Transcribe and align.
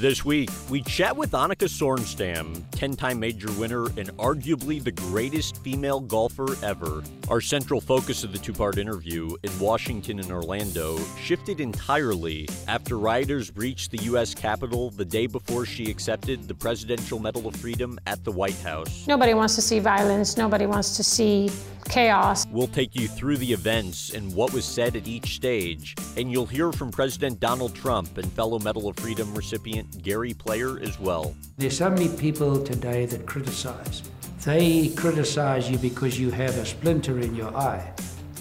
This 0.00 0.26
week, 0.26 0.50
we 0.68 0.82
chat 0.82 1.16
with 1.16 1.30
Annika 1.30 1.70
Sorenstam, 1.70 2.62
10 2.72 2.96
time 2.96 3.18
major 3.18 3.50
winner 3.52 3.86
and 3.96 4.10
arguably 4.18 4.82
the 4.84 4.92
greatest 4.92 5.56
female 5.64 6.00
golfer 6.00 6.54
ever. 6.62 7.02
Our 7.28 7.40
central 7.40 7.80
focus 7.80 8.22
of 8.22 8.30
the 8.30 8.38
two 8.38 8.52
part 8.52 8.76
interview 8.76 9.34
in 9.42 9.58
Washington 9.58 10.18
and 10.20 10.30
Orlando 10.30 10.98
shifted 11.18 11.60
entirely 11.60 12.46
after 12.68 12.98
rioters 12.98 13.50
breached 13.50 13.90
the 13.90 13.96
U.S. 14.10 14.34
Capitol 14.34 14.90
the 14.90 15.04
day 15.04 15.26
before 15.26 15.64
she 15.64 15.90
accepted 15.90 16.46
the 16.46 16.54
Presidential 16.54 17.18
Medal 17.18 17.46
of 17.46 17.56
Freedom 17.56 17.98
at 18.06 18.22
the 18.22 18.32
White 18.32 18.58
House. 18.58 19.06
Nobody 19.06 19.32
wants 19.32 19.54
to 19.54 19.62
see 19.62 19.78
violence, 19.78 20.36
nobody 20.36 20.66
wants 20.66 20.98
to 20.98 21.02
see 21.02 21.50
chaos. 21.88 22.46
We'll 22.50 22.66
take 22.66 22.94
you 22.94 23.08
through 23.08 23.38
the 23.38 23.52
events 23.52 24.12
and 24.12 24.34
what 24.34 24.52
was 24.52 24.64
said 24.64 24.96
at 24.96 25.06
each 25.06 25.36
stage, 25.36 25.94
and 26.16 26.30
you'll 26.30 26.46
hear 26.46 26.72
from 26.72 26.90
President 26.90 27.40
Donald 27.40 27.74
Trump 27.74 28.18
and 28.18 28.30
fellow 28.32 28.58
Medal 28.58 28.88
of 28.88 28.96
Freedom 28.96 29.34
recipient 29.34 30.02
Gary 30.02 30.34
Player 30.34 30.78
as 30.80 30.98
well. 30.98 31.34
There's 31.56 31.78
so 31.78 31.90
many 31.90 32.08
people 32.08 32.62
today 32.62 33.06
that 33.06 33.26
criticize. 33.26 34.02
They 34.44 34.88
criticize 34.90 35.70
you 35.70 35.78
because 35.78 36.20
you 36.20 36.30
have 36.30 36.56
a 36.58 36.64
splinter 36.64 37.18
in 37.18 37.34
your 37.34 37.56
eye, 37.56 37.92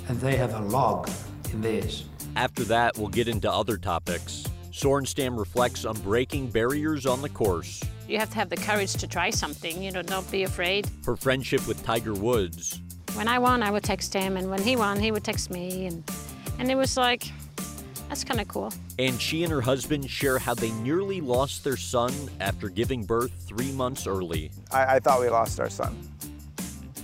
and 0.08 0.20
they 0.20 0.36
have 0.36 0.54
a 0.54 0.62
log 0.62 1.10
in 1.52 1.62
theirs. 1.62 2.06
After 2.36 2.64
that, 2.66 2.98
we'll 2.98 3.08
get 3.08 3.28
into 3.28 3.52
other 3.52 3.78
topics. 3.78 4.44
Sorenstam 4.72 5.40
reflects 5.40 5.86
on 5.86 5.98
breaking 6.02 6.52
barriers 6.52 7.06
on 7.06 7.22
the 7.22 7.30
course. 7.30 7.82
You 8.08 8.20
have 8.20 8.30
to 8.32 8.36
have 8.36 8.50
the 8.50 8.58
courage 8.58 8.94
to 8.96 9.08
try 9.08 9.30
something, 9.30 9.82
you 9.82 9.92
know, 9.92 10.04
don't 10.04 10.30
be 10.30 10.44
afraid. 10.44 10.88
Her 11.06 11.16
friendship 11.16 11.66
with 11.66 11.84
Tiger 11.84 12.14
Woods. 12.14 12.82
When 13.16 13.30
I 13.30 13.40
won, 13.40 13.64
I 13.64 13.72
would 13.72 13.84
text 13.84 14.14
him, 14.14 14.36
and 14.36 14.50
when 14.50 14.62
he 14.62 14.76
won, 14.76 15.00
he 15.00 15.12
would 15.12 15.24
text 15.24 15.50
me, 15.50 15.86
and, 15.86 16.04
and 16.60 16.70
it 16.70 16.76
was 16.76 16.98
like, 16.98 17.32
that's 18.10 18.26
kind 18.26 18.42
of 18.42 18.48
cool. 18.50 18.74
And 19.00 19.20
she 19.22 19.44
and 19.44 19.52
her 19.54 19.62
husband 19.62 20.10
share 20.10 20.38
how 20.38 20.54
they 20.54 20.72
nearly 20.72 21.22
lost 21.22 21.64
their 21.64 21.78
son 21.78 22.14
after 22.42 22.68
giving 22.68 23.06
birth 23.06 23.32
three 23.48 23.72
months 23.72 24.06
early. 24.06 24.52
I, 24.70 24.96
I 24.96 25.00
thought 25.00 25.22
we 25.22 25.30
lost 25.30 25.62
our 25.62 25.70
son. 25.70 25.98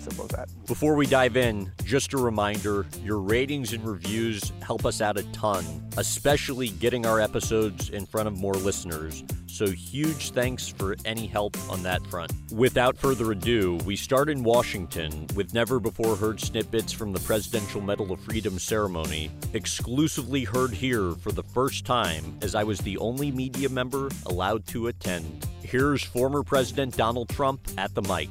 Simple 0.01 0.25
as 0.25 0.31
that. 0.31 0.49
Before 0.67 0.95
we 0.95 1.05
dive 1.05 1.37
in, 1.37 1.71
just 1.85 2.13
a 2.13 2.17
reminder 2.17 2.85
your 3.03 3.19
ratings 3.19 3.71
and 3.71 3.85
reviews 3.85 4.51
help 4.61 4.85
us 4.85 4.99
out 4.99 5.17
a 5.17 5.23
ton, 5.31 5.63
especially 5.95 6.69
getting 6.69 7.05
our 7.05 7.21
episodes 7.21 7.89
in 7.89 8.05
front 8.05 8.27
of 8.27 8.37
more 8.37 8.55
listeners. 8.55 9.23
So, 9.51 9.67
huge 9.67 10.31
thanks 10.31 10.69
for 10.69 10.95
any 11.03 11.27
help 11.27 11.57
on 11.69 11.83
that 11.83 12.07
front. 12.07 12.31
Without 12.53 12.97
further 12.97 13.33
ado, 13.33 13.75
we 13.85 13.97
start 13.97 14.29
in 14.29 14.43
Washington 14.43 15.27
with 15.35 15.53
never 15.53 15.77
before 15.77 16.15
heard 16.15 16.39
snippets 16.39 16.93
from 16.93 17.11
the 17.11 17.19
Presidential 17.19 17.81
Medal 17.81 18.13
of 18.13 18.21
Freedom 18.21 18.57
ceremony, 18.57 19.29
exclusively 19.53 20.45
heard 20.45 20.71
here 20.71 21.11
for 21.15 21.33
the 21.33 21.43
first 21.43 21.85
time 21.85 22.39
as 22.41 22.55
I 22.55 22.63
was 22.63 22.79
the 22.79 22.97
only 22.99 23.29
media 23.29 23.67
member 23.67 24.09
allowed 24.25 24.65
to 24.67 24.87
attend. 24.87 25.45
Here's 25.61 26.01
former 26.01 26.43
President 26.43 26.95
Donald 26.95 27.27
Trump 27.27 27.59
at 27.77 27.93
the 27.93 28.01
mic. 28.03 28.29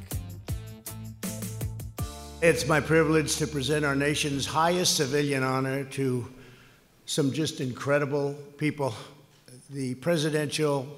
It's 2.41 2.67
my 2.67 2.81
privilege 2.81 3.37
to 3.37 3.47
present 3.47 3.85
our 3.85 3.95
nation's 3.95 4.47
highest 4.47 4.97
civilian 4.97 5.43
honor 5.43 5.85
to 5.85 6.27
some 7.05 7.31
just 7.31 7.61
incredible 7.61 8.35
people 8.57 8.95
the 9.71 9.95
Presidential 9.97 10.89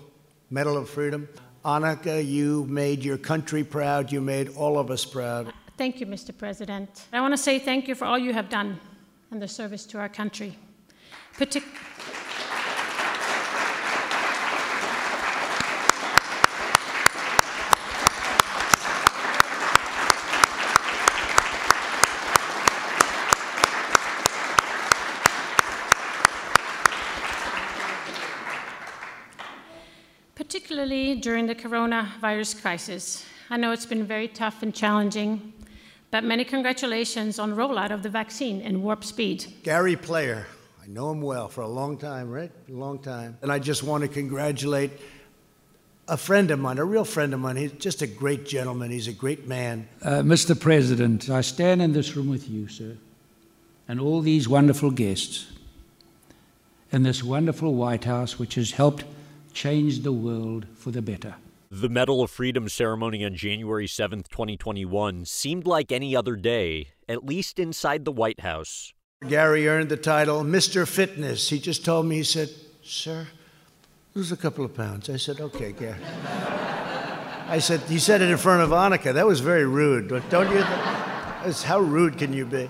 Medal 0.53 0.77
of 0.77 0.86
Freedom. 0.91 1.27
Annika, 1.64 2.22
you 2.22 2.67
made 2.67 3.03
your 3.03 3.17
country 3.17 3.64
proud. 3.64 4.12
You 4.12 4.20
made 4.20 4.50
all 4.50 4.78
of 4.78 4.91
us 4.91 5.03
proud. 5.03 5.50
Thank 5.78 5.98
you, 5.98 6.05
Mr. 6.06 6.36
President. 6.36 7.06
I 7.11 7.22
want 7.22 7.33
to 7.33 7.39
say 7.39 7.59
thank 7.59 7.89
you 7.89 7.94
for 7.94 8.05
all 8.05 8.19
you 8.19 8.34
have 8.34 8.50
done 8.50 8.78
in 9.31 9.39
the 9.39 9.48
service 9.48 9.86
to 9.86 9.98
our 9.98 10.11
country. 10.11 10.59
Partic- 11.39 11.64
particularly 30.82 31.15
during 31.20 31.47
the 31.47 31.54
coronavirus 31.54 32.60
crisis. 32.60 33.25
I 33.50 33.56
know 33.56 33.70
it's 33.70 33.87
been 33.87 34.04
very 34.04 34.26
tough 34.26 34.65
and 34.65 34.75
challenging, 34.75 35.53
but 36.10 36.25
many 36.25 36.44
congratulations 36.44 37.38
on 37.38 37.54
rollout 37.54 37.93
of 37.93 38.03
the 38.03 38.09
vaccine 38.09 38.60
in 38.60 38.82
warp 38.82 39.04
speed. 39.04 39.44
Gary 39.62 39.94
Player, 39.94 40.44
I 40.82 40.88
know 40.88 41.12
him 41.12 41.22
well 41.22 41.47
for 41.47 41.60
a 41.60 41.69
long 41.69 41.98
time, 41.98 42.28
right? 42.32 42.50
A 42.69 42.72
long 42.72 42.98
time. 42.98 43.38
And 43.42 43.53
I 43.53 43.60
just 43.60 43.84
want 43.84 44.03
to 44.03 44.09
congratulate 44.09 44.91
a 46.09 46.16
friend 46.16 46.50
of 46.50 46.59
mine, 46.59 46.78
a 46.78 46.84
real 46.84 47.04
friend 47.04 47.32
of 47.32 47.38
mine. 47.38 47.54
He's 47.54 47.72
just 47.72 48.03
a 48.03 48.09
great 48.09 48.44
gentleman. 48.44 48.91
He's 48.91 49.06
a 49.06 49.12
great 49.12 49.47
man. 49.47 49.87
Uh, 50.03 50.22
Mr. 50.22 50.59
President, 50.59 51.31
I 51.31 51.42
stand 51.42 51.81
in 51.81 51.92
this 51.92 52.16
room 52.16 52.28
with 52.28 52.50
you, 52.50 52.66
sir, 52.66 52.97
and 53.87 54.00
all 54.00 54.21
these 54.21 54.48
wonderful 54.48 54.91
guests 54.91 55.47
in 56.91 57.04
this 57.04 57.22
wonderful 57.22 57.72
White 57.72 58.03
House, 58.03 58.37
which 58.37 58.56
has 58.56 58.72
helped 58.72 59.04
change 59.53 60.01
the 60.01 60.13
world 60.13 60.67
for 60.75 60.91
the 60.91 61.03
better. 61.03 61.37
The 61.71 61.89
Medal 61.89 62.23
of 62.23 62.31
Freedom 62.31 62.69
ceremony 62.69 63.25
on 63.25 63.35
January 63.35 63.87
7th, 63.87 64.29
2021 64.29 65.25
seemed 65.25 65.67
like 65.67 65.91
any 65.91 66.15
other 66.15 66.37
day, 66.37 66.89
at 67.09 67.25
least 67.25 67.59
inside 67.59 68.05
the 68.05 68.13
White 68.13 68.41
House. 68.41 68.93
Gary 69.27 69.67
earned 69.69 69.89
the 69.89 69.97
title 69.97 70.43
Mr. 70.43 70.87
Fitness. 70.87 71.49
He 71.49 71.59
just 71.59 71.85
told 71.85 72.07
me, 72.07 72.17
he 72.17 72.25
said, 72.25 72.51
Sir, 72.83 73.27
lose 74.15 74.33
a 74.33 74.37
couple 74.37 74.65
of 74.65 74.75
pounds. 74.75 75.09
I 75.09 75.17
said, 75.17 75.41
Okay, 75.41 75.73
Gary. 75.73 75.97
I 77.49 77.59
said, 77.59 77.81
You 77.89 77.99
said 77.99 78.21
it 78.21 78.31
in 78.31 78.37
front 78.37 78.63
of 78.63 78.71
Annika. 78.71 79.15
That 79.15 79.27
was 79.27 79.41
very 79.41 79.65
rude. 79.65 80.09
Don't 80.29 80.51
you? 80.51 80.63
Th- 80.63 81.63
how 81.63 81.81
rude 81.81 82.19
can 82.19 82.33
you 82.33 82.47
be? 82.47 82.69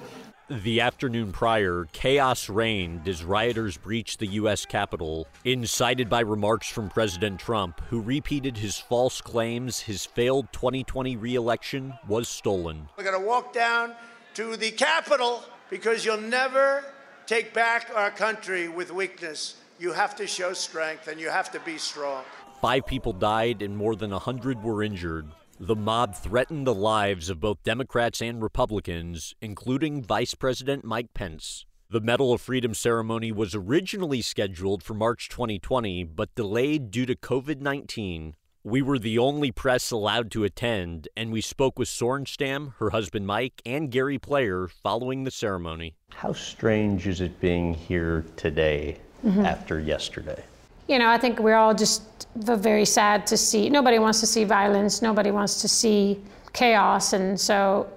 The 0.61 0.83
afternoon 0.83 1.33
prior, 1.33 1.89
chaos 1.93 2.51
reigned 2.51 3.09
as 3.09 3.25
rioters 3.25 3.79
breached 3.79 4.19
the 4.19 4.27
U.S. 4.27 4.67
Capitol, 4.67 5.27
incited 5.47 6.11
by 6.11 6.21
remarks 6.21 6.69
from 6.69 6.91
President 6.91 7.41
Trump, 7.41 7.81
who 7.89 8.03
repeated 8.03 8.59
his 8.59 8.77
false 8.77 9.23
claims 9.23 9.81
his 9.81 10.05
failed 10.05 10.53
2020 10.53 11.17
reelection 11.17 11.95
was 12.07 12.29
stolen. 12.29 12.87
We're 12.99 13.05
going 13.05 13.19
to 13.19 13.27
walk 13.27 13.55
down 13.55 13.95
to 14.35 14.59
the 14.59 14.73
Capitol 14.73 15.43
because 15.71 16.05
you'll 16.05 16.21
never 16.21 16.85
take 17.25 17.55
back 17.55 17.91
our 17.95 18.11
country 18.11 18.69
with 18.69 18.93
weakness. 18.93 19.57
You 19.81 19.93
have 19.93 20.15
to 20.17 20.27
show 20.27 20.53
strength 20.53 21.09
and 21.09 21.19
you 21.19 21.31
have 21.31 21.51
to 21.53 21.61
be 21.61 21.79
strong. 21.79 22.25
Five 22.61 22.85
people 22.85 23.15
died 23.15 23.63
and 23.63 23.75
more 23.75 23.97
than 23.97 24.13
a 24.13 24.19
hundred 24.19 24.63
were 24.63 24.83
injured. 24.83 25.29
The 25.65 25.77
mob 25.77 26.17
threatened 26.17 26.67
the 26.67 26.75
lives 26.75 27.31
of 27.31 27.39
both 27.39 27.63
Democrats 27.63 28.21
and 28.21 28.43
Republicans, 28.43 29.37
including 29.41 30.03
Vice 30.03 30.35
President 30.35 30.85
Mike 30.85 31.15
Pence. 31.15 31.67
The 31.89 32.01
Medal 32.01 32.33
of 32.33 32.41
Freedom 32.41 32.75
ceremony 32.75 33.31
was 33.31 33.55
originally 33.55 34.23
scheduled 34.23 34.83
for 34.83 34.95
March 34.95 35.29
2020, 35.29 36.03
but 36.03 36.35
delayed 36.35 36.91
due 36.91 37.07
to 37.07 37.15
COVID 37.15 37.61
19. 37.61 38.35
We 38.65 38.83
were 38.83 38.99
the 38.99 39.21
only 39.21 39.53
press 39.53 39.93
allowed 39.93 40.33
to 40.33 40.43
attend, 40.43 41.07
and 41.17 41.31
we 41.31 41.41
spoke 41.41 41.79
with 41.79 41.87
Sorenstam, 41.87 42.75
her 42.79 42.91
husband 42.91 43.29
Mike, 43.29 43.63
and 43.65 43.89
Gary 43.89 44.19
Player 44.19 44.67
following 44.67 45.23
the 45.23 45.31
ceremony. 45.31 45.95
How 46.11 46.33
strange 46.33 47.07
is 47.07 47.21
it 47.21 47.41
being 47.41 47.75
here 47.75 48.25
today 48.35 48.99
mm-hmm. 49.25 49.47
after 49.47 49.79
yesterday? 49.79 50.43
You 50.89 50.99
know, 50.99 51.09
I 51.09 51.19
think 51.19 51.39
we're 51.39 51.57
all 51.57 51.75
just 51.75 52.03
very 52.37 52.85
sad 52.85 53.27
to 53.29 53.37
see. 53.37 53.69
Nobody 53.71 53.99
wants 53.99 54.21
to 54.21 54.27
see 54.27 54.45
violence. 54.45 55.03
Nobody 55.03 55.31
wants 55.31 55.61
to 55.63 55.69
see 55.69 56.21
chaos, 56.53 57.13
and 57.13 57.41
so 57.41 57.89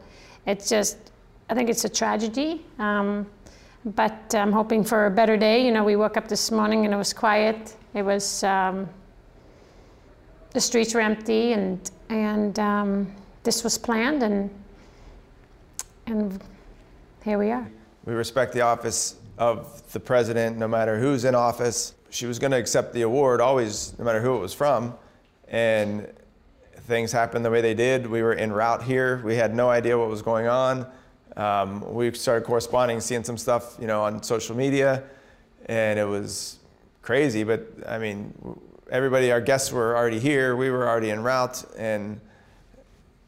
it's 0.45 0.69
just. 0.69 0.97
I 1.47 1.53
think 1.53 1.69
it's 1.69 1.85
a 1.85 1.89
tragedy. 1.89 2.65
Um, 2.79 3.27
but 3.85 4.33
I'm 4.33 4.51
hoping 4.51 4.83
for 4.83 5.05
a 5.05 5.11
better 5.11 5.37
day. 5.37 5.63
You 5.63 5.71
know, 5.71 5.83
we 5.83 5.95
woke 5.95 6.17
up 6.17 6.27
this 6.27 6.51
morning 6.51 6.85
and 6.85 6.93
it 6.93 6.97
was 6.97 7.13
quiet. 7.13 7.75
It 7.93 8.01
was 8.01 8.43
um, 8.43 8.89
the 10.51 10.61
streets 10.61 10.93
were 10.93 11.01
empty, 11.01 11.53
and 11.53 11.91
and 12.09 12.57
um, 12.59 13.15
this 13.43 13.63
was 13.63 13.77
planned, 13.77 14.23
and 14.23 14.49
and 16.07 16.41
here 17.23 17.37
we 17.37 17.51
are. 17.51 17.67
We 18.05 18.13
respect 18.13 18.53
the 18.53 18.61
office 18.61 19.15
of 19.37 19.91
the 19.91 19.99
president, 19.99 20.57
no 20.57 20.67
matter 20.67 20.99
who's 20.99 21.25
in 21.25 21.35
office. 21.35 21.94
She 22.15 22.25
was 22.25 22.39
going 22.39 22.51
to 22.51 22.57
accept 22.57 22.93
the 22.93 23.01
award, 23.01 23.41
always, 23.41 23.93
no 23.99 24.05
matter 24.05 24.21
who 24.21 24.37
it 24.37 24.39
was 24.39 24.53
from. 24.53 24.95
And 25.49 26.07
things 26.87 27.11
happened 27.11 27.43
the 27.43 27.51
way 27.51 27.59
they 27.59 27.73
did. 27.73 28.07
We 28.07 28.21
were 28.21 28.33
en 28.33 28.53
route 28.53 28.83
here. 28.83 29.21
We 29.25 29.35
had 29.35 29.53
no 29.53 29.69
idea 29.69 29.97
what 29.97 30.07
was 30.07 30.21
going 30.21 30.47
on. 30.47 30.87
Um, 31.35 31.93
we 31.93 32.13
started 32.13 32.45
corresponding, 32.45 33.01
seeing 33.01 33.25
some 33.25 33.37
stuff, 33.37 33.75
you 33.81 33.87
know, 33.87 34.01
on 34.01 34.23
social 34.23 34.55
media, 34.55 35.03
and 35.65 35.99
it 35.99 36.05
was 36.05 36.59
crazy. 37.01 37.43
But 37.43 37.67
I 37.85 37.97
mean, 37.97 38.33
everybody, 38.89 39.29
our 39.33 39.41
guests 39.41 39.73
were 39.73 39.97
already 39.97 40.19
here. 40.19 40.55
We 40.55 40.69
were 40.69 40.87
already 40.87 41.11
en 41.11 41.21
route, 41.21 41.65
and 41.77 42.21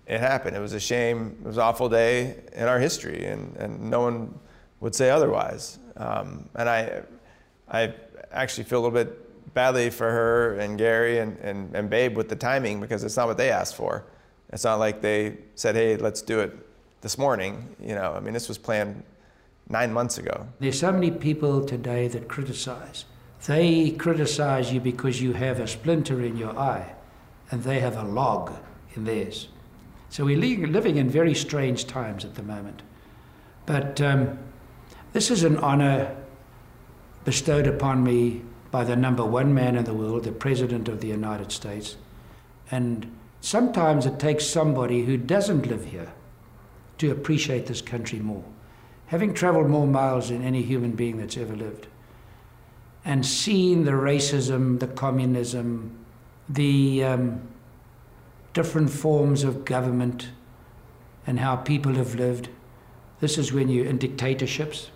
it 0.06 0.22
happened. 0.22 0.56
It 0.56 0.62
was 0.62 0.72
a 0.72 0.80
shame. 0.80 1.36
It 1.42 1.48
was 1.48 1.58
an 1.58 1.64
awful 1.64 1.90
day 1.90 2.38
in 2.54 2.70
our 2.70 2.80
history, 2.80 3.26
and, 3.26 3.54
and 3.58 3.90
no 3.92 4.00
one 4.00 4.40
would 4.80 4.96
say 4.96 5.10
otherwise. 5.10 5.78
Um, 5.98 6.48
and 6.56 6.70
I, 6.70 7.02
I 7.70 7.94
actually 8.38 8.64
feel 8.66 8.80
a 8.80 8.84
little 8.84 8.98
bit 9.06 9.54
badly 9.54 9.90
for 9.90 10.10
her 10.10 10.56
and 10.56 10.78
Gary 10.78 11.20
and, 11.20 11.38
and, 11.40 11.76
and 11.76 11.90
Babe 11.90 12.16
with 12.16 12.30
the 12.30 12.36
timing 12.36 12.80
because 12.80 13.04
it's 13.04 13.18
not 13.18 13.28
what 13.28 13.38
they 13.38 13.50
asked 13.50 13.76
for. 13.76 14.06
It's 14.54 14.64
not 14.64 14.80
like 14.80 15.02
they 15.02 15.38
said, 15.56 15.76
hey, 15.76 15.98
let's 15.98 16.22
do 16.22 16.40
it 16.40 16.56
this 17.02 17.18
morning. 17.18 17.76
You 17.82 17.96
know, 17.96 18.14
I 18.14 18.20
mean, 18.20 18.34
this 18.34 18.48
was 18.48 18.58
planned 18.58 19.04
nine 19.70 19.92
months 19.92 20.18
ago. 20.18 20.48
There's 20.60 20.80
so 20.80 20.92
many 20.92 21.12
people 21.12 21.66
today 21.66 22.08
that 22.08 22.28
criticize. 22.28 23.06
They 23.46 23.92
criticize 23.92 24.72
you 24.72 24.80
because 24.80 25.22
you 25.22 25.34
have 25.34 25.60
a 25.60 25.68
splinter 25.68 26.22
in 26.22 26.38
your 26.38 26.58
eye, 26.58 26.94
and 27.52 27.64
they 27.64 27.80
have 27.80 27.98
a 27.98 28.04
log 28.04 28.54
in 28.96 29.04
theirs. 29.04 29.50
So 30.10 30.26
we're 30.26 30.38
living 30.38 30.96
in 30.98 31.10
very 31.10 31.36
strange 31.36 31.86
times 31.86 32.26
at 32.26 32.36
the 32.36 32.44
moment. 32.44 32.82
But 33.66 34.02
um, 34.02 34.40
this 35.14 35.30
is 35.30 35.44
an 35.44 35.58
honor 35.58 36.16
bestowed 37.28 37.68
upon 37.68 38.06
me 38.06 38.42
by 38.72 38.86
the 38.86 38.96
number 38.96 39.26
one 39.26 39.54
man 39.54 39.76
in 39.76 39.84
the 39.84 39.94
world, 39.94 40.24
the 40.24 40.32
President 40.32 40.88
of 40.88 41.02
the 41.02 41.10
United 41.10 41.52
States. 41.52 41.98
And 42.72 43.14
sometimes 43.42 44.06
it 44.06 44.18
takes 44.18 44.48
somebody 44.48 45.04
who 45.04 45.18
doesn't 45.18 45.68
live 45.68 45.84
here 45.84 46.14
to 47.00 47.12
appreciate 47.12 47.66
this 47.66 47.82
country 47.82 48.20
more. 48.20 48.46
Having 49.08 49.34
traveled 49.34 49.68
more 49.68 49.86
miles 49.86 50.30
than 50.30 50.42
any 50.42 50.62
human 50.62 50.92
being 50.92 51.18
that's 51.18 51.36
ever 51.36 51.54
lived, 51.54 51.88
and 53.04 53.26
seen 53.26 53.84
the 53.84 53.92
racism, 53.92 54.80
the 54.80 54.88
communism, 54.88 55.98
the 56.48 57.04
um, 57.04 57.42
different 58.54 58.90
forms 58.90 59.44
of 59.44 59.66
government, 59.66 60.30
and 61.26 61.42
how 61.42 61.58
people 61.58 61.96
have 61.96 62.16
lived. 62.16 62.48
This 63.20 63.38
is 63.38 63.52
when 63.52 63.68
you're 63.68 63.86
in 63.86 63.98
dictatorships. 63.98 64.92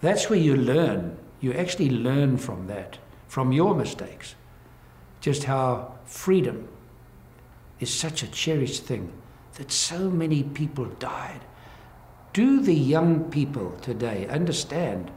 That's 0.00 0.28
where 0.28 0.38
you 0.38 0.56
learn. 0.56 1.18
You 1.40 1.52
actually 1.52 1.90
learn 1.90 2.36
from 2.38 2.66
that, 2.66 2.98
from 3.28 3.52
your 3.52 3.74
mistakes. 3.74 4.34
Just 5.20 5.44
how 5.44 5.94
freedom 6.04 6.68
is 7.80 7.92
such 7.92 8.22
a 8.22 8.28
cherished 8.28 8.84
thing 8.84 9.12
that 9.54 9.72
so 9.72 10.10
many 10.10 10.42
people 10.42 10.84
died. 10.84 11.40
Do 12.32 12.60
the 12.60 12.74
young 12.74 13.30
people 13.30 13.72
today 13.80 14.26
understand 14.28 15.10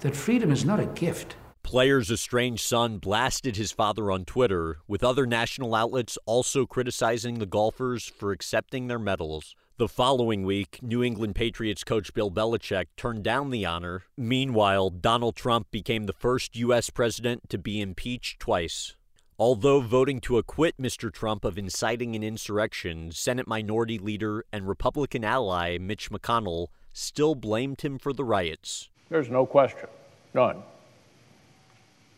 that 0.00 0.16
freedom 0.16 0.50
is 0.50 0.64
not 0.64 0.80
a 0.80 0.86
gift? 0.86 1.36
Player's 1.62 2.10
estranged 2.10 2.64
son 2.64 2.98
blasted 2.98 3.56
his 3.56 3.72
father 3.72 4.10
on 4.10 4.24
Twitter, 4.24 4.78
with 4.88 5.04
other 5.04 5.26
national 5.26 5.74
outlets 5.74 6.18
also 6.26 6.66
criticizing 6.66 7.38
the 7.38 7.46
golfers 7.46 8.06
for 8.18 8.32
accepting 8.32 8.88
their 8.88 8.98
medals. 8.98 9.54
The 9.78 9.88
following 9.88 10.44
week, 10.44 10.80
New 10.82 11.02
England 11.02 11.34
Patriots 11.34 11.82
coach 11.82 12.12
Bill 12.12 12.30
Belichick 12.30 12.88
turned 12.94 13.24
down 13.24 13.48
the 13.48 13.64
honor. 13.64 14.02
Meanwhile, 14.18 14.90
Donald 14.90 15.34
Trump 15.34 15.70
became 15.70 16.04
the 16.04 16.12
first 16.12 16.54
U.S. 16.56 16.90
president 16.90 17.48
to 17.48 17.56
be 17.56 17.80
impeached 17.80 18.38
twice. 18.38 18.96
Although 19.38 19.80
voting 19.80 20.20
to 20.20 20.36
acquit 20.36 20.74
Mr. 20.78 21.10
Trump 21.10 21.42
of 21.42 21.56
inciting 21.56 22.14
an 22.14 22.22
insurrection, 22.22 23.12
Senate 23.12 23.48
Minority 23.48 23.98
Leader 23.98 24.44
and 24.52 24.68
Republican 24.68 25.24
ally 25.24 25.78
Mitch 25.78 26.10
McConnell 26.10 26.66
still 26.92 27.34
blamed 27.34 27.80
him 27.80 27.98
for 27.98 28.12
the 28.12 28.24
riots. 28.24 28.90
There's 29.08 29.30
no 29.30 29.46
question, 29.46 29.88
none, 30.34 30.62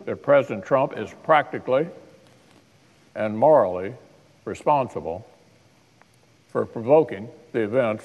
that 0.05 0.17
President 0.25 0.65
Trump 0.65 0.99
is 0.99 1.15
practically 1.23 1.87
and 3.15 3.39
morally 3.39 3.95
responsible 4.45 5.25
for 6.55 6.65
provoking 6.65 7.29
the 7.51 7.59
events 7.59 8.05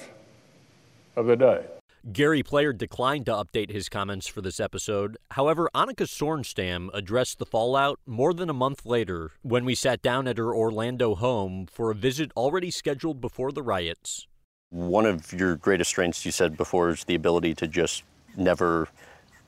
of 1.14 1.26
the 1.26 1.36
day. 1.36 1.64
Gary 2.12 2.42
Player 2.42 2.72
declined 2.72 3.26
to 3.26 3.32
update 3.32 3.70
his 3.70 3.88
comments 3.88 4.26
for 4.26 4.40
this 4.40 4.58
episode. 4.58 5.16
However, 5.30 5.70
Annika 5.72 6.04
Sorenstam 6.04 6.88
addressed 6.92 7.38
the 7.38 7.46
fallout 7.46 8.00
more 8.06 8.34
than 8.34 8.50
a 8.50 8.52
month 8.52 8.84
later 8.84 9.30
when 9.42 9.64
we 9.64 9.76
sat 9.76 10.02
down 10.02 10.26
at 10.26 10.36
her 10.36 10.52
Orlando 10.52 11.14
home 11.14 11.68
for 11.70 11.92
a 11.92 11.94
visit 11.94 12.32
already 12.36 12.72
scheduled 12.72 13.20
before 13.20 13.52
the 13.52 13.62
riots. 13.62 14.26
One 14.70 15.06
of 15.06 15.32
your 15.32 15.54
greatest 15.54 15.90
strengths, 15.90 16.26
you 16.26 16.32
said 16.32 16.56
before, 16.56 16.90
is 16.90 17.04
the 17.04 17.14
ability 17.14 17.54
to 17.54 17.68
just 17.68 18.02
never, 18.36 18.88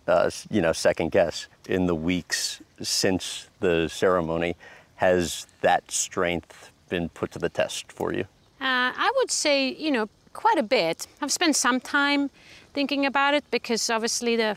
uh, 0.07 0.31
you 0.49 0.63
know, 0.63 0.73
second 0.73 1.11
guess. 1.11 1.49
In 1.69 1.87
the 1.87 1.97
weeks 1.97 2.63
since 2.81 3.49
the 3.59 3.89
ceremony, 3.89 4.55
has 4.95 5.49
that 5.61 5.91
strength 5.91 6.71
been 6.89 7.09
put 7.09 7.33
to 7.33 7.41
the 7.41 7.49
test 7.49 7.91
for 7.91 8.13
you? 8.13 8.27
Uh, 8.63 8.93
I 8.97 9.11
would 9.17 9.33
say, 9.33 9.75
you 9.75 9.91
know, 9.91 10.09
quite 10.33 10.57
a 10.57 10.63
bit. 10.63 11.09
I've 11.21 11.33
spent 11.33 11.57
some 11.57 11.81
time 11.81 12.31
thinking 12.73 13.05
about 13.05 13.35
it 13.35 13.45
because 13.51 13.91
obviously 13.91 14.37
the 14.37 14.57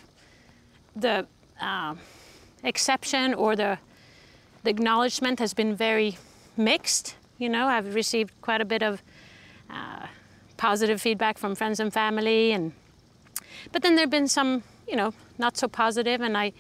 the 0.96 1.26
uh, 1.60 1.96
exception 2.64 3.34
or 3.34 3.56
the 3.56 3.80
the 4.64 4.70
acknowledgement 4.70 5.40
has 5.40 5.56
been 5.56 5.76
very 5.76 6.18
mixed. 6.56 7.16
You 7.40 7.50
know, 7.50 7.66
I've 7.66 7.96
received 7.96 8.32
quite 8.42 8.62
a 8.62 8.66
bit 8.66 8.84
of 8.84 9.02
uh, 9.72 10.06
positive 10.56 11.02
feedback 11.02 11.40
from 11.40 11.56
friends 11.56 11.80
and 11.80 11.92
family, 11.92 12.52
and 12.52 12.74
but 13.72 13.82
then 13.82 13.96
there've 13.96 14.12
been 14.12 14.28
some, 14.28 14.62
you 14.88 14.96
know, 14.96 15.14
not 15.40 15.58
so 15.58 15.68
positive, 15.68 16.22
and 16.22 16.38
I, 16.38 16.54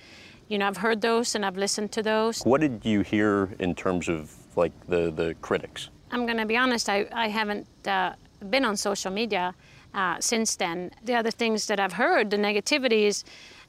you 0.47 0.57
know, 0.57 0.67
I've 0.67 0.77
heard 0.77 1.01
those 1.01 1.35
and 1.35 1.45
I've 1.45 1.57
listened 1.57 1.91
to 1.91 2.01
those. 2.01 2.41
What 2.41 2.61
did 2.61 2.83
you 2.83 3.01
hear 3.01 3.49
in 3.59 3.75
terms 3.75 4.09
of 4.09 4.35
like 4.55 4.73
the 4.87 5.11
the 5.11 5.35
critics? 5.41 5.89
I'm 6.11 6.25
going 6.25 6.37
to 6.37 6.45
be 6.45 6.57
honest, 6.57 6.89
I, 6.89 7.07
I 7.11 7.27
haven't 7.27 7.67
uh, 7.87 8.13
been 8.49 8.65
on 8.65 8.77
social 8.77 9.11
media 9.11 9.53
uh, 9.93 10.17
since 10.19 10.55
then. 10.55 10.91
The 11.03 11.15
other 11.15 11.31
things 11.31 11.67
that 11.67 11.79
I've 11.79 11.93
heard, 11.93 12.29
the 12.29 12.37
negativity 12.37 13.03
is 13.03 13.23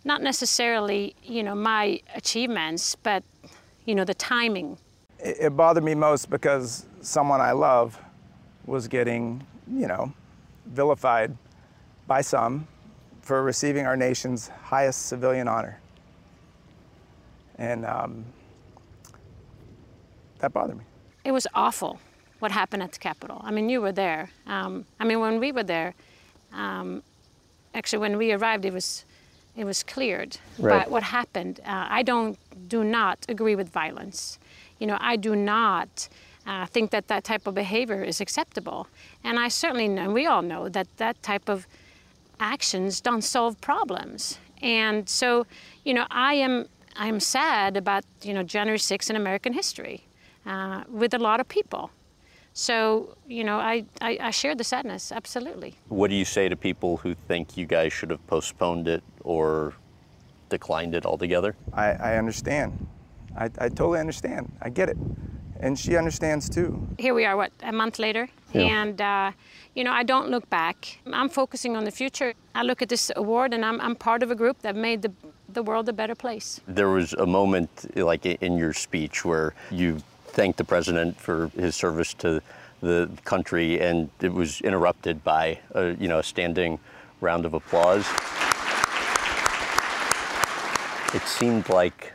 not 0.05 0.23
necessarily, 0.23 1.15
you 1.23 1.43
know, 1.43 1.55
my 1.55 2.00
achievements, 2.15 2.97
but, 2.97 3.23
you 3.85 3.94
know, 3.94 4.05
the 4.05 4.15
timing. 4.15 4.79
It, 5.19 5.37
it 5.41 5.56
bothered 5.56 5.85
me 5.85 5.94
most 5.94 6.31
because 6.31 6.87
someone 7.00 7.41
I 7.41 7.53
love 7.53 7.99
was 8.67 8.88
getting, 8.88 9.44
you 9.73 9.87
know, 9.87 10.12
vilified 10.67 11.37
by 12.06 12.21
some 12.21 12.67
for 13.23 13.43
receiving 13.43 13.87
our 13.87 13.97
nation's 13.97 14.49
highest 14.49 15.06
civilian 15.06 15.49
honor. 15.49 15.81
And 17.59 17.87
um, 17.87 18.25
that 20.38 20.53
bothered 20.53 20.77
me. 20.77 20.85
It 21.25 21.33
was 21.33 21.47
awful 21.55 21.99
what 22.38 22.53
happened 22.53 22.83
at 22.83 22.93
the 22.93 22.99
Capitol. 22.99 23.41
I 23.44 23.50
mean, 23.50 23.69
you 23.69 23.81
were 23.81 23.93
there. 23.93 24.31
Um, 24.47 24.85
I 25.00 25.05
mean, 25.05 25.21
when 25.21 25.41
we 25.41 25.53
were 25.53 25.62
there, 25.62 25.94
um, 26.53 27.03
actually, 27.75 27.99
when 27.99 28.17
we 28.17 28.33
arrived, 28.33 28.65
it 28.65 28.73
was 28.73 29.05
it 29.56 29.65
was 29.65 29.83
cleared. 29.83 30.38
Right. 30.59 30.81
But 30.81 30.91
what 30.91 31.03
happened? 31.03 31.61
Uh, 31.61 31.87
I 31.88 32.03
don't 32.03 32.38
do 32.69 32.85
not 32.85 33.25
agree 33.29 33.55
with 33.55 33.71
violence. 33.71 34.38
You 34.79 34.87
know, 34.87 34.99
I 35.00 35.17
do 35.17 35.35
not. 35.35 36.09
Uh, 36.49 36.64
think 36.64 36.93
that 36.93 37.09
that 37.09 37.25
type 37.25 37.45
of 37.49 37.57
behavior 37.57 38.05
is 38.05 38.21
acceptable, 38.21 38.87
and 39.25 39.37
I 39.37 39.49
certainly 39.49 39.88
know, 39.88 40.05
and 40.05 40.14
we 40.14 40.26
all 40.26 40.43
know 40.43 40.69
that 40.69 40.87
that 40.99 41.21
type 41.21 41.49
of 41.49 41.66
actions 42.38 43.00
don't 43.00 43.23
solve 43.23 43.61
problems. 43.61 44.38
And 44.62 45.09
so, 45.09 45.45
you 45.85 45.93
know, 45.93 46.07
I 46.09 46.35
am 46.35 46.69
I 46.95 47.09
am 47.09 47.21
sad 47.21 47.76
about 47.76 48.05
you 48.23 48.33
know 48.33 48.43
January 48.43 48.78
6th 48.78 49.11
in 49.11 49.16
American 49.16 49.52
history 49.52 50.05
uh, 50.47 50.85
with 50.88 51.14
a 51.14 51.19
lot 51.19 51.40
of 51.40 51.49
people. 51.49 51.90
So, 52.58 53.14
you 53.28 53.44
know, 53.44 53.58
I, 53.58 53.84
I, 54.00 54.16
I 54.18 54.30
share 54.30 54.54
the 54.54 54.64
sadness, 54.64 55.12
absolutely. 55.12 55.75
What 55.88 56.08
do 56.08 56.16
you 56.16 56.25
say 56.25 56.48
to 56.48 56.56
people 56.56 56.96
who 56.96 57.14
think 57.28 57.54
you 57.54 57.66
guys 57.66 57.92
should 57.92 58.08
have 58.08 58.26
postponed 58.28 58.88
it 58.88 59.04
or 59.25 59.75
declined 60.48 60.94
it 60.94 61.04
altogether? 61.04 61.54
I, 61.75 61.88
I 61.90 62.16
understand. 62.16 62.86
I, 63.36 63.50
I 63.58 63.68
totally 63.68 64.00
understand. 64.00 64.50
I 64.62 64.70
get 64.70 64.88
it. 64.88 64.96
And 65.60 65.78
she 65.78 65.96
understands 65.98 66.48
too. 66.48 66.88
Here 66.98 67.12
we 67.12 67.26
are, 67.26 67.36
what, 67.36 67.52
a 67.62 67.72
month 67.72 67.98
later? 67.98 68.26
Yeah. 68.54 68.62
And, 68.62 69.02
uh, 69.02 69.32
you 69.75 69.84
know, 69.84 69.92
I 69.92 70.02
don't 70.02 70.30
look 70.30 70.48
back. 70.48 70.98
I'm 71.12 71.28
focusing 71.28 71.76
on 71.76 71.84
the 71.84 71.90
future. 71.90 72.32
I 72.54 72.62
look 72.62 72.80
at 72.80 72.88
this 72.88 73.12
award 73.16 73.52
and 73.52 73.66
I'm, 73.66 73.78
I'm 73.82 73.94
part 73.94 74.22
of 74.22 74.30
a 74.30 74.34
group 74.34 74.62
that 74.62 74.76
made 74.76 75.02
the, 75.02 75.12
the 75.50 75.62
world 75.62 75.90
a 75.90 75.92
better 75.92 76.14
place. 76.14 76.58
There 76.66 76.88
was 76.88 77.12
a 77.12 77.26
moment, 77.26 77.94
like 77.98 78.25
in 78.25 78.56
your 78.56 78.72
speech, 78.72 79.26
where 79.26 79.52
you 79.70 79.98
thanked 80.37 80.59
the 80.59 80.64
president 80.64 81.19
for 81.19 81.50
his 81.57 81.75
service 81.75 82.12
to 82.12 82.43
the 82.83 83.09
country, 83.25 83.81
and 83.81 84.11
it 84.21 84.33
was 84.33 84.61
interrupted 84.61 85.25
by 85.25 85.59
a, 85.75 85.95
you 85.95 86.09
know, 86.09 86.19
a 86.19 86.23
standing 86.23 86.78
round 87.23 87.47
of 87.47 87.55
applause. 87.55 88.05
It 91.14 91.26
seemed 91.26 91.71
like 91.71 92.12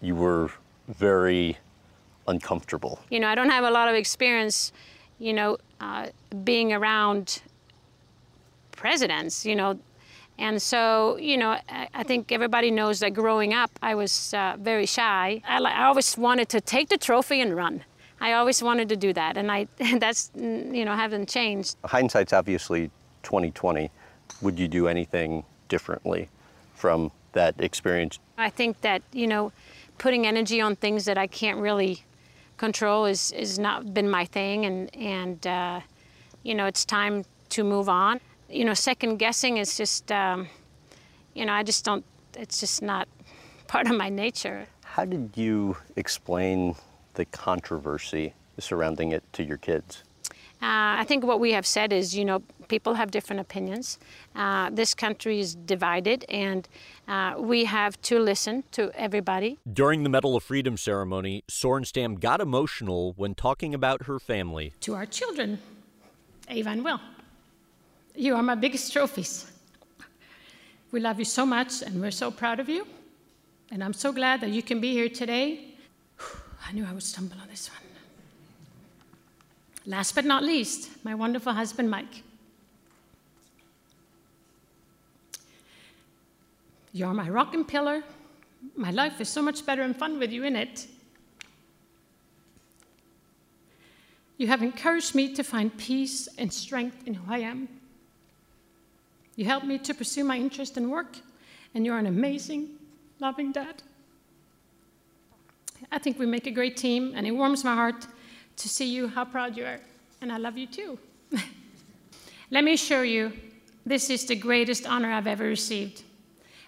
you 0.00 0.14
were 0.14 0.48
very 0.86 1.58
uncomfortable. 2.28 3.00
You 3.10 3.18
know, 3.18 3.26
I 3.26 3.34
don't 3.34 3.50
have 3.50 3.64
a 3.64 3.70
lot 3.70 3.88
of 3.88 3.96
experience, 3.96 4.70
you 5.18 5.32
know, 5.32 5.58
uh, 5.80 6.06
being 6.44 6.72
around 6.72 7.42
presidents, 8.70 9.44
you 9.44 9.56
know, 9.56 9.76
and 10.38 10.60
so, 10.60 11.16
you 11.16 11.36
know, 11.36 11.50
I, 11.68 11.88
I 11.94 12.02
think 12.02 12.30
everybody 12.30 12.70
knows 12.70 13.00
that 13.00 13.14
growing 13.14 13.54
up, 13.54 13.70
I 13.82 13.94
was 13.94 14.34
uh, 14.34 14.56
very 14.58 14.86
shy. 14.86 15.42
I, 15.48 15.58
I 15.58 15.84
always 15.84 16.16
wanted 16.18 16.48
to 16.50 16.60
take 16.60 16.88
the 16.88 16.98
trophy 16.98 17.40
and 17.40 17.56
run. 17.56 17.84
I 18.20 18.32
always 18.32 18.62
wanted 18.62 18.88
to 18.90 18.96
do 18.96 19.12
that, 19.12 19.36
and 19.36 19.50
I 19.52 19.68
that's 19.98 20.30
you 20.34 20.84
know 20.84 20.94
haven't 20.94 21.28
changed. 21.28 21.76
Hindsight's 21.84 22.32
obviously 22.32 22.90
2020. 23.22 23.90
Would 24.42 24.58
you 24.58 24.68
do 24.68 24.88
anything 24.88 25.44
differently 25.68 26.28
from 26.74 27.10
that 27.32 27.54
experience? 27.58 28.18
I 28.38 28.50
think 28.50 28.80
that 28.80 29.02
you 29.12 29.26
know 29.26 29.52
putting 29.98 30.26
energy 30.26 30.60
on 30.60 30.76
things 30.76 31.04
that 31.04 31.18
I 31.18 31.26
can't 31.26 31.58
really 31.58 32.04
control 32.56 33.06
is 33.06 33.32
is 33.32 33.58
not 33.58 33.92
been 33.92 34.08
my 34.08 34.24
thing, 34.24 34.64
and 34.64 34.94
and 34.96 35.46
uh, 35.46 35.80
you 36.42 36.54
know 36.54 36.66
it's 36.66 36.84
time 36.84 37.24
to 37.50 37.64
move 37.64 37.88
on. 37.88 38.20
You 38.48 38.64
know, 38.64 38.74
second 38.74 39.16
guessing 39.16 39.56
is 39.56 39.76
just 39.76 40.10
um, 40.12 40.48
you 41.34 41.44
know 41.44 41.52
I 41.52 41.62
just 41.62 41.84
don't. 41.84 42.04
It's 42.36 42.60
just 42.60 42.82
not 42.82 43.08
part 43.66 43.86
of 43.86 43.96
my 43.96 44.08
nature. 44.08 44.66
How 44.84 45.04
did 45.04 45.30
you 45.34 45.76
explain 45.96 46.76
the 47.14 47.24
controversy 47.26 48.34
surrounding 48.58 49.12
it 49.12 49.22
to 49.34 49.42
your 49.42 49.58
kids? 49.58 50.02
Uh, 50.62 50.96
I 51.00 51.04
think 51.06 51.22
what 51.22 51.38
we 51.38 51.52
have 51.52 51.66
said 51.66 51.92
is, 51.92 52.16
you 52.16 52.24
know, 52.24 52.42
people 52.68 52.94
have 52.94 53.10
different 53.10 53.40
opinions. 53.40 53.98
Uh, 54.34 54.70
this 54.70 54.94
country 54.94 55.38
is 55.38 55.54
divided, 55.54 56.24
and 56.30 56.66
uh, 57.06 57.34
we 57.38 57.66
have 57.66 58.00
to 58.02 58.18
listen 58.18 58.64
to 58.72 58.90
everybody. 58.94 59.58
During 59.70 60.02
the 60.02 60.08
Medal 60.08 60.34
of 60.34 60.42
Freedom 60.42 60.78
ceremony, 60.78 61.44
Sorenstam 61.46 62.18
got 62.18 62.40
emotional 62.40 63.12
when 63.16 63.34
talking 63.34 63.74
about 63.74 64.06
her 64.06 64.18
family. 64.18 64.72
To 64.80 64.94
our 64.94 65.04
children, 65.04 65.58
Ava 66.48 66.70
and 66.70 66.82
Will, 66.82 67.00
you 68.16 68.34
are 68.34 68.42
my 68.42 68.54
biggest 68.54 68.92
trophies. 68.92 69.50
We 70.92 71.00
love 71.00 71.18
you 71.18 71.24
so 71.24 71.44
much, 71.44 71.82
and 71.82 72.00
we're 72.00 72.10
so 72.10 72.30
proud 72.30 72.60
of 72.60 72.68
you. 72.68 72.86
And 73.70 73.82
I'm 73.82 73.92
so 73.92 74.12
glad 74.12 74.40
that 74.40 74.50
you 74.50 74.62
can 74.62 74.80
be 74.80 74.92
here 74.92 75.08
today. 75.08 75.74
I 76.66 76.72
knew 76.72 76.86
I 76.86 76.92
would 76.92 77.02
stumble 77.02 77.36
on 77.40 77.48
this 77.48 77.68
one. 77.68 77.78
Last 79.86 80.14
but 80.14 80.24
not 80.24 80.42
least, 80.42 80.90
my 81.04 81.14
wonderful 81.14 81.52
husband, 81.52 81.90
Mike. 81.90 82.22
You're 86.92 87.12
my 87.14 87.28
rock 87.28 87.54
and 87.54 87.66
pillar. 87.66 88.02
My 88.74 88.90
life 88.90 89.20
is 89.20 89.28
so 89.28 89.42
much 89.42 89.66
better 89.66 89.82
and 89.82 89.94
fun 89.96 90.18
with 90.18 90.32
you 90.32 90.44
in 90.44 90.56
it. 90.56 90.86
You 94.38 94.48
have 94.48 94.62
encouraged 94.62 95.14
me 95.14 95.34
to 95.34 95.42
find 95.42 95.76
peace 95.76 96.28
and 96.38 96.52
strength 96.52 97.06
in 97.06 97.14
who 97.14 97.32
I 97.32 97.38
am. 97.38 97.68
You 99.36 99.44
helped 99.44 99.66
me 99.66 99.78
to 99.78 99.94
pursue 99.94 100.24
my 100.24 100.36
interest 100.36 100.76
in 100.76 100.90
work, 100.90 101.18
and 101.74 101.84
you're 101.84 101.98
an 101.98 102.06
amazing, 102.06 102.70
loving 103.20 103.52
dad. 103.52 103.82
I 105.92 105.98
think 105.98 106.18
we 106.18 106.26
make 106.26 106.46
a 106.46 106.50
great 106.50 106.76
team, 106.76 107.12
and 107.14 107.26
it 107.26 107.32
warms 107.32 107.62
my 107.62 107.74
heart 107.74 108.06
to 108.56 108.68
see 108.68 108.86
you 108.86 109.08
how 109.08 109.26
proud 109.26 109.56
you 109.56 109.66
are, 109.66 109.80
and 110.22 110.32
I 110.32 110.38
love 110.38 110.56
you 110.56 110.66
too. 110.66 110.98
Let 112.50 112.64
me 112.64 112.72
assure 112.72 113.04
you, 113.04 113.32
this 113.84 114.08
is 114.08 114.24
the 114.24 114.36
greatest 114.36 114.86
honor 114.86 115.12
I've 115.12 115.26
ever 115.26 115.44
received. 115.44 116.02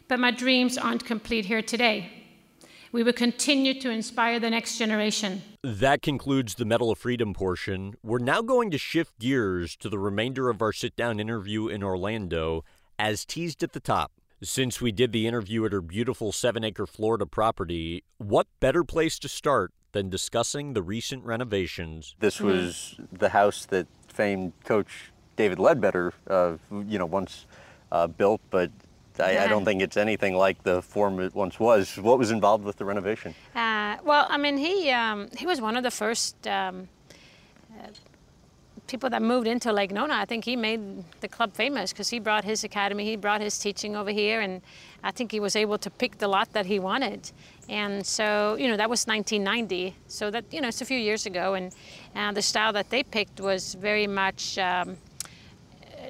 But 0.07 0.21
my 0.21 0.31
dreams 0.31 0.77
aren't 0.77 1.05
complete 1.05 1.47
here 1.47 1.63
today. 1.63 2.18
We 2.91 3.03
will 3.03 3.13
continue 3.13 3.79
to 3.81 3.91
inspire 3.91 4.41
the 4.41 4.49
next 4.49 4.79
generation. 4.79 5.43
That 5.63 6.01
concludes 6.01 6.55
the 6.55 6.65
Medal 6.65 6.91
of 6.91 6.99
Freedom 6.99 7.35
portion. 7.35 7.95
We're 8.03 8.19
now 8.19 8.41
going 8.41 8.71
to 8.71 8.79
shift 8.79 9.19
gears 9.19 9.77
to 9.77 9.91
the 9.91 9.99
remainder 9.99 10.49
of 10.49 10.63
our 10.63 10.73
sit 10.73 10.97
down 10.97 11.21
interview 11.21 11.69
in 11.69 11.83
Orlando, 11.83 12.65
as 12.99 13.27
teased 13.27 13.63
at 13.63 13.75
the 13.75 13.81
top. 13.81 14.13
Since 14.43 14.81
we 14.81 14.91
did 14.91 15.13
the 15.13 15.27
interview 15.27 15.67
at 15.67 15.73
her 15.73 15.83
beautiful 15.83 16.33
seven 16.33 16.65
acre 16.65 16.87
Florida 16.87 17.27
property, 17.27 18.05
what 18.17 18.47
better 18.61 18.85
place 18.85 19.19
to 19.19 19.29
start 19.29 19.73
than 19.93 20.09
discussing 20.09 20.73
the 20.73 20.83
recent 20.83 21.25
renovations? 21.25 22.15
This 22.21 22.41
was 22.41 22.97
the 23.13 23.31
house 23.31 23.67
that 23.67 23.87
famed 24.07 24.53
coach 24.65 25.11
David 25.37 25.59
Leadbetter, 25.59 26.13
uh, 26.29 26.57
you 26.71 26.99
know, 26.99 27.07
once 27.07 27.47
uh, 27.93 28.07
built, 28.07 28.41
but 28.51 28.71
I, 29.21 29.45
I, 29.45 29.49
don't 29.49 29.65
think 29.65 29.83
it's 29.83 29.97
anything 29.97 30.35
like 30.35 30.63
the 30.63 30.83
form 30.83 31.21
it 31.21 31.35
once 31.35 31.59
was. 31.59 31.97
What 31.97 32.19
was 32.19 32.31
involved 32.31 32.65
with 32.65 32.77
the 32.77 32.85
renovation? 32.85 33.35
Uh, 33.55 33.97
well, 34.05 34.27
I 34.29 34.39
mean, 34.39 34.57
he 34.57 34.91
um, 34.91 35.29
he 35.37 35.47
was 35.47 35.61
one 35.61 35.77
of 35.77 35.83
the 35.83 35.91
first 35.91 36.47
um, 36.47 36.89
uh, 37.79 37.89
people 38.89 39.11
that 39.11 39.23
moved 39.23 39.47
into 39.47 39.73
Lake 39.73 39.93
Nona. 39.93 40.15
I 40.15 40.25
think 40.25 40.45
he 40.45 40.57
made 40.57 40.81
the 41.21 41.29
club 41.29 41.53
famous 41.53 41.93
because 41.93 42.09
he 42.09 42.19
brought 42.19 42.45
his 42.45 42.65
academy, 42.65 43.05
he 43.05 43.17
brought 43.17 43.41
his 43.41 43.59
teaching 43.59 43.95
over 43.95 44.11
here, 44.11 44.41
and 44.41 44.63
I 45.05 45.13
think 45.13 45.31
he 45.31 45.41
was 45.41 45.55
able 45.55 45.79
to 45.79 45.91
pick 45.91 46.19
the 46.19 46.29
lot 46.29 46.53
that 46.55 46.67
he 46.67 46.79
wanted. 46.79 47.31
And 47.69 48.05
so, 48.05 48.57
you 48.59 48.67
know, 48.67 48.77
that 48.77 48.89
was 48.89 49.07
1990. 49.07 49.95
So 50.09 50.31
that, 50.31 50.45
you 50.51 50.61
know, 50.61 50.69
it's 50.69 50.81
a 50.81 50.87
few 50.87 50.99
years 50.99 51.27
ago. 51.27 51.55
And 51.55 51.73
uh, 52.17 52.33
the 52.33 52.43
style 52.43 52.73
that 52.73 52.91
they 52.91 53.03
picked 53.03 53.41
was 53.41 53.75
very 53.75 54.07
much 54.07 54.59
um, 54.59 54.97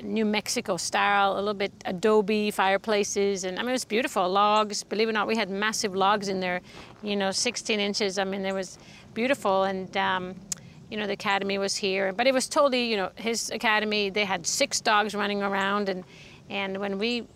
New 0.02 0.24
Mexico 0.24 0.76
style, 0.76 1.34
a 1.34 1.38
little 1.38 1.54
bit 1.54 1.72
adobe 1.84 2.50
fireplaces. 2.50 3.44
And 3.44 3.58
I 3.58 3.62
mean, 3.62 3.70
it 3.70 3.72
was 3.72 3.84
beautiful. 3.84 4.28
Logs, 4.28 4.82
believe 4.82 5.08
it 5.08 5.10
or 5.10 5.14
not, 5.14 5.26
we 5.26 5.36
had 5.36 5.50
massive 5.50 5.94
logs 5.94 6.28
in 6.28 6.40
there, 6.40 6.60
you 7.02 7.16
know, 7.16 7.30
16 7.30 7.80
inches. 7.80 8.18
I 8.18 8.24
mean, 8.24 8.44
it 8.44 8.54
was 8.54 8.78
beautiful. 9.14 9.64
And, 9.64 9.94
um, 9.96 10.34
you 10.90 10.96
know, 10.96 11.06
the 11.06 11.12
academy 11.12 11.58
was 11.58 11.76
here. 11.76 12.12
But 12.12 12.26
it 12.26 12.34
was 12.34 12.48
totally, 12.48 12.90
you 12.90 12.96
know, 12.96 13.10
his 13.16 13.50
academy, 13.50 14.10
they 14.10 14.24
had 14.24 14.46
six 14.46 14.80
dogs 14.80 15.14
running 15.14 15.42
around. 15.42 15.88
And, 15.88 16.04
and 16.48 16.78
when 16.78 16.98
we 16.98 17.26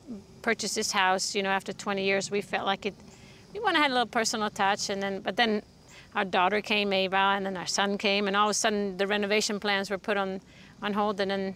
purchased 0.43 0.75
this 0.75 0.93
house, 0.93 1.35
you 1.35 1.43
know, 1.43 1.51
after 1.51 1.73
20 1.73 2.05
years, 2.05 2.31
we 2.31 2.41
felt 2.41 2.67
like 2.67 2.87
it, 2.87 2.95
we 3.53 3.61
want 3.61 3.77
to 3.77 3.83
have 3.83 3.91
a 3.91 3.95
little 3.95 4.07
personal 4.07 4.51
touch. 4.51 4.91
And 4.91 5.03
then, 5.03 5.21
but 5.21 5.37
then 5.37 5.63
our 6.15 6.25
daughter 6.25 6.61
came, 6.61 6.93
Ava, 6.93 7.17
and 7.17 7.47
then 7.47 7.57
our 7.57 7.67
son 7.67 7.97
came, 7.97 8.27
and 8.27 8.37
all 8.37 8.49
of 8.49 8.51
a 8.51 8.55
sudden 8.55 8.97
the 8.97 9.07
renovation 9.07 9.59
plans 9.59 9.91
were 9.91 9.99
put 9.99 10.17
on, 10.17 10.41
on 10.83 10.93
hold. 10.93 11.21
And 11.21 11.31
then 11.31 11.55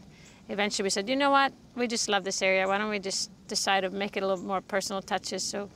eventually 0.49 0.85
we 0.85 0.91
said, 0.91 1.09
you 1.09 1.17
know 1.17 1.31
what, 1.31 1.53
we 1.75 1.87
just 1.87 2.09
love 2.09 2.25
this 2.25 2.43
area. 2.43 2.67
Why 2.67 2.79
don't 2.79 2.91
we 2.91 2.99
just 2.99 3.31
decide 3.49 3.81
to 3.81 3.91
make 3.91 4.17
it 4.17 4.23
a 4.23 4.27
little 4.27 4.45
more 4.45 4.61
personal 4.61 5.03
touches? 5.03 5.43
So, 5.43 5.69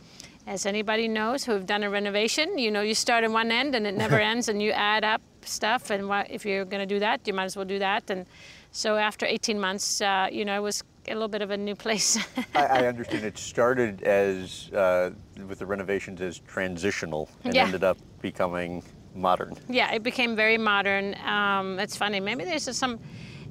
as 0.46 0.66
anybody 0.66 1.06
knows 1.06 1.44
who've 1.44 1.66
done 1.66 1.82
a 1.82 1.90
renovation, 1.90 2.58
you 2.58 2.70
know, 2.70 2.80
you 2.80 2.94
start 2.94 3.24
in 3.24 3.32
one 3.32 3.52
end 3.52 3.74
and 3.74 3.86
it 3.86 3.94
never 3.94 4.18
ends, 4.30 4.48
and 4.48 4.62
you 4.62 4.70
add 4.70 5.04
up 5.04 5.22
stuff. 5.42 5.90
And 5.90 6.10
if 6.30 6.44
you're 6.44 6.64
going 6.64 6.80
to 6.80 6.94
do 6.94 6.98
that, 7.00 7.26
you 7.26 7.34
might 7.34 7.44
as 7.44 7.56
well 7.56 7.64
do 7.66 7.78
that. 7.78 8.10
And 8.10 8.26
so 8.72 8.96
after 8.96 9.26
18 9.26 9.60
months, 9.60 10.00
uh, 10.00 10.28
you 10.30 10.44
know, 10.44 10.56
it 10.56 10.62
was 10.62 10.82
a 11.08 11.12
little 11.12 11.28
bit 11.28 11.42
of 11.42 11.50
a 11.50 11.56
new 11.56 11.74
place. 11.74 12.18
I, 12.54 12.66
I, 12.66 12.86
understand 12.86 13.24
it 13.24 13.36
started 13.36 14.02
as 14.02 14.70
uh, 14.72 15.10
with 15.48 15.58
the 15.58 15.66
renovations 15.66 16.20
as 16.20 16.38
transitional 16.40 17.28
and 17.44 17.54
yeah. 17.54 17.64
ended 17.64 17.84
up 17.84 17.98
becoming 18.20 18.82
modern. 19.14 19.56
Yeah, 19.68 19.92
it 19.92 20.02
became 20.02 20.36
very 20.36 20.58
modern. 20.58 21.16
Um, 21.24 21.78
it's 21.78 21.96
funny. 21.96 22.20
Maybe 22.20 22.44
there's 22.44 22.76
some 22.76 23.00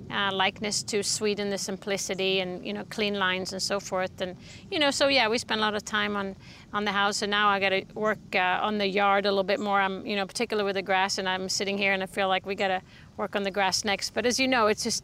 uh, 0.10 0.32
likeness 0.34 0.82
to 0.84 1.04
Sweden, 1.04 1.50
the 1.50 1.58
simplicity 1.58 2.40
and 2.40 2.66
you 2.66 2.74
know 2.74 2.84
clean 2.90 3.16
lines 3.16 3.54
and 3.54 3.62
so 3.62 3.80
forth. 3.80 4.22
And 4.22 4.36
you 4.72 4.80
know, 4.80 4.92
so 4.92 5.08
yeah, 5.08 5.28
we 5.28 5.38
spend 5.38 5.60
a 5.60 5.62
lot 5.62 5.76
of 5.76 5.86
time 5.86 6.16
on 6.16 6.36
on 6.74 6.86
the 6.86 6.92
house, 6.92 7.22
and 7.22 7.32
now 7.32 7.50
I 7.50 7.60
got 7.60 7.70
to 7.70 7.86
work 7.94 8.20
uh, 8.34 8.60
on 8.62 8.78
the 8.78 8.88
yard 8.88 9.26
a 9.26 9.30
little 9.30 9.44
bit 9.44 9.60
more. 9.60 9.80
I'm 9.80 10.06
you 10.06 10.16
know 10.16 10.26
particular 10.26 10.64
with 10.64 10.76
the 10.76 10.82
grass, 10.82 11.18
and 11.18 11.30
I'm 11.30 11.50
sitting 11.50 11.78
here 11.78 11.94
and 11.94 12.02
I 12.02 12.08
feel 12.08 12.28
like 12.28 12.46
we 12.46 12.56
got 12.56 12.70
to 12.70 12.82
work 13.18 13.36
on 13.36 13.44
the 13.44 13.52
grass 13.52 13.86
next. 13.86 14.14
But 14.14 14.26
as 14.26 14.40
you 14.40 14.48
know, 14.48 14.68
it's 14.68 14.84
just 14.84 15.04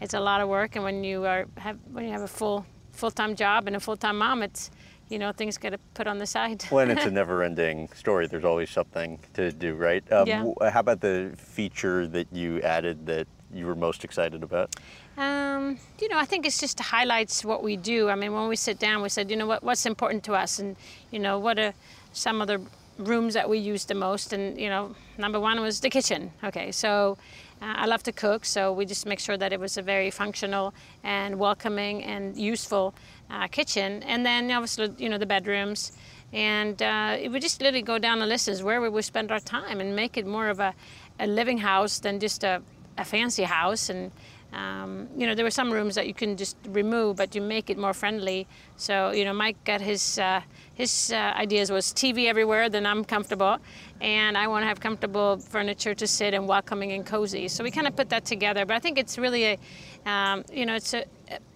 it's 0.00 0.14
a 0.14 0.20
lot 0.20 0.40
of 0.40 0.48
work, 0.48 0.76
and 0.76 0.84
when 0.84 1.04
you 1.04 1.24
are 1.24 1.46
have 1.58 1.78
when 1.90 2.04
you 2.04 2.12
have 2.12 2.22
a 2.22 2.28
full 2.28 2.66
full 2.92 3.10
time 3.10 3.34
job 3.34 3.66
and 3.66 3.76
a 3.76 3.80
full 3.80 3.96
time 3.96 4.18
mom, 4.18 4.42
it's 4.42 4.70
you 5.08 5.18
know 5.18 5.32
things 5.32 5.58
get 5.58 5.78
put 5.94 6.06
on 6.06 6.18
the 6.18 6.26
side. 6.26 6.62
when 6.70 6.90
it's 6.90 7.04
a 7.04 7.10
never 7.22 7.42
ending 7.42 7.88
story, 7.94 8.26
there's 8.26 8.44
always 8.44 8.70
something 8.70 9.18
to 9.34 9.52
do, 9.52 9.74
right? 9.74 10.04
Um, 10.12 10.26
yeah. 10.26 10.70
How 10.70 10.80
about 10.80 11.00
the 11.00 11.32
feature 11.36 12.06
that 12.08 12.32
you 12.32 12.60
added 12.62 13.06
that 13.06 13.26
you 13.56 13.66
were 13.66 13.74
most 13.74 14.04
excited 14.04 14.42
about? 14.42 14.74
Um, 15.16 15.78
you 16.00 16.08
know, 16.08 16.18
I 16.18 16.24
think 16.24 16.46
it's 16.46 16.60
just 16.60 16.78
highlights 16.78 17.44
what 17.44 17.62
we 17.62 17.76
do. 17.76 18.08
I 18.08 18.14
mean, 18.14 18.32
when 18.32 18.48
we 18.48 18.56
sit 18.56 18.78
down, 18.78 19.02
we 19.02 19.08
said, 19.08 19.30
you 19.30 19.36
know, 19.36 19.46
what, 19.46 19.62
what's 19.62 19.86
important 19.86 20.24
to 20.24 20.34
us, 20.34 20.58
and 20.58 20.76
you 21.10 21.18
know, 21.18 21.38
what 21.38 21.58
are 21.58 21.72
some 22.12 22.40
of 22.40 22.48
the 22.48 22.60
rooms 22.98 23.34
that 23.34 23.48
we 23.48 23.58
use 23.58 23.84
the 23.84 23.94
most? 23.94 24.32
And 24.32 24.58
you 24.60 24.68
know, 24.68 24.94
number 25.18 25.40
one 25.40 25.60
was 25.60 25.80
the 25.80 25.90
kitchen. 25.90 26.32
Okay, 26.44 26.72
so 26.72 27.18
uh, 27.62 27.74
I 27.76 27.86
love 27.86 28.02
to 28.04 28.12
cook, 28.12 28.44
so 28.44 28.72
we 28.72 28.84
just 28.84 29.06
make 29.06 29.20
sure 29.20 29.36
that 29.36 29.52
it 29.52 29.60
was 29.60 29.76
a 29.78 29.82
very 29.82 30.10
functional 30.10 30.74
and 31.02 31.38
welcoming 31.38 32.04
and 32.04 32.36
useful 32.36 32.94
uh, 33.30 33.48
kitchen. 33.48 34.02
And 34.02 34.26
then 34.26 34.50
obviously, 34.50 34.92
you 34.98 35.08
know, 35.08 35.18
the 35.18 35.26
bedrooms. 35.26 35.92
And 36.32 36.82
uh, 36.82 37.18
would 37.30 37.40
just 37.40 37.62
literally 37.62 37.82
go 37.82 37.98
down 37.98 38.18
the 38.18 38.26
list 38.26 38.48
as 38.48 38.62
where 38.62 38.80
we 38.80 38.88
would 38.88 39.04
spend 39.04 39.30
our 39.30 39.40
time 39.40 39.80
and 39.80 39.94
make 39.94 40.16
it 40.16 40.26
more 40.26 40.48
of 40.48 40.58
a, 40.58 40.74
a 41.20 41.26
living 41.26 41.58
house 41.58 42.00
than 42.00 42.18
just 42.18 42.42
a 42.42 42.62
a 42.98 43.04
fancy 43.04 43.44
house 43.44 43.88
and 43.88 44.10
um, 44.52 45.08
you 45.16 45.26
know 45.26 45.34
there 45.34 45.44
were 45.44 45.50
some 45.50 45.72
rooms 45.72 45.96
that 45.96 46.06
you 46.06 46.14
can 46.14 46.36
just 46.36 46.56
remove 46.68 47.16
but 47.16 47.34
you 47.34 47.42
make 47.42 47.68
it 47.68 47.76
more 47.76 47.92
friendly. 47.92 48.46
So 48.76 49.10
you 49.10 49.24
know 49.24 49.32
mike 49.32 49.62
got 49.64 49.80
his 49.80 50.18
uh, 50.18 50.40
his 50.74 51.12
uh, 51.12 51.16
ideas 51.36 51.70
was 51.70 51.92
tv 51.92 52.26
everywhere 52.26 52.68
then 52.68 52.86
i'm 52.86 53.04
comfortable. 53.04 53.58
And 54.00 54.38
i 54.38 54.46
want 54.46 54.62
to 54.62 54.68
have 54.68 54.80
comfortable 54.80 55.38
furniture 55.38 55.94
to 55.94 56.06
sit 56.06 56.32
and 56.34 56.46
welcoming 56.48 56.92
and 56.92 57.04
cozy. 57.04 57.48
So 57.48 57.64
we 57.64 57.70
kind 57.70 57.86
of 57.86 57.96
put 57.96 58.08
that 58.10 58.24
together. 58.24 58.64
But 58.64 58.76
i 58.76 58.78
think 58.78 58.98
it's 58.98 59.18
really 59.18 59.44
a 59.44 59.58
um, 60.06 60.44
you 60.52 60.64
know 60.64 60.74
it's 60.74 60.94
a 60.94 61.04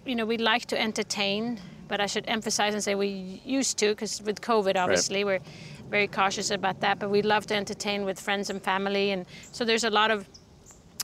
you 0.05 0.15
know 0.15 0.25
we 0.25 0.37
like 0.37 0.65
to 0.65 0.79
entertain 0.79 1.59
but 1.87 2.01
i 2.01 2.05
should 2.05 2.25
emphasize 2.27 2.73
and 2.73 2.83
say 2.83 2.95
we 2.95 3.41
used 3.45 3.77
to 3.77 3.89
because 3.89 4.21
with 4.21 4.41
covid 4.41 4.75
obviously 4.75 5.23
right. 5.23 5.41
we're 5.41 5.47
very 5.91 6.07
cautious 6.07 6.49
about 6.49 6.79
that. 6.79 6.97
But 6.97 7.11
we 7.11 7.21
love 7.21 7.45
to 7.47 7.55
entertain 7.55 8.05
with 8.05 8.19
friends 8.19 8.49
and 8.49 8.63
family. 8.63 9.11
And 9.11 9.25
so 9.51 9.65
there's 9.65 9.83
a 9.83 9.89
lot 9.89 10.09
of 10.09 10.27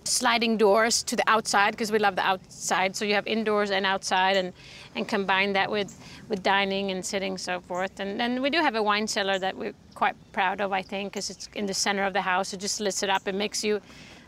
sliding 0.08 0.58
doors 0.58 1.04
to 1.04 1.16
the 1.16 1.24
outside 1.28 1.72
because 1.72 1.92
we 1.92 2.00
love 2.00 2.16
the 2.16 2.26
outside. 2.26 2.96
So 2.96 3.06
you 3.06 3.14
have 3.14 3.28
indoors 3.28 3.72
and 3.72 3.86
outside, 3.86 4.38
and 4.38 4.54
and 4.96 5.08
combine 5.08 5.54
that 5.54 5.70
with 5.70 6.00
with 6.30 6.44
dining 6.44 6.92
and 6.92 7.06
sitting, 7.06 7.38
so 7.38 7.60
forth. 7.62 8.00
And 8.00 8.20
then 8.20 8.42
we 8.42 8.50
do 8.50 8.60
have 8.60 8.76
a 8.76 8.84
wine 8.84 9.08
cellar 9.08 9.40
that 9.40 9.56
we're 9.56 9.76
quite 9.94 10.16
proud 10.32 10.62
of, 10.62 10.72
I 10.72 10.82
think, 10.82 11.12
because 11.12 11.30
it's 11.30 11.50
in 11.56 11.66
the 11.66 11.74
center 11.74 12.04
of 12.04 12.14
the 12.14 12.22
house. 12.22 12.54
It 12.54 12.60
just 12.60 12.80
lifts 12.80 13.04
it 13.04 13.10
up. 13.10 13.28
It 13.28 13.36
makes 13.36 13.64
you 13.64 13.82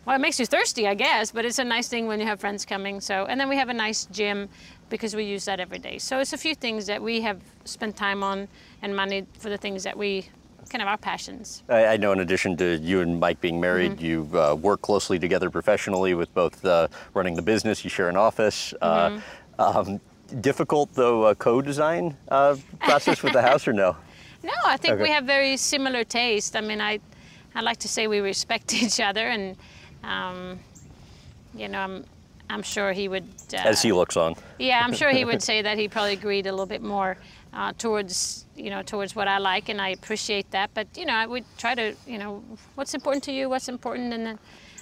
well, 0.06 0.16
it 0.16 0.22
makes 0.22 0.40
you 0.40 0.46
thirsty, 0.46 0.88
I 0.88 0.96
guess, 0.96 1.32
but 1.32 1.46
it's 1.46 1.60
a 1.60 1.64
nice 1.64 1.88
thing 1.88 2.08
when 2.08 2.20
you 2.20 2.26
have 2.26 2.40
friends 2.40 2.66
coming. 2.66 3.00
So, 3.02 3.26
and 3.26 3.40
then 3.40 3.50
we 3.50 3.58
have 3.58 3.70
a 3.70 3.74
nice 3.74 4.06
gym 4.06 4.50
because 4.90 5.16
we 5.16 5.24
use 5.24 5.46
that 5.46 5.60
every 5.60 5.78
day. 5.78 6.00
So 6.00 6.20
it's 6.20 6.34
a 6.34 6.38
few 6.38 6.56
things 6.56 6.88
that 6.88 7.02
we 7.02 7.22
have 7.22 7.40
spent 7.66 7.96
time 7.96 8.24
on 8.24 8.48
and 8.82 8.96
money 8.96 9.28
for 9.38 9.50
the 9.50 9.58
things 9.58 9.84
that 9.84 9.96
we 9.96 10.30
kind 10.70 10.82
of 10.82 10.88
our 10.88 10.98
passions. 10.98 11.64
I, 11.70 11.86
I 11.86 11.98
know 11.98 12.12
in 12.12 12.20
addition 12.20 12.56
to 12.58 12.78
you 12.78 13.02
and 13.02 13.20
Mike 13.20 13.42
being 13.42 13.60
married, 13.60 13.94
mm-hmm. 13.94 14.06
you 14.06 14.40
uh, 14.40 14.56
work 14.56 14.82
closely 14.82 15.20
together 15.20 15.50
professionally 15.50 16.14
with 16.14 16.34
both 16.34 16.64
uh, 16.64 16.88
running 17.14 17.36
the 17.36 17.42
business, 17.42 17.84
you 17.84 17.90
share 17.90 18.10
an 18.10 18.18
office. 18.18 18.74
Uh, 18.82 19.10
mm-hmm. 19.10 19.20
Uh, 19.60 19.80
um, 19.80 20.02
difficult 20.42 20.94
though 20.94 21.24
uh, 21.24 21.34
co-design 21.34 22.16
uh, 22.30 22.56
process 22.80 23.24
with 23.24 23.34
the 23.34 23.42
house 23.42 23.68
or 23.68 23.74
no? 23.74 23.96
No, 24.42 24.54
I 24.64 24.78
think 24.78 24.94
okay. 24.94 25.04
we 25.04 25.10
have 25.10 25.26
very 25.26 25.58
similar 25.58 26.06
taste. 26.06 26.56
I 26.56 26.62
mean, 26.62 26.80
I, 26.80 27.02
I 27.56 27.60
like 27.60 27.78
to 27.80 27.90
say 27.90 28.08
we 28.08 28.20
respect 28.20 28.74
each 28.82 29.02
other 29.02 29.28
and 29.28 29.58
um, 30.04 30.60
you 31.54 31.68
know, 31.68 31.80
I'm, 31.80 32.06
I'm 32.50 32.64
sure 32.64 32.94
he 32.94 33.08
would. 33.08 33.28
Uh, 33.54 33.58
As 33.58 33.82
he 33.82 33.92
looks 33.92 34.18
on. 34.18 34.36
Yeah, 34.58 34.82
I'm 34.84 34.94
sure 34.94 35.10
he 35.12 35.26
would 35.26 35.44
say 35.50 35.62
that 35.62 35.78
he 35.78 35.88
probably 35.88 36.14
agreed 36.14 36.48
a 36.48 36.52
little 36.52 36.66
bit 36.66 36.82
more 36.82 37.18
uh, 37.53 37.74
towards, 37.77 38.46
you 38.56 38.70
know, 38.70 38.82
towards 38.82 39.15
what 39.15 39.27
I 39.27 39.38
like, 39.38 39.70
and 39.70 39.82
I 39.82 39.89
appreciate 39.89 40.51
that. 40.51 40.72
But 40.74 40.88
you 40.98 41.06
know, 41.06 41.13
I 41.13 41.25
would 41.25 41.46
try 41.58 41.75
to, 41.75 41.96
you 42.08 42.18
know, 42.18 42.44
what's 42.75 42.94
important 42.94 43.24
to 43.25 43.32
you, 43.32 43.50
what's 43.50 43.70
important, 43.70 44.13
and 44.13 44.25
then. 44.25 44.39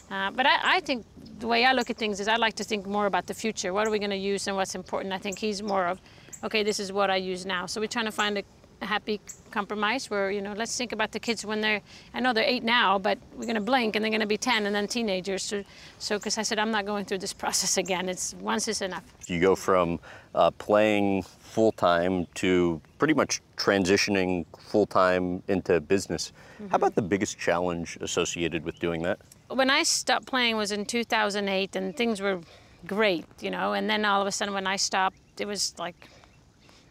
Uh, 0.09 0.31
but 0.31 0.45
I, 0.45 0.77
I, 0.77 0.79
think 0.79 1.05
the 1.39 1.47
way 1.47 1.65
I 1.65 1.73
look 1.73 1.89
at 1.89 1.97
things 1.97 2.21
is 2.21 2.29
I 2.29 2.37
like 2.37 2.53
to 2.55 2.63
think 2.63 2.87
more 2.87 3.07
about 3.07 3.27
the 3.27 3.33
future. 3.33 3.73
What 3.73 3.85
are 3.85 3.89
we 3.91 3.99
going 3.99 4.11
to 4.11 4.15
use 4.15 4.47
and 4.47 4.55
what's 4.55 4.73
important? 4.73 5.13
I 5.13 5.17
think 5.17 5.37
he's 5.37 5.61
more 5.61 5.85
of, 5.85 5.99
okay, 6.45 6.63
this 6.63 6.79
is 6.79 6.93
what 6.93 7.09
I 7.09 7.17
use 7.17 7.45
now. 7.45 7.65
So 7.65 7.81
we're 7.81 7.87
trying 7.87 8.05
to 8.05 8.13
find 8.13 8.37
a 8.37 8.43
a 8.81 8.85
happy 8.85 9.19
compromise 9.51 10.09
where 10.09 10.29
you 10.29 10.41
know 10.41 10.53
let's 10.53 10.77
think 10.77 10.91
about 10.91 11.11
the 11.11 11.19
kids 11.19 11.45
when 11.45 11.61
they're 11.61 11.81
i 12.13 12.19
know 12.19 12.31
they're 12.31 12.43
eight 12.43 12.63
now 12.63 12.99
but 12.99 13.17
we're 13.35 13.45
going 13.45 13.55
to 13.55 13.61
blink 13.61 13.95
and 13.95 14.03
they're 14.03 14.11
going 14.11 14.21
to 14.21 14.27
be 14.27 14.37
10 14.37 14.65
and 14.65 14.75
then 14.75 14.87
teenagers 14.87 15.43
so 15.43 15.63
so 15.97 16.17
because 16.17 16.37
i 16.37 16.43
said 16.43 16.59
i'm 16.59 16.71
not 16.71 16.85
going 16.85 17.05
through 17.05 17.17
this 17.17 17.33
process 17.43 17.77
again 17.77 18.07
it's 18.07 18.35
once 18.35 18.67
is 18.67 18.81
enough 18.81 19.03
you 19.27 19.39
go 19.39 19.55
from 19.55 19.99
uh, 20.35 20.51
playing 20.51 21.23
full-time 21.57 22.27
to 22.35 22.79
pretty 22.99 23.15
much 23.15 23.41
transitioning 23.65 24.45
full-time 24.59 25.41
into 25.47 25.81
business 25.81 26.31
mm-hmm. 26.31 26.67
how 26.67 26.75
about 26.75 26.93
the 26.93 27.01
biggest 27.01 27.39
challenge 27.39 27.97
associated 28.01 28.63
with 28.63 28.77
doing 28.77 29.01
that 29.01 29.17
when 29.49 29.71
i 29.71 29.81
stopped 29.81 30.27
playing 30.27 30.55
was 30.55 30.71
in 30.71 30.85
2008 30.85 31.75
and 31.75 31.97
things 31.97 32.21
were 32.21 32.39
great 32.85 33.25
you 33.41 33.49
know 33.49 33.73
and 33.73 33.89
then 33.89 34.05
all 34.05 34.21
of 34.21 34.27
a 34.27 34.31
sudden 34.31 34.53
when 34.53 34.67
i 34.67 34.75
stopped 34.75 35.17
it 35.39 35.47
was 35.47 35.73
like 35.79 36.07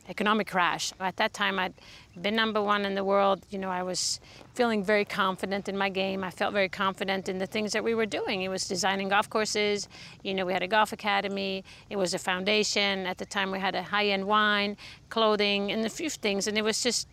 economic 0.08 0.46
crash. 0.46 0.92
At 1.00 1.16
that 1.16 1.32
time, 1.32 1.58
I'd 1.58 1.74
been 2.20 2.36
number 2.36 2.62
one 2.62 2.84
in 2.84 2.94
the 2.94 3.04
world. 3.04 3.44
You 3.50 3.58
know, 3.58 3.70
I 3.70 3.82
was 3.82 4.20
feeling 4.54 4.82
very 4.84 5.04
confident 5.04 5.68
in 5.68 5.76
my 5.76 5.88
game. 5.88 6.24
I 6.24 6.30
felt 6.30 6.52
very 6.52 6.68
confident 6.68 7.28
in 7.28 7.38
the 7.38 7.46
things 7.46 7.72
that 7.72 7.82
we 7.82 7.94
were 7.94 8.06
doing. 8.06 8.42
It 8.42 8.48
was 8.48 8.66
designing 8.66 9.08
golf 9.08 9.28
courses. 9.28 9.88
You 10.22 10.34
know, 10.34 10.46
we 10.46 10.52
had 10.52 10.62
a 10.62 10.68
golf 10.68 10.92
academy. 10.92 11.64
It 11.90 11.96
was 11.96 12.14
a 12.14 12.18
foundation. 12.18 13.06
At 13.06 13.18
the 13.18 13.26
time, 13.26 13.50
we 13.50 13.58
had 13.58 13.74
a 13.74 13.82
high-end 13.82 14.26
wine, 14.26 14.76
clothing, 15.10 15.72
and 15.72 15.84
a 15.84 15.90
few 15.90 16.10
things. 16.10 16.46
And 16.46 16.56
it 16.56 16.62
was 16.62 16.82
just, 16.82 17.08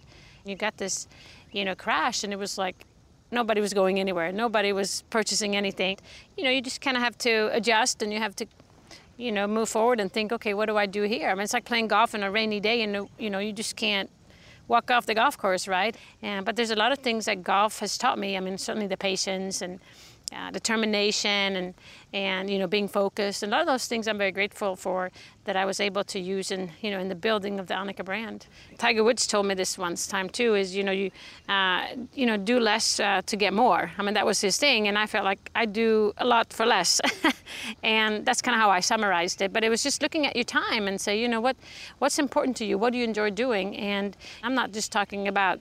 you 0.46 0.56
got 0.56 0.78
this, 0.78 1.08
you 1.52 1.66
know, 1.66 1.76
crash, 1.76 2.24
and 2.24 2.32
it 2.32 2.40
was 2.40 2.58
like 2.58 2.86
nobody 3.32 3.62
was 3.62 3.74
going 3.74 4.00
anywhere. 4.00 4.32
Nobody 4.32 4.72
was 4.74 5.04
purchasing 5.10 5.56
anything. 5.56 5.98
You 6.38 6.44
know, 6.44 6.50
you 6.52 6.62
just 6.62 6.82
kind 6.82 6.96
of 6.96 7.04
have 7.04 7.18
to 7.20 7.50
adjust, 7.56 8.02
and 8.04 8.14
you 8.14 8.20
have 8.20 8.36
to 8.36 8.46
you 9.18 9.32
know, 9.32 9.48
move 9.48 9.70
forward 9.70 10.00
and 10.00 10.12
think, 10.12 10.32
okay, 10.32 10.54
what 10.54 10.68
do 10.68 10.78
I 10.78 10.86
do 10.86 11.04
here? 11.04 11.30
I 11.30 11.34
mean, 11.34 11.44
it's 11.44 11.54
like 11.54 11.66
playing 11.66 11.88
golf 11.88 12.16
on 12.16 12.24
a 12.24 12.32
rainy 12.32 12.60
day, 12.60 12.82
and 12.82 13.08
you 13.18 13.30
know, 13.30 13.40
you 13.40 13.54
just 13.54 13.76
can't 13.76 14.10
walk 14.68 14.90
off 14.90 15.06
the 15.06 15.14
golf 15.14 15.38
course, 15.38 15.68
right? 15.68 15.96
And, 16.22 16.46
but 16.46 16.56
there's 16.56 16.72
a 16.72 16.76
lot 16.76 16.92
of 16.92 17.00
things 17.00 17.26
that 17.26 17.44
golf 17.44 17.80
has 17.80 17.98
taught 17.98 18.18
me. 18.18 18.38
I 18.38 18.40
mean, 18.40 18.58
certainly 18.58 18.88
the 18.88 18.98
patience 18.98 19.62
and 19.62 19.80
uh, 20.34 20.52
determination 20.52 21.56
and 21.56 21.74
and 22.14 22.50
you 22.50 22.60
know 22.60 22.68
being 22.68 22.88
focused 22.88 23.44
and 23.44 23.52
a 23.52 23.56
lot 23.56 23.62
of 23.62 23.68
those 23.68 23.88
things 23.88 24.08
I'm 24.08 24.18
very 24.18 24.32
grateful 24.32 24.76
for 24.76 25.12
that 25.46 25.56
I 25.56 25.66
was 25.66 25.80
able 25.80 26.04
to 26.06 26.20
use 26.20 26.52
in 26.52 26.72
you 26.82 26.92
know 26.92 27.00
in 27.00 27.10
the 27.10 27.16
building 27.16 27.60
of 27.60 27.68
the 27.68 27.74
Annika 27.74 28.06
brand. 28.06 28.48
Tiger 28.78 29.04
Woods 29.04 29.28
told 29.28 29.46
me 29.46 29.56
this 29.56 29.78
once 29.78 30.08
time 30.08 30.30
too 30.30 30.56
is 30.56 30.76
you 30.76 30.84
know 30.84 30.92
you 30.92 31.12
uh, 31.50 31.88
you 32.14 32.26
know 32.26 32.38
do 32.38 32.60
less 32.60 33.00
uh, 33.00 33.22
to 33.26 33.36
get 33.36 33.54
more. 33.54 33.92
I 33.98 34.04
mean 34.04 34.14
that 34.14 34.26
was 34.26 34.42
his 34.42 34.58
thing 34.58 34.88
and 34.88 34.98
I 34.98 35.06
felt 35.06 35.26
like 35.26 35.50
I 35.56 35.66
do 35.66 36.14
a 36.18 36.26
lot 36.26 36.54
for 36.54 36.66
less, 36.66 37.02
and 37.84 38.26
that's 38.26 38.42
kind 38.42 38.56
of 38.56 38.62
how 38.62 38.70
I 38.70 38.80
summarized 38.80 39.42
it. 39.42 39.52
But 39.54 39.64
it 39.64 39.70
was 39.70 39.84
just 39.84 40.02
looking 40.02 40.26
at 40.26 40.36
your 40.36 40.46
time 40.46 40.88
and 40.88 41.00
say 41.00 41.20
you 41.20 41.28
know 41.28 41.42
what 41.42 41.58
what's 42.00 42.20
important 42.20 42.58
to 42.58 42.66
you, 42.66 42.78
what 42.78 42.94
do 42.94 43.00
you 43.00 43.04
enjoy 43.04 43.30
doing, 43.30 43.76
and 43.78 44.16
I'm 44.44 44.56
not 44.56 44.72
just 44.72 44.92
talking 44.92 45.28
about 45.28 45.60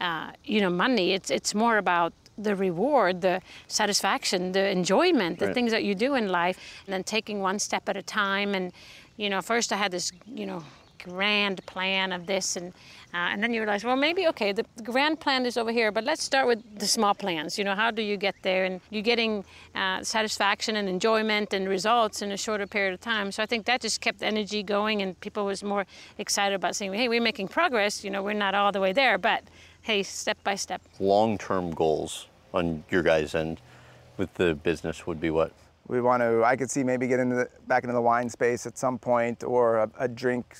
uh, 0.00 0.32
you 0.44 0.60
know 0.60 0.70
money. 0.70 1.12
It's 1.12 1.30
it's 1.30 1.54
more 1.54 1.78
about 1.78 2.12
the 2.42 2.56
reward, 2.56 3.20
the 3.20 3.40
satisfaction, 3.68 4.52
the 4.52 4.68
enjoyment, 4.68 5.38
the 5.38 5.46
right. 5.46 5.54
things 5.54 5.70
that 5.70 5.84
you 5.84 5.94
do 5.94 6.14
in 6.14 6.28
life, 6.28 6.58
and 6.86 6.92
then 6.92 7.04
taking 7.04 7.40
one 7.40 7.58
step 7.58 7.88
at 7.88 7.96
a 7.96 8.02
time. 8.02 8.54
And, 8.54 8.72
you 9.16 9.30
know, 9.30 9.42
first 9.42 9.72
I 9.72 9.76
had 9.76 9.92
this, 9.92 10.12
you 10.26 10.46
know, 10.46 10.62
grand 11.04 11.64
plan 11.66 12.12
of 12.12 12.26
this 12.26 12.56
and 12.56 12.72
uh, 13.12 13.32
and 13.32 13.42
then 13.42 13.52
you 13.52 13.60
realize 13.60 13.84
well 13.84 13.96
maybe 13.96 14.28
okay 14.28 14.52
the, 14.52 14.64
grand 14.82 15.18
plan 15.18 15.44
is 15.46 15.56
over 15.56 15.72
here 15.72 15.90
but 15.90 16.04
let's 16.04 16.22
start 16.22 16.46
with 16.46 16.62
the 16.78 16.86
small 16.86 17.14
plans. 17.14 17.58
You 17.58 17.64
know 17.64 17.74
how 17.74 17.90
do 17.90 18.02
you 18.02 18.16
get 18.16 18.34
there? 18.42 18.64
And 18.64 18.80
you're 18.90 19.02
getting 19.02 19.44
uh, 19.74 20.02
satisfaction 20.02 20.76
and 20.76 20.88
enjoyment 20.88 21.52
and 21.52 21.68
results 21.68 22.22
in 22.22 22.32
a 22.32 22.36
shorter 22.36 22.66
period 22.66 22.94
of 22.94 23.00
time. 23.00 23.32
So 23.32 23.42
i 23.42 23.46
think 23.46 23.66
that 23.66 23.80
just 23.80 24.00
kept 24.00 24.20
the 24.20 24.26
energy 24.26 24.62
going 24.62 25.02
and 25.02 25.18
people 25.20 25.44
was 25.44 25.62
more 25.62 25.86
excited 26.18 26.54
about 26.54 26.76
saying 26.76 26.92
hey 26.92 27.08
we're 27.08 27.22
making 27.22 27.48
progress. 27.48 28.04
You 28.04 28.10
know 28.10 28.22
we're 28.22 28.32
not 28.46 28.54
all 28.54 28.72
the 28.72 28.80
way 28.80 28.92
there 28.92 29.18
but 29.18 29.44
hey 29.82 30.02
step 30.02 30.38
by 30.44 30.54
step. 30.54 30.82
Long-term 30.98 31.72
goals 31.72 32.26
on 32.52 32.84
your 32.90 33.02
guys' 33.02 33.34
end 33.34 33.60
with 34.16 34.32
the 34.34 34.54
business 34.54 35.06
would 35.06 35.20
be 35.20 35.30
what? 35.30 35.52
We 35.88 36.00
want 36.00 36.22
to, 36.22 36.44
I 36.44 36.56
could 36.56 36.70
see 36.70 36.84
maybe 36.84 37.08
get 37.08 37.18
into 37.18 37.36
the, 37.36 37.48
back 37.66 37.82
into 37.82 37.94
the 37.94 38.02
wine 38.02 38.28
space 38.28 38.66
at 38.66 38.78
some 38.78 38.98
point 38.98 39.42
or 39.42 39.78
a, 39.78 39.90
a 39.98 40.08
drink, 40.08 40.58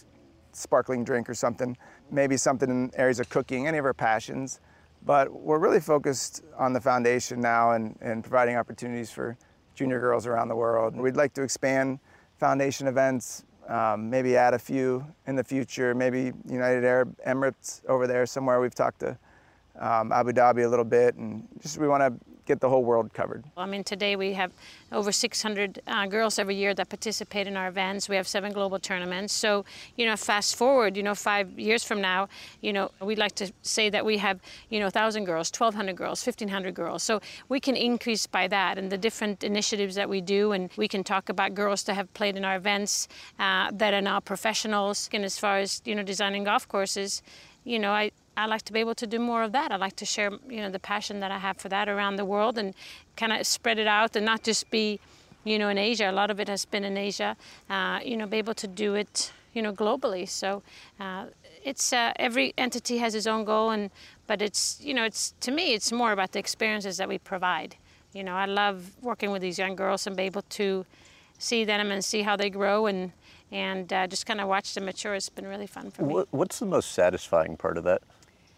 sparkling 0.52 1.04
drink 1.04 1.28
or 1.28 1.34
something, 1.34 1.76
maybe 2.10 2.36
something 2.36 2.68
in 2.68 2.90
areas 2.94 3.20
of 3.20 3.28
cooking, 3.28 3.68
any 3.68 3.78
of 3.78 3.84
our 3.84 3.94
passions. 3.94 4.60
But 5.04 5.32
we're 5.32 5.58
really 5.58 5.80
focused 5.80 6.42
on 6.58 6.72
the 6.72 6.80
foundation 6.80 7.40
now 7.40 7.72
and, 7.72 7.96
and 8.00 8.22
providing 8.22 8.56
opportunities 8.56 9.10
for 9.10 9.36
junior 9.74 10.00
girls 10.00 10.26
around 10.26 10.48
the 10.48 10.56
world. 10.56 10.96
We'd 10.96 11.16
like 11.16 11.32
to 11.34 11.42
expand 11.42 12.00
foundation 12.38 12.86
events, 12.86 13.44
um, 13.68 14.10
maybe 14.10 14.36
add 14.36 14.52
a 14.52 14.58
few 14.58 15.06
in 15.26 15.36
the 15.36 15.44
future, 15.44 15.94
maybe 15.94 16.32
United 16.48 16.84
Arab 16.84 17.16
Emirates 17.26 17.84
over 17.86 18.06
there 18.06 18.26
somewhere. 18.26 18.60
We've 18.60 18.74
talked 18.74 19.00
to 19.00 19.16
um, 19.80 20.12
Abu 20.12 20.32
Dhabi 20.32 20.64
a 20.64 20.68
little 20.68 20.84
bit, 20.84 21.16
and 21.16 21.46
just 21.60 21.78
we 21.78 21.88
want 21.88 22.02
to 22.02 22.30
get 22.50 22.60
the 22.60 22.68
whole 22.68 22.84
world 22.84 23.12
covered. 23.14 23.44
I 23.56 23.66
mean, 23.66 23.84
today 23.84 24.16
we 24.16 24.32
have 24.32 24.50
over 24.90 25.12
600 25.12 25.80
uh, 25.86 26.06
girls 26.06 26.36
every 26.36 26.56
year 26.56 26.74
that 26.74 26.88
participate 26.88 27.46
in 27.46 27.56
our 27.56 27.68
events. 27.68 28.08
We 28.08 28.16
have 28.16 28.26
seven 28.26 28.52
global 28.52 28.80
tournaments. 28.80 29.32
So, 29.32 29.64
you 29.96 30.04
know, 30.04 30.16
fast 30.16 30.56
forward, 30.56 30.96
you 30.96 31.04
know, 31.04 31.14
five 31.14 31.58
years 31.58 31.84
from 31.84 32.00
now, 32.00 32.28
you 32.60 32.72
know, 32.72 32.90
we'd 33.00 33.18
like 33.18 33.36
to 33.36 33.52
say 33.62 33.88
that 33.90 34.04
we 34.04 34.18
have, 34.18 34.40
you 34.68 34.80
know, 34.80 34.86
1,000 34.86 35.26
girls, 35.26 35.52
1,200 35.52 35.94
girls, 35.94 36.26
1,500 36.26 36.74
girls. 36.74 37.04
So 37.04 37.20
we 37.48 37.60
can 37.60 37.76
increase 37.76 38.26
by 38.26 38.48
that 38.48 38.78
and 38.78 38.90
the 38.90 38.98
different 38.98 39.44
initiatives 39.44 39.94
that 39.94 40.08
we 40.08 40.20
do. 40.20 40.50
And 40.50 40.70
we 40.76 40.88
can 40.88 41.04
talk 41.04 41.28
about 41.28 41.54
girls 41.54 41.84
that 41.84 41.94
have 41.94 42.12
played 42.14 42.36
in 42.36 42.44
our 42.44 42.56
events 42.56 43.06
uh, 43.38 43.70
that 43.74 43.94
are 43.94 44.02
now 44.02 44.18
professionals. 44.18 45.08
And 45.12 45.24
as 45.24 45.38
far 45.38 45.58
as, 45.58 45.82
you 45.84 45.94
know, 45.94 46.02
designing 46.02 46.42
golf 46.44 46.66
courses, 46.66 47.22
you 47.64 47.78
know, 47.78 47.92
I, 47.92 48.10
I 48.40 48.46
like 48.46 48.62
to 48.62 48.72
be 48.72 48.80
able 48.80 48.94
to 48.94 49.06
do 49.06 49.18
more 49.18 49.42
of 49.42 49.52
that. 49.52 49.70
I 49.70 49.76
like 49.76 49.96
to 49.96 50.06
share, 50.06 50.30
you 50.48 50.62
know, 50.62 50.70
the 50.70 50.78
passion 50.78 51.20
that 51.20 51.30
I 51.30 51.38
have 51.38 51.58
for 51.58 51.68
that 51.68 51.88
around 51.88 52.16
the 52.16 52.24
world 52.24 52.56
and 52.56 52.74
kind 53.16 53.32
of 53.32 53.46
spread 53.46 53.78
it 53.78 53.86
out 53.86 54.16
and 54.16 54.24
not 54.24 54.42
just 54.42 54.70
be, 54.70 54.98
you 55.44 55.58
know, 55.58 55.68
in 55.68 55.76
Asia. 55.76 56.10
A 56.10 56.12
lot 56.12 56.30
of 56.30 56.40
it 56.40 56.48
has 56.48 56.64
been 56.64 56.84
in 56.84 56.96
Asia. 56.96 57.36
Uh, 57.68 58.00
you 58.02 58.16
know, 58.16 58.26
be 58.26 58.38
able 58.38 58.54
to 58.54 58.66
do 58.66 58.94
it, 58.94 59.30
you 59.52 59.60
know, 59.60 59.74
globally. 59.74 60.26
So 60.26 60.62
uh, 60.98 61.26
it's 61.62 61.92
uh, 61.92 62.12
every 62.16 62.54
entity 62.56 62.96
has 62.98 63.14
its 63.14 63.26
own 63.26 63.44
goal, 63.44 63.70
and 63.70 63.90
but 64.26 64.40
it's, 64.40 64.80
you 64.80 64.94
know, 64.94 65.04
it's 65.04 65.34
to 65.40 65.50
me, 65.50 65.74
it's 65.74 65.92
more 65.92 66.12
about 66.12 66.32
the 66.32 66.38
experiences 66.38 66.96
that 66.96 67.08
we 67.08 67.18
provide. 67.18 67.76
You 68.14 68.24
know, 68.24 68.34
I 68.34 68.46
love 68.46 68.90
working 69.02 69.30
with 69.32 69.42
these 69.42 69.58
young 69.58 69.76
girls 69.76 70.06
and 70.06 70.16
be 70.16 70.22
able 70.22 70.42
to 70.42 70.86
see 71.38 71.64
them 71.64 71.90
and 71.90 72.02
see 72.02 72.22
how 72.22 72.36
they 72.36 72.48
grow 72.48 72.86
and 72.86 73.12
and 73.52 73.92
uh, 73.92 74.06
just 74.06 74.24
kind 74.24 74.40
of 74.40 74.48
watch 74.48 74.74
them 74.74 74.86
mature. 74.86 75.14
It's 75.14 75.28
been 75.28 75.46
really 75.46 75.66
fun 75.66 75.90
for 75.90 76.02
me. 76.02 76.24
What's 76.30 76.58
the 76.58 76.66
most 76.66 76.92
satisfying 76.92 77.56
part 77.56 77.76
of 77.76 77.84
that? 77.84 78.00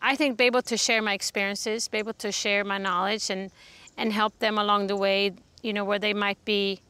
I 0.02 0.16
think 0.16 0.36
be 0.36 0.44
able 0.44 0.62
to 0.62 0.76
share 0.76 1.00
my 1.00 1.14
experiences, 1.14 1.86
be 1.86 1.98
able 1.98 2.14
to 2.14 2.32
share 2.32 2.64
my 2.64 2.76
knowledge 2.76 3.30
and, 3.30 3.52
and 3.96 4.12
help 4.12 4.36
them 4.40 4.58
along 4.58 4.88
the 4.88 4.96
way, 4.96 5.32
you 5.62 5.72
know, 5.72 5.84
where 5.84 6.00
they 6.00 6.12
might 6.12 6.44
be 6.44 6.80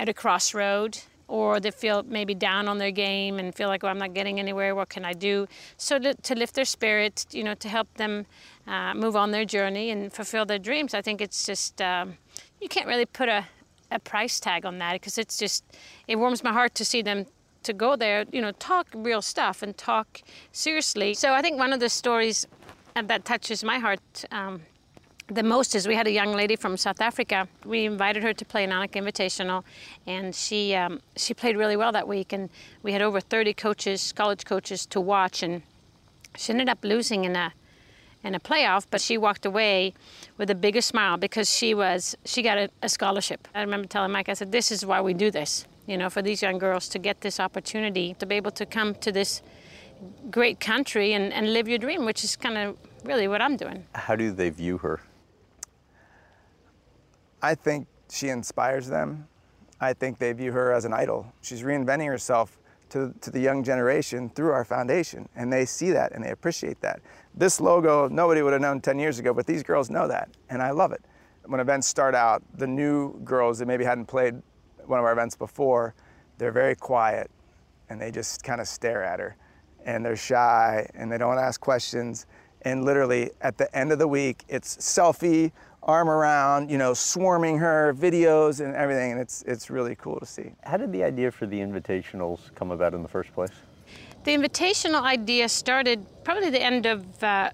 at 0.00 0.08
a 0.08 0.12
crossroad 0.14 0.98
or 1.28 1.60
they 1.60 1.70
feel 1.70 2.02
maybe 2.02 2.34
down 2.34 2.66
on 2.66 2.78
their 2.78 2.90
game 2.90 3.38
and 3.38 3.54
feel 3.54 3.68
like, 3.68 3.84
well, 3.84 3.90
I'm 3.90 3.98
not 3.98 4.14
getting 4.14 4.40
anywhere, 4.40 4.74
what 4.74 4.88
can 4.88 5.04
I 5.04 5.12
do? 5.12 5.46
So 5.76 5.98
to, 6.00 6.12
to 6.12 6.34
lift 6.34 6.54
their 6.54 6.64
spirit, 6.64 7.24
you 7.30 7.44
know, 7.44 7.54
to 7.54 7.68
help 7.68 7.92
them 7.94 8.26
uh, 8.66 8.94
move 8.94 9.14
on 9.14 9.30
their 9.30 9.44
journey 9.44 9.90
and 9.90 10.12
fulfill 10.12 10.44
their 10.44 10.58
dreams, 10.58 10.92
I 10.92 11.02
think 11.02 11.20
it's 11.20 11.46
just, 11.46 11.80
um, 11.80 12.18
you 12.60 12.68
can't 12.68 12.88
really 12.88 13.06
put 13.06 13.28
a, 13.28 13.46
a 13.90 14.00
price 14.00 14.40
tag 14.40 14.66
on 14.66 14.78
that 14.78 14.94
because 14.94 15.18
it's 15.18 15.38
just 15.38 15.64
it 16.08 16.16
warms 16.16 16.42
my 16.42 16.52
heart 16.52 16.74
to 16.74 16.84
see 16.84 17.00
them 17.00 17.26
to 17.64 17.72
go 17.72 17.96
there, 17.96 18.24
you 18.32 18.40
know, 18.40 18.52
talk 18.52 18.86
real 18.94 19.22
stuff 19.22 19.62
and 19.62 19.76
talk 19.76 20.22
seriously. 20.52 21.14
So 21.14 21.32
I 21.32 21.42
think 21.42 21.58
one 21.58 21.72
of 21.72 21.80
the 21.80 21.88
stories 21.88 22.46
that 22.94 23.24
touches 23.24 23.64
my 23.64 23.78
heart 23.78 24.00
um, 24.30 24.62
the 25.28 25.42
most 25.42 25.74
is 25.74 25.88
we 25.88 25.94
had 25.94 26.06
a 26.06 26.10
young 26.10 26.32
lady 26.32 26.54
from 26.54 26.76
South 26.76 27.00
Africa. 27.00 27.48
We 27.64 27.86
invited 27.86 28.22
her 28.22 28.34
to 28.34 28.44
play 28.44 28.64
an 28.64 28.70
Annika 28.70 29.02
Invitational, 29.02 29.64
and 30.06 30.34
she 30.34 30.74
um, 30.74 31.00
she 31.16 31.32
played 31.32 31.56
really 31.56 31.76
well 31.76 31.92
that 31.92 32.06
week. 32.06 32.32
And 32.32 32.50
we 32.82 32.92
had 32.92 33.00
over 33.00 33.20
30 33.20 33.54
coaches, 33.54 34.12
college 34.12 34.44
coaches, 34.44 34.84
to 34.86 35.00
watch, 35.00 35.42
and 35.42 35.62
she 36.36 36.52
ended 36.52 36.68
up 36.68 36.84
losing 36.84 37.24
in 37.24 37.36
a 37.36 37.52
in 38.22 38.34
a 38.34 38.40
playoff, 38.40 38.86
but 38.90 39.00
she 39.00 39.18
walked 39.18 39.44
away 39.46 39.92
with 40.38 40.50
a 40.50 40.54
bigger 40.54 40.80
smile 40.80 41.16
because 41.16 41.50
she 41.50 41.74
was 41.74 42.14
she 42.24 42.42
got 42.42 42.58
a, 42.58 42.68
a, 42.82 42.88
scholarship. 42.88 43.48
I 43.54 43.60
remember 43.62 43.88
telling 43.88 44.12
Mike, 44.12 44.28
I 44.28 44.34
said, 44.34 44.52
"This 44.52 44.70
is 44.70 44.84
why 44.84 45.00
we 45.00 45.14
do 45.14 45.30
this, 45.30 45.66
you 45.86 45.96
know, 45.96 46.10
for 46.10 46.22
these 46.22 46.42
young 46.42 46.58
girls 46.58 46.88
to 46.88 46.98
get 46.98 47.20
this 47.20 47.40
opportunity 47.40 48.14
to 48.18 48.26
be 48.26 48.36
able 48.36 48.50
to 48.52 48.66
come 48.66 48.94
to 48.96 49.12
this 49.12 49.42
great 50.30 50.60
country 50.60 51.12
and, 51.12 51.32
and 51.32 51.52
live 51.52 51.68
your 51.68 51.78
dream, 51.78 52.04
which 52.04 52.24
is 52.24 52.36
kind 52.36 52.56
of 52.58 52.76
really 53.04 53.28
what 53.28 53.40
I'm 53.40 53.56
doing." 53.56 53.86
How 53.94 54.16
do 54.16 54.30
they 54.32 54.50
view 54.50 54.78
her? 54.78 55.00
I 57.42 57.54
think 57.54 57.86
she 58.10 58.28
inspires 58.28 58.88
them. 58.88 59.28
I 59.80 59.92
think 59.92 60.18
they 60.18 60.32
view 60.32 60.52
her 60.52 60.72
as 60.72 60.84
an 60.84 60.94
idol. 60.94 61.26
She's 61.42 61.62
reinventing 61.62 62.06
herself 62.06 62.58
to, 62.90 63.12
to 63.20 63.30
the 63.30 63.40
young 63.40 63.62
generation 63.64 64.30
through 64.30 64.52
our 64.52 64.64
foundation, 64.64 65.28
and 65.36 65.52
they 65.52 65.64
see 65.64 65.90
that 65.90 66.12
and 66.12 66.24
they 66.24 66.30
appreciate 66.30 66.80
that. 66.80 67.00
This 67.34 67.60
logo, 67.60 68.08
nobody 68.08 68.40
would 68.40 68.52
have 68.52 68.62
known 68.62 68.80
10 68.80 68.98
years 68.98 69.18
ago, 69.18 69.34
but 69.34 69.46
these 69.46 69.62
girls 69.62 69.90
know 69.90 70.06
that, 70.08 70.28
and 70.48 70.62
I 70.62 70.70
love 70.70 70.92
it. 70.92 71.02
When 71.44 71.60
events 71.60 71.88
start 71.88 72.14
out, 72.14 72.42
the 72.56 72.66
new 72.66 73.18
girls 73.24 73.58
that 73.58 73.66
maybe 73.66 73.84
hadn't 73.84 74.06
played 74.06 74.40
one 74.86 74.98
of 74.98 75.04
our 75.04 75.12
events 75.12 75.36
before, 75.36 75.94
they're 76.38 76.52
very 76.52 76.74
quiet 76.74 77.30
and 77.88 78.00
they 78.00 78.10
just 78.10 78.42
kind 78.42 78.60
of 78.60 78.66
stare 78.66 79.04
at 79.04 79.20
her. 79.20 79.36
And 79.84 80.04
they're 80.04 80.16
shy 80.16 80.88
and 80.94 81.12
they 81.12 81.18
don't 81.18 81.38
ask 81.38 81.60
questions. 81.60 82.26
And 82.62 82.84
literally 82.84 83.30
at 83.42 83.58
the 83.58 83.74
end 83.76 83.92
of 83.92 83.98
the 83.98 84.08
week, 84.08 84.44
it's 84.48 84.76
selfie 84.78 85.52
arm 85.84 86.08
around, 86.08 86.70
you 86.70 86.78
know, 86.78 86.94
swarming 86.94 87.58
her, 87.58 87.94
videos 87.94 88.64
and 88.64 88.74
everything, 88.74 89.12
and 89.12 89.20
it's 89.20 89.42
it's 89.42 89.70
really 89.70 89.94
cool 89.94 90.18
to 90.18 90.26
see. 90.26 90.52
How 90.62 90.76
did 90.76 90.92
the 90.92 91.04
idea 91.04 91.30
for 91.30 91.46
the 91.46 91.58
invitationals 91.58 92.54
come 92.54 92.70
about 92.70 92.94
in 92.94 93.02
the 93.02 93.08
first 93.08 93.32
place? 93.32 93.50
The 94.24 94.34
invitational 94.34 95.02
idea 95.02 95.48
started 95.48 96.06
probably 96.24 96.50
the 96.50 96.62
end 96.62 96.86
of 96.86 97.22
uh, 97.22 97.50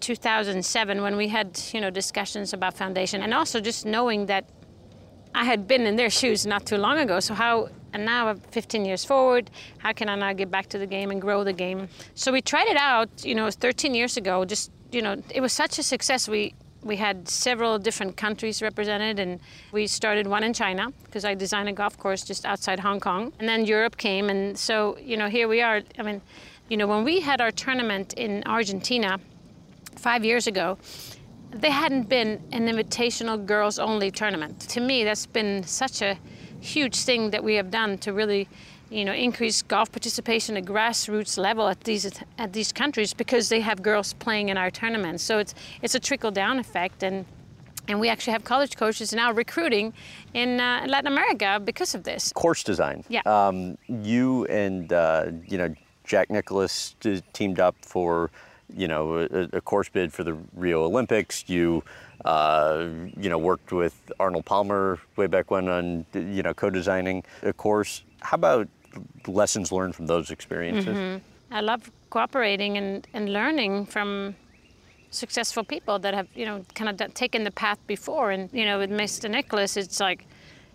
2007 0.00 1.02
when 1.02 1.16
we 1.16 1.28
had, 1.28 1.60
you 1.72 1.80
know, 1.80 1.90
discussions 1.90 2.52
about 2.54 2.74
foundation, 2.74 3.22
and 3.22 3.34
also 3.34 3.60
just 3.60 3.84
knowing 3.84 4.26
that 4.26 4.48
I 5.34 5.44
had 5.44 5.66
been 5.66 5.86
in 5.86 5.96
their 5.96 6.10
shoes 6.10 6.46
not 6.46 6.66
too 6.66 6.76
long 6.76 6.98
ago. 6.98 7.20
So 7.20 7.34
how 7.34 7.68
and 7.92 8.04
now 8.04 8.34
15 8.50 8.84
years 8.84 9.04
forward, 9.04 9.50
how 9.78 9.92
can 9.92 10.08
I 10.08 10.14
now 10.14 10.32
get 10.32 10.50
back 10.50 10.68
to 10.68 10.78
the 10.78 10.86
game 10.86 11.10
and 11.10 11.20
grow 11.20 11.42
the 11.44 11.52
game? 11.52 11.88
So 12.14 12.32
we 12.32 12.42
tried 12.42 12.68
it 12.68 12.76
out, 12.76 13.08
you 13.24 13.34
know, 13.34 13.50
13 13.50 13.94
years 13.94 14.16
ago. 14.16 14.44
Just 14.44 14.70
you 14.90 15.02
know, 15.02 15.22
it 15.30 15.40
was 15.40 15.52
such 15.52 15.78
a 15.78 15.82
success. 15.82 16.28
We 16.28 16.54
we 16.82 16.96
had 16.96 17.28
several 17.28 17.78
different 17.78 18.16
countries 18.16 18.62
represented, 18.62 19.18
and 19.18 19.40
we 19.72 19.86
started 19.86 20.26
one 20.26 20.44
in 20.44 20.52
China 20.52 20.92
because 21.04 21.24
I 21.24 21.34
designed 21.34 21.68
a 21.68 21.72
golf 21.72 21.98
course 21.98 22.24
just 22.24 22.46
outside 22.46 22.80
Hong 22.80 23.00
Kong. 23.00 23.32
And 23.38 23.48
then 23.48 23.64
Europe 23.64 23.96
came, 23.96 24.30
and 24.30 24.58
so, 24.58 24.96
you 24.98 25.16
know, 25.16 25.28
here 25.28 25.48
we 25.48 25.60
are. 25.60 25.82
I 25.98 26.02
mean, 26.02 26.22
you 26.68 26.76
know, 26.76 26.86
when 26.86 27.04
we 27.04 27.20
had 27.20 27.40
our 27.40 27.50
tournament 27.50 28.14
in 28.14 28.42
Argentina 28.46 29.18
five 29.96 30.24
years 30.24 30.46
ago, 30.46 30.78
there 31.50 31.72
hadn't 31.72 32.08
been 32.08 32.40
an 32.52 32.66
invitational 32.66 33.44
girls 33.44 33.78
only 33.78 34.10
tournament. 34.10 34.60
To 34.60 34.80
me, 34.80 35.04
that's 35.04 35.26
been 35.26 35.62
such 35.62 36.02
a 36.02 36.18
huge 36.60 36.96
thing 36.96 37.30
that 37.30 37.42
we 37.42 37.54
have 37.54 37.70
done 37.70 37.98
to 37.98 38.12
really 38.12 38.48
you 38.90 39.04
know, 39.04 39.12
increase 39.12 39.62
golf 39.62 39.92
participation 39.92 40.56
at 40.56 40.64
grassroots 40.64 41.36
level 41.36 41.68
at 41.68 41.80
these 41.82 42.10
at 42.38 42.52
these 42.52 42.72
countries 42.72 43.12
because 43.12 43.48
they 43.48 43.60
have 43.60 43.82
girls 43.82 44.14
playing 44.14 44.48
in 44.48 44.56
our 44.56 44.70
tournaments. 44.70 45.22
So 45.22 45.38
it's 45.38 45.54
it's 45.82 45.94
a 45.94 46.00
trickle 46.00 46.30
down 46.30 46.58
effect, 46.58 47.02
and 47.02 47.26
and 47.86 48.00
we 48.00 48.08
actually 48.08 48.32
have 48.32 48.44
college 48.44 48.76
coaches 48.76 49.12
now 49.12 49.32
recruiting 49.32 49.92
in 50.32 50.60
uh, 50.60 50.86
Latin 50.88 51.06
America 51.06 51.60
because 51.62 51.94
of 51.94 52.04
this. 52.04 52.32
Course 52.32 52.62
design. 52.62 53.04
Yeah. 53.08 53.20
Um, 53.26 53.76
you 53.88 54.46
and 54.46 54.90
uh, 54.92 55.32
you 55.46 55.58
know 55.58 55.74
Jack 56.04 56.30
Nicklaus 56.30 56.96
teamed 57.34 57.60
up 57.60 57.76
for 57.82 58.30
you 58.76 58.88
know 58.88 59.18
a, 59.18 59.56
a 59.56 59.60
course 59.60 59.88
bid 59.88 60.12
for 60.12 60.24
the 60.24 60.34
Rio 60.54 60.84
Olympics. 60.84 61.44
You. 61.48 61.82
Uh, 62.24 62.88
you 63.16 63.30
know, 63.30 63.38
worked 63.38 63.70
with 63.70 64.10
Arnold 64.18 64.44
Palmer 64.44 64.98
way 65.14 65.28
back 65.28 65.52
when 65.52 65.68
on, 65.68 66.04
you 66.12 66.42
know, 66.42 66.52
co-designing 66.52 67.22
a 67.44 67.52
course. 67.52 68.02
How 68.22 68.34
about 68.34 68.66
lessons 69.28 69.70
learned 69.70 69.94
from 69.94 70.06
those 70.06 70.32
experiences? 70.32 70.96
Mm-hmm. 70.96 71.54
I 71.54 71.60
love 71.60 71.90
cooperating 72.10 72.76
and, 72.76 73.06
and 73.14 73.32
learning 73.32 73.86
from 73.86 74.34
successful 75.10 75.64
people 75.64 75.98
that 76.00 76.12
have, 76.12 76.28
you 76.34 76.44
know, 76.44 76.64
kind 76.74 77.00
of 77.00 77.14
taken 77.14 77.44
the 77.44 77.50
path 77.50 77.78
before. 77.86 78.30
And, 78.30 78.50
you 78.52 78.64
know, 78.64 78.78
with 78.78 78.90
Mr. 78.90 79.30
Nicklaus, 79.30 79.76
it's 79.76 80.00
like, 80.00 80.26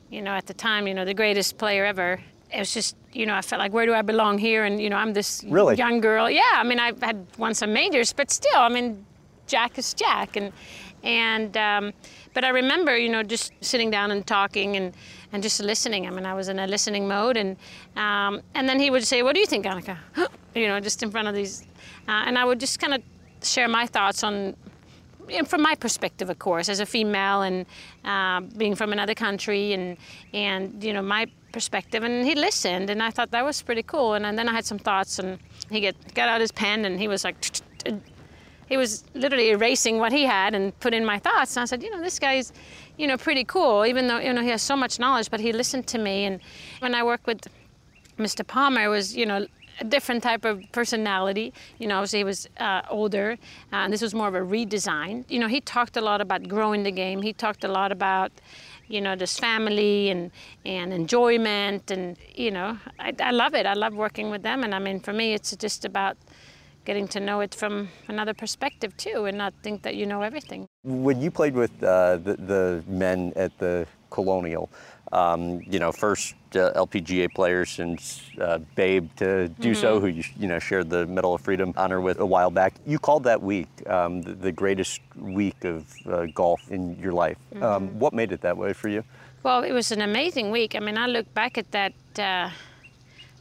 you 0.09 0.21
know, 0.21 0.31
at 0.31 0.47
the 0.47 0.53
time, 0.53 0.87
you 0.87 0.93
know, 0.93 1.05
the 1.05 1.13
greatest 1.13 1.57
player 1.57 1.85
ever. 1.85 2.21
It 2.53 2.59
was 2.59 2.73
just, 2.73 2.95
you 3.11 3.25
know, 3.25 3.35
I 3.35 3.41
felt 3.41 3.59
like, 3.59 3.73
where 3.73 3.85
do 3.85 3.93
I 3.93 4.01
belong 4.01 4.37
here? 4.37 4.63
And, 4.63 4.81
you 4.81 4.89
know, 4.89 4.97
I'm 4.97 5.13
this 5.13 5.43
really? 5.47 5.75
young 5.75 6.01
girl. 6.01 6.29
Yeah, 6.29 6.41
I 6.53 6.63
mean, 6.63 6.79
I've 6.79 7.01
had 7.01 7.25
won 7.37 7.53
some 7.53 7.73
majors, 7.73 8.13
but 8.13 8.29
still, 8.29 8.59
I 8.59 8.69
mean, 8.69 9.05
Jack 9.47 9.77
is 9.77 9.93
Jack. 9.93 10.35
And, 10.35 10.53
and, 11.03 11.57
um, 11.57 11.93
but 12.33 12.43
I 12.43 12.49
remember, 12.49 12.97
you 12.97 13.09
know, 13.09 13.23
just 13.23 13.53
sitting 13.61 13.89
down 13.91 14.11
and 14.11 14.25
talking 14.25 14.75
and, 14.75 14.93
and 15.33 15.41
just 15.41 15.59
listening. 15.59 16.07
I 16.07 16.11
mean, 16.11 16.25
I 16.25 16.33
was 16.33 16.47
in 16.47 16.59
a 16.59 16.67
listening 16.67 17.07
mode, 17.07 17.37
and 17.37 17.57
um, 17.95 18.41
and 18.55 18.69
then 18.69 18.79
he 18.79 18.89
would 18.89 19.03
say, 19.03 19.23
"What 19.23 19.33
do 19.33 19.39
you 19.41 19.47
think, 19.47 19.65
Annika?" 19.65 19.97
you 20.55 20.67
know, 20.67 20.79
just 20.79 21.03
in 21.03 21.11
front 21.11 21.27
of 21.27 21.35
these, 21.35 21.65
uh, 22.07 22.23
and 22.25 22.37
I 22.37 22.45
would 22.45 22.59
just 22.59 22.79
kind 22.79 22.93
of 22.93 23.01
share 23.41 23.67
my 23.67 23.85
thoughts 23.85 24.23
on. 24.23 24.55
From 25.45 25.61
my 25.61 25.75
perspective, 25.75 26.29
of 26.29 26.39
course, 26.39 26.69
as 26.69 26.79
a 26.79 26.85
female 26.85 27.41
and 27.43 27.65
uh, 28.03 28.41
being 28.57 28.75
from 28.75 28.91
another 28.91 29.15
country, 29.15 29.73
and 29.73 29.97
and 30.33 30.83
you 30.83 30.93
know 30.93 31.01
my 31.01 31.27
perspective, 31.53 32.03
and 32.03 32.25
he 32.25 32.35
listened, 32.35 32.89
and 32.89 33.01
I 33.01 33.11
thought 33.11 33.31
that 33.31 33.45
was 33.45 33.61
pretty 33.61 33.83
cool. 33.83 34.15
And, 34.15 34.25
and 34.25 34.37
then 34.37 34.49
I 34.49 34.53
had 34.53 34.65
some 34.65 34.79
thoughts, 34.79 35.19
and 35.19 35.39
he 35.69 35.79
get, 35.79 35.95
got 36.13 36.27
out 36.27 36.41
his 36.41 36.51
pen, 36.51 36.83
and 36.83 36.99
he 36.99 37.07
was 37.07 37.23
like, 37.23 37.35
he 38.67 38.75
was 38.75 39.03
literally 39.13 39.51
erasing 39.51 39.99
what 39.99 40.11
he 40.11 40.23
had 40.25 40.55
and 40.55 40.77
put 40.79 40.93
in 40.93 41.05
my 41.05 41.19
thoughts. 41.19 41.55
And 41.55 41.61
I 41.61 41.65
said, 41.65 41.83
you 41.83 41.91
know, 41.91 42.01
this 42.01 42.19
guy's, 42.19 42.51
you 42.97 43.07
know, 43.07 43.17
pretty 43.17 43.43
cool, 43.43 43.85
even 43.85 44.07
though, 44.07 44.19
you 44.19 44.33
know, 44.33 44.41
he 44.41 44.49
has 44.49 44.61
so 44.61 44.75
much 44.75 44.99
knowledge, 44.99 45.29
but 45.29 45.39
he 45.39 45.53
listened 45.53 45.87
to 45.87 45.97
me. 45.97 46.25
And 46.25 46.41
when 46.79 46.95
I 46.95 47.03
worked 47.03 47.27
with 47.27 47.47
Mr. 48.17 48.45
Palmer, 48.45 48.89
was, 48.89 49.15
you 49.15 49.25
know, 49.25 49.45
a 49.79 49.83
different 49.83 50.23
type 50.23 50.45
of 50.45 50.61
personality. 50.71 51.53
You 51.79 51.87
know, 51.87 51.97
obviously 51.97 52.19
he 52.19 52.23
was 52.23 52.47
uh, 52.57 52.81
older, 52.89 53.37
and 53.71 53.91
this 53.91 54.01
was 54.01 54.13
more 54.13 54.27
of 54.27 54.35
a 54.35 54.41
redesign. 54.41 55.25
You 55.29 55.39
know, 55.39 55.47
he 55.47 55.61
talked 55.61 55.97
a 55.97 56.01
lot 56.01 56.21
about 56.21 56.47
growing 56.47 56.83
the 56.83 56.91
game. 56.91 57.21
He 57.21 57.33
talked 57.33 57.63
a 57.63 57.67
lot 57.67 57.91
about, 57.91 58.31
you 58.87 59.01
know, 59.01 59.15
this 59.15 59.39
family 59.39 60.09
and 60.09 60.31
and 60.65 60.93
enjoyment, 60.93 61.91
and 61.91 62.17
you 62.35 62.51
know, 62.51 62.77
I, 62.99 63.13
I 63.19 63.31
love 63.31 63.53
it. 63.53 63.65
I 63.65 63.73
love 63.73 63.93
working 63.93 64.29
with 64.29 64.43
them, 64.43 64.63
and 64.63 64.73
I 64.75 64.79
mean, 64.79 64.99
for 64.99 65.13
me, 65.13 65.33
it's 65.33 65.55
just 65.55 65.85
about 65.85 66.17
getting 66.85 67.07
to 67.07 67.19
know 67.19 67.39
it 67.39 67.55
from 67.55 67.89
another 68.07 68.33
perspective 68.33 68.95
too, 68.97 69.25
and 69.25 69.37
not 69.37 69.53
think 69.63 69.81
that 69.83 69.95
you 69.95 70.05
know 70.05 70.21
everything. 70.21 70.67
When 70.83 71.21
you 71.21 71.31
played 71.31 71.53
with 71.53 71.71
uh, 71.81 72.17
the, 72.17 72.35
the, 72.35 72.83
men 72.87 73.31
at 73.35 73.57
the 73.57 73.87
Colonial, 74.09 74.69
um, 75.13 75.61
you 75.67 75.77
know, 75.79 75.91
first 75.91 76.33
uh, 76.55 76.73
LPGA 76.75 77.33
player 77.33 77.65
since 77.65 78.21
uh, 78.41 78.57
Babe 78.75 79.09
to 79.17 79.47
do 79.47 79.71
mm-hmm. 79.71 79.81
so, 79.81 79.99
who 79.99 80.07
you, 80.07 80.23
you 80.37 80.47
know 80.47 80.59
shared 80.59 80.89
the 80.89 81.05
Medal 81.05 81.35
of 81.35 81.41
Freedom 81.41 81.71
honor 81.77 82.01
with 82.01 82.19
a 82.19 82.25
while 82.25 82.49
back. 82.49 82.73
You 82.85 82.97
called 82.97 83.23
that 83.25 83.41
week 83.41 83.67
um, 83.87 84.23
the, 84.23 84.33
the, 84.33 84.51
greatest 84.51 85.01
week 85.15 85.63
of 85.63 85.85
uh, 86.07 86.25
golf 86.33 86.69
in 86.71 86.97
your 86.99 87.13
life. 87.13 87.37
Mm-hmm. 87.53 87.63
Um, 87.63 87.99
what 87.99 88.13
made 88.13 88.31
it 88.31 88.41
that 88.41 88.57
way 88.57 88.73
for 88.73 88.89
you? 88.89 89.03
Well, 89.43 89.63
it 89.63 89.71
was 89.71 89.91
an 89.91 90.01
amazing 90.01 90.49
week. 90.51 90.75
I 90.75 90.79
mean, 90.79 90.97
I 90.97 91.05
look 91.05 91.31
back 91.33 91.57
at 91.57 91.71
that 91.71 91.93
uh, 92.17 92.49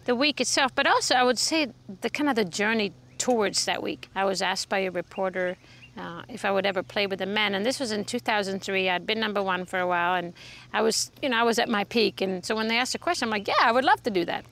the 0.04 0.14
week 0.14 0.40
itself, 0.40 0.74
but 0.74 0.86
also 0.86 1.14
I 1.14 1.22
would 1.22 1.38
say 1.38 1.68
the 2.02 2.10
kind 2.10 2.28
of 2.28 2.36
the 2.36 2.44
journey 2.44 2.92
towards 3.16 3.64
that 3.64 3.82
week. 3.82 4.10
I 4.14 4.24
was 4.24 4.42
asked 4.42 4.68
by 4.68 4.80
a 4.80 4.90
reporter 4.90 5.56
uh, 5.96 6.22
if 6.28 6.44
I 6.44 6.50
would 6.50 6.66
ever 6.66 6.82
play 6.82 7.06
with 7.06 7.18
the 7.18 7.26
men, 7.26 7.54
and 7.54 7.66
this 7.66 7.78
was 7.78 7.92
in 7.92 8.04
2003. 8.04 8.88
I'd 8.88 9.06
been 9.06 9.20
number 9.20 9.42
one 9.42 9.64
for 9.64 9.78
a 9.78 9.86
while, 9.86 10.14
and 10.14 10.32
I 10.72 10.80
was, 10.80 11.10
you 11.20 11.28
know, 11.28 11.36
I 11.36 11.42
was 11.42 11.58
at 11.58 11.68
my 11.68 11.84
peak. 11.84 12.20
And 12.20 12.44
so 12.44 12.56
when 12.56 12.68
they 12.68 12.78
asked 12.78 12.92
the 12.92 12.98
question, 12.98 13.26
I'm 13.26 13.30
like, 13.30 13.46
yeah, 13.46 13.54
I 13.62 13.72
would 13.72 13.84
love 13.84 14.02
to 14.04 14.10
do 14.10 14.24
that. 14.24 14.44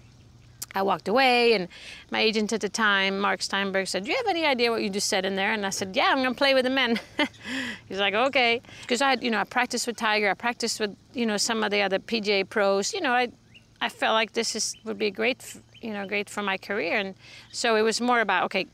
I 0.74 0.82
walked 0.82 1.08
away, 1.08 1.54
and 1.54 1.66
my 2.10 2.20
agent 2.20 2.52
at 2.52 2.60
the 2.60 2.68
time, 2.68 3.18
Mark 3.18 3.42
Steinberg, 3.42 3.88
said, 3.88 4.04
"Do 4.04 4.10
you 4.10 4.16
have 4.16 4.28
any 4.28 4.46
idea 4.46 4.70
what 4.70 4.84
you 4.84 4.88
just 4.88 5.08
said 5.08 5.24
in 5.24 5.34
there?" 5.34 5.52
And 5.52 5.66
I 5.66 5.70
said, 5.70 5.96
"Yeah, 5.96 6.10
I'm 6.10 6.18
going 6.18 6.32
to 6.32 6.38
play 6.38 6.54
with 6.54 6.62
the 6.62 6.70
men." 6.70 7.00
He's 7.88 7.98
like, 7.98 8.14
"Okay," 8.14 8.62
because 8.82 9.02
I, 9.02 9.10
had, 9.10 9.24
you 9.24 9.32
know, 9.32 9.40
I 9.40 9.44
practiced 9.44 9.88
with 9.88 9.96
Tiger, 9.96 10.30
I 10.30 10.34
practiced 10.34 10.78
with, 10.78 10.96
you 11.12 11.26
know, 11.26 11.38
some 11.38 11.64
of 11.64 11.72
the 11.72 11.82
other 11.82 11.98
PGA 11.98 12.48
pros. 12.48 12.94
You 12.94 13.00
know, 13.00 13.10
I, 13.10 13.32
I 13.80 13.88
felt 13.88 14.12
like 14.14 14.34
this 14.34 14.54
is 14.54 14.76
would 14.84 14.96
be 14.96 15.10
great 15.10 15.42
you 15.80 15.92
know, 15.92 16.06
great 16.06 16.28
for 16.28 16.42
my 16.42 16.58
career. 16.58 16.96
And 16.96 17.14
so 17.52 17.76
it 17.76 17.82
was 17.82 18.00
more 18.00 18.20
about, 18.20 18.44
okay, 18.44 18.66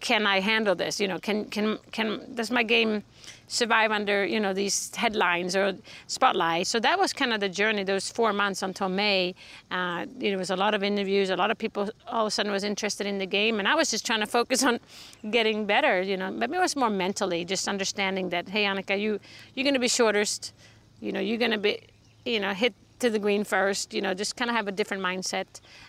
can 0.00 0.26
I 0.26 0.40
handle 0.40 0.74
this? 0.74 1.00
You 1.00 1.08
know, 1.08 1.18
can 1.18 1.46
can 1.46 1.78
can 1.92 2.34
does 2.34 2.50
my 2.50 2.62
game 2.62 3.02
survive 3.48 3.92
under 3.92 4.24
you 4.26 4.40
know 4.40 4.52
these 4.52 4.94
headlines 4.94 5.56
or 5.56 5.74
spotlight. 6.06 6.66
So 6.66 6.80
that 6.80 6.98
was 6.98 7.12
kind 7.12 7.32
of 7.32 7.40
the 7.40 7.48
journey. 7.48 7.84
Those 7.84 8.10
four 8.10 8.32
months 8.32 8.62
until 8.62 8.88
May, 8.88 9.34
uh, 9.70 10.06
there 10.18 10.36
was 10.36 10.50
a 10.50 10.56
lot 10.56 10.74
of 10.74 10.82
interviews. 10.82 11.30
A 11.30 11.36
lot 11.36 11.50
of 11.50 11.58
people 11.58 11.88
all 12.08 12.22
of 12.22 12.28
a 12.28 12.30
sudden 12.30 12.52
was 12.52 12.64
interested 12.64 13.06
in 13.06 13.18
the 13.18 13.26
game, 13.26 13.58
and 13.58 13.66
I 13.66 13.74
was 13.74 13.90
just 13.90 14.04
trying 14.04 14.20
to 14.20 14.26
focus 14.26 14.62
on 14.62 14.80
getting 15.30 15.66
better. 15.66 16.02
You 16.02 16.16
know, 16.16 16.30
maybe 16.30 16.56
it 16.56 16.60
was 16.60 16.76
more 16.76 16.90
mentally, 16.90 17.44
just 17.44 17.68
understanding 17.68 18.28
that 18.30 18.48
hey, 18.48 18.64
Annika, 18.64 18.98
you 19.00 19.18
you're 19.54 19.64
going 19.64 19.74
to 19.74 19.80
be 19.80 19.88
shortest. 19.88 20.52
You 21.00 21.12
know, 21.12 21.20
you're 21.20 21.38
going 21.38 21.52
to 21.52 21.58
be 21.58 21.80
you 22.24 22.40
know 22.40 22.52
hit 22.52 22.74
to 22.98 23.10
the 23.10 23.18
green 23.18 23.44
first. 23.44 23.94
You 23.94 24.00
know, 24.00 24.14
just 24.14 24.36
kind 24.36 24.50
of 24.50 24.56
have 24.56 24.68
a 24.68 24.72
different 24.72 25.02
mindset. 25.02 25.46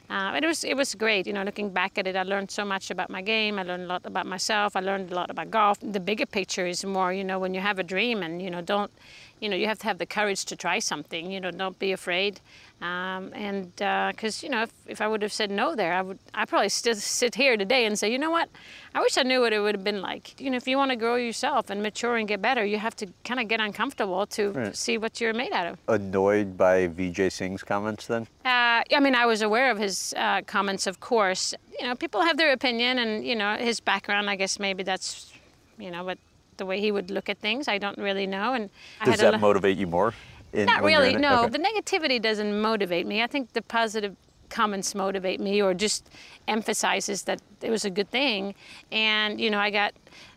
Uh, 0.10 0.40
it 0.42 0.46
was 0.46 0.64
it 0.64 0.76
was 0.76 0.96
great. 0.96 1.28
You 1.28 1.34
know, 1.34 1.44
looking 1.44 1.70
back 1.70 1.98
at 1.98 2.08
it, 2.08 2.16
I 2.16 2.24
learned 2.24 2.52
so 2.52 2.66
much 2.66 2.92
about 2.92 3.10
my 3.10 3.22
game. 3.22 3.60
I 3.60 3.64
learned 3.64 3.84
a 3.84 3.88
lot 3.88 4.06
about 4.06 4.26
myself. 4.26 4.76
I 4.76 4.80
learned 4.82 5.12
a 5.12 5.16
lot 5.16 5.30
about 5.30 5.52
golf. 5.52 5.78
The 5.82 6.00
bigger 6.00 6.26
picture 6.26 6.66
is 6.66 6.84
more, 6.86 7.14
you 7.14 7.24
know, 7.24 7.40
when 7.40 7.54
you 7.54 7.62
have 7.62 7.80
a 7.80 7.84
dream 7.84 8.24
and 8.24 8.42
you 8.42 8.50
know 8.50 8.62
don't, 8.62 8.92
you 9.40 9.50
know, 9.50 9.56
you 9.56 9.68
have 9.68 9.80
to 9.80 9.88
have 9.88 9.98
the 9.98 10.06
courage 10.06 10.46
to 10.46 10.56
try 10.56 10.80
something. 10.80 11.32
You 11.32 11.40
know, 11.40 11.52
don't 11.52 11.78
be 11.80 11.92
afraid. 11.92 12.42
Um, 12.80 13.32
and 13.34 13.76
because 13.76 14.44
uh, 14.44 14.46
you 14.46 14.52
know, 14.52 14.62
if, 14.64 14.72
if 14.86 15.02
I 15.02 15.08
would 15.08 15.24
have 15.24 15.34
said 15.34 15.50
no 15.50 15.76
there, 15.76 15.94
I 15.94 16.04
would 16.04 16.20
I 16.36 16.46
probably 16.46 16.70
still 16.70 16.94
sit 16.94 17.34
here 17.34 17.58
today 17.58 17.86
and 17.86 17.98
say, 17.98 18.12
you 18.12 18.20
know 18.20 18.30
what, 18.30 18.50
I 18.94 19.02
wish 19.02 19.18
I 19.18 19.24
knew 19.24 19.42
what 19.42 19.52
it 19.52 19.60
would 19.60 19.74
have 19.74 19.84
been 19.84 20.02
like. 20.02 20.40
You 20.40 20.52
know, 20.52 20.58
if 20.58 20.68
you 20.68 20.78
want 20.78 20.92
to 20.92 20.96
grow 20.96 21.16
yourself 21.16 21.72
and 21.72 21.82
mature 21.82 22.18
and 22.18 22.28
get 22.28 22.40
better, 22.40 22.64
you 22.64 22.78
have 22.78 22.96
to 22.98 23.08
kind 23.24 23.40
of 23.40 23.48
get 23.48 23.60
uncomfortable 23.60 24.28
to 24.28 24.52
right. 24.52 24.76
see 24.76 25.00
what 25.00 25.20
you're 25.20 25.34
made 25.34 25.54
out 25.54 25.66
of. 25.66 25.80
Annoyed 25.88 26.56
by 26.56 26.88
Vijay 26.88 27.32
Singh's 27.32 27.64
comments 27.64 28.06
then? 28.06 28.28
Uh, 28.46 28.84
I 28.92 29.00
mean, 29.02 29.16
I 29.16 29.26
was 29.26 29.42
aware 29.42 29.72
of 29.72 29.80
his 29.80 30.14
uh, 30.16 30.42
comments, 30.44 30.86
of 30.86 31.00
course. 31.00 31.56
You 31.80 31.88
know, 31.88 31.96
people 31.96 32.22
have 32.22 32.38
their 32.38 32.52
opinion, 32.52 33.00
and 33.00 33.26
you 33.26 33.36
know, 33.36 33.56
his 33.56 33.80
background. 33.80 34.30
I 34.30 34.36
guess 34.36 34.60
maybe 34.60 34.84
that's, 34.84 35.34
you 35.80 35.90
know, 35.90 36.04
what 36.04 36.20
the 36.58 36.66
way 36.66 36.80
he 36.80 36.92
would 36.92 37.10
look 37.10 37.28
at 37.30 37.40
things. 37.40 37.68
I 37.68 37.80
don't 37.80 37.98
really 37.98 38.28
know. 38.28 38.54
And 38.54 38.70
does 39.04 39.20
that 39.20 39.40
motivate 39.40 39.78
you 39.78 39.88
more? 39.88 40.14
In, 40.54 40.66
Not 40.66 40.84
really, 40.84 41.16
no. 41.16 41.44
Okay. 41.44 41.50
The 41.50 41.60
negativity 41.60 42.22
doesn't 42.22 42.60
motivate 42.60 43.06
me. 43.06 43.22
I 43.22 43.28
think 43.28 43.54
the 43.54 43.62
positive 43.62 44.16
comments 44.50 44.96
motivate 44.96 45.40
me 45.40 45.62
or 45.62 45.74
just 45.74 46.10
emphasizes 46.48 47.24
that 47.24 47.42
it 47.62 47.70
was 47.70 47.86
a 47.86 47.90
good 47.90 48.10
thing. 48.10 48.56
And, 48.92 49.40
you 49.40 49.50
know, 49.50 49.60
I 49.60 49.70
got, 49.70 49.94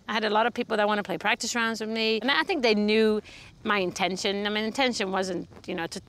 I 0.09 0.13
had 0.13 0.25
a 0.25 0.31
lot 0.31 0.47
of 0.47 0.55
people 0.55 0.77
that 0.77 0.87
want 0.87 0.99
to 0.99 1.03
play 1.03 1.17
practice 1.17 1.55
rounds 1.55 1.81
with 1.81 1.91
me. 1.91 2.19
And 2.21 2.31
I 2.31 2.43
think 2.43 2.63
they 2.63 2.75
knew 2.75 3.21
my 3.63 3.79
intention. 3.79 4.47
I 4.47 4.51
mean, 4.51 4.65
intention 4.65 5.13
wasn't, 5.13 5.49
you 5.67 5.75
know, 5.75 5.87
to, 5.87 6.01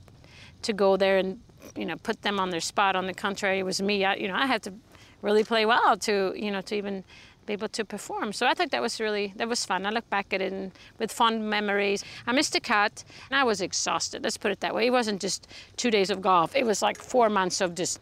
to 0.63 0.73
go 0.73 0.97
there 0.97 1.17
and, 1.17 1.39
you 1.75 1.85
know, 1.85 1.95
put 1.97 2.21
them 2.23 2.39
on 2.39 2.49
their 2.49 2.59
spot. 2.59 2.95
On 2.95 3.05
the 3.05 3.13
contrary, 3.13 3.59
it 3.59 3.63
was 3.63 3.81
me. 3.81 4.03
I, 4.03 4.15
you 4.15 4.27
know, 4.27 4.35
I 4.35 4.47
had 4.47 4.63
to 4.63 4.73
really 5.21 5.43
play 5.43 5.65
well 5.65 5.95
to, 5.97 6.33
you 6.35 6.49
know, 6.49 6.61
to 6.61 6.75
even 6.75 7.03
able 7.51 7.67
to 7.69 7.85
perform. 7.85 8.33
So 8.33 8.45
I 8.47 8.53
thought 8.53 8.71
that 8.71 8.81
was 8.81 8.99
really 8.99 9.33
that 9.37 9.47
was 9.47 9.65
fun. 9.65 9.85
I 9.85 9.89
look 9.89 10.09
back 10.09 10.33
at 10.33 10.41
it 10.41 10.71
with 10.99 11.11
fond 11.11 11.49
memories. 11.49 12.03
I 12.25 12.31
missed 12.31 12.55
a 12.55 12.59
cut 12.59 13.03
and 13.29 13.39
I 13.39 13.43
was 13.43 13.61
exhausted. 13.61 14.23
Let's 14.23 14.37
put 14.37 14.51
it 14.51 14.59
that 14.61 14.73
way. 14.73 14.87
It 14.87 14.91
wasn't 14.91 15.21
just 15.21 15.47
two 15.77 15.91
days 15.91 16.09
of 16.09 16.21
golf. 16.21 16.55
It 16.55 16.65
was 16.65 16.81
like 16.81 16.97
four 16.97 17.29
months 17.29 17.61
of 17.61 17.75
just 17.75 17.99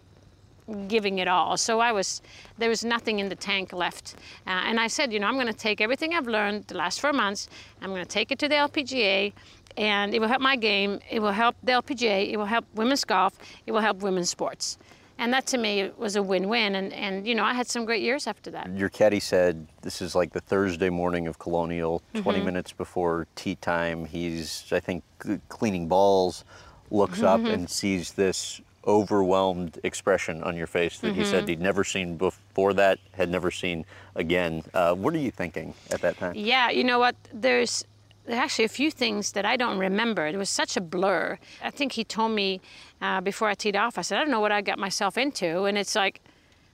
giving 0.88 1.17
it 1.19 1.27
all. 1.27 1.57
So 1.57 1.79
I 1.79 1.91
was 1.91 2.21
there 2.57 2.69
was 2.69 2.83
nothing 2.85 3.19
in 3.19 3.29
the 3.29 3.35
tank 3.35 3.73
left. 3.73 4.15
Uh, 4.45 4.51
and 4.67 4.79
I 4.79 4.88
said, 4.88 5.12
you 5.12 5.19
know, 5.19 5.27
I'm 5.27 5.35
going 5.35 5.47
to 5.47 5.53
take 5.67 5.81
everything 5.81 6.13
I've 6.13 6.27
learned 6.27 6.65
the 6.67 6.77
last 6.77 7.01
four 7.01 7.13
months. 7.13 7.49
I'm 7.81 7.89
going 7.89 8.03
to 8.03 8.09
take 8.09 8.31
it 8.31 8.39
to 8.39 8.47
the 8.47 8.55
LPGA. 8.55 9.33
And 9.77 10.13
it 10.13 10.19
will 10.19 10.27
help 10.27 10.41
my 10.41 10.57
game. 10.57 10.99
It 11.09 11.21
will 11.21 11.31
help 11.31 11.55
the 11.63 11.71
LPGA. 11.71 12.31
It 12.31 12.38
will 12.38 12.45
help 12.45 12.65
women's 12.73 13.05
golf. 13.05 13.38
It 13.65 13.71
will 13.71 13.81
help 13.81 13.97
women's 14.01 14.29
sports 14.29 14.77
and 15.19 15.34
that 15.34 15.45
to 15.45 15.58
me 15.58 15.91
was 15.97 16.15
a 16.15 16.23
win-win 16.23 16.75
and, 16.75 16.91
and 16.93 17.27
you 17.27 17.36
know 17.36 17.43
i 17.43 17.53
had 17.53 17.67
some 17.67 17.86
great 17.86 18.01
years 18.01 18.25
after 18.25 18.49
that 18.49 18.69
your 18.75 18.89
caddy 18.89 19.19
said 19.19 19.67
this 19.82 20.01
is 20.01 20.15
like 20.15 20.34
the 20.34 20.39
thursday 20.39 20.89
morning 20.89 21.27
of 21.27 21.38
colonial 21.38 22.01
20 22.15 22.38
mm-hmm. 22.38 22.45
minutes 22.45 22.71
before 22.71 23.27
tee 23.36 23.55
time 23.55 24.05
he's 24.05 24.65
i 24.71 24.79
think 24.79 25.03
cleaning 25.49 25.88
balls 25.88 26.43
looks 26.89 27.19
mm-hmm. 27.19 27.25
up 27.25 27.41
and 27.41 27.69
sees 27.69 28.13
this 28.13 28.62
overwhelmed 28.88 29.77
expression 29.84 30.41
on 30.41 30.55
your 30.55 30.65
face 30.65 30.99
that 30.99 31.10
mm-hmm. 31.10 31.19
he 31.19 31.25
said 31.25 31.41
mm-hmm. 31.41 31.49
he'd 31.49 31.62
never 31.62 31.84
seen 31.84 32.17
before 32.17 32.73
that 32.73 32.97
had 33.12 33.29
never 33.29 33.51
seen 33.51 33.86
again 34.15 34.63
uh, 34.73 34.95
what 34.95 35.13
are 35.13 35.19
you 35.19 35.29
thinking 35.29 35.73
at 35.91 36.01
that 36.01 36.17
time 36.17 36.34
yeah 36.36 36.69
you 36.69 36.84
know 36.84 36.97
what 36.97 37.15
there's 37.34 37.84
there 38.30 38.38
are 38.38 38.44
actually 38.44 38.65
a 38.65 38.70
few 38.70 38.92
things 38.92 39.32
that 39.32 39.44
I 39.44 39.58
don't 39.58 39.80
remember. 39.80 40.28
It 40.28 40.38
was 40.38 40.52
such 40.52 40.78
a 40.78 40.82
blur. 40.82 41.39
I 41.63 41.72
think 41.72 41.94
he 41.94 42.04
told 42.04 42.32
me 42.32 42.62
uh, 43.02 43.22
before 43.22 43.50
I 43.50 43.56
teed 43.56 43.76
off, 43.76 43.98
I 43.98 44.04
said, 44.04 44.20
I 44.20 44.22
don't 44.22 44.30
know 44.30 44.39
what 44.39 44.52
I 44.52 44.62
got 44.62 44.78
myself 44.78 45.18
into. 45.18 45.63
And 45.63 45.80
it's 45.80 45.96
like, 45.96 46.22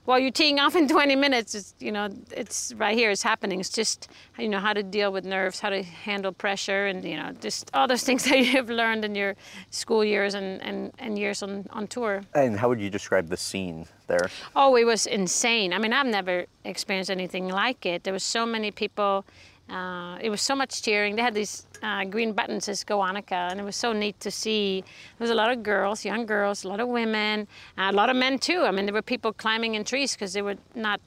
well, 0.06 0.20
you're 0.20 0.32
teeing 0.32 0.60
off 0.60 0.76
in 0.76 0.88
20 0.90 1.16
minutes. 1.16 1.56
It's, 1.56 1.74
you 1.80 1.94
know, 1.94 2.10
it's 2.32 2.74
right 2.76 2.98
here. 2.98 3.10
It's 3.10 3.24
happening. 3.24 3.62
It's 3.62 3.70
just, 3.70 4.10
you 4.38 4.50
know, 4.50 4.60
how 4.60 4.74
to 4.74 4.84
deal 4.84 5.14
with 5.14 5.24
nerves, 5.24 5.62
how 5.62 5.70
to 5.70 5.82
handle 5.82 6.34
pressure, 6.34 6.88
and 6.88 7.06
you 7.06 7.16
know, 7.16 7.32
just 7.40 7.72
all 7.74 7.88
those 7.88 8.04
things 8.08 8.26
that 8.26 8.38
you've 8.38 8.70
learned 8.70 9.06
in 9.06 9.16
your 9.16 9.36
school 9.70 10.04
years 10.04 10.34
and, 10.34 10.62
and, 10.62 10.92
and 11.00 11.18
years 11.18 11.42
on, 11.42 11.68
on 11.70 11.88
tour. 11.88 12.22
And 12.34 12.60
how 12.60 12.68
would 12.68 12.82
you 12.82 12.90
describe 12.90 13.30
the 13.30 13.38
scene 13.38 13.88
there? 14.08 14.30
Oh, 14.58 14.76
it 14.76 14.84
was 14.84 15.06
insane. 15.06 15.72
I 15.72 15.78
mean, 15.78 15.94
I've 15.94 16.06
never 16.06 16.48
experienced 16.66 17.10
anything 17.10 17.48
like 17.48 17.86
it. 17.86 18.04
There 18.04 18.14
was 18.14 18.24
so 18.24 18.46
many 18.46 18.72
people 18.72 19.26
uh, 19.70 20.18
it 20.22 20.30
was 20.30 20.42
so 20.42 20.56
much 20.56 20.82
cheering. 20.82 21.16
They 21.16 21.22
had 21.22 21.34
these 21.34 21.66
uh, 21.82 22.06
green 22.06 22.34
buttons 22.34 22.70
as 22.70 22.84
Go 22.84 23.00
Annika, 23.00 23.52
and 23.52 23.60
it 23.60 23.64
was 23.64 23.76
so 23.76 23.94
neat 23.94 24.20
to 24.20 24.30
see. 24.30 24.84
There 25.18 25.26
was 25.26 25.32
a 25.32 25.36
lot 25.36 25.52
of 25.52 25.64
girls, 25.64 26.06
young 26.06 26.26
girls, 26.26 26.64
a 26.64 26.68
lot 26.68 26.80
of 26.80 26.88
women, 26.88 27.48
uh, 27.78 27.90
a 27.90 27.94
lot 27.94 28.10
of 28.10 28.16
men 28.16 28.38
too. 28.38 28.64
I 28.64 28.72
mean, 28.72 28.86
there 28.86 28.94
were 28.94 29.02
people 29.02 29.34
climbing 29.34 29.76
in 29.76 29.84
trees 29.84 30.14
because 30.14 30.34
there 30.34 30.44
were 30.44 30.58
not 30.76 31.02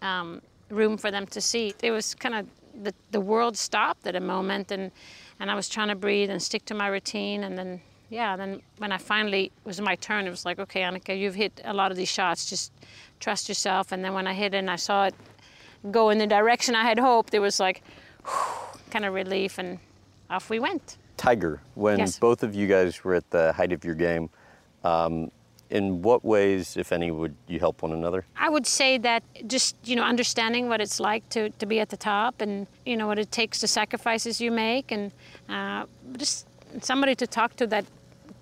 um, 0.00 0.40
room 0.70 0.96
for 0.96 1.10
them 1.10 1.26
to 1.26 1.40
see. 1.40 1.74
It 1.82 1.90
was 1.90 2.14
kind 2.14 2.34
of 2.34 2.46
the, 2.82 2.94
the 3.10 3.20
world 3.20 3.56
stopped 3.56 4.06
at 4.06 4.16
a 4.16 4.20
moment, 4.20 4.70
and 4.70 4.90
and 5.40 5.50
I 5.50 5.54
was 5.54 5.68
trying 5.68 5.88
to 5.88 5.94
breathe 5.94 6.30
and 6.30 6.42
stick 6.42 6.64
to 6.66 6.74
my 6.74 6.88
routine, 6.88 7.44
and 7.44 7.58
then 7.58 7.80
yeah, 8.10 8.36
then 8.36 8.62
when 8.78 8.90
I 8.90 8.98
finally 8.98 9.52
was 9.64 9.80
my 9.80 9.94
turn, 9.96 10.26
it 10.26 10.30
was 10.30 10.46
like, 10.46 10.58
okay, 10.58 10.80
Annika, 10.80 11.18
you've 11.18 11.34
hit 11.34 11.60
a 11.64 11.74
lot 11.74 11.90
of 11.90 11.96
these 11.96 12.08
shots. 12.08 12.48
Just 12.48 12.72
trust 13.20 13.48
yourself. 13.48 13.92
And 13.92 14.02
then 14.04 14.14
when 14.14 14.26
I 14.26 14.32
hit 14.32 14.54
it 14.54 14.58
and 14.58 14.70
I 14.70 14.76
saw 14.76 15.06
it 15.06 15.14
go 15.90 16.10
in 16.10 16.18
the 16.18 16.26
direction 16.26 16.74
I 16.74 16.84
had 16.84 16.98
hoped, 16.98 17.34
it 17.34 17.40
was 17.40 17.60
like 17.60 17.82
kind 18.90 19.04
of 19.04 19.14
relief, 19.14 19.58
and 19.58 19.78
off 20.30 20.50
we 20.50 20.58
went. 20.58 20.98
Tiger, 21.16 21.60
when 21.74 21.98
yes. 21.98 22.18
both 22.18 22.42
of 22.42 22.54
you 22.54 22.66
guys 22.66 23.02
were 23.04 23.14
at 23.14 23.28
the 23.30 23.52
height 23.52 23.72
of 23.72 23.84
your 23.84 23.94
game, 23.94 24.30
um, 24.84 25.30
in 25.70 26.00
what 26.02 26.24
ways, 26.24 26.76
if 26.76 26.92
any, 26.92 27.10
would 27.10 27.34
you 27.46 27.58
help 27.58 27.82
one 27.82 27.92
another? 27.92 28.24
I 28.36 28.48
would 28.48 28.66
say 28.66 28.98
that 28.98 29.22
just 29.46 29.76
you 29.84 29.96
know 29.96 30.02
understanding 30.02 30.68
what 30.68 30.80
it's 30.80 30.98
like 31.00 31.28
to, 31.30 31.50
to 31.50 31.66
be 31.66 31.80
at 31.80 31.90
the 31.90 31.96
top, 31.96 32.40
and 32.40 32.66
you 32.86 32.96
know 32.96 33.06
what 33.06 33.18
it 33.18 33.30
takes, 33.30 33.60
the 33.60 33.68
sacrifices 33.68 34.40
you 34.40 34.50
make, 34.50 34.92
and 34.92 35.12
uh, 35.48 35.84
just 36.16 36.46
somebody 36.80 37.14
to 37.16 37.26
talk 37.26 37.56
to 37.56 37.66
that 37.66 37.84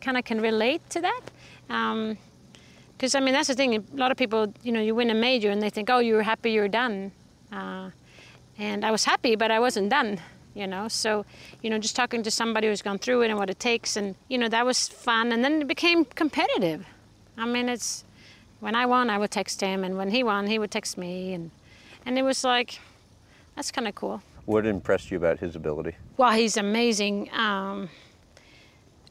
kind 0.01 0.17
of 0.17 0.25
can 0.25 0.41
relate 0.41 0.89
to 0.91 1.01
that. 1.01 1.21
Because 1.67 3.15
um, 3.15 3.23
I 3.23 3.25
mean 3.25 3.35
that's 3.35 3.49
the 3.49 3.55
thing. 3.55 3.75
A 3.75 3.97
lot 3.97 4.11
of 4.11 4.17
people, 4.17 4.53
you 4.63 4.73
know, 4.73 4.81
you 4.81 4.95
win 4.95 5.11
a 5.11 5.15
major 5.15 5.51
and 5.51 5.61
they 5.61 5.71
think, 5.71 5.91
oh, 5.91 5.99
you're 5.99 6.23
happy, 6.23 6.53
you're 6.53 6.69
done. 6.69 7.11
Uh, 7.51 7.91
and 8.59 8.85
I 8.85 8.91
was 8.91 9.05
happy, 9.05 9.37
but 9.37 9.51
I 9.51 9.61
wasn't 9.61 9.91
done, 9.91 10.21
you 10.55 10.67
know. 10.67 10.89
So, 10.89 11.25
you 11.63 11.71
know, 11.71 11.79
just 11.79 11.97
talking 11.97 12.23
to 12.23 12.31
somebody 12.31 12.69
who's 12.69 12.83
gone 12.83 12.99
through 12.99 13.23
it 13.23 13.31
and 13.31 13.39
what 13.39 13.51
it 13.51 13.59
takes, 13.59 13.97
and 13.97 14.15
you 14.29 14.39
know, 14.39 14.49
that 14.49 14.65
was 14.65 14.89
fun. 14.89 15.33
And 15.33 15.45
then 15.45 15.63
it 15.63 15.69
became 15.69 16.05
competitive. 16.05 16.87
I 17.37 17.47
mean, 17.47 17.69
it's 17.69 18.05
when 18.61 18.75
I 18.75 18.87
won, 18.87 19.11
I 19.11 19.19
would 19.19 19.31
text 19.31 19.61
him, 19.61 19.85
and 19.85 19.97
when 19.97 20.11
he 20.11 20.23
won, 20.23 20.47
he 20.47 20.59
would 20.59 20.71
text 20.71 20.97
me, 20.97 21.33
and 21.35 21.51
and 22.05 22.19
it 22.19 22.23
was 22.23 22.45
like, 22.45 22.79
that's 23.55 23.71
kind 23.71 23.89
of 23.89 23.95
cool. 23.95 24.23
What 24.47 24.65
impressed 24.65 25.11
you 25.11 25.17
about 25.17 25.41
his 25.41 25.57
ability? 25.57 25.97
Well, 26.17 26.31
he's 26.31 26.57
amazing. 26.57 27.31
Um, 27.33 27.89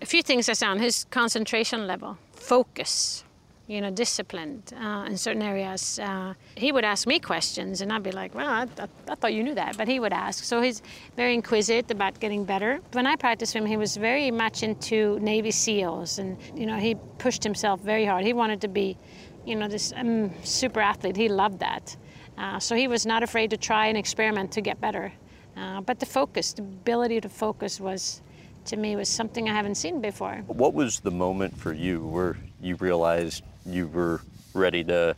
a 0.02 0.06
few 0.06 0.24
things 0.24 0.48
I 0.50 0.54
found: 0.54 0.82
his 0.82 1.06
concentration 1.12 1.88
level, 1.88 2.18
focus 2.32 3.25
you 3.67 3.82
know, 3.82 3.89
disciplined 3.89 4.73
uh, 4.80 5.06
in 5.08 5.17
certain 5.17 5.41
areas. 5.41 5.97
Uh, 5.97 6.34
he 6.56 6.71
would 6.71 6.86
ask 6.86 7.08
me 7.08 7.19
questions, 7.19 7.82
and 7.82 7.91
I'd 7.91 8.04
be 8.04 8.12
like, 8.12 8.36
"Well, 8.36 8.47
I, 8.47 8.67
I, 8.80 8.88
I, 9.10 9.15
thought 9.15 9.34
you 9.34 9.43
knew 9.43 9.56
that," 9.56 9.75
but 9.78 9.88
he 9.88 9.99
would 9.99 10.13
ask. 10.13 10.43
So 10.43 10.62
he's 10.62 10.82
very 11.15 11.34
inquisitive 11.34 11.89
about 11.89 12.19
getting 12.19 12.45
better. 12.45 12.80
When 12.91 13.08
I 13.08 13.15
practiced 13.15 13.54
him, 13.54 13.65
he 13.65 13.78
was 13.78 13.97
very 13.97 14.30
much 14.30 14.62
into 14.62 15.19
Navy 15.19 15.51
SEALs, 15.51 16.19
and 16.19 16.38
you 16.54 16.65
know, 16.65 16.78
he 16.78 16.95
pushed 17.17 17.43
himself 17.43 17.80
very 17.82 18.06
hard. 18.06 18.23
He 18.23 18.34
wanted 18.34 18.62
to 18.62 18.67
be, 18.67 18.97
you 19.45 19.56
know, 19.56 19.67
this 19.67 19.93
um, 19.95 20.32
super 20.43 20.80
athlete. 20.80 21.15
He 21.15 21.28
loved 21.28 21.60
that. 21.60 21.97
Uh, 22.38 22.60
so 22.60 22.75
he 22.75 22.88
was 22.88 23.06
not 23.06 23.23
afraid 23.23 23.49
to 23.49 23.58
try 23.58 23.88
and 23.88 23.97
experiment 23.97 24.51
to 24.51 24.62
get 24.62 24.80
better. 24.80 25.12
Uh, 25.58 25.82
but 25.82 25.99
the 25.99 26.06
focus, 26.06 26.54
the 26.54 26.62
ability 26.62 27.21
to 27.21 27.30
focus, 27.30 27.80
was 27.80 28.21
to 28.65 28.78
me 28.78 28.95
was 28.95 29.08
something 29.08 29.47
I 29.49 29.54
haven't 29.54 29.75
seen 29.75 30.01
before. 30.01 30.43
What 30.47 30.73
was 30.73 30.99
the 30.99 31.12
moment 31.12 31.58
for 31.58 31.71
you 31.71 32.06
where 32.06 32.36
you 32.62 32.75
realized 32.75 33.43
you 33.65 33.88
were 33.88 34.21
ready 34.54 34.84
to 34.86 35.15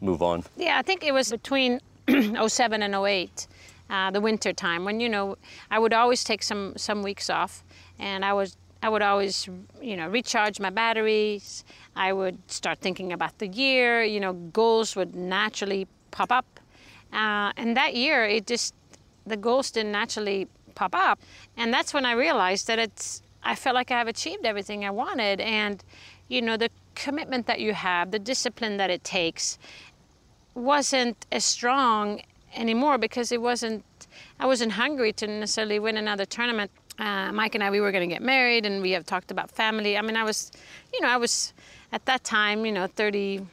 move 0.00 0.22
on? 0.22 0.44
Yeah, 0.56 0.78
I 0.78 0.82
think 0.82 1.04
it 1.04 1.12
was 1.12 1.30
between 1.30 1.80
07 2.08 2.82
and 2.82 2.94
08, 2.94 3.46
uh, 3.90 4.10
the 4.10 4.20
winter 4.20 4.52
time, 4.52 4.84
when 4.84 5.00
you 5.00 5.08
know 5.08 5.36
I 5.70 5.78
would 5.78 5.92
always 5.92 6.24
take 6.24 6.42
some 6.42 6.74
some 6.76 7.02
weeks 7.02 7.30
off, 7.30 7.64
and 7.98 8.24
I 8.24 8.32
was 8.32 8.56
I 8.82 8.88
would 8.88 9.02
always 9.02 9.48
you 9.80 9.96
know 9.96 10.08
recharge 10.08 10.60
my 10.60 10.70
batteries. 10.70 11.64
I 11.96 12.12
would 12.12 12.38
start 12.50 12.78
thinking 12.80 13.12
about 13.12 13.38
the 13.38 13.48
year. 13.48 14.02
You 14.02 14.20
know, 14.20 14.34
goals 14.34 14.94
would 14.94 15.14
naturally 15.14 15.86
pop 16.10 16.30
up, 16.30 16.60
uh, 17.12 17.52
and 17.56 17.76
that 17.76 17.94
year 17.94 18.24
it 18.24 18.46
just 18.46 18.74
the 19.26 19.36
goals 19.36 19.70
didn't 19.70 19.92
naturally 19.92 20.48
pop 20.74 20.94
up. 20.94 21.18
And 21.56 21.72
that's 21.72 21.92
when 21.92 22.04
I 22.04 22.12
realized 22.12 22.66
that 22.68 22.78
it's, 22.78 23.22
I 23.42 23.54
felt 23.54 23.74
like 23.74 23.90
I've 23.90 24.08
achieved 24.08 24.44
everything 24.46 24.84
I 24.84 24.90
wanted. 24.90 25.40
And, 25.40 25.82
you 26.28 26.40
know, 26.40 26.56
the 26.56 26.70
commitment 26.98 27.46
that 27.46 27.60
you 27.60 27.72
have, 27.72 28.10
the 28.10 28.18
discipline 28.18 28.76
that 28.76 28.90
it 28.90 29.04
takes, 29.04 29.58
wasn't 30.54 31.26
as 31.30 31.44
strong 31.44 32.20
anymore 32.54 32.98
because 32.98 33.30
it 33.32 33.40
wasn't, 33.40 33.84
I 34.40 34.46
wasn't 34.46 34.72
hungry 34.72 35.12
to 35.14 35.26
necessarily 35.26 35.78
win 35.78 35.96
another 35.96 36.24
tournament. 36.24 36.70
Uh, 36.98 37.30
Mike 37.32 37.54
and 37.54 37.62
I, 37.62 37.70
we 37.70 37.80
were 37.80 37.92
going 37.92 38.08
to 38.08 38.12
get 38.12 38.22
married 38.22 38.66
and 38.66 38.82
we 38.82 38.90
have 38.90 39.06
talked 39.06 39.30
about 39.30 39.50
family. 39.50 39.96
I 39.96 40.02
mean, 40.02 40.16
I 40.16 40.24
was, 40.24 40.50
you 40.92 41.00
know, 41.00 41.08
I 41.08 41.16
was 41.16 41.52
at 41.92 42.04
that 42.06 42.24
time, 42.24 42.66
you 42.66 42.72
know, 42.72 42.88
30, 42.88 43.46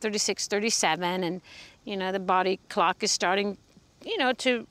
36, 0.00 0.46
37, 0.46 1.24
and, 1.24 1.40
you 1.84 1.96
know, 1.96 2.12
the 2.12 2.20
body 2.20 2.60
clock 2.68 3.02
is 3.02 3.10
starting, 3.10 3.58
you 4.04 4.16
know, 4.18 4.32
to 4.34 4.66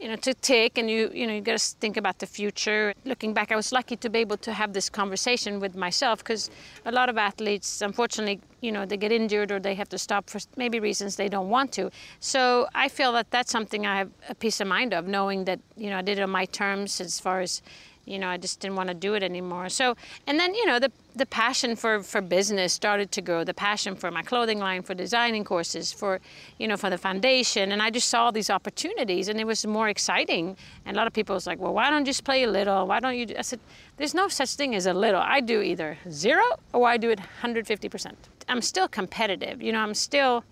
you 0.00 0.08
know, 0.08 0.16
to 0.16 0.32
take 0.32 0.78
and 0.78 0.90
you, 0.90 1.10
you 1.12 1.26
know, 1.26 1.34
you 1.34 1.42
got 1.42 1.58
to 1.58 1.76
think 1.76 1.98
about 1.98 2.18
the 2.20 2.26
future. 2.26 2.94
Looking 3.04 3.34
back, 3.34 3.52
I 3.52 3.56
was 3.56 3.70
lucky 3.70 3.96
to 3.96 4.08
be 4.08 4.20
able 4.20 4.38
to 4.38 4.52
have 4.54 4.72
this 4.72 4.88
conversation 4.88 5.60
with 5.60 5.76
myself 5.76 6.20
because 6.20 6.48
a 6.86 6.92
lot 6.92 7.10
of 7.10 7.18
athletes, 7.18 7.82
unfortunately, 7.82 8.40
you 8.62 8.72
know, 8.72 8.86
they 8.86 8.96
get 8.96 9.12
injured 9.12 9.52
or 9.52 9.60
they 9.60 9.74
have 9.74 9.90
to 9.90 9.98
stop 9.98 10.30
for 10.30 10.40
maybe 10.56 10.80
reasons 10.80 11.16
they 11.16 11.28
don't 11.28 11.50
want 11.50 11.72
to. 11.72 11.90
So 12.18 12.66
I 12.74 12.88
feel 12.88 13.12
that 13.12 13.30
that's 13.30 13.52
something 13.52 13.86
I 13.86 13.98
have 13.98 14.10
a 14.30 14.34
peace 14.34 14.58
of 14.60 14.68
mind 14.68 14.94
of, 14.94 15.06
knowing 15.06 15.44
that, 15.44 15.60
you 15.76 15.90
know, 15.90 15.98
I 15.98 16.02
did 16.02 16.18
it 16.18 16.22
on 16.22 16.30
my 16.30 16.46
terms 16.46 17.00
as 17.00 17.20
far 17.20 17.40
as, 17.40 17.60
you 18.04 18.18
know, 18.18 18.28
I 18.28 18.36
just 18.36 18.60
didn't 18.60 18.76
want 18.76 18.88
to 18.88 18.94
do 18.94 19.14
it 19.14 19.22
anymore. 19.22 19.68
So, 19.68 19.96
and 20.26 20.38
then, 20.38 20.54
you 20.54 20.66
know, 20.66 20.78
the, 20.78 20.90
the 21.14 21.26
passion 21.26 21.76
for, 21.76 22.02
for 22.02 22.20
business 22.20 22.72
started 22.72 23.12
to 23.12 23.20
grow, 23.20 23.44
the 23.44 23.54
passion 23.54 23.94
for 23.94 24.10
my 24.10 24.22
clothing 24.22 24.58
line, 24.58 24.82
for 24.82 24.94
designing 24.94 25.44
courses, 25.44 25.92
for, 25.92 26.20
you 26.58 26.66
know, 26.66 26.76
for 26.76 26.90
the 26.90 26.98
foundation. 26.98 27.72
And 27.72 27.82
I 27.82 27.90
just 27.90 28.08
saw 28.08 28.30
these 28.30 28.50
opportunities 28.50 29.28
and 29.28 29.40
it 29.40 29.46
was 29.46 29.66
more 29.66 29.88
exciting. 29.88 30.56
And 30.86 30.96
a 30.96 30.98
lot 30.98 31.06
of 31.06 31.12
people 31.12 31.34
was 31.34 31.46
like, 31.46 31.58
well, 31.58 31.74
why 31.74 31.90
don't 31.90 32.00
you 32.00 32.06
just 32.06 32.24
play 32.24 32.44
a 32.44 32.50
little? 32.50 32.86
Why 32.86 33.00
don't 33.00 33.16
you? 33.16 33.26
Do? 33.26 33.34
I 33.38 33.42
said, 33.42 33.60
there's 33.96 34.14
no 34.14 34.28
such 34.28 34.54
thing 34.54 34.74
as 34.74 34.86
a 34.86 34.94
little. 34.94 35.20
I 35.20 35.40
do 35.40 35.60
either 35.60 35.98
zero 36.10 36.44
or 36.72 36.88
I 36.88 36.96
do 36.96 37.10
it 37.10 37.20
150%. 37.42 38.14
I'm 38.48 38.62
still 38.62 38.88
competitive. 38.88 39.62
You 39.62 39.72
know, 39.72 39.80
I'm 39.80 39.94
still, 39.94 40.44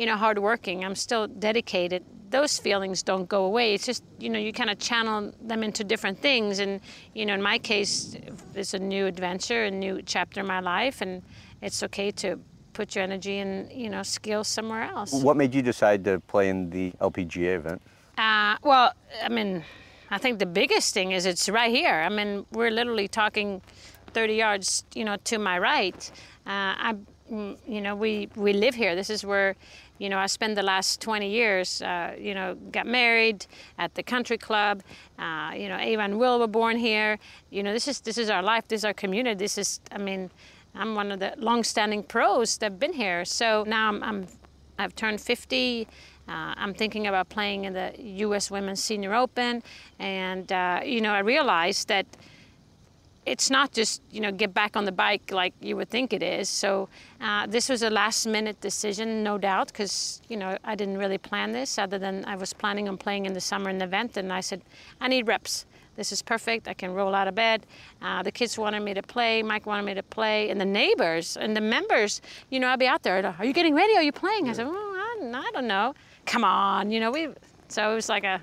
you 0.00 0.06
know, 0.06 0.16
hardworking. 0.16 0.84
I'm 0.84 0.94
still 1.06 1.26
dedicated 1.26 2.02
those 2.30 2.58
feelings 2.58 3.02
don't 3.02 3.28
go 3.28 3.44
away. 3.44 3.74
It's 3.74 3.84
just, 3.84 4.04
you 4.18 4.30
know, 4.30 4.38
you 4.38 4.52
kind 4.52 4.70
of 4.70 4.78
channel 4.78 5.32
them 5.42 5.62
into 5.62 5.84
different 5.84 6.18
things. 6.20 6.60
And, 6.60 6.80
you 7.14 7.26
know, 7.26 7.34
in 7.34 7.42
my 7.42 7.58
case, 7.58 8.16
it's 8.54 8.74
a 8.74 8.78
new 8.78 9.06
adventure, 9.06 9.64
a 9.64 9.70
new 9.70 10.00
chapter 10.02 10.40
in 10.40 10.46
my 10.46 10.60
life, 10.60 11.00
and 11.00 11.22
it's 11.60 11.82
okay 11.82 12.10
to 12.12 12.38
put 12.72 12.94
your 12.94 13.04
energy 13.04 13.38
and, 13.38 13.70
you 13.72 13.90
know, 13.90 14.02
skills 14.02 14.48
somewhere 14.48 14.84
else. 14.84 15.12
What 15.12 15.36
made 15.36 15.54
you 15.54 15.62
decide 15.62 16.04
to 16.04 16.20
play 16.20 16.48
in 16.48 16.70
the 16.70 16.92
LPGA 17.00 17.56
event? 17.56 17.82
Uh, 18.16 18.56
well, 18.62 18.92
I 19.22 19.28
mean, 19.28 19.64
I 20.10 20.18
think 20.18 20.38
the 20.38 20.46
biggest 20.46 20.94
thing 20.94 21.12
is 21.12 21.26
it's 21.26 21.48
right 21.48 21.74
here. 21.74 21.94
I 21.94 22.08
mean, 22.08 22.46
we're 22.52 22.70
literally 22.70 23.08
talking 23.08 23.60
30 24.14 24.34
yards, 24.34 24.84
you 24.94 25.04
know, 25.04 25.16
to 25.24 25.38
my 25.38 25.58
right. 25.58 26.10
Uh, 26.46 26.74
I, 26.88 26.96
mm, 27.30 27.58
you 27.66 27.80
know, 27.80 27.96
we, 27.96 28.28
we 28.36 28.52
live 28.52 28.74
here. 28.74 28.94
This 28.94 29.10
is 29.10 29.24
where 29.24 29.56
you 30.00 30.08
know, 30.08 30.18
I 30.18 30.26
spent 30.26 30.54
the 30.54 30.62
last 30.62 31.02
20 31.02 31.28
years, 31.28 31.82
uh, 31.82 32.16
you 32.18 32.34
know, 32.34 32.54
got 32.72 32.86
married 32.86 33.46
at 33.78 33.94
the 33.94 34.02
country 34.02 34.38
club. 34.38 34.82
Uh, 35.18 35.52
you 35.54 35.68
know, 35.68 35.76
Ava 35.76 36.00
and 36.02 36.18
Will 36.18 36.40
were 36.40 36.46
born 36.46 36.78
here. 36.78 37.18
You 37.50 37.62
know, 37.62 37.74
this 37.74 37.86
is 37.86 38.00
this 38.00 38.16
is 38.16 38.30
our 38.30 38.42
life. 38.42 38.66
This 38.66 38.80
is 38.80 38.84
our 38.86 38.94
community. 38.94 39.36
This 39.36 39.58
is, 39.58 39.78
I 39.92 39.98
mean, 39.98 40.30
I'm 40.74 40.94
one 40.94 41.12
of 41.12 41.20
the 41.20 41.34
long-standing 41.36 42.04
pros 42.04 42.56
that've 42.56 42.78
been 42.78 42.94
here. 42.94 43.26
So 43.26 43.64
now 43.66 43.88
I'm, 43.88 44.02
I'm 44.02 44.26
I've 44.78 44.96
turned 44.96 45.20
50. 45.20 45.86
Uh, 46.26 46.54
I'm 46.56 46.72
thinking 46.72 47.06
about 47.06 47.28
playing 47.28 47.66
in 47.66 47.74
the 47.74 47.92
U.S. 48.24 48.50
Women's 48.50 48.82
Senior 48.82 49.14
Open, 49.14 49.62
and 49.98 50.50
uh, 50.50 50.80
you 50.82 51.02
know, 51.02 51.12
I 51.12 51.18
realized 51.18 51.88
that 51.88 52.06
it's 53.26 53.50
not 53.50 53.72
just 53.72 54.02
you 54.10 54.20
know 54.20 54.32
get 54.32 54.54
back 54.54 54.76
on 54.76 54.84
the 54.84 54.92
bike 54.92 55.30
like 55.30 55.54
you 55.60 55.76
would 55.76 55.88
think 55.88 56.12
it 56.12 56.22
is. 56.22 56.48
So 56.48 56.88
uh, 57.20 57.46
this 57.46 57.68
was 57.68 57.82
a 57.82 57.90
last 57.90 58.26
minute 58.26 58.60
decision, 58.60 59.22
no 59.22 59.38
doubt, 59.38 59.68
because 59.68 60.22
you 60.28 60.36
know 60.36 60.56
I 60.64 60.74
didn't 60.74 60.98
really 60.98 61.18
plan 61.18 61.52
this 61.52 61.78
other 61.78 61.98
than 61.98 62.24
I 62.24 62.36
was 62.36 62.52
planning 62.52 62.88
on 62.88 62.96
playing 62.96 63.26
in 63.26 63.32
the 63.32 63.40
summer 63.40 63.70
in 63.70 63.78
the 63.78 63.84
event, 63.84 64.16
and 64.16 64.32
I 64.32 64.40
said 64.40 64.62
I 65.00 65.08
need 65.08 65.26
reps. 65.28 65.66
This 65.96 66.12
is 66.12 66.22
perfect. 66.22 66.66
I 66.66 66.72
can 66.72 66.94
roll 66.94 67.14
out 67.14 67.28
of 67.28 67.34
bed. 67.34 67.66
Uh, 68.00 68.22
the 68.22 68.32
kids 68.32 68.56
wanted 68.56 68.80
me 68.80 68.94
to 68.94 69.02
play. 69.02 69.42
Mike 69.42 69.66
wanted 69.66 69.84
me 69.84 69.94
to 69.94 70.02
play, 70.02 70.48
and 70.48 70.58
the 70.58 70.64
neighbors 70.64 71.36
and 71.36 71.54
the 71.54 71.60
members. 71.60 72.22
You 72.48 72.58
know, 72.60 72.68
I'd 72.68 72.78
be 72.78 72.86
out 72.86 73.02
there. 73.02 73.34
Are 73.38 73.44
you 73.44 73.52
getting 73.52 73.74
ready? 73.74 73.96
Are 73.96 74.02
you 74.02 74.12
playing? 74.12 74.48
I 74.48 74.54
said, 74.54 74.66
well, 74.66 74.76
I, 74.76 75.30
I 75.34 75.50
don't 75.52 75.66
know. 75.66 75.94
Come 76.24 76.44
on, 76.44 76.90
you 76.90 77.00
know 77.00 77.10
we. 77.10 77.28
So 77.68 77.92
it 77.92 77.94
was 77.94 78.08
like 78.08 78.24
a, 78.24 78.40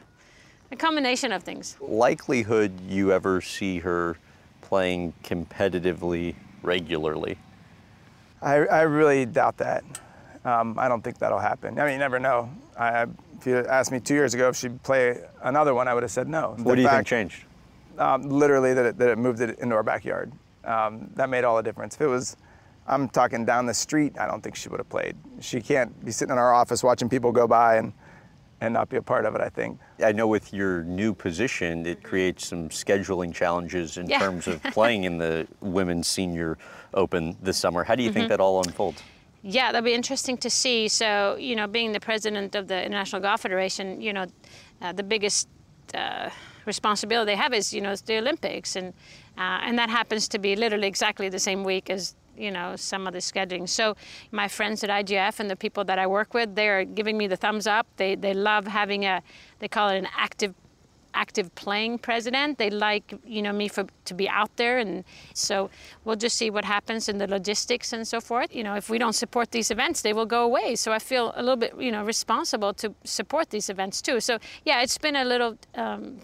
a 0.71 0.75
combination 0.75 1.31
of 1.31 1.43
things. 1.43 1.77
Likelihood 1.81 2.79
you 2.87 3.11
ever 3.11 3.41
see 3.41 3.79
her 3.79 4.17
playing 4.67 5.13
competitively 5.23 6.35
regularly? 6.61 7.37
I, 8.41 8.55
I 8.65 8.81
really 8.81 9.25
doubt 9.25 9.57
that. 9.57 9.83
Um, 10.43 10.77
I 10.77 10.89
don't 10.89 11.01
think 11.01 11.17
that'll 11.19 11.39
happen. 11.39 11.79
I 11.79 11.85
mean, 11.85 11.93
you 11.93 11.99
never 11.99 12.19
know. 12.19 12.49
I, 12.77 13.03
if 13.39 13.45
you 13.45 13.57
asked 13.59 13.93
me 13.93 14.01
two 14.01 14.13
years 14.13 14.33
ago 14.33 14.49
if 14.49 14.57
she'd 14.57 14.83
play 14.83 15.21
another 15.41 15.73
one, 15.73 15.87
I 15.87 15.93
would 15.93 16.03
have 16.03 16.11
said 16.11 16.27
no. 16.27 16.49
What 16.57 16.57
the 16.57 16.75
do 16.75 16.81
you 16.81 16.87
fact, 16.87 16.97
think 16.97 17.07
changed? 17.07 17.45
Um, 17.97 18.29
literally, 18.29 18.73
that 18.73 18.85
it, 18.85 18.97
that 18.97 19.09
it 19.09 19.17
moved 19.17 19.39
it 19.39 19.57
into 19.59 19.73
our 19.73 19.83
backyard. 19.83 20.31
Um, 20.65 21.09
that 21.15 21.29
made 21.29 21.45
all 21.45 21.55
the 21.55 21.63
difference. 21.63 21.95
If 21.95 22.01
it 22.01 22.07
was, 22.07 22.35
I'm 22.87 23.07
talking 23.07 23.45
down 23.45 23.65
the 23.65 23.73
street, 23.73 24.19
I 24.19 24.27
don't 24.27 24.41
think 24.41 24.57
she 24.57 24.67
would 24.67 24.79
have 24.81 24.89
played. 24.89 25.15
She 25.39 25.61
can't 25.61 26.03
be 26.03 26.11
sitting 26.11 26.33
in 26.33 26.37
our 26.37 26.53
office 26.53 26.83
watching 26.83 27.07
people 27.07 27.31
go 27.31 27.47
by 27.47 27.77
and 27.77 27.93
and 28.61 28.73
not 28.73 28.89
be 28.89 28.97
a 28.97 29.01
part 29.01 29.25
of 29.25 29.35
it, 29.35 29.41
I 29.41 29.49
think. 29.49 29.79
I 30.03 30.11
know 30.11 30.27
with 30.27 30.53
your 30.53 30.83
new 30.83 31.13
position, 31.13 31.85
it 31.85 32.03
creates 32.03 32.47
some 32.47 32.69
scheduling 32.69 33.33
challenges 33.33 33.97
in 33.97 34.07
yeah. 34.07 34.19
terms 34.19 34.47
of 34.47 34.61
playing 34.71 35.03
in 35.03 35.17
the 35.17 35.47
Women's 35.61 36.07
Senior 36.07 36.57
Open 36.93 37.37
this 37.41 37.57
summer. 37.57 37.83
How 37.83 37.95
do 37.95 38.03
you 38.03 38.09
mm-hmm. 38.09 38.19
think 38.19 38.29
that 38.29 38.39
all 38.39 38.63
unfolds? 38.63 39.03
Yeah, 39.43 39.71
that'll 39.71 39.85
be 39.85 39.93
interesting 39.93 40.37
to 40.39 40.49
see. 40.49 40.87
So, 40.87 41.35
you 41.39 41.55
know, 41.55 41.67
being 41.67 41.91
the 41.91 41.99
president 41.99 42.55
of 42.55 42.67
the 42.67 42.83
International 42.83 43.21
Golf 43.21 43.41
Federation, 43.41 44.01
you 44.01 44.13
know, 44.13 44.25
uh, 44.81 44.93
the 44.93 45.03
biggest 45.03 45.47
uh, 45.93 46.29
responsibility 46.65 47.31
they 47.31 47.35
have 47.35 47.53
is, 47.53 47.73
you 47.73 47.81
know, 47.81 47.91
it's 47.91 48.01
the 48.01 48.17
Olympics. 48.17 48.75
And, 48.75 48.93
uh, 49.37 49.61
and 49.61 49.77
that 49.77 49.89
happens 49.89 50.27
to 50.29 50.39
be 50.39 50.55
literally 50.55 50.87
exactly 50.87 51.29
the 51.29 51.39
same 51.39 51.63
week 51.63 51.89
as 51.89 52.15
you 52.37 52.51
know 52.51 52.75
some 52.75 53.07
of 53.07 53.13
the 53.13 53.19
scheduling. 53.19 53.67
So 53.67 53.95
my 54.31 54.47
friends 54.47 54.83
at 54.83 54.89
IGF 54.89 55.39
and 55.39 55.49
the 55.49 55.55
people 55.55 55.83
that 55.85 55.99
I 55.99 56.07
work 56.07 56.33
with, 56.33 56.55
they're 56.55 56.85
giving 56.85 57.17
me 57.17 57.27
the 57.27 57.37
thumbs 57.37 57.67
up. 57.67 57.87
They 57.97 58.15
they 58.15 58.33
love 58.33 58.67
having 58.67 59.05
a 59.05 59.21
they 59.59 59.67
call 59.67 59.89
it 59.89 59.97
an 59.97 60.07
active 60.15 60.53
active 61.13 61.53
playing 61.55 61.97
president. 61.97 62.57
They 62.57 62.69
like 62.69 63.13
you 63.25 63.41
know 63.41 63.51
me 63.51 63.67
for 63.67 63.85
to 64.05 64.13
be 64.13 64.29
out 64.29 64.55
there, 64.57 64.77
and 64.77 65.03
so 65.33 65.69
we'll 66.03 66.15
just 66.15 66.35
see 66.37 66.49
what 66.49 66.65
happens 66.65 67.09
in 67.09 67.17
the 67.17 67.27
logistics 67.27 67.93
and 67.93 68.07
so 68.07 68.21
forth. 68.21 68.55
You 68.55 68.63
know, 68.63 68.75
if 68.75 68.89
we 68.89 68.97
don't 68.97 69.15
support 69.23 69.51
these 69.51 69.71
events, 69.71 70.01
they 70.01 70.13
will 70.13 70.25
go 70.25 70.43
away. 70.43 70.75
So 70.75 70.91
I 70.91 70.99
feel 70.99 71.33
a 71.35 71.41
little 71.41 71.57
bit 71.57 71.73
you 71.79 71.91
know 71.91 72.03
responsible 72.03 72.73
to 72.75 72.93
support 73.03 73.49
these 73.49 73.69
events 73.69 74.01
too. 74.01 74.19
So 74.19 74.37
yeah, 74.65 74.81
it's 74.83 74.97
been 74.97 75.15
a 75.15 75.25
little. 75.25 75.57
Um, 75.75 76.19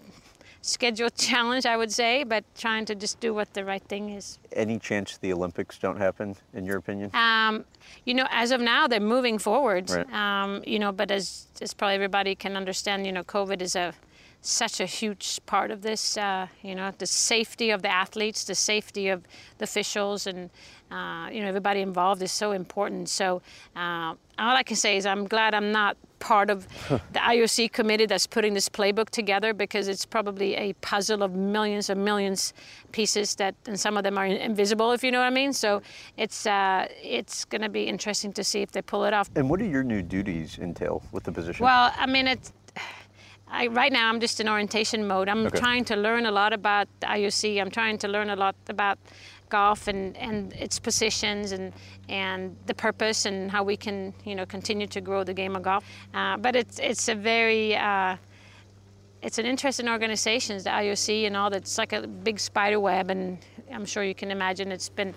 schedule 0.64 1.10
challenge, 1.16 1.66
I 1.66 1.76
would 1.76 1.92
say, 1.92 2.24
but 2.24 2.44
trying 2.56 2.84
to 2.86 2.94
just 2.94 3.20
do 3.20 3.34
what 3.34 3.52
the 3.54 3.64
right 3.64 3.82
thing 3.82 4.10
is. 4.10 4.38
Any 4.52 4.78
chance 4.78 5.18
the 5.18 5.32
Olympics 5.32 5.78
don't 5.78 5.98
happen, 5.98 6.36
in 6.54 6.64
your 6.64 6.78
opinion? 6.78 7.10
Um, 7.14 7.64
you 8.04 8.14
know, 8.14 8.26
as 8.30 8.50
of 8.50 8.60
now, 8.60 8.86
they're 8.86 9.00
moving 9.00 9.38
forward. 9.38 9.90
Right. 9.90 10.12
Um, 10.12 10.62
you 10.66 10.78
know, 10.78 10.92
but 10.92 11.10
as, 11.10 11.46
as 11.60 11.74
probably 11.74 11.94
everybody 11.94 12.34
can 12.34 12.56
understand, 12.56 13.06
you 13.06 13.12
know, 13.12 13.24
COVID 13.24 13.60
is 13.60 13.76
a 13.76 13.92
such 14.44 14.78
a 14.80 14.86
huge 14.86 15.40
part 15.46 15.70
of 15.70 15.80
this. 15.82 16.16
Uh, 16.16 16.46
you 16.62 16.74
know, 16.74 16.92
the 16.98 17.06
safety 17.06 17.70
of 17.70 17.82
the 17.82 17.88
athletes, 17.88 18.44
the 18.44 18.54
safety 18.54 19.08
of 19.08 19.22
the 19.58 19.64
officials, 19.64 20.26
and 20.26 20.50
uh, 20.90 21.28
you 21.32 21.40
know 21.40 21.48
everybody 21.48 21.80
involved 21.80 22.22
is 22.22 22.30
so 22.30 22.52
important. 22.52 23.08
So 23.08 23.40
uh, 23.74 24.14
all 24.38 24.56
I 24.56 24.62
can 24.62 24.76
say 24.76 24.96
is 24.96 25.06
I'm 25.06 25.26
glad 25.26 25.54
I'm 25.54 25.72
not 25.72 25.96
part 26.18 26.50
of 26.50 26.68
the 26.88 27.18
IOC 27.18 27.72
committee 27.72 28.06
that's 28.06 28.26
putting 28.26 28.54
this 28.54 28.68
playbook 28.68 29.10
together 29.10 29.54
because 29.54 29.88
it's 29.88 30.04
probably 30.04 30.54
a 30.56 30.72
puzzle 30.74 31.22
of 31.22 31.32
millions 31.34 31.90
and 31.90 32.04
millions 32.04 32.52
pieces 32.92 33.34
that, 33.36 33.54
and 33.66 33.78
some 33.78 33.96
of 33.96 34.04
them 34.04 34.18
are 34.18 34.26
invisible, 34.26 34.92
if 34.92 35.02
you 35.02 35.10
know 35.10 35.18
what 35.18 35.26
I 35.26 35.30
mean. 35.30 35.52
So 35.52 35.80
it's 36.18 36.46
uh, 36.46 36.86
it's 37.02 37.46
going 37.46 37.62
to 37.62 37.70
be 37.70 37.84
interesting 37.84 38.32
to 38.34 38.44
see 38.44 38.60
if 38.60 38.72
they 38.72 38.82
pull 38.82 39.04
it 39.04 39.14
off. 39.14 39.30
And 39.36 39.48
what 39.48 39.58
do 39.58 39.64
your 39.64 39.82
new 39.82 40.02
duties 40.02 40.58
entail 40.58 41.02
with 41.12 41.24
the 41.24 41.32
position? 41.32 41.64
Well, 41.64 41.92
I 41.96 42.06
mean 42.06 42.26
it's. 42.28 42.52
I, 43.54 43.68
right 43.68 43.92
now, 43.92 44.08
I'm 44.08 44.18
just 44.18 44.40
in 44.40 44.48
orientation 44.48 45.06
mode. 45.06 45.28
I'm 45.28 45.46
okay. 45.46 45.58
trying 45.58 45.84
to 45.86 45.96
learn 45.96 46.26
a 46.26 46.32
lot 46.32 46.52
about 46.52 46.88
IOC. 47.02 47.60
I'm 47.60 47.70
trying 47.70 47.98
to 47.98 48.08
learn 48.08 48.30
a 48.30 48.36
lot 48.36 48.56
about 48.68 48.98
golf 49.48 49.86
and, 49.86 50.16
and 50.16 50.52
its 50.54 50.80
positions 50.80 51.52
and, 51.52 51.72
and 52.08 52.56
the 52.66 52.74
purpose 52.74 53.26
and 53.26 53.50
how 53.50 53.62
we 53.62 53.76
can 53.76 54.12
you 54.24 54.34
know 54.34 54.44
continue 54.44 54.88
to 54.88 55.00
grow 55.00 55.22
the 55.22 55.34
game 55.34 55.54
of 55.54 55.62
golf. 55.62 55.84
Uh, 56.12 56.36
but 56.36 56.56
it's 56.56 56.80
it's 56.80 57.08
a 57.08 57.14
very 57.14 57.76
uh, 57.76 58.16
it's 59.22 59.38
an 59.38 59.46
interesting 59.46 59.88
organization, 59.88 60.58
the 60.58 60.70
IOC 60.70 61.26
and 61.26 61.36
all 61.36 61.48
that. 61.50 61.62
It's 61.62 61.78
like 61.78 61.92
a 61.92 62.06
big 62.06 62.40
spider 62.40 62.80
web, 62.80 63.10
and 63.10 63.38
I'm 63.72 63.86
sure 63.86 64.02
you 64.02 64.14
can 64.14 64.30
imagine 64.32 64.72
it's 64.72 64.88
been 64.88 65.14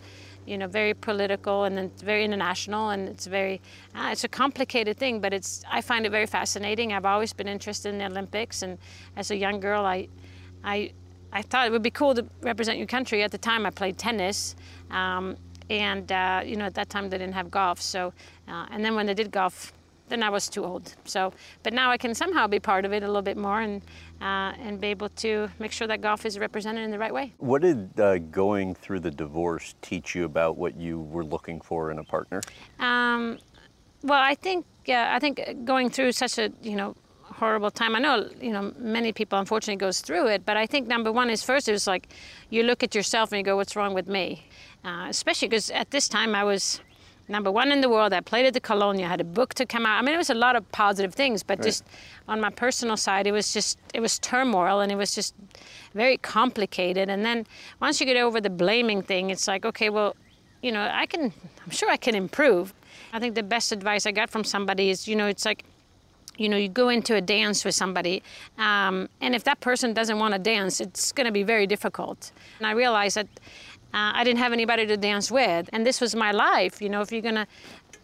you 0.48 0.58
know 0.58 0.68
very 0.68 0.94
political 0.94 1.66
and 1.66 1.78
it's 1.78 2.02
very 2.02 2.24
international 2.24 2.90
and 2.90 3.10
it's 3.10 3.28
very 3.28 3.62
uh, 3.96 4.10
it's 4.12 4.24
a 4.24 4.28
complicated 4.30 4.98
thing 4.98 5.20
but 5.20 5.34
it's 5.34 5.64
i 5.70 5.82
find 5.82 6.06
it 6.06 6.10
very 6.10 6.26
fascinating 6.26 6.94
i've 6.94 7.06
always 7.06 7.34
been 7.34 7.48
interested 7.48 7.90
in 7.90 7.98
the 7.98 8.06
olympics 8.06 8.62
and 8.62 8.78
as 9.18 9.30
a 9.30 9.36
young 9.36 9.60
girl 9.60 9.86
i 9.86 10.08
I, 10.64 10.92
I 11.32 11.42
thought 11.42 11.68
it 11.68 11.72
would 11.72 11.84
be 11.84 11.92
cool 11.92 12.14
to 12.16 12.26
represent 12.42 12.78
your 12.78 12.88
country. 12.88 13.24
At 13.24 13.32
the 13.32 13.38
time, 13.38 13.66
I 13.66 13.70
played 13.70 13.98
tennis, 13.98 14.56
um, 14.92 15.38
and 15.70 16.12
uh, 16.12 16.42
you 16.46 16.56
know 16.56 16.66
at 16.66 16.74
that 16.76 16.90
time 16.90 17.10
they 17.10 17.18
didn't 17.18 17.34
have 17.34 17.52
golf. 17.52 17.82
So, 17.82 18.14
uh, 18.48 18.66
and 18.72 18.84
then 18.84 18.96
when 18.96 19.06
they 19.06 19.14
did 19.14 19.32
golf, 19.32 19.74
then 20.10 20.24
I 20.24 20.30
was 20.30 20.48
too 20.50 20.64
old. 20.64 20.96
So, 21.06 21.34
but 21.64 21.74
now 21.74 21.92
I 21.92 21.98
can 21.98 22.16
somehow 22.16 22.48
be 22.48 22.60
part 22.60 22.86
of 22.86 22.94
it 22.94 23.04
a 23.04 23.08
little 23.08 23.22
bit 23.22 23.38
more 23.38 23.62
and 23.62 23.82
uh, 24.22 24.54
and 24.60 24.80
be 24.80 24.88
able 24.88 25.10
to 25.10 25.50
make 25.60 25.72
sure 25.72 25.88
that 25.88 26.02
golf 26.02 26.26
is 26.26 26.40
represented 26.40 26.84
in 26.84 26.92
the 26.92 27.00
right 27.00 27.14
way. 27.14 27.34
What 27.38 27.62
did 27.62 28.00
uh, 28.00 28.18
going 28.18 28.76
through 28.76 29.02
the 29.02 29.12
divorce 29.12 29.76
teach 29.82 30.16
you 30.16 30.26
about 30.26 30.58
what 30.58 30.76
you 30.78 31.00
were 31.00 31.26
looking 31.26 31.62
for 31.62 31.92
in 31.92 32.00
a 32.00 32.04
partner? 32.04 32.42
Um, 32.80 33.40
well, 34.04 34.22
I 34.22 34.36
think 34.36 34.66
uh, 34.90 35.08
I 35.10 35.20
think 35.20 35.66
going 35.66 35.90
through 35.90 36.12
such 36.12 36.38
a 36.38 36.52
you 36.62 36.76
know 36.76 36.96
horrible 37.24 37.72
time. 37.72 37.96
I 37.96 38.00
know 38.00 38.30
you 38.42 38.52
know 38.52 38.74
many 38.78 39.12
people 39.12 39.38
unfortunately 39.40 39.78
goes 39.78 40.02
through 40.02 40.28
it, 40.28 40.46
but 40.46 40.58
I 40.58 40.66
think 40.66 40.88
number 40.88 41.12
one 41.12 41.30
is 41.30 41.44
first 41.44 41.68
it 41.68 41.74
was 41.74 41.88
like 41.88 42.10
you 42.50 42.64
look 42.64 42.84
at 42.84 42.96
yourself 42.96 43.32
and 43.32 43.40
you 43.40 43.44
go, 43.44 43.56
what's 43.56 43.76
wrong 43.76 43.94
with 43.94 44.08
me? 44.08 44.48
Uh, 44.84 45.08
especially 45.10 45.48
because 45.48 45.70
at 45.72 45.92
this 45.92 46.08
time 46.08 46.34
I 46.36 46.44
was 46.44 46.82
number 47.28 47.52
one 47.52 47.72
in 47.72 47.82
the 47.82 47.90
world. 47.90 48.14
I 48.14 48.22
played 48.22 48.46
at 48.46 48.54
the 48.54 48.60
Colonial, 48.60 49.08
had 49.08 49.22
a 49.22 49.26
book 49.26 49.54
to 49.56 49.66
come 49.66 49.86
out. 49.86 50.00
I 50.00 50.02
mean, 50.02 50.14
it 50.14 50.18
was 50.18 50.30
a 50.30 50.36
lot 50.36 50.56
of 50.56 50.70
positive 50.72 51.14
things, 51.14 51.44
but 51.44 51.60
right. 51.60 51.66
just 51.66 51.84
on 52.28 52.40
my 52.40 52.50
personal 52.50 52.98
side, 52.98 53.28
it 53.28 53.32
was 53.32 53.54
just 53.54 53.78
it 53.94 54.00
was 54.00 54.20
turmoil 54.20 54.80
and 54.80 54.92
it 54.92 54.96
was 54.96 55.14
just 55.14 55.34
very 55.94 56.18
complicated. 56.18 57.10
And 57.10 57.26
then 57.26 57.46
once 57.80 58.00
you 58.00 58.06
get 58.06 58.18
over 58.18 58.40
the 58.42 58.50
blaming 58.50 59.02
thing, 59.02 59.30
it's 59.30 59.48
like, 59.48 59.66
okay, 59.66 59.90
well, 59.90 60.16
you 60.62 60.72
know, 60.72 60.90
I 60.92 61.06
can. 61.06 61.34
I'm 61.64 61.72
sure 61.72 61.90
I 61.90 61.98
can 61.98 62.16
improve. 62.16 62.74
I 63.14 63.20
think 63.20 63.36
the 63.36 63.44
best 63.44 63.72
advice 63.72 64.06
I 64.06 64.12
got 64.12 64.30
from 64.30 64.44
somebody 64.44 64.90
is, 64.90 65.08
you 65.08 65.16
know, 65.16 65.28
it's 65.28 65.46
like 65.46 65.64
you 66.38 66.50
know, 66.50 66.58
you 66.58 66.70
go 66.70 66.90
into 66.90 67.16
a 67.16 67.22
dance 67.22 67.66
with 67.66 67.74
somebody, 67.76 68.22
um, 68.58 69.10
and 69.22 69.34
if 69.34 69.44
that 69.46 69.60
person 69.60 69.94
doesn't 69.94 70.20
want 70.20 70.34
to 70.34 70.40
dance, 70.40 70.80
it's 70.80 71.12
going 71.12 71.26
to 71.26 71.32
be 71.32 71.44
very 71.44 71.66
difficult. 71.66 72.32
And 72.60 72.68
I 72.68 72.72
realized 72.72 73.18
that 73.18 73.28
uh, 73.94 74.12
I 74.14 74.24
didn't 74.24 74.40
have 74.40 74.54
anybody 74.54 74.86
to 74.86 74.98
dance 74.98 75.32
with, 75.32 75.70
and 75.74 75.86
this 75.86 76.02
was 76.02 76.16
my 76.16 76.32
life. 76.32 76.82
You 76.82 76.90
know, 76.90 77.02
if 77.02 77.12
you're 77.12 77.22
to 77.22 77.48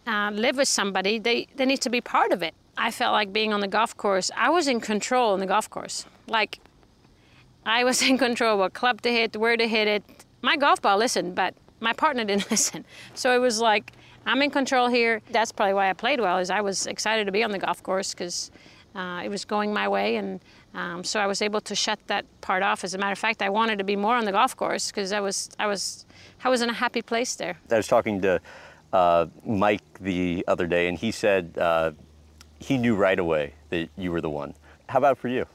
uh, 0.06 0.30
live 0.32 0.56
with 0.56 0.68
somebody, 0.68 1.18
they, 1.18 1.46
they 1.56 1.66
need 1.66 1.80
to 1.82 1.90
be 1.90 2.00
part 2.00 2.32
of 2.32 2.42
it. 2.42 2.54
I 2.76 2.90
felt 2.90 3.12
like 3.12 3.32
being 3.32 3.52
on 3.52 3.60
the 3.60 3.68
golf 3.68 3.96
course, 3.96 4.30
I 4.36 4.50
was 4.50 4.66
in 4.66 4.80
control 4.80 5.32
on 5.32 5.40
the 5.40 5.46
golf 5.46 5.70
course. 5.70 6.06
Like, 6.26 6.58
I 7.64 7.84
was 7.84 8.02
in 8.08 8.18
control 8.18 8.58
what 8.58 8.74
club 8.74 9.02
to 9.02 9.10
hit, 9.10 9.36
where 9.36 9.56
to 9.56 9.68
hit 9.68 9.88
it. 9.88 10.02
My 10.42 10.56
golf 10.56 10.82
ball 10.82 10.98
listened, 10.98 11.34
but 11.34 11.54
my 11.80 11.92
partner 11.92 12.24
didn't 12.30 12.50
listen. 12.50 12.84
So 13.14 13.34
it 13.34 13.38
was 13.38 13.60
like, 13.60 13.92
I'm 14.26 14.40
in 14.42 14.50
control 14.50 14.88
here. 14.88 15.20
That's 15.30 15.52
probably 15.52 15.74
why 15.74 15.90
I 15.90 15.92
played 15.92 16.20
well. 16.20 16.38
Is 16.38 16.50
I 16.50 16.62
was 16.62 16.86
excited 16.86 17.26
to 17.26 17.32
be 17.32 17.44
on 17.44 17.50
the 17.50 17.58
golf 17.58 17.82
course 17.82 18.14
because 18.14 18.50
uh, 18.94 19.20
it 19.22 19.28
was 19.28 19.44
going 19.44 19.72
my 19.72 19.86
way, 19.86 20.16
and 20.16 20.40
um, 20.74 21.04
so 21.04 21.20
I 21.20 21.26
was 21.26 21.40
able 21.40 21.60
to 21.62 21.74
shut 21.74 22.00
that 22.08 22.24
part 22.40 22.62
off. 22.62 22.82
As 22.82 22.94
a 22.94 22.98
matter 22.98 23.12
of 23.12 23.18
fact, 23.18 23.42
I 23.42 23.48
wanted 23.48 23.78
to 23.78 23.84
be 23.84 23.96
more 23.96 24.16
on 24.16 24.24
the 24.24 24.32
golf 24.32 24.56
course 24.56 24.90
because 24.90 25.12
I 25.12 25.20
was 25.20 25.50
I 25.58 25.66
was 25.66 26.04
I 26.42 26.48
was 26.48 26.62
in 26.62 26.70
a 26.70 26.74
happy 26.74 27.02
place 27.02 27.36
there. 27.36 27.56
I 27.70 27.76
was 27.76 27.86
talking 27.86 28.20
to 28.22 28.40
uh, 28.92 29.26
Mike 29.46 29.82
the 30.00 30.44
other 30.48 30.66
day, 30.66 30.88
and 30.88 30.98
he 30.98 31.12
said 31.12 31.56
uh, 31.58 31.92
he 32.58 32.76
knew 32.76 32.96
right 32.96 33.18
away 33.18 33.54
that 33.70 33.88
you 33.96 34.10
were 34.10 34.20
the 34.20 34.30
one. 34.30 34.54
How 34.88 34.98
about 34.98 35.18
for 35.18 35.28
you? 35.28 35.46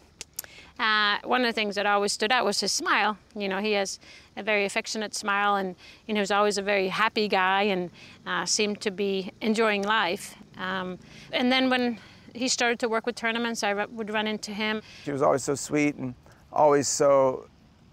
Uh, 0.79 1.17
one 1.25 1.41
of 1.41 1.47
the 1.47 1.53
things 1.53 1.75
that 1.75 1.85
always 1.85 2.13
stood 2.13 2.31
out 2.31 2.45
was 2.45 2.61
his 2.61 2.71
smile. 2.71 3.17
You 3.35 3.49
know, 3.49 3.59
he 3.59 3.73
has 3.73 3.99
a 4.37 4.43
very 4.43 4.63
affectionate 4.63 5.13
smile, 5.13 5.57
and 5.57 5.75
you 6.07 6.13
know, 6.13 6.21
he's 6.21 6.31
always 6.31 6.57
a 6.57 6.61
very 6.61 6.87
happy 6.87 7.27
guy, 7.27 7.63
and 7.63 7.91
uh, 8.25 8.45
seemed 8.45 8.79
to 8.81 8.91
be 8.91 9.33
enjoying 9.41 9.83
life. 9.83 10.35
Um, 10.57 10.97
and 11.33 11.51
then 11.51 11.69
when 11.69 11.99
he 12.35 12.47
started 12.47 12.79
to 12.79 12.89
work 12.89 13.05
with 13.05 13.15
tournaments, 13.15 13.63
I 13.63 13.73
would 13.73 14.09
run 14.11 14.27
into 14.27 14.51
him. 14.51 14.81
He 15.03 15.11
was 15.11 15.21
always 15.21 15.43
so 15.43 15.55
sweet 15.55 15.95
and 15.95 16.13
always 16.51 16.87
so 16.87 17.47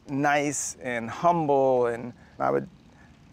nice 0.08 0.76
and 0.82 1.10
humble, 1.10 1.86
and 1.86 2.12
I 2.38 2.50
would 2.50 2.68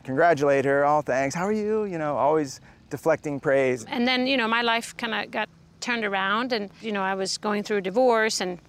congratulate 0.04 0.66
her. 0.66 0.86
Oh, 0.86 1.02
thanks. 1.02 1.36
How 1.36 1.46
are 1.46 1.54
you? 1.54 1.86
You 1.86 1.98
know, 1.98 2.18
always 2.18 2.62
deflecting 2.90 3.40
praise. 3.40 3.86
And 3.86 4.08
then, 4.08 4.28
you 4.28 4.38
know, 4.38 4.48
my 4.48 4.62
life 4.62 4.96
kind 4.98 5.14
of 5.14 5.32
got 5.32 5.50
turned 5.80 6.06
around, 6.06 6.54
and 6.54 6.70
you 6.82 6.92
know, 6.92 7.02
I 7.02 7.16
was 7.16 7.38
going 7.38 7.64
through 7.64 7.78
a 7.78 7.82
divorce 7.82 8.42
and 8.42 8.60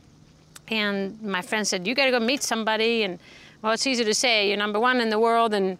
and 0.69 1.21
my 1.23 1.43
friend 1.43 1.67
said, 1.67 1.87
"You 1.87 1.95
got 1.95 2.07
to 2.07 2.11
go 2.11 2.21
meet 2.21 2.43
somebody." 2.43 3.03
And 3.03 3.19
well, 3.63 3.73
it's 3.73 3.87
easy 3.87 4.05
to 4.05 4.15
say 4.15 4.49
you're 4.49 4.57
number 4.57 4.81
one 4.81 5.01
in 5.01 5.11
the 5.11 5.19
world, 5.19 5.55
and 5.55 5.79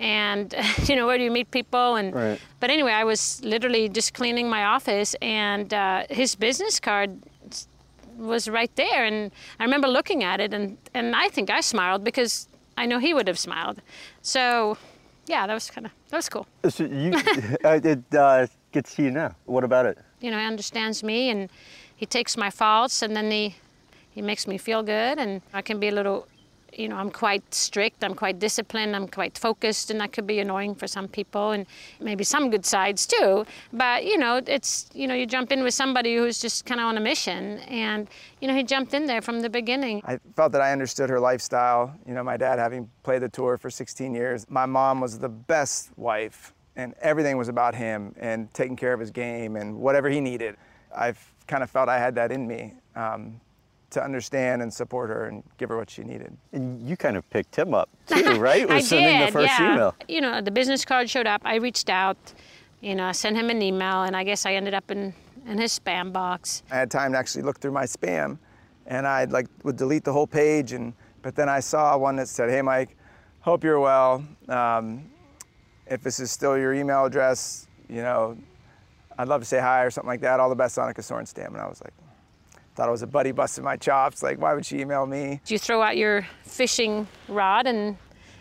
and 0.00 0.54
you 0.88 0.96
know 0.96 1.06
where 1.06 1.18
do 1.18 1.24
you 1.24 1.30
meet 1.30 1.50
people? 1.50 1.94
And 1.96 2.12
right. 2.14 2.40
but 2.58 2.70
anyway, 2.70 2.92
I 2.92 3.04
was 3.04 3.40
literally 3.44 3.88
just 3.88 4.14
cleaning 4.14 4.48
my 4.48 4.64
office, 4.64 5.14
and 5.22 5.72
uh, 5.72 6.04
his 6.10 6.34
business 6.34 6.80
card 6.80 7.10
was 8.16 8.48
right 8.48 8.74
there, 8.76 9.04
and 9.04 9.30
I 9.60 9.64
remember 9.64 9.86
looking 9.86 10.24
at 10.24 10.40
it, 10.40 10.52
and 10.52 10.76
and 10.94 11.14
I 11.14 11.28
think 11.28 11.50
I 11.50 11.60
smiled 11.60 12.02
because 12.02 12.48
I 12.76 12.86
know 12.86 12.98
he 12.98 13.14
would 13.14 13.28
have 13.28 13.38
smiled. 13.38 13.82
So, 14.22 14.78
yeah, 15.26 15.46
that 15.46 15.54
was 15.54 15.70
kind 15.70 15.86
of 15.86 15.92
that 16.08 16.16
was 16.16 16.28
cool. 16.28 16.46
So 16.68 16.84
you, 16.84 17.12
uh, 17.64 17.80
it 17.84 18.14
uh, 18.14 18.46
gets 18.72 18.94
to 18.96 19.02
you 19.02 19.10
now. 19.10 19.36
What 19.44 19.64
about 19.64 19.86
it? 19.86 19.98
You 20.20 20.30
know, 20.30 20.38
he 20.38 20.44
understands 20.44 21.02
me, 21.02 21.30
and 21.30 21.50
he 21.94 22.06
takes 22.06 22.36
my 22.36 22.50
faults, 22.50 23.02
and 23.02 23.14
then 23.14 23.30
he 23.30 23.54
he 24.10 24.22
makes 24.22 24.46
me 24.46 24.58
feel 24.58 24.82
good, 24.82 25.18
and 25.18 25.40
I 25.52 25.62
can 25.62 25.78
be 25.78 25.88
a 25.88 25.92
little, 25.92 26.26
you 26.72 26.88
know, 26.88 26.96
I'm 26.96 27.10
quite 27.10 27.54
strict, 27.54 28.02
I'm 28.04 28.14
quite 28.14 28.38
disciplined, 28.38 28.94
I'm 28.94 29.08
quite 29.08 29.36
focused, 29.36 29.90
and 29.90 30.00
that 30.00 30.12
could 30.12 30.26
be 30.26 30.40
annoying 30.40 30.74
for 30.74 30.86
some 30.86 31.08
people, 31.08 31.52
and 31.52 31.66
maybe 32.00 32.24
some 32.24 32.50
good 32.50 32.64
sides 32.64 33.06
too. 33.06 33.46
But 33.72 34.04
you 34.04 34.18
know, 34.18 34.40
it's 34.46 34.88
you 34.94 35.06
know, 35.06 35.14
you 35.14 35.26
jump 35.26 35.52
in 35.52 35.62
with 35.62 35.74
somebody 35.74 36.16
who's 36.16 36.40
just 36.40 36.66
kind 36.66 36.80
of 36.80 36.86
on 36.86 36.96
a 36.96 37.00
mission, 37.00 37.58
and 37.60 38.08
you 38.40 38.48
know, 38.48 38.54
he 38.54 38.62
jumped 38.62 38.94
in 38.94 39.06
there 39.06 39.22
from 39.22 39.40
the 39.40 39.50
beginning. 39.50 40.02
I 40.04 40.18
felt 40.36 40.52
that 40.52 40.60
I 40.60 40.72
understood 40.72 41.10
her 41.10 41.20
lifestyle. 41.20 41.94
You 42.06 42.14
know, 42.14 42.22
my 42.22 42.36
dad 42.36 42.58
having 42.58 42.90
played 43.02 43.22
the 43.22 43.28
tour 43.28 43.58
for 43.58 43.70
16 43.70 44.14
years, 44.14 44.46
my 44.48 44.66
mom 44.66 45.00
was 45.00 45.18
the 45.18 45.28
best 45.28 45.90
wife, 45.96 46.52
and 46.76 46.94
everything 47.00 47.36
was 47.36 47.48
about 47.48 47.74
him 47.74 48.14
and 48.18 48.52
taking 48.54 48.76
care 48.76 48.92
of 48.92 49.00
his 49.00 49.10
game 49.10 49.56
and 49.56 49.76
whatever 49.76 50.08
he 50.08 50.20
needed. 50.20 50.56
I've 50.96 51.20
kind 51.46 51.62
of 51.62 51.70
felt 51.70 51.88
I 51.88 51.98
had 51.98 52.14
that 52.14 52.32
in 52.32 52.46
me. 52.46 52.74
Um, 52.94 53.40
to 53.90 54.02
understand 54.02 54.62
and 54.62 54.72
support 54.72 55.10
her 55.10 55.26
and 55.26 55.42
give 55.58 55.68
her 55.68 55.76
what 55.76 55.90
she 55.90 56.02
needed. 56.02 56.36
And 56.52 56.80
you 56.82 56.96
kind 56.96 57.16
of 57.16 57.28
picked 57.30 57.56
him 57.56 57.74
up 57.74 57.88
too, 58.06 58.38
right? 58.38 58.62
With 58.62 58.76
I 58.76 58.80
sending 58.80 59.18
did, 59.18 59.28
the 59.28 59.32
first 59.32 59.52
yeah. 59.58 59.74
email. 59.74 59.94
You 60.08 60.20
know, 60.20 60.40
the 60.40 60.50
business 60.50 60.84
card 60.84 61.10
showed 61.10 61.26
up. 61.26 61.42
I 61.44 61.56
reached 61.56 61.90
out, 61.90 62.16
you 62.80 62.94
know, 62.94 63.04
I 63.04 63.12
sent 63.12 63.36
him 63.36 63.50
an 63.50 63.60
email, 63.60 64.02
and 64.02 64.16
I 64.16 64.24
guess 64.24 64.46
I 64.46 64.54
ended 64.54 64.74
up 64.74 64.90
in, 64.90 65.12
in 65.46 65.58
his 65.58 65.78
spam 65.78 66.12
box. 66.12 66.62
I 66.70 66.76
had 66.76 66.90
time 66.90 67.12
to 67.12 67.18
actually 67.18 67.42
look 67.42 67.58
through 67.58 67.72
my 67.72 67.84
spam, 67.84 68.38
and 68.86 69.06
I 69.06 69.24
like 69.24 69.46
would 69.64 69.76
delete 69.76 70.04
the 70.04 70.12
whole 70.12 70.26
page, 70.26 70.72
and 70.72 70.94
but 71.22 71.34
then 71.34 71.48
I 71.48 71.60
saw 71.60 71.96
one 71.98 72.16
that 72.16 72.28
said, 72.28 72.48
"Hey, 72.48 72.62
Mike, 72.62 72.96
hope 73.40 73.64
you're 73.64 73.80
well. 73.80 74.24
Um, 74.48 75.10
if 75.86 76.02
this 76.02 76.20
is 76.20 76.30
still 76.30 76.56
your 76.56 76.72
email 76.72 77.04
address, 77.04 77.66
you 77.88 78.02
know, 78.02 78.38
I'd 79.18 79.28
love 79.28 79.42
to 79.42 79.46
say 79.46 79.58
hi 79.58 79.82
or 79.82 79.90
something 79.90 80.08
like 80.08 80.20
that. 80.20 80.40
All 80.40 80.48
the 80.48 80.54
best, 80.54 80.78
Annika 80.78 81.00
Sorenstam." 81.00 81.48
And 81.48 81.58
I 81.58 81.68
was 81.68 81.82
like, 81.82 81.92
thought 82.80 82.88
it 82.88 82.92
was 82.92 83.02
a 83.02 83.06
buddy 83.06 83.30
busting 83.30 83.62
my 83.62 83.76
chops. 83.76 84.22
Like, 84.22 84.40
why 84.40 84.54
would 84.54 84.64
she 84.64 84.78
email 84.78 85.04
me? 85.04 85.42
You 85.48 85.58
throw 85.58 85.82
out 85.82 85.98
your 85.98 86.26
fishing 86.44 87.06
rod, 87.28 87.66
and 87.66 87.98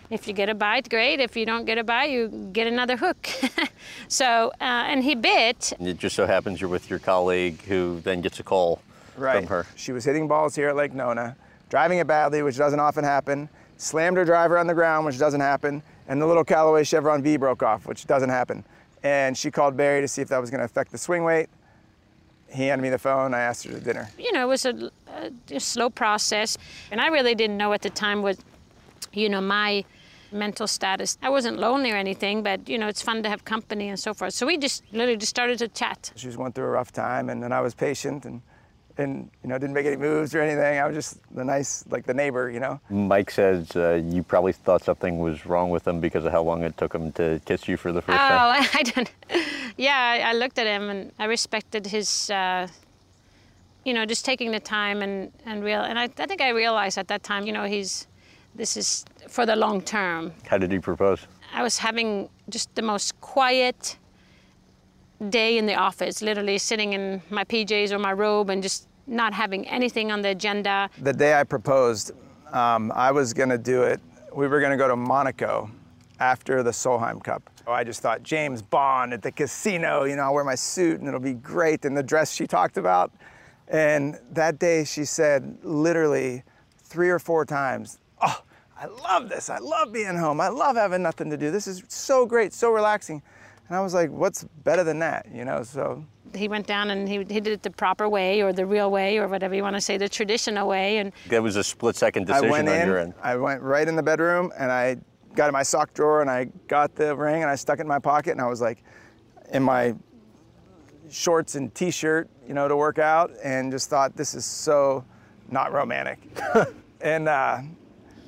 if 0.09 0.29
you 0.29 0.33
get 0.33 0.47
a 0.47 0.55
bite, 0.55 0.89
great. 0.89 1.19
If 1.19 1.35
you 1.35 1.45
don't 1.45 1.65
get 1.65 1.77
a 1.77 1.83
bite, 1.83 2.11
you 2.11 2.29
get 2.53 2.65
another 2.65 2.95
hook. 2.95 3.27
so, 4.07 4.53
uh, 4.61 4.63
and 4.63 5.03
he 5.03 5.13
bit. 5.13 5.73
It 5.81 5.97
just 5.97 6.15
so 6.15 6.25
happens 6.25 6.61
you're 6.61 6.69
with 6.69 6.89
your 6.89 6.99
colleague 6.99 7.61
who 7.63 7.99
then 8.05 8.21
gets 8.21 8.39
a 8.39 8.43
call 8.43 8.81
right. 9.17 9.39
from 9.39 9.47
her. 9.47 9.65
She 9.75 9.91
was 9.91 10.05
hitting 10.05 10.29
balls 10.29 10.55
here 10.55 10.69
at 10.69 10.77
Lake 10.77 10.93
Nona, 10.93 11.35
driving 11.69 11.99
it 11.99 12.07
badly, 12.07 12.41
which 12.41 12.55
doesn't 12.55 12.79
often 12.79 13.03
happen, 13.03 13.49
slammed 13.75 14.15
her 14.15 14.23
driver 14.23 14.57
on 14.57 14.67
the 14.67 14.73
ground, 14.73 15.05
which 15.05 15.19
doesn't 15.19 15.41
happen, 15.41 15.83
and 16.07 16.21
the 16.21 16.25
little 16.25 16.45
Callaway 16.45 16.85
Chevron 16.85 17.21
V 17.21 17.35
broke 17.35 17.61
off, 17.61 17.85
which 17.85 18.05
doesn't 18.05 18.29
happen. 18.29 18.63
And 19.03 19.37
she 19.37 19.51
called 19.51 19.75
Barry 19.75 19.99
to 19.99 20.07
see 20.07 20.21
if 20.21 20.29
that 20.29 20.39
was 20.39 20.49
going 20.49 20.59
to 20.59 20.65
affect 20.65 20.93
the 20.93 20.97
swing 20.97 21.25
weight 21.25 21.49
he 22.51 22.67
handed 22.67 22.81
me 22.81 22.89
the 22.89 22.97
phone. 22.97 23.33
I 23.33 23.41
asked 23.41 23.65
her 23.65 23.73
to 23.73 23.79
dinner. 23.79 24.09
You 24.17 24.31
know, 24.31 24.43
it 24.43 24.47
was 24.47 24.65
a, 24.65 24.91
a, 25.51 25.59
slow 25.59 25.89
process, 25.89 26.57
and 26.91 26.99
I 26.99 27.07
really 27.07 27.35
didn't 27.35 27.57
know 27.57 27.73
at 27.73 27.81
the 27.81 27.89
time 27.89 28.21
what, 28.21 28.37
you 29.13 29.29
know, 29.29 29.41
my 29.41 29.83
mental 30.31 30.67
status. 30.67 31.17
I 31.21 31.29
wasn't 31.29 31.59
lonely 31.59 31.91
or 31.91 31.95
anything, 31.95 32.43
but 32.43 32.67
you 32.69 32.77
know, 32.77 32.87
it's 32.87 33.01
fun 33.01 33.23
to 33.23 33.29
have 33.29 33.45
company 33.45 33.89
and 33.89 33.99
so 33.99 34.13
forth. 34.13 34.33
So 34.33 34.45
we 34.45 34.57
just 34.57 34.83
literally 34.91 35.17
just 35.17 35.31
started 35.31 35.57
to 35.59 35.67
chat. 35.67 36.11
She 36.15 36.27
was 36.27 36.37
going 36.37 36.53
through 36.53 36.65
a 36.65 36.69
rough 36.69 36.91
time, 36.91 37.29
and 37.29 37.41
then 37.41 37.51
I 37.51 37.61
was 37.61 37.73
patient 37.73 38.25
and 38.25 38.41
and 38.99 39.29
you 39.43 39.49
know 39.49 39.57
didn't 39.57 39.73
make 39.73 39.85
any 39.85 39.95
moves 39.95 40.35
or 40.35 40.41
anything. 40.41 40.79
I 40.79 40.85
was 40.85 40.95
just 40.95 41.35
the 41.35 41.43
nice, 41.43 41.85
like 41.89 42.05
the 42.05 42.13
neighbor, 42.13 42.51
you 42.51 42.59
know. 42.59 42.79
Mike 42.89 43.31
says 43.31 43.75
uh, 43.75 44.01
you 44.05 44.21
probably 44.21 44.53
thought 44.53 44.83
something 44.83 45.19
was 45.19 45.45
wrong 45.45 45.69
with 45.69 45.87
him 45.87 45.99
because 45.99 46.25
of 46.25 46.31
how 46.31 46.43
long 46.43 46.63
it 46.63 46.77
took 46.77 46.93
him 46.93 47.11
to 47.13 47.41
kiss 47.45 47.67
you 47.67 47.77
for 47.77 47.91
the 47.91 48.01
first 48.01 48.19
oh, 48.19 48.27
time. 48.27 48.63
Oh, 48.63 48.69
I 48.79 48.83
don't. 48.83 49.11
Yeah, 49.77 50.29
I, 50.29 50.33
looked 50.33 50.59
at 50.59 50.67
him 50.67 50.89
and 50.89 51.11
I 51.17 51.25
respected 51.25 51.87
his. 51.87 52.29
Uh, 52.29 52.67
you 53.85 53.93
know, 53.93 54.05
just 54.05 54.25
taking 54.25 54.51
the 54.51 54.59
time 54.59 55.01
and 55.01 55.31
and 55.45 55.63
real, 55.63 55.81
and 55.81 55.97
I, 55.97 56.03
I 56.03 56.25
think 56.25 56.41
I 56.41 56.49
realized 56.49 56.97
at 56.97 57.07
that 57.07 57.23
time, 57.23 57.47
you 57.47 57.53
know, 57.53 57.63
he's, 57.63 58.07
this 58.53 58.75
is 58.75 59.05
for 59.29 59.45
the 59.45 59.55
long 59.55 59.81
term. 59.81 60.33
How 60.45 60.57
did 60.57 60.71
he 60.71 60.79
propose? 60.79 61.25
I 61.53 61.63
was 61.63 61.77
having 61.77 62.29
just 62.49 62.75
the 62.75 62.81
most 62.81 63.19
quiet 63.21 63.97
day 65.29 65.57
in 65.57 65.65
the 65.65 65.75
office, 65.75 66.21
literally 66.21 66.57
sitting 66.57 66.93
in 66.93 67.21
my 67.29 67.43
PJs 67.43 67.91
or 67.91 67.99
my 67.99 68.13
robe 68.13 68.49
and 68.49 68.63
just 68.63 68.88
not 69.09 69.33
having 69.33 69.67
anything 69.67 70.11
on 70.11 70.21
the 70.21 70.29
agenda. 70.29 70.89
The 71.01 71.13
day 71.13 71.39
I 71.39 71.43
proposed, 71.43 72.11
Um, 72.51 72.91
I 72.95 73.11
was 73.11 73.33
going 73.33 73.49
to 73.49 73.59
do 73.59 73.83
it. 73.83 73.99
We 74.33 74.47
were 74.47 74.59
going 74.59 74.71
to 74.71 74.77
go 74.77 74.87
to 74.87 74.95
Monaco 74.95 75.69
after 76.19 76.63
the 76.63 76.71
Solheim 76.71 77.23
Cup. 77.23 77.47
I 77.67 77.83
just 77.83 78.01
thought 78.01 78.23
James 78.23 78.63
Bond 78.63 79.13
at 79.13 79.21
the 79.21 79.31
casino, 79.31 80.05
you 80.05 80.15
know, 80.15 80.23
I'll 80.23 80.33
wear 80.33 80.43
my 80.43 80.55
suit 80.55 80.99
and 80.99 81.07
it'll 81.07 81.19
be 81.19 81.33
great. 81.35 81.85
And 81.85 81.95
the 81.95 82.01
dress 82.01 82.31
she 82.33 82.47
talked 82.47 82.77
about. 82.77 83.11
And 83.67 84.17
that 84.31 84.57
day 84.57 84.83
she 84.83 85.05
said 85.05 85.59
literally 85.63 86.41
three 86.77 87.09
or 87.09 87.19
four 87.19 87.45
times, 87.45 87.99
Oh, 88.21 88.41
I 88.75 88.87
love 88.87 89.29
this. 89.29 89.49
I 89.51 89.59
love 89.59 89.93
being 89.93 90.17
home. 90.17 90.41
I 90.41 90.47
love 90.47 90.75
having 90.75 91.03
nothing 91.03 91.29
to 91.29 91.37
do. 91.37 91.51
This 91.51 91.67
is 91.67 91.83
so 91.87 92.25
great, 92.25 92.51
so 92.53 92.71
relaxing. 92.71 93.21
And 93.69 93.77
I 93.77 93.81
was 93.81 93.93
like, 93.93 94.09
What's 94.09 94.43
better 94.63 94.83
than 94.83 94.99
that? 94.99 95.27
You 95.33 95.45
know, 95.45 95.63
so 95.63 96.03
he 96.35 96.47
went 96.47 96.67
down 96.67 96.91
and 96.91 97.07
he, 97.07 97.17
he 97.17 97.39
did 97.39 97.47
it 97.47 97.63
the 97.63 97.71
proper 97.71 98.07
way 98.07 98.41
or 98.41 98.53
the 98.53 98.65
real 98.65 98.91
way 98.91 99.17
or 99.17 99.27
whatever 99.27 99.55
you 99.55 99.63
want 99.63 99.75
to 99.75 99.81
say, 99.81 99.97
the 99.97 100.09
traditional 100.09 100.67
way. 100.67 100.97
And 100.97 101.11
That 101.29 101.41
was 101.41 101.55
a 101.55 101.63
split 101.63 101.95
second 101.95 102.27
decision 102.27 102.49
I 102.49 102.51
went 102.51 102.69
on 102.69 102.75
in, 102.75 102.87
your 102.87 102.99
end. 102.99 103.13
I 103.21 103.35
went 103.35 103.61
right 103.61 103.87
in 103.87 103.95
the 103.95 104.03
bedroom 104.03 104.51
and 104.57 104.71
I 104.71 104.97
got 105.35 105.47
in 105.47 105.53
my 105.53 105.63
sock 105.63 105.93
drawer 105.93 106.21
and 106.21 106.29
I 106.29 106.45
got 106.67 106.95
the 106.95 107.15
ring 107.15 107.41
and 107.41 107.49
I 107.49 107.55
stuck 107.55 107.79
it 107.79 107.83
in 107.83 107.87
my 107.87 107.99
pocket 107.99 108.31
and 108.31 108.41
I 108.41 108.47
was 108.47 108.61
like 108.61 108.83
in 109.51 109.63
my 109.63 109.95
shorts 111.09 111.55
and 111.55 111.73
t-shirt, 111.73 112.29
you 112.47 112.53
know, 112.53 112.67
to 112.67 112.75
work 112.75 112.99
out 112.99 113.31
and 113.43 113.71
just 113.71 113.89
thought 113.89 114.15
this 114.15 114.35
is 114.35 114.45
so 114.45 115.03
not 115.49 115.73
romantic. 115.73 116.19
and 117.01 117.27
uh, 117.27 117.59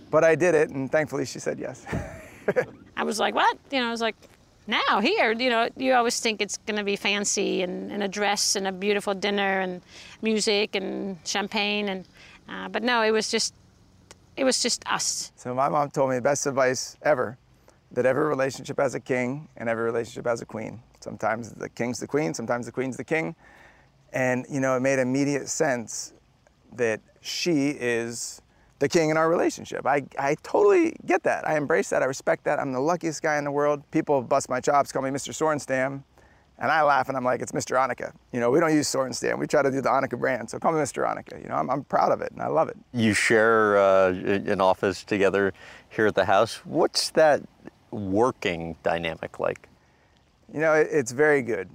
but 0.10 0.24
I 0.24 0.36
did 0.36 0.56
it 0.56 0.70
and 0.70 0.92
thankfully 0.92 1.26
she 1.26 1.40
said 1.40 1.60
yes. 1.60 1.86
I 2.98 3.04
was 3.04 3.20
like, 3.20 3.36
what? 3.36 3.58
You 3.72 3.80
know, 3.80 3.88
I 3.88 3.92
was 3.92 4.02
like, 4.02 4.16
now 4.68 5.02
here, 5.02 5.32
you 5.34 5.50
know, 5.50 5.70
you 5.76 5.94
always 5.94 6.20
think 6.20 6.42
it's 6.42 6.58
going 6.58 6.78
to 6.78 6.84
be 6.84 6.96
fancy 6.96 7.64
and, 7.64 7.92
and 7.92 8.04
a 8.04 8.08
dress 8.08 8.56
and 8.56 8.68
a 8.68 8.72
beautiful 8.72 9.14
dinner 9.14 9.62
and 9.62 9.82
music 10.22 10.76
and 10.76 11.18
champagne 11.26 11.90
and, 11.90 12.06
uh, 12.48 12.70
but 12.70 12.84
no, 12.84 13.02
it 13.02 13.12
was 13.12 13.30
just, 13.30 13.54
it 14.38 14.44
was 14.44 14.62
just 14.62 14.84
us. 14.88 15.32
So 15.36 15.54
my 15.54 15.70
mom 15.70 15.90
told 15.90 16.10
me 16.10 16.16
the 16.16 16.22
best 16.22 16.46
advice 16.46 16.98
ever 17.02 17.38
that 17.92 18.06
every 18.06 18.26
relationship 18.26 18.80
has 18.80 18.96
a 18.96 19.00
king 19.00 19.48
and 19.58 19.68
every 19.68 19.84
relationship 19.84 20.26
has 20.26 20.42
a 20.42 20.46
queen. 20.46 20.80
Sometimes 21.00 21.52
the 21.52 21.70
king's 21.70 22.00
the 22.00 22.08
queen, 22.08 22.34
sometimes 22.34 22.66
the 22.66 22.72
queen's 22.72 22.98
the 22.98 23.04
king. 23.04 23.36
And 24.14 24.46
you 24.50 24.60
know, 24.60 24.76
it 24.76 24.82
made 24.82 25.00
immediate 25.00 25.50
sense 25.50 26.14
that 26.74 27.02
she 27.22 27.70
is 27.70 28.41
the 28.82 28.90
king 28.90 29.12
in 29.12 29.16
our 29.16 29.30
relationship. 29.30 29.86
I, 29.86 30.04
I 30.18 30.36
totally 30.42 30.96
get 31.06 31.22
that. 31.24 31.48
I 31.48 31.56
embrace 31.56 31.92
that. 31.92 32.02
I 32.02 32.06
respect 32.06 32.44
that. 32.46 32.60
I'm 32.60 32.74
the 32.74 32.80
luckiest 32.80 33.22
guy 33.22 33.38
in 33.38 33.44
the 33.44 33.52
world. 33.52 33.84
People 33.92 34.24
bust 34.24 34.50
my 34.50 34.60
chops, 34.60 34.92
call 34.92 35.04
me 35.04 35.12
Mr. 35.12 35.30
Sorenstam. 35.30 36.04
And 36.58 36.72
I 36.72 36.82
laugh 36.82 37.08
and 37.08 37.16
I'm 37.16 37.24
like, 37.24 37.44
it's 37.44 37.52
Mr. 37.52 37.78
Annika. 37.78 38.12
You 38.32 38.40
know, 38.40 38.50
we 38.50 38.60
don't 38.60 38.74
use 38.74 38.88
Sorenstam. 38.88 39.38
We 39.38 39.46
try 39.46 39.62
to 39.62 39.70
do 39.70 39.82
the 39.82 39.90
Annika 39.90 40.20
brand. 40.20 40.50
So 40.50 40.58
call 40.58 40.72
me 40.72 40.80
Mr. 40.80 41.08
Annika. 41.08 41.40
You 41.42 41.50
know, 41.50 41.56
I'm, 41.56 41.70
I'm 41.70 41.84
proud 41.84 42.12
of 42.12 42.22
it 42.22 42.32
and 42.32 42.42
I 42.42 42.48
love 42.48 42.70
it. 42.70 42.78
You 42.92 43.14
share 43.14 43.78
uh, 43.78 44.14
an 44.14 44.60
office 44.60 45.04
together 45.04 45.54
here 45.90 46.08
at 46.08 46.16
the 46.16 46.26
house. 46.26 46.56
What's 46.66 47.12
that 47.12 47.44
working 47.92 48.78
dynamic 48.82 49.40
like? 49.40 49.70
You 50.52 50.60
know, 50.60 50.74
it, 50.74 50.88
it's 50.92 51.12
very 51.12 51.44
good. 51.44 51.70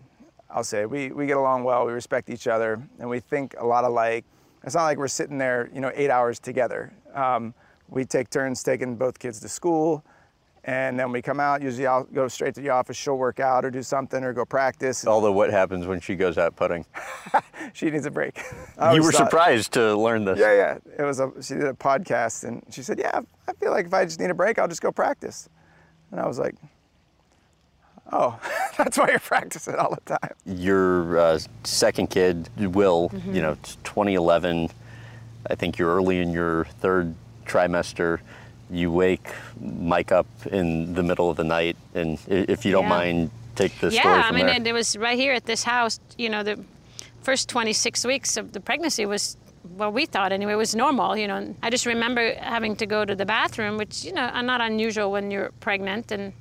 I'll 0.50 0.64
say 0.64 0.86
we, 0.86 1.12
we 1.12 1.26
get 1.26 1.36
along 1.36 1.62
well. 1.62 1.86
We 1.86 1.92
respect 1.92 2.30
each 2.30 2.48
other, 2.48 2.82
and 2.98 3.08
we 3.08 3.20
think 3.20 3.54
a 3.58 3.66
lot 3.66 3.84
alike. 3.84 4.24
It's 4.66 4.74
not 4.74 4.84
like 4.84 4.98
we're 4.98 5.06
sitting 5.08 5.38
there, 5.38 5.70
you 5.72 5.80
know, 5.80 5.92
eight 5.94 6.10
hours 6.10 6.40
together. 6.40 6.92
Um, 7.14 7.54
we 7.88 8.04
take 8.04 8.30
turns 8.30 8.64
taking 8.64 8.96
both 8.96 9.16
kids 9.16 9.38
to 9.40 9.48
school, 9.48 10.04
and 10.64 10.98
then 10.98 11.12
we 11.12 11.22
come 11.22 11.38
out. 11.38 11.62
Usually, 11.62 11.86
I'll 11.86 12.02
go 12.02 12.26
straight 12.26 12.56
to 12.56 12.60
the 12.60 12.70
office. 12.70 12.96
She'll 12.96 13.16
work 13.16 13.38
out 13.38 13.64
or 13.64 13.70
do 13.70 13.80
something 13.84 14.24
or 14.24 14.32
go 14.32 14.44
practice. 14.44 15.06
Although, 15.06 15.30
what 15.30 15.50
happens 15.50 15.86
when 15.86 16.00
she 16.00 16.16
goes 16.16 16.36
out 16.36 16.56
putting? 16.56 16.84
she 17.74 17.90
needs 17.90 18.06
a 18.06 18.10
break. 18.10 18.42
You 18.92 19.02
were 19.02 19.12
surprised 19.12 19.72
to 19.72 19.96
learn 19.96 20.24
this. 20.24 20.38
Yeah, 20.38 20.52
yeah. 20.52 20.78
It 20.98 21.02
was 21.02 21.20
a. 21.20 21.30
She 21.40 21.54
did 21.54 21.64
a 21.64 21.72
podcast, 21.72 22.44
and 22.44 22.62
she 22.70 22.82
said, 22.82 22.98
"Yeah, 22.98 23.20
I 23.48 23.52
feel 23.54 23.70
like 23.70 23.86
if 23.86 23.94
I 23.94 24.04
just 24.04 24.20
need 24.20 24.30
a 24.30 24.34
break, 24.34 24.58
I'll 24.58 24.68
just 24.68 24.82
go 24.82 24.92
practice." 24.92 25.48
And 26.10 26.20
I 26.20 26.26
was 26.26 26.38
like, 26.38 26.54
"Oh, 28.12 28.38
that's 28.78 28.96
why 28.98 29.08
you're 29.10 29.18
practicing 29.18 29.74
all 29.76 29.94
the 29.94 30.18
time." 30.18 30.34
Your 30.44 31.18
uh, 31.18 31.38
second 31.64 32.10
kid, 32.10 32.48
Will, 32.58 33.10
you 33.26 33.42
know, 33.42 33.56
2011. 33.84 34.70
I 35.48 35.54
think 35.54 35.78
you're 35.78 35.94
early 35.94 36.18
in 36.20 36.32
your 36.32 36.64
third 36.80 37.14
trimester. 37.46 38.18
You 38.68 38.90
wake 38.90 39.28
Mike 39.60 40.10
up 40.10 40.26
in 40.50 40.94
the 40.94 41.02
middle 41.04 41.30
of 41.30 41.36
the 41.36 41.44
night, 41.44 41.76
and 41.94 42.18
if 42.26 42.64
you 42.64 42.72
don't 42.72 42.84
Yeah. 42.84 42.88
mind, 42.88 43.30
take 43.54 43.78
the 43.80 43.90
yeah, 43.90 44.00
story 44.00 44.14
I 44.16 44.32
mean, 44.32 44.46
there. 44.46 44.56
it, 44.56 44.66
it 44.66 44.72
was 44.72 44.96
right 44.96 45.16
here 45.16 45.32
at 45.34 45.46
this 45.46 45.62
house. 45.62 46.00
You 46.18 46.30
know, 46.30 46.42
the 46.42 46.58
first 47.22 47.48
26 47.48 48.04
weeks 48.04 48.36
of 48.36 48.52
the 48.52 48.60
pregnancy 48.60 49.06
was, 49.06 49.36
well, 49.76 49.92
we 49.92 50.04
thought 50.06 50.32
anyway, 50.32 50.54
was 50.56 50.74
normal. 50.74 51.16
You 51.16 51.28
know, 51.28 51.54
I 51.62 51.70
just 51.70 51.86
remember 51.86 52.34
having 52.40 52.74
to 52.76 52.86
go 52.86 53.04
to 53.04 53.14
the 53.14 53.24
bathroom, 53.24 53.76
which 53.78 54.04
you 54.04 54.12
know, 54.12 54.22
are 54.26 54.42
not 54.42 54.60
unusual 54.60 55.12
when 55.12 55.30
you're 55.30 55.50
pregnant, 55.60 56.10
and 56.10 56.32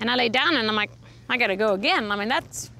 and 0.00 0.10
I 0.10 0.16
lay 0.16 0.28
down 0.28 0.56
and 0.56 0.68
I'm 0.68 0.76
like, 0.76 0.90
I 1.28 1.36
gotta 1.36 1.56
go 1.56 1.72
again. 1.72 2.10
I 2.10 2.16
mean, 2.16 2.28
that's 2.28 2.70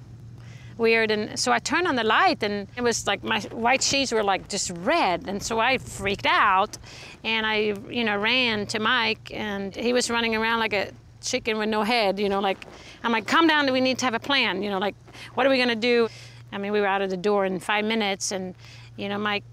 weird. 0.76 1.10
And 1.10 1.38
so 1.38 1.52
I 1.52 1.58
turned 1.58 1.86
on 1.86 1.96
the 1.96 2.04
light, 2.04 2.42
and 2.42 2.66
it 2.76 2.82
was 2.82 3.06
like 3.06 3.22
my 3.22 3.40
white 3.40 3.82
sheets 3.82 4.12
were 4.12 4.22
like 4.22 4.48
just 4.48 4.70
red, 4.70 5.28
and 5.28 5.42
so 5.42 5.58
I 5.60 5.78
freaked 5.78 6.26
out, 6.26 6.76
and 7.22 7.46
I, 7.46 7.74
you 7.88 8.04
know, 8.04 8.16
ran 8.16 8.66
to 8.66 8.78
Mike, 8.78 9.30
and 9.32 9.74
he 9.74 9.92
was 9.92 10.10
running 10.10 10.34
around 10.36 10.60
like 10.60 10.72
a 10.72 10.90
chicken 11.20 11.58
with 11.58 11.68
no 11.68 11.82
head, 11.82 12.18
you 12.18 12.28
know, 12.28 12.40
like 12.40 12.66
I'm 13.02 13.12
like, 13.12 13.26
calm 13.26 13.46
down, 13.46 13.72
we 13.72 13.80
need 13.80 13.98
to 13.98 14.04
have 14.04 14.14
a 14.14 14.20
plan, 14.20 14.62
you 14.62 14.70
know, 14.70 14.78
like 14.78 14.94
what 15.34 15.46
are 15.46 15.50
we 15.50 15.58
gonna 15.58 15.74
do? 15.74 16.08
I 16.52 16.58
mean, 16.58 16.72
we 16.72 16.80
were 16.80 16.86
out 16.86 17.02
of 17.02 17.10
the 17.10 17.16
door 17.16 17.46
in 17.46 17.60
five 17.60 17.84
minutes, 17.84 18.32
and 18.32 18.54
you 18.96 19.08
know, 19.08 19.18
Mike 19.18 19.44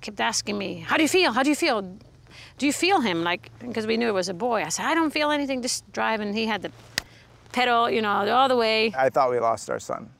kept 0.00 0.20
asking 0.20 0.56
me, 0.56 0.84
how 0.86 0.96
do 0.96 1.02
you 1.02 1.08
feel? 1.08 1.32
How 1.32 1.42
do 1.42 1.50
you 1.50 1.56
feel? 1.56 1.82
Do 2.56 2.66
you 2.66 2.72
feel 2.72 3.00
him? 3.00 3.22
Like, 3.22 3.50
because 3.60 3.86
we 3.86 3.96
knew 3.96 4.08
it 4.08 4.14
was 4.14 4.28
a 4.28 4.34
boy. 4.34 4.62
I 4.62 4.68
said, 4.68 4.86
I 4.86 4.94
don't 4.94 5.12
feel 5.12 5.30
anything, 5.30 5.62
just 5.62 5.90
drive, 5.92 6.20
and 6.20 6.34
he 6.34 6.46
had 6.46 6.62
the 6.62 6.72
pedal, 7.52 7.90
you 7.90 8.02
know, 8.02 8.28
all 8.30 8.48
the 8.48 8.56
way. 8.56 8.92
I 8.96 9.08
thought 9.10 9.30
we 9.30 9.38
lost 9.38 9.70
our 9.70 9.78
son. 9.80 10.10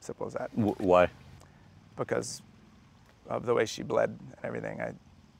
Simple 0.00 0.26
as 0.26 0.34
that. 0.34 0.54
W- 0.56 0.74
why? 0.78 1.08
Because 1.96 2.42
of 3.28 3.46
the 3.46 3.54
way 3.54 3.66
she 3.66 3.82
bled 3.82 4.10
and 4.10 4.44
everything, 4.44 4.80
I 4.80 4.92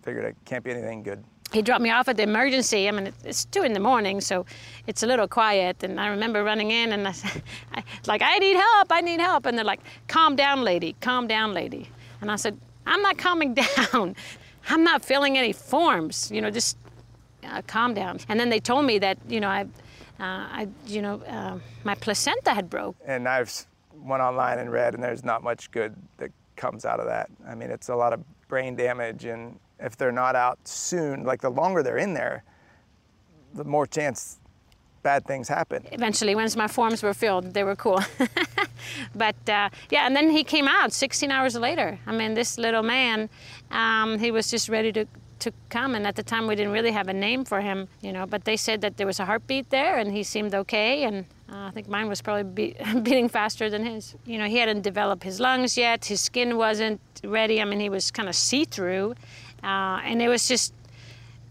figured 0.03 0.25
it 0.25 0.37
can't 0.45 0.65
be 0.65 0.71
anything 0.71 1.03
good. 1.03 1.23
he 1.53 1.63
dropped 1.63 1.83
me 1.83 1.91
off 1.91 2.09
at 2.09 2.17
the 2.17 2.23
emergency. 2.25 2.89
I 2.89 2.91
mean, 2.93 3.13
it's 3.25 3.45
two 3.45 3.63
in 3.63 3.73
the 3.73 3.81
morning, 3.81 4.21
so 4.21 4.45
it's 4.87 5.03
a 5.03 5.07
little 5.07 5.29
quiet. 5.29 5.83
And 5.85 6.01
I 6.01 6.09
remember 6.09 6.43
running 6.43 6.71
in 6.71 6.93
and 6.93 7.07
I, 7.07 7.13
said- 7.13 7.43
I 7.75 7.83
like, 8.07 8.23
I 8.23 8.39
need 8.39 8.57
help, 8.57 8.91
I 8.91 9.01
need 9.01 9.21
help. 9.21 9.47
And 9.47 9.57
they're 9.57 9.65
like, 9.65 9.81
calm 10.09 10.35
down, 10.37 10.63
lady, 10.65 10.97
calm 11.01 11.27
down, 11.29 11.53
lady. 11.55 11.89
And 12.21 12.31
I 12.31 12.37
said, 12.37 12.59
I'm 12.87 13.03
not 13.03 13.19
calming 13.19 13.55
down. 13.93 14.17
I'm 14.69 14.83
not 14.83 15.05
filling 15.05 15.39
any 15.39 15.53
forms, 15.53 16.31
you 16.33 16.41
know, 16.41 16.51
just 16.51 16.77
uh, 17.45 17.63
calm 17.69 17.95
down. 17.95 18.19
And 18.29 18.41
then 18.41 18.49
they 18.51 18.59
told 18.59 18.85
me 18.85 18.99
that, 18.99 19.19
you 19.29 19.39
know, 19.39 19.49
I, 19.49 19.67
I 20.25 20.69
you 20.87 21.03
know, 21.03 21.21
uh, 21.23 21.59
my 21.85 21.95
placenta 21.95 22.55
had 22.55 22.71
broke. 22.71 22.97
And 23.05 23.29
I've 23.29 23.67
went 23.95 24.23
online 24.23 24.59
and 24.59 24.71
read, 24.71 24.95
and 24.95 25.03
there's 25.03 25.25
not 25.25 25.43
much 25.43 25.71
good 25.71 25.95
that 26.19 26.31
comes 26.57 26.85
out 26.85 27.01
of 27.01 27.07
that. 27.07 27.29
I 27.47 27.55
mean, 27.55 27.71
it's 27.71 27.89
a 27.89 27.97
lot 27.97 28.13
of 28.13 28.21
brain 28.49 28.77
damage, 28.77 29.25
and 29.25 29.59
if 29.79 29.97
they're 29.97 30.13
not 30.13 30.37
out 30.37 30.59
soon, 30.67 31.25
like 31.25 31.41
the 31.41 31.51
longer 31.51 31.83
they're 31.83 31.99
in 31.99 32.15
there, 32.15 32.45
the 33.55 33.65
more 33.65 33.87
chance 33.87 34.39
bad 35.03 35.25
things 35.25 35.49
happen. 35.49 35.87
eventually 35.93 36.35
once 36.35 36.57
my 36.57 36.67
forms 36.67 37.01
were 37.01 37.15
filled 37.15 37.55
they 37.55 37.63
were 37.63 37.77
cool 37.77 38.01
but 39.15 39.37
uh, 39.49 39.69
yeah 39.89 40.05
and 40.05 40.17
then 40.17 40.31
he 40.31 40.43
came 40.43 40.67
out 40.67 40.93
16 40.93 41.31
hours 41.31 41.55
later 41.55 41.97
i 42.09 42.13
mean 42.13 42.35
this 42.35 42.59
little 42.59 42.83
man 42.83 43.29
um, 43.71 44.19
he 44.19 44.33
was 44.33 44.51
just 44.51 44.69
ready 44.69 44.91
to 44.91 45.07
to 45.39 45.53
come 45.69 45.95
and 45.95 46.07
at 46.07 46.17
the 46.17 46.23
time 46.23 46.47
we 46.47 46.55
didn't 46.55 46.73
really 46.73 46.93
have 46.93 47.09
a 47.09 47.13
name 47.13 47.45
for 47.45 47.61
him 47.61 47.89
you 48.01 48.13
know 48.13 48.27
but 48.27 48.45
they 48.45 48.57
said 48.57 48.81
that 48.81 48.97
there 48.97 49.07
was 49.07 49.21
a 49.21 49.25
heartbeat 49.25 49.69
there 49.71 49.99
and 49.99 50.13
he 50.13 50.23
seemed 50.23 50.55
okay 50.55 51.05
and 51.05 51.27
uh, 51.49 51.69
I 51.69 51.71
think 51.71 51.89
mine 51.89 52.09
was 52.09 52.21
probably 52.21 52.43
be- 52.43 52.77
beating 53.03 53.29
faster 53.29 53.71
than 53.71 53.85
his. 53.87 54.17
You 54.25 54.39
know, 54.39 54.47
he 54.47 54.57
hadn't 54.57 54.83
developed 54.83 55.23
his 55.23 55.39
lungs 55.39 55.79
yet. 55.79 56.05
His 56.05 56.21
skin 56.21 56.57
wasn't 56.57 57.01
ready. 57.23 57.63
I 57.63 57.65
mean, 57.65 57.79
he 57.79 57.89
was 57.89 58.11
kind 58.11 58.29
of 58.29 58.35
see-through, 58.35 59.15
uh, 59.63 60.01
and 60.03 60.21
it 60.21 60.27
was 60.27 60.49
just 60.49 60.75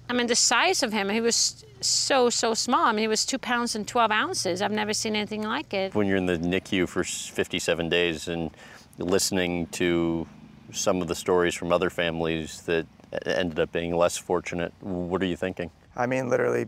I 0.10 0.14
mean, 0.14 0.28
the 0.28 0.36
size 0.36 0.84
of 0.84 0.94
him, 0.94 1.10
he 1.10 1.22
was 1.22 1.66
so, 1.82 2.30
so 2.30 2.54
small. 2.54 2.86
I 2.86 2.92
mean, 2.92 3.00
he 3.00 3.08
was 3.08 3.26
two 3.26 3.40
pounds 3.40 3.76
and 3.76 3.88
12 3.88 4.12
ounces. 4.12 4.62
I've 4.62 4.72
never 4.72 4.94
seen 4.94 5.16
anything 5.16 5.44
like 5.44 5.74
it. 5.74 5.96
When 5.96 6.08
you're 6.08 6.18
in 6.18 6.26
the 6.26 6.38
NICU 6.38 6.88
for 6.88 7.04
57 7.04 7.90
days 7.90 8.28
and 8.28 8.52
listening 9.00 9.68
to 9.68 10.28
some 10.72 11.02
of 11.02 11.08
the 11.08 11.16
stories 11.16 11.56
from 11.56 11.72
other 11.72 11.90
families 11.90 12.62
that 12.64 12.86
ended 13.26 13.60
up 13.60 13.72
being 13.72 13.96
less 13.96 14.18
fortunate, 14.18 14.74
what 14.82 15.22
are 15.22 15.26
you 15.26 15.38
thinking? 15.38 15.72
I 15.96 16.06
mean, 16.06 16.30
literally 16.30 16.68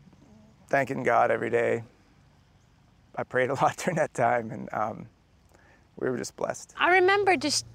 thanking 0.70 1.04
God 1.04 1.32
every 1.32 1.50
day. 1.50 1.84
I 3.16 3.24
prayed 3.24 3.50
a 3.50 3.56
lot 3.56 3.78
during 3.84 3.96
that 3.98 4.14
time, 4.14 4.52
and 4.52 4.70
um, 4.74 5.08
we 5.98 6.10
were 6.10 6.18
just 6.18 6.36
blessed. 6.36 6.74
I 6.78 6.92
remember 6.94 7.36
just, 7.36 7.66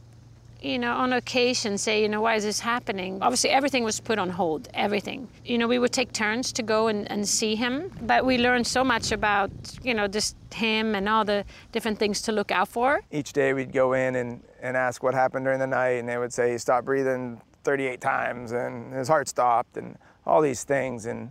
you 0.61 0.79
know, 0.79 0.93
on 0.93 1.13
occasion 1.13 1.77
say, 1.77 2.01
you 2.03 2.09
know, 2.09 2.21
why 2.21 2.37
is 2.37 2.45
this 2.45 2.61
happening? 2.61 3.19
Obviously, 3.21 3.51
everything 3.51 3.83
was 3.83 3.99
put 3.99 4.19
on 4.19 4.31
hold, 4.31 4.69
everything. 4.75 5.29
You 5.45 5.59
know, 5.59 5.67
we 5.67 5.79
would 5.79 5.93
take 5.93 6.13
turns 6.13 6.53
to 6.53 6.63
go 6.63 6.87
and, 6.87 7.11
and 7.11 7.29
see 7.29 7.57
him, 7.57 7.91
but 8.03 8.25
we 8.25 8.39
learned 8.39 8.67
so 8.67 8.85
much 8.85 9.11
about, 9.11 9.51
you 9.83 9.95
know, 9.95 10.07
just 10.07 10.37
him 10.55 10.95
and 10.95 11.09
all 11.09 11.25
the 11.25 11.45
different 11.73 11.99
things 11.99 12.23
to 12.23 12.33
look 12.33 12.53
out 12.53 12.69
for. 12.69 13.03
Each 13.11 13.33
day 13.33 13.53
we'd 13.53 13.73
go 13.73 13.95
in 13.95 14.15
and, 14.17 14.43
and 14.61 14.77
ask 14.77 15.03
what 15.03 15.15
happened 15.15 15.45
during 15.45 15.59
the 15.59 15.67
night, 15.67 15.99
and 15.99 16.09
they 16.09 16.19
would 16.19 16.33
say 16.33 16.53
he 16.53 16.59
stopped 16.59 16.85
breathing 16.85 17.41
38 17.65 18.01
times 18.01 18.53
and 18.53 18.93
his 18.93 19.09
heart 19.09 19.29
stopped 19.29 19.77
and 19.77 19.97
all 20.27 20.41
these 20.41 20.65
things. 20.65 21.07
And 21.07 21.31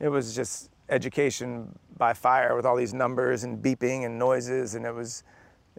it 0.00 0.08
was 0.08 0.34
just 0.34 0.70
education 0.88 1.76
by 1.96 2.12
fire 2.12 2.54
with 2.54 2.66
all 2.66 2.76
these 2.76 2.94
numbers 2.94 3.44
and 3.44 3.62
beeping 3.62 4.04
and 4.04 4.18
noises. 4.18 4.74
And 4.74 4.84
it 4.84 4.94
was, 4.94 5.22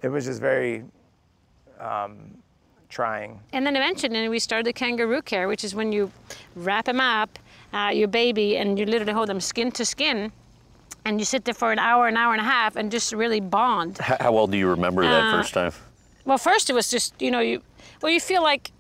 it 0.04 0.10
was 0.10 0.26
just 0.26 0.42
very 0.42 0.84
um, 1.80 2.38
trying. 2.90 3.40
And 3.54 3.66
then 3.66 3.76
eventually 3.76 4.28
we 4.30 4.40
started 4.40 4.66
the 4.66 4.74
kangaroo 4.74 5.22
care, 5.22 5.48
which 5.48 5.64
is 5.64 5.76
when 5.76 5.92
you 5.92 6.12
wrap 6.56 6.88
him 6.88 7.00
up, 7.00 7.38
uh, 7.74 7.92
your 7.94 8.08
baby, 8.08 8.58
and 8.58 8.80
you 8.80 8.86
literally 8.86 9.14
hold 9.14 9.30
them 9.30 9.40
skin 9.42 9.72
to 9.74 9.86
skin. 9.86 10.32
And 11.06 11.20
you 11.20 11.26
sit 11.26 11.46
there 11.46 11.54
for 11.54 11.72
an 11.72 11.80
hour, 11.80 12.08
an 12.08 12.18
hour 12.18 12.34
and 12.34 12.42
a 12.42 12.46
half, 12.46 12.76
and 12.76 12.92
just 12.92 13.14
really 13.14 13.40
bond. 13.40 13.98
How, 13.98 14.18
how 14.20 14.32
well 14.34 14.48
do 14.48 14.58
you 14.58 14.68
remember 14.68 15.04
that 15.04 15.24
Uh, 15.24 15.38
first 15.38 15.54
time? 15.54 15.72
Well, 16.26 16.38
first 16.38 16.70
it 16.70 16.74
was 16.74 16.90
just 16.92 17.14
you 17.22 17.32
know 17.32 17.40
you, 17.40 17.62
well 18.02 18.12
you 18.12 18.20
feel 18.20 18.44
like, 18.44 18.72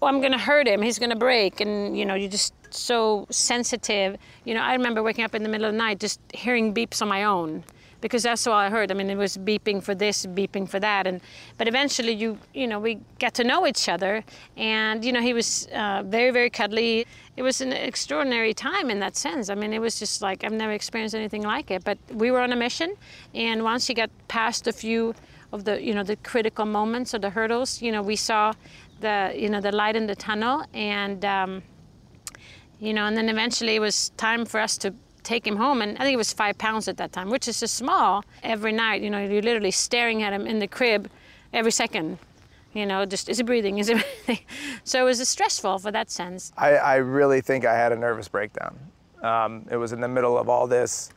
oh 0.00 0.06
I'm 0.06 0.20
gonna 0.20 0.38
hurt 0.38 0.66
him, 0.66 0.82
he's 0.82 0.98
gonna 0.98 1.16
break, 1.16 1.60
and 1.60 1.96
you 1.98 2.04
know 2.04 2.14
you're 2.14 2.30
just 2.30 2.52
so 2.70 3.26
sensitive. 3.30 4.16
You 4.44 4.54
know 4.54 4.60
I 4.60 4.72
remember 4.74 5.02
waking 5.02 5.24
up 5.24 5.34
in 5.34 5.42
the 5.42 5.48
middle 5.48 5.66
of 5.66 5.72
the 5.72 5.78
night 5.78 6.00
just 6.00 6.20
hearing 6.34 6.74
beeps 6.74 7.00
on 7.02 7.08
my 7.08 7.24
own, 7.24 7.64
because 8.00 8.22
that's 8.24 8.46
all 8.46 8.54
I 8.54 8.68
heard. 8.68 8.90
I 8.90 8.94
mean 8.94 9.08
it 9.10 9.16
was 9.16 9.36
beeping 9.36 9.82
for 9.82 9.94
this, 9.94 10.26
beeping 10.26 10.68
for 10.68 10.80
that, 10.80 11.06
and 11.06 11.20
but 11.58 11.68
eventually 11.68 12.12
you 12.12 12.38
you 12.54 12.66
know 12.66 12.78
we 12.78 12.98
got 13.18 13.34
to 13.34 13.44
know 13.44 13.66
each 13.66 13.88
other, 13.88 14.24
and 14.56 15.04
you 15.04 15.12
know 15.12 15.20
he 15.20 15.32
was 15.32 15.66
uh, 15.74 16.02
very 16.04 16.30
very 16.30 16.50
cuddly. 16.50 17.06
It 17.36 17.42
was 17.42 17.60
an 17.60 17.72
extraordinary 17.72 18.54
time 18.54 18.90
in 18.90 18.98
that 19.00 19.16
sense. 19.16 19.50
I 19.50 19.54
mean 19.54 19.72
it 19.72 19.80
was 19.80 19.98
just 19.98 20.22
like 20.22 20.44
I've 20.44 20.52
never 20.52 20.72
experienced 20.72 21.14
anything 21.14 21.42
like 21.42 21.70
it. 21.70 21.84
But 21.84 21.98
we 22.12 22.30
were 22.30 22.40
on 22.40 22.52
a 22.52 22.56
mission, 22.56 22.94
and 23.34 23.62
once 23.62 23.88
you 23.88 23.94
got 23.94 24.10
past 24.28 24.66
a 24.66 24.72
few 24.72 25.14
of 25.56 25.64
the 25.64 25.82
you 25.82 25.94
know 25.94 26.04
the 26.04 26.16
critical 26.16 26.64
moments 26.64 27.14
or 27.14 27.18
the 27.18 27.30
hurdles. 27.30 27.82
You 27.82 27.90
know 27.90 28.02
we 28.02 28.16
saw 28.16 28.52
the 29.00 29.32
you 29.34 29.48
know 29.48 29.60
the 29.60 29.72
light 29.72 29.96
in 29.96 30.06
the 30.06 30.14
tunnel 30.14 30.64
and 30.72 31.24
um, 31.24 31.62
you 32.78 32.92
know 32.94 33.06
and 33.06 33.16
then 33.16 33.28
eventually 33.28 33.74
it 33.74 33.80
was 33.80 34.10
time 34.16 34.44
for 34.44 34.60
us 34.60 34.76
to 34.78 34.94
take 35.24 35.44
him 35.44 35.56
home. 35.56 35.82
And 35.82 35.98
i 35.98 36.02
think 36.04 36.14
it 36.14 36.22
was 36.26 36.32
five 36.32 36.56
pounds 36.56 36.86
at 36.86 36.96
that 36.98 37.12
time 37.12 37.28
which 37.30 37.48
is 37.48 37.58
just 37.58 37.74
small 37.74 38.24
every 38.42 38.72
night. 38.72 39.02
You 39.02 39.10
know 39.10 39.20
you're 39.20 39.42
literally 39.50 39.72
staring 39.72 40.22
at 40.22 40.32
him 40.32 40.46
in 40.46 40.60
the 40.60 40.68
crib 40.68 41.10
every 41.52 41.72
second. 41.72 42.18
You 42.72 42.86
know 42.86 43.04
just 43.06 43.28
is 43.28 43.38
he 43.38 43.42
breathing? 43.42 43.78
Is 43.78 43.88
he 43.88 43.94
breathing? 44.26 44.44
So 44.84 45.00
it 45.02 45.04
was 45.04 45.28
stressful 45.28 45.78
for 45.80 45.90
that 45.90 46.10
sense. 46.10 46.52
I, 46.56 46.70
I 46.76 46.96
really 46.96 47.40
think 47.40 47.64
I 47.64 47.74
had 47.74 47.90
a 47.92 47.96
nervous 47.96 48.28
breakdown. 48.28 48.78
Um, 49.22 49.66
it 49.70 49.76
was 49.76 49.92
in 49.92 50.00
the 50.00 50.08
middle 50.08 50.36
of 50.38 50.48
all 50.48 50.66
this, 50.66 51.10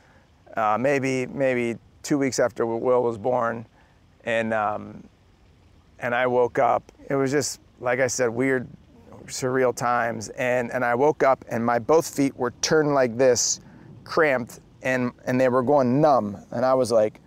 uh, 0.55 0.77
maybe 0.79 1.27
maybe 1.27 1.77
two 2.01 2.17
weeks 2.17 2.39
after 2.39 2.65
Will 2.65 3.03
was 3.03 3.17
born, 3.17 3.65
and 4.25 4.53
um, 4.53 5.03
and 5.99 6.13
I 6.15 6.27
woke 6.27 6.59
up. 6.59 6.91
It 7.09 7.15
was 7.15 7.31
just 7.31 7.59
like 7.79 7.99
I 7.99 8.07
said, 8.07 8.29
weird, 8.29 8.67
surreal 9.25 9.75
times. 9.75 10.29
And 10.29 10.71
and 10.71 10.83
I 10.83 10.95
woke 10.95 11.23
up 11.23 11.45
and 11.49 11.65
my 11.65 11.79
both 11.79 12.13
feet 12.13 12.35
were 12.35 12.51
turned 12.61 12.93
like 12.93 13.17
this, 13.17 13.61
cramped, 14.03 14.59
and 14.83 15.11
and 15.25 15.39
they 15.39 15.49
were 15.49 15.63
going 15.63 16.01
numb. 16.01 16.37
And 16.51 16.65
I 16.65 16.73
was 16.73 16.91
like, 16.91 17.19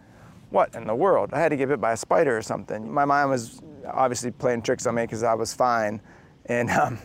what 0.50 0.74
in 0.74 0.86
the 0.86 0.94
world? 0.94 1.30
I 1.32 1.40
had 1.40 1.50
to 1.50 1.56
get 1.56 1.68
bit 1.68 1.80
by 1.80 1.92
a 1.92 1.96
spider 1.96 2.36
or 2.36 2.42
something. 2.42 2.92
My 2.92 3.04
mind 3.04 3.30
was 3.30 3.60
obviously 3.86 4.30
playing 4.30 4.62
tricks 4.62 4.86
on 4.86 4.94
me 4.94 5.02
because 5.02 5.22
I 5.22 5.34
was 5.34 5.54
fine, 5.54 6.00
and. 6.46 6.70
Um, 6.82 6.98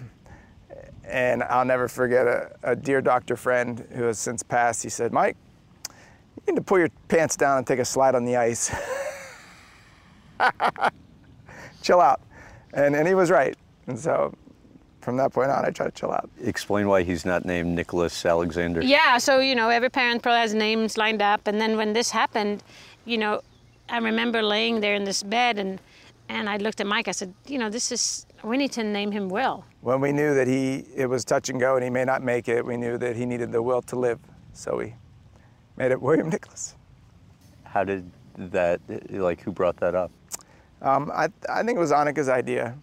and 1.08 1.42
I'll 1.44 1.66
never 1.66 1.88
forget 1.88 2.28
a, 2.28 2.52
a 2.64 2.76
dear 2.76 3.02
doctor 3.02 3.38
friend 3.38 3.88
who 3.94 4.04
has 4.04 4.20
since 4.20 4.44
passed. 4.44 4.84
He 4.84 4.90
said, 4.90 5.14
Mike, 5.14 5.38
you 5.90 6.54
need 6.54 6.58
to 6.58 6.62
pull 6.62 6.80
your 6.80 6.90
pants 7.08 7.36
down 7.38 7.58
and 7.58 7.66
take 7.66 7.80
a 7.80 7.86
slide 7.86 8.14
on 8.14 8.26
the 8.26 8.36
ice. 8.36 8.70
chill 11.82 12.02
out. 12.02 12.22
And, 12.74 12.96
and 12.96 13.08
he 13.08 13.14
was 13.14 13.32
right. 13.32 13.56
And 13.88 13.98
so 13.98 14.34
from 15.08 15.16
that 15.16 15.32
point 15.32 15.50
on, 15.50 15.64
I 15.64 15.70
try 15.70 15.86
to 15.86 15.92
chill 15.92 16.12
out. 16.12 16.30
Explain 16.44 16.90
why 16.90 17.02
he's 17.02 17.26
not 17.26 17.46
named 17.46 17.74
Nicholas 17.74 18.26
Alexander. 18.26 18.82
Yeah, 18.82 19.18
so 19.18 19.40
you 19.40 19.56
know, 19.56 19.70
every 19.70 19.90
parent 19.90 20.22
probably 20.22 20.42
has 20.42 20.54
names 20.54 20.98
lined 20.98 21.22
up, 21.22 21.48
and 21.48 21.62
then 21.62 21.78
when 21.78 21.94
this 21.94 22.12
happened, 22.12 22.62
you 23.06 23.18
know, 23.18 23.40
I 23.88 24.00
remember 24.00 24.44
laying 24.44 24.82
there 24.82 24.96
in 24.96 25.06
this 25.06 25.24
bed, 25.24 25.60
and 25.60 25.80
and 26.28 26.50
I 26.50 26.58
looked 26.58 26.82
at 26.82 26.88
Mike. 26.88 27.08
I 27.08 27.12
said, 27.12 27.34
you 27.46 27.58
know, 27.58 27.70
this 27.70 27.90
is 27.94 28.26
we 28.44 28.58
need 28.58 28.74
to 28.74 28.84
name 28.84 29.12
him 29.14 29.30
Will. 29.30 29.64
When 29.80 30.02
we 30.02 30.12
knew 30.12 30.36
that 30.36 30.46
he 30.46 30.84
it 30.94 31.06
was 31.06 31.24
touch 31.24 31.48
and 31.48 31.58
go 31.58 31.76
and 31.76 31.84
he 31.86 31.90
may 31.90 32.04
not 32.04 32.22
make 32.22 32.50
it, 32.50 32.66
we 32.66 32.76
knew 32.76 32.98
that 32.98 33.16
he 33.16 33.26
needed 33.26 33.54
the 33.54 33.62
will 33.62 33.82
to 33.84 33.96
live. 33.98 34.20
So 34.52 34.76
we 34.76 34.94
made 35.78 35.92
it 35.92 36.02
William 36.02 36.28
Nicholas. 36.28 36.76
How 37.64 37.86
did 37.86 38.12
that, 38.38 38.80
like, 39.10 39.42
who 39.42 39.52
brought 39.52 39.78
that 39.78 39.96
up? 39.96 40.12
Um, 40.82 41.12
I, 41.14 41.30
I 41.50 41.64
think 41.64 41.78
it 41.78 41.80
was 41.80 41.92
Annika's 41.92 42.30
idea, 42.30 42.78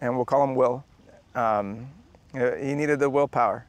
and 0.00 0.16
we'll 0.16 0.24
call 0.24 0.42
him 0.44 0.54
Will. 0.54 0.84
Um, 1.34 1.88
he 2.32 2.74
needed 2.74 2.98
the 2.98 3.08
willpower, 3.08 3.66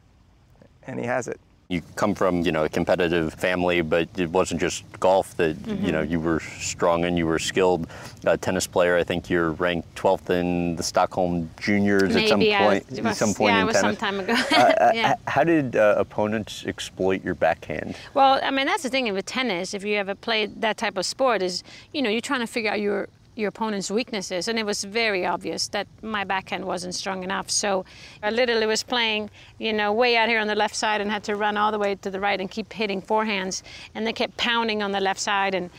and 0.86 0.98
he 0.98 1.06
has 1.06 1.28
it. 1.28 1.40
You 1.70 1.82
come 1.96 2.14
from, 2.14 2.40
you 2.46 2.50
know, 2.50 2.64
a 2.64 2.68
competitive 2.70 3.34
family, 3.34 3.82
but 3.82 4.08
it 4.16 4.30
wasn't 4.30 4.58
just 4.58 4.84
golf 5.00 5.36
that, 5.36 5.54
Mm-hmm. 5.58 5.84
you 5.84 5.92
know, 5.92 6.00
you 6.00 6.18
were 6.18 6.40
strong 6.40 7.04
and 7.04 7.18
you 7.18 7.26
were 7.26 7.38
skilled. 7.38 7.86
Uh, 8.26 8.38
tennis 8.38 8.66
player, 8.66 8.96
I 8.96 9.04
think 9.04 9.28
you're 9.28 9.50
ranked 9.50 9.94
12th 9.94 10.30
in 10.30 10.76
the 10.76 10.82
Stockholm 10.82 11.50
Juniors 11.60 12.16
at 12.16 12.26
some 12.26 12.38
Maybe 12.38 12.56
point. 12.56 12.88
was- 12.90 13.00
was- 13.02 13.18
some 13.18 13.34
point 13.34 13.52
yeah, 13.52 13.56
in 13.58 13.62
it 13.64 13.66
was 13.66 13.80
some 13.80 13.96
time 13.96 14.18
ago. 14.18 14.32
Uh, 14.32 14.92
yeah. 14.94 15.14
How 15.26 15.44
did 15.44 15.76
uh, 15.76 15.96
opponents 15.98 16.64
exploit 16.66 17.22
your 17.22 17.34
backhand? 17.34 17.96
Well, 18.14 18.40
I 18.42 18.50
mean, 18.50 18.64
that's 18.64 18.82
the 18.84 18.88
thing 18.88 19.12
with 19.12 19.26
tennis. 19.26 19.74
If 19.74 19.84
you 19.84 19.96
ever 19.96 20.14
played 20.14 20.62
that 20.62 20.78
type 20.78 20.96
of 20.96 21.04
sport, 21.04 21.42
is 21.42 21.62
you 21.92 22.00
know 22.00 22.08
you're 22.08 22.22
trying 22.22 22.40
to 22.40 22.46
figure 22.46 22.70
out 22.70 22.80
your 22.80 23.08
your 23.38 23.48
opponent's 23.48 23.90
weaknesses, 23.90 24.48
and 24.48 24.58
it 24.58 24.66
was 24.66 24.82
very 24.84 25.24
obvious 25.24 25.68
that 25.68 25.86
my 26.02 26.24
backhand 26.24 26.64
wasn't 26.64 26.94
strong 26.94 27.22
enough. 27.22 27.50
So 27.50 27.84
I 28.22 28.30
literally 28.30 28.66
was 28.66 28.82
playing, 28.82 29.30
you 29.58 29.72
know, 29.72 29.92
way 29.92 30.16
out 30.16 30.28
here 30.28 30.40
on 30.40 30.48
the 30.48 30.56
left 30.56 30.74
side, 30.74 31.00
and 31.00 31.10
had 31.10 31.24
to 31.24 31.36
run 31.36 31.56
all 31.56 31.70
the 31.70 31.78
way 31.78 31.94
to 31.94 32.10
the 32.10 32.20
right 32.20 32.40
and 32.40 32.50
keep 32.50 32.72
hitting 32.72 33.00
forehands, 33.00 33.62
and 33.94 34.06
they 34.06 34.12
kept 34.12 34.36
pounding 34.36 34.82
on 34.82 34.92
the 34.92 35.00
left 35.00 35.20
side, 35.20 35.54
and 35.54 35.70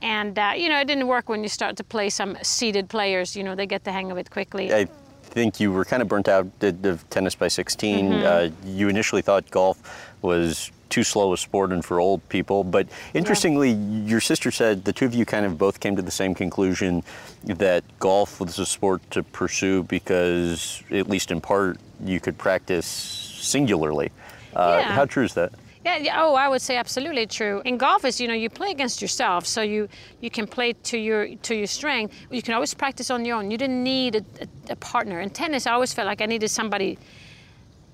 and 0.00 0.38
uh, 0.38 0.52
you 0.56 0.68
know 0.68 0.80
it 0.80 0.86
didn't 0.86 1.06
work 1.06 1.28
when 1.28 1.42
you 1.42 1.48
start 1.48 1.76
to 1.76 1.84
play 1.84 2.08
some 2.08 2.36
seeded 2.42 2.88
players. 2.88 3.36
You 3.36 3.44
know, 3.44 3.54
they 3.54 3.66
get 3.66 3.84
the 3.84 3.92
hang 3.92 4.10
of 4.10 4.18
it 4.18 4.30
quickly. 4.30 4.72
I 4.72 4.86
think 5.22 5.60
you 5.60 5.70
were 5.72 5.84
kind 5.84 6.02
of 6.02 6.08
burnt 6.08 6.28
out 6.28 6.46
of 6.62 7.10
tennis 7.10 7.34
by 7.34 7.48
16. 7.48 8.10
Mm-hmm. 8.10 8.24
Uh, 8.24 8.70
you 8.70 8.88
initially 8.88 9.22
thought 9.22 9.50
golf 9.50 9.78
was 10.22 10.70
too 10.92 11.02
slow 11.02 11.32
a 11.32 11.38
sport 11.38 11.72
and 11.72 11.82
for 11.82 11.98
old 11.98 12.20
people. 12.28 12.62
But 12.62 12.86
interestingly, 13.14 13.70
your 13.72 14.20
sister 14.20 14.50
said 14.50 14.84
the 14.84 14.92
two 14.92 15.06
of 15.06 15.14
you 15.14 15.24
kind 15.24 15.46
of 15.46 15.56
both 15.56 15.80
came 15.80 15.96
to 15.96 16.02
the 16.02 16.10
same 16.10 16.34
conclusion 16.34 17.02
that 17.44 17.82
golf 17.98 18.38
was 18.40 18.58
a 18.58 18.66
sport 18.66 19.00
to 19.10 19.22
pursue 19.22 19.84
because, 19.84 20.82
at 20.90 21.08
least 21.08 21.30
in 21.30 21.40
part, 21.40 21.78
you 22.04 22.20
could 22.20 22.36
practice 22.36 22.86
singularly. 22.86 24.10
Uh, 24.54 24.78
Yeah. 24.80 24.92
How 24.92 25.06
true 25.06 25.24
is 25.24 25.34
that? 25.34 25.50
Yeah, 25.84 25.96
yeah, 25.96 26.22
oh, 26.22 26.34
I 26.36 26.46
would 26.46 26.62
say 26.62 26.76
absolutely 26.76 27.26
true. 27.26 27.60
In 27.64 27.76
golf, 27.76 28.04
is 28.04 28.20
you 28.20 28.28
know 28.28 28.34
you 28.44 28.50
play 28.50 28.70
against 28.70 29.02
yourself, 29.02 29.44
so 29.46 29.62
you 29.62 29.88
you 30.20 30.30
can 30.30 30.46
play 30.46 30.74
to 30.90 30.96
your 30.96 31.22
to 31.48 31.52
your 31.60 31.66
strength. 31.66 32.14
You 32.30 32.42
can 32.46 32.54
always 32.54 32.72
practice 32.74 33.10
on 33.10 33.24
your 33.24 33.36
own. 33.38 33.50
You 33.50 33.58
didn't 33.58 33.82
need 33.82 34.14
a, 34.14 34.24
a, 34.44 34.46
a 34.74 34.76
partner. 34.76 35.16
In 35.24 35.30
tennis, 35.30 35.66
I 35.66 35.72
always 35.72 35.92
felt 35.92 36.06
like 36.06 36.20
I 36.22 36.26
needed 36.26 36.50
somebody, 36.50 36.98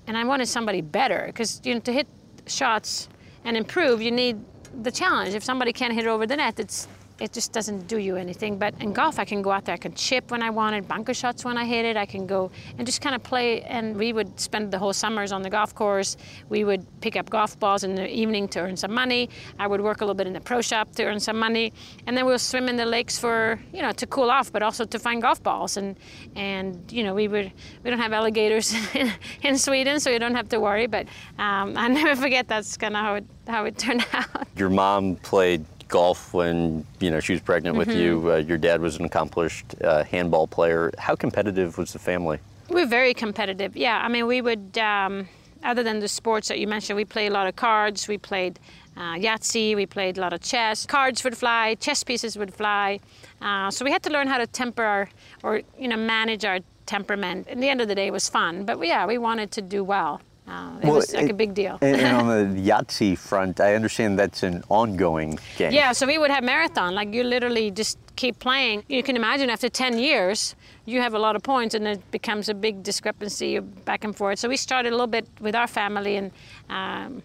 and 0.05 0.15
I 0.21 0.23
wanted 0.23 0.47
somebody 0.47 0.81
better 0.81 1.21
because 1.31 1.61
you 1.63 1.73
know 1.73 1.79
to 1.89 1.91
hit 1.91 2.07
shots 2.49 3.09
and 3.43 3.55
improve, 3.55 4.01
you 4.01 4.11
need 4.11 4.37
the 4.83 4.91
challenge. 4.91 5.33
If 5.33 5.43
somebody 5.43 5.73
can't 5.73 5.93
hit 5.93 6.05
it 6.05 6.09
over 6.09 6.25
the 6.25 6.35
net, 6.35 6.59
it's 6.59 6.87
it 7.19 7.33
just 7.33 7.51
doesn't 7.51 7.87
do 7.87 7.97
you 7.97 8.15
anything. 8.15 8.57
But 8.57 8.73
in 8.81 8.93
golf, 8.93 9.19
I 9.19 9.25
can 9.25 9.41
go 9.41 9.51
out 9.51 9.65
there, 9.65 9.75
I 9.75 9.77
can 9.77 9.93
chip 9.93 10.31
when 10.31 10.41
I 10.41 10.49
wanted, 10.49 10.87
bunker 10.87 11.13
shots 11.13 11.43
when 11.43 11.57
I 11.57 11.65
hit 11.65 11.85
it. 11.85 11.97
I 11.97 12.05
can 12.05 12.25
go 12.25 12.51
and 12.77 12.85
just 12.85 13.01
kind 13.01 13.15
of 13.15 13.23
play. 13.23 13.61
And 13.61 13.97
we 13.97 14.13
would 14.13 14.39
spend 14.39 14.71
the 14.71 14.79
whole 14.79 14.93
summers 14.93 15.31
on 15.31 15.41
the 15.41 15.49
golf 15.49 15.75
course. 15.75 16.17
We 16.49 16.63
would 16.63 16.85
pick 17.01 17.15
up 17.15 17.29
golf 17.29 17.59
balls 17.59 17.83
in 17.83 17.95
the 17.95 18.07
evening 18.07 18.47
to 18.49 18.59
earn 18.59 18.77
some 18.77 18.93
money. 18.93 19.29
I 19.57 19.67
would 19.67 19.81
work 19.81 20.01
a 20.01 20.05
little 20.05 20.15
bit 20.15 20.27
in 20.27 20.33
the 20.33 20.41
pro 20.41 20.61
shop 20.61 20.91
to 20.95 21.03
earn 21.03 21.19
some 21.19 21.37
money, 21.37 21.73
and 22.07 22.15
then 22.15 22.25
we'll 22.25 22.39
swim 22.39 22.69
in 22.69 22.75
the 22.75 22.85
lakes 22.85 23.19
for 23.19 23.59
you 23.73 23.81
know 23.81 23.91
to 23.91 24.07
cool 24.07 24.29
off, 24.31 24.51
but 24.51 24.63
also 24.63 24.85
to 24.85 24.99
find 24.99 25.21
golf 25.21 25.41
balls. 25.43 25.77
And 25.77 25.97
and 26.35 26.91
you 26.91 27.03
know 27.03 27.13
we 27.13 27.27
would 27.27 27.51
we 27.83 27.89
don't 27.89 27.99
have 27.99 28.13
alligators 28.13 28.73
in, 28.95 29.11
in 29.43 29.57
Sweden, 29.57 29.99
so 29.99 30.09
you 30.09 30.19
don't 30.19 30.35
have 30.35 30.49
to 30.49 30.59
worry. 30.59 30.87
But 30.87 31.07
um, 31.37 31.77
I 31.77 31.87
never 31.87 32.15
forget 32.19 32.47
that's 32.47 32.77
kind 32.77 32.95
of 32.95 33.01
how 33.01 33.15
it 33.15 33.25
how 33.47 33.65
it 33.65 33.77
turned 33.77 34.05
out. 34.13 34.47
Your 34.55 34.69
mom 34.69 35.15
played 35.17 35.65
golf 35.89 36.33
when 36.33 36.85
you 36.99 37.11
know 37.11 37.19
she 37.19 37.33
was 37.33 37.41
pregnant 37.41 37.75
with 37.75 37.89
you. 37.93 38.31
Uh, 38.31 38.37
your 38.37 38.57
dad 38.57 38.79
was 38.81 38.97
an 38.97 39.05
accomplished 39.05 39.75
uh, 39.83 40.03
handball 40.05 40.47
player. 40.47 40.91
How 40.97 41.15
competitive 41.15 41.77
was 41.77 41.91
the 41.91 41.99
family? 41.99 42.39
We're 42.69 42.85
very 42.85 43.13
competitive. 43.13 43.75
Yeah, 43.75 43.99
I 44.01 44.07
mean, 44.07 44.27
we 44.27 44.41
would, 44.41 44.77
um, 44.77 45.27
other 45.63 45.83
than 45.83 45.99
the 45.99 46.07
sports 46.07 46.47
that 46.49 46.59
you 46.59 46.67
mentioned, 46.67 46.95
we 46.95 47.05
played 47.05 47.31
a 47.31 47.33
lot 47.33 47.47
of 47.47 47.55
cards. 47.55 48.07
We 48.07 48.19
played 48.19 48.59
uh, 48.95 49.15
Yahtzee. 49.15 49.75
We 49.75 49.87
played 49.87 50.17
a 50.17 50.21
lot 50.21 50.33
of 50.33 50.41
chess. 50.41 50.85
Cards 50.85 51.23
would 51.23 51.35
fly. 51.35 51.75
Chess 51.75 52.03
pieces 52.03 52.37
would 52.37 52.53
fly. 52.53 52.99
Uh, 53.41 53.71
so 53.71 53.83
we 53.83 53.91
had 53.91 54.03
to 54.03 54.11
learn 54.11 54.27
how 54.27 54.37
to 54.37 54.45
temper 54.45 54.83
our, 54.83 55.09
or 55.41 55.61
you 55.79 55.87
know, 55.87 55.97
manage 55.97 56.45
our 56.45 56.59
temperament. 56.85 57.47
In 57.47 57.59
the 57.59 57.69
end 57.69 57.81
of 57.81 57.87
the 57.87 57.95
day, 57.95 58.07
it 58.07 58.13
was 58.13 58.29
fun. 58.29 58.65
But 58.65 58.79
yeah, 58.85 59.07
we 59.07 59.17
wanted 59.17 59.51
to 59.51 59.61
do 59.61 59.83
well. 59.83 60.21
Uh, 60.49 60.79
it 60.81 60.85
well, 60.85 60.95
was 60.95 61.13
like 61.13 61.25
it, 61.25 61.31
a 61.31 61.33
big 61.33 61.53
deal. 61.53 61.77
and, 61.81 62.01
and, 62.01 62.17
on 62.17 62.27
the 62.55 62.61
Yahtzee 62.69 63.17
front, 63.17 63.59
I 63.59 63.75
understand 63.75 64.17
that's 64.17 64.41
an 64.41 64.63
ongoing 64.69 65.37
game. 65.57 65.71
Yeah, 65.71 65.91
so 65.91 66.07
we 66.07 66.17
would 66.17 66.31
have 66.31 66.43
marathon. 66.43 66.95
Like 66.95 67.13
you 67.13 67.23
literally 67.23 67.69
just 67.69 67.99
keep 68.15 68.39
playing. 68.39 68.83
You 68.87 69.03
can 69.03 69.15
imagine 69.15 69.49
after 69.49 69.69
10 69.69 69.99
years, 69.99 70.55
you 70.85 71.01
have 71.01 71.13
a 71.13 71.19
lot 71.19 71.35
of 71.35 71.43
points 71.43 71.75
and 71.75 71.87
it 71.87 72.11
becomes 72.11 72.49
a 72.49 72.55
big 72.55 72.81
discrepancy 72.81 73.59
back 73.59 74.03
and 74.03 74.15
forth. 74.15 74.39
So 74.39 74.49
we 74.49 74.57
started 74.57 74.89
a 74.89 74.95
little 74.95 75.07
bit 75.07 75.27
with 75.39 75.55
our 75.55 75.67
family 75.67 76.15
and, 76.15 76.31
um, 76.69 77.21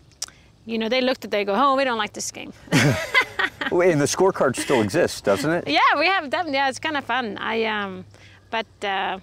you 0.67 0.77
know, 0.77 0.91
they 0.91 1.01
looked 1.01 1.25
at, 1.25 1.31
they 1.31 1.45
go, 1.45 1.55
oh, 1.55 1.77
we 1.77 1.85
don't 1.85 1.99
like 1.99 2.13
this 2.13 2.31
game. 2.31 2.53
and 2.73 4.01
the 4.01 4.07
scorecard 4.07 4.57
still 4.57 4.83
exists, 4.83 5.23
doesn't 5.23 5.51
it? 5.51 5.65
Yeah, 5.67 5.81
we 5.99 6.07
have 6.07 6.31
them. 6.31 6.53
Yeah, 6.53 6.69
it's 6.69 6.79
kind 6.79 6.97
of 6.97 7.05
fun. 7.05 7.39
I, 7.39 7.65
um, 7.65 8.05
but, 8.51 8.67
uh, 8.85 9.19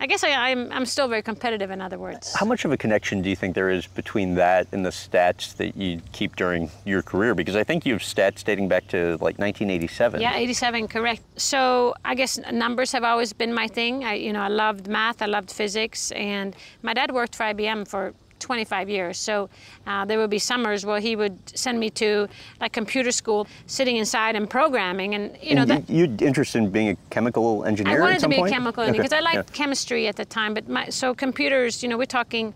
I 0.00 0.06
guess 0.06 0.24
I, 0.24 0.28
am 0.28 0.66
I'm, 0.66 0.72
I'm 0.72 0.86
still 0.86 1.08
very 1.08 1.22
competitive, 1.22 1.70
in 1.70 1.80
other 1.80 1.98
words. 1.98 2.34
How 2.34 2.46
much 2.46 2.64
of 2.64 2.72
a 2.72 2.76
connection 2.76 3.22
do 3.22 3.30
you 3.30 3.36
think 3.36 3.54
there 3.54 3.70
is 3.70 3.86
between 3.86 4.34
that 4.34 4.66
and 4.72 4.84
the 4.84 4.90
stats 4.90 5.56
that 5.56 5.76
you 5.76 6.00
keep 6.12 6.36
during 6.36 6.70
your 6.84 7.02
career? 7.02 7.34
Because 7.34 7.56
I 7.56 7.64
think 7.64 7.86
you 7.86 7.94
have 7.94 8.02
stats 8.02 8.44
dating 8.44 8.68
back 8.68 8.86
to 8.88 9.12
like 9.20 9.38
1987. 9.38 10.20
Yeah, 10.20 10.36
87, 10.36 10.88
correct. 10.88 11.22
So 11.40 11.94
I 12.04 12.14
guess 12.14 12.38
numbers 12.52 12.92
have 12.92 13.04
always 13.04 13.32
been 13.32 13.54
my 13.54 13.68
thing. 13.68 14.04
I, 14.04 14.14
you 14.14 14.32
know, 14.32 14.40
I 14.40 14.48
loved 14.48 14.88
math, 14.88 15.22
I 15.22 15.26
loved 15.26 15.50
physics, 15.50 16.12
and 16.12 16.54
my 16.82 16.94
dad 16.94 17.10
worked 17.12 17.34
for 17.34 17.44
IBM 17.44 17.88
for 17.88 18.14
25 18.46 18.88
years. 18.88 19.18
So 19.18 19.50
uh, 19.88 20.04
there 20.04 20.18
would 20.18 20.30
be 20.30 20.38
summers 20.38 20.86
where 20.86 21.00
he 21.00 21.16
would 21.16 21.36
send 21.58 21.80
me 21.80 21.90
to 21.90 22.28
like 22.60 22.72
computer 22.72 23.10
school, 23.10 23.48
sitting 23.66 23.96
inside 23.96 24.36
and 24.36 24.48
programming, 24.48 25.16
and 25.16 25.36
you 25.42 25.56
know. 25.56 25.62
And 25.62 25.70
that, 25.70 25.90
you 25.90 26.16
interested 26.20 26.58
in 26.58 26.70
being 26.70 26.90
a 26.90 26.96
chemical 27.10 27.64
engineer? 27.64 27.98
I 27.98 28.00
wanted 28.00 28.20
to 28.20 28.28
be 28.28 28.36
point? 28.36 28.52
a 28.52 28.54
chemical 28.54 28.84
engineer 28.84 29.02
because 29.02 29.12
okay. 29.12 29.26
I 29.26 29.32
liked 29.34 29.50
yeah. 29.50 29.56
chemistry 29.56 30.06
at 30.06 30.14
the 30.14 30.24
time. 30.24 30.54
But 30.54 30.68
my, 30.68 30.88
so 30.90 31.12
computers, 31.12 31.82
you 31.82 31.88
know, 31.88 31.98
we're 31.98 32.04
talking 32.20 32.54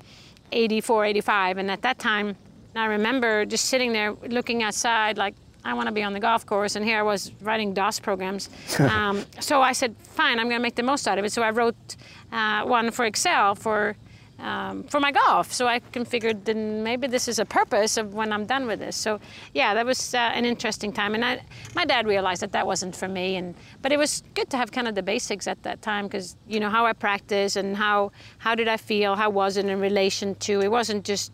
84, 0.53 1.07
85, 1.07 1.59
and 1.59 1.71
at 1.73 1.83
that 1.83 1.99
time, 1.99 2.37
I 2.77 2.85
remember 2.85 3.45
just 3.45 3.65
sitting 3.65 3.93
there 3.93 4.13
looking 4.29 4.63
outside 4.63 5.19
like. 5.19 5.35
I 5.63 5.75
want 5.75 5.89
to 5.89 5.93
be 5.93 6.03
on 6.03 6.15
the 6.15 6.21
golf 6.21 6.47
course, 6.47 6.75
and 6.75 6.83
here 6.87 6.99
I 6.99 7.03
was 7.03 7.33
writing 7.43 7.75
DOS 7.75 8.01
programs. 8.01 8.49
Um, 8.79 9.27
so 9.41 9.61
I 9.61 9.73
said, 9.75 9.95
"Fine, 10.19 10.39
I'm 10.39 10.49
going 10.49 10.59
to 10.59 10.63
make 10.69 10.77
the 10.77 10.89
most 10.93 11.07
out 11.07 11.19
of 11.19 11.25
it." 11.27 11.33
So 11.33 11.43
I 11.43 11.51
wrote 11.51 11.97
uh, 12.33 12.65
one 12.65 12.91
for 12.91 13.05
Excel 13.05 13.55
for 13.55 13.95
um, 14.41 14.85
for 14.85 15.01
my 15.01 15.13
golf. 15.13 15.53
So 15.53 15.67
I 15.67 15.81
configured 15.81 16.45
then 16.45 16.83
maybe 16.83 17.07
this 17.07 17.29
is 17.29 17.39
a 17.39 17.45
purpose 17.45 17.97
of 17.97 18.15
when 18.15 18.33
I'm 18.33 18.47
done 18.47 18.67
with 18.67 18.79
this. 18.79 18.97
So 18.97 19.21
yeah, 19.55 19.75
that 19.75 19.87
was 19.87 20.15
uh, 20.15 20.19
an 20.19 20.45
interesting 20.45 20.93
time. 20.93 21.15
And 21.15 21.25
I, 21.25 21.43
my 21.75 21.85
dad 21.85 22.07
realized 22.07 22.43
that 22.43 22.53
that 22.53 22.67
wasn't 22.67 22.97
for 22.97 23.09
me. 23.09 23.37
And 23.37 23.55
but 23.83 23.93
it 23.93 23.99
was 23.99 24.23
good 24.35 24.51
to 24.51 24.57
have 24.57 24.73
kind 24.73 24.89
of 24.89 24.95
the 24.95 25.03
basics 25.03 25.47
at 25.47 25.63
that 25.63 25.83
time 25.83 26.07
because 26.07 26.37
you 26.49 26.61
know 26.61 26.71
how 26.71 26.87
I 26.87 26.93
practice 26.93 27.57
and 27.57 27.77
how 27.77 28.13
how 28.39 28.55
did 28.55 28.69
I 28.69 28.77
feel, 28.77 29.17
how 29.17 29.31
was 29.31 29.57
it 29.57 29.67
in 29.67 29.81
relation 29.81 30.35
to. 30.37 30.61
It 30.61 30.71
wasn't 30.71 31.05
just 31.05 31.33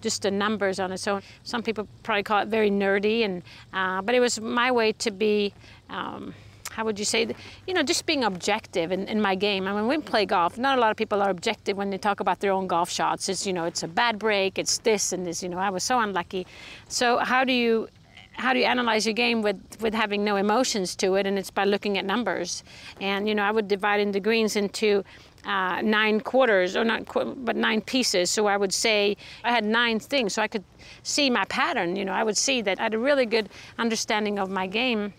just 0.00 0.22
the 0.22 0.30
numbers 0.30 0.80
on 0.80 0.92
its 0.92 1.06
own. 1.06 1.22
Some 1.42 1.62
people 1.62 1.86
probably 2.02 2.22
call 2.22 2.42
it 2.42 2.48
very 2.48 2.70
nerdy, 2.70 3.24
and 3.24 3.42
uh, 3.72 4.02
but 4.02 4.14
it 4.14 4.20
was 4.20 4.40
my 4.40 4.70
way 4.70 4.92
to 4.92 5.10
be. 5.10 5.52
Um, 5.88 6.34
how 6.80 6.86
would 6.86 6.98
you 6.98 7.04
say, 7.04 7.28
you 7.66 7.74
know, 7.74 7.82
just 7.82 8.06
being 8.06 8.24
objective 8.24 8.90
in, 8.90 9.06
in 9.06 9.20
my 9.20 9.34
game. 9.34 9.68
I 9.68 9.72
mean, 9.74 9.86
when 9.86 9.98
we 9.98 10.02
play 10.02 10.24
golf, 10.24 10.56
not 10.56 10.78
a 10.78 10.80
lot 10.80 10.90
of 10.90 10.96
people 10.96 11.20
are 11.20 11.28
objective 11.28 11.76
when 11.76 11.90
they 11.90 11.98
talk 11.98 12.20
about 12.20 12.40
their 12.40 12.52
own 12.52 12.66
golf 12.66 12.88
shots. 12.90 13.28
It's, 13.28 13.46
you 13.46 13.52
know, 13.52 13.66
it's 13.66 13.82
a 13.82 13.88
bad 13.88 14.18
break, 14.18 14.58
it's 14.58 14.78
this 14.78 15.12
and 15.12 15.26
this, 15.26 15.42
you 15.42 15.50
know, 15.50 15.58
I 15.58 15.68
was 15.68 15.84
so 15.84 16.00
unlucky. 16.00 16.46
So 16.88 17.18
how 17.18 17.44
do 17.44 17.52
you, 17.52 17.88
how 18.32 18.54
do 18.54 18.60
you 18.60 18.64
analyze 18.64 19.04
your 19.04 19.12
game 19.12 19.42
with, 19.42 19.60
with 19.82 19.92
having 19.92 20.24
no 20.24 20.36
emotions 20.36 20.96
to 20.96 21.16
it? 21.16 21.26
And 21.26 21.38
it's 21.38 21.50
by 21.50 21.64
looking 21.64 21.98
at 21.98 22.06
numbers. 22.06 22.64
And, 22.98 23.28
you 23.28 23.34
know, 23.34 23.42
I 23.42 23.50
would 23.50 23.68
divide 23.68 24.00
in 24.00 24.12
the 24.12 24.20
greens 24.20 24.56
into 24.56 25.04
uh, 25.44 25.82
nine 25.82 26.20
quarters, 26.20 26.76
or 26.76 26.84
not, 26.84 27.04
but 27.44 27.56
nine 27.56 27.82
pieces. 27.82 28.30
So 28.30 28.46
I 28.46 28.56
would 28.56 28.72
say 28.72 29.18
I 29.44 29.50
had 29.50 29.66
nine 29.66 30.00
things, 30.00 30.32
so 30.32 30.40
I 30.40 30.48
could 30.48 30.64
see 31.02 31.28
my 31.28 31.44
pattern. 31.44 31.94
You 31.94 32.06
know, 32.06 32.12
I 32.12 32.24
would 32.24 32.38
see 32.38 32.62
that 32.62 32.80
I 32.80 32.84
had 32.84 32.94
a 32.94 32.98
really 32.98 33.26
good 33.26 33.50
understanding 33.78 34.38
of 34.38 34.48
my 34.48 34.66
game 34.66 35.12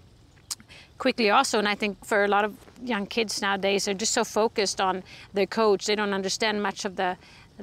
quickly 1.04 1.30
also 1.32 1.58
and 1.58 1.68
i 1.68 1.76
think 1.82 1.94
for 2.06 2.24
a 2.24 2.28
lot 2.28 2.46
of 2.46 2.52
young 2.84 3.06
kids 3.06 3.42
nowadays 3.42 3.86
they're 3.86 4.02
just 4.06 4.14
so 4.14 4.24
focused 4.24 4.80
on 4.82 5.04
their 5.34 5.46
coach. 5.46 5.86
They 5.86 5.96
don't 5.96 6.14
understand 6.14 6.62
much 6.62 6.86
of 6.86 6.96
the 6.96 7.18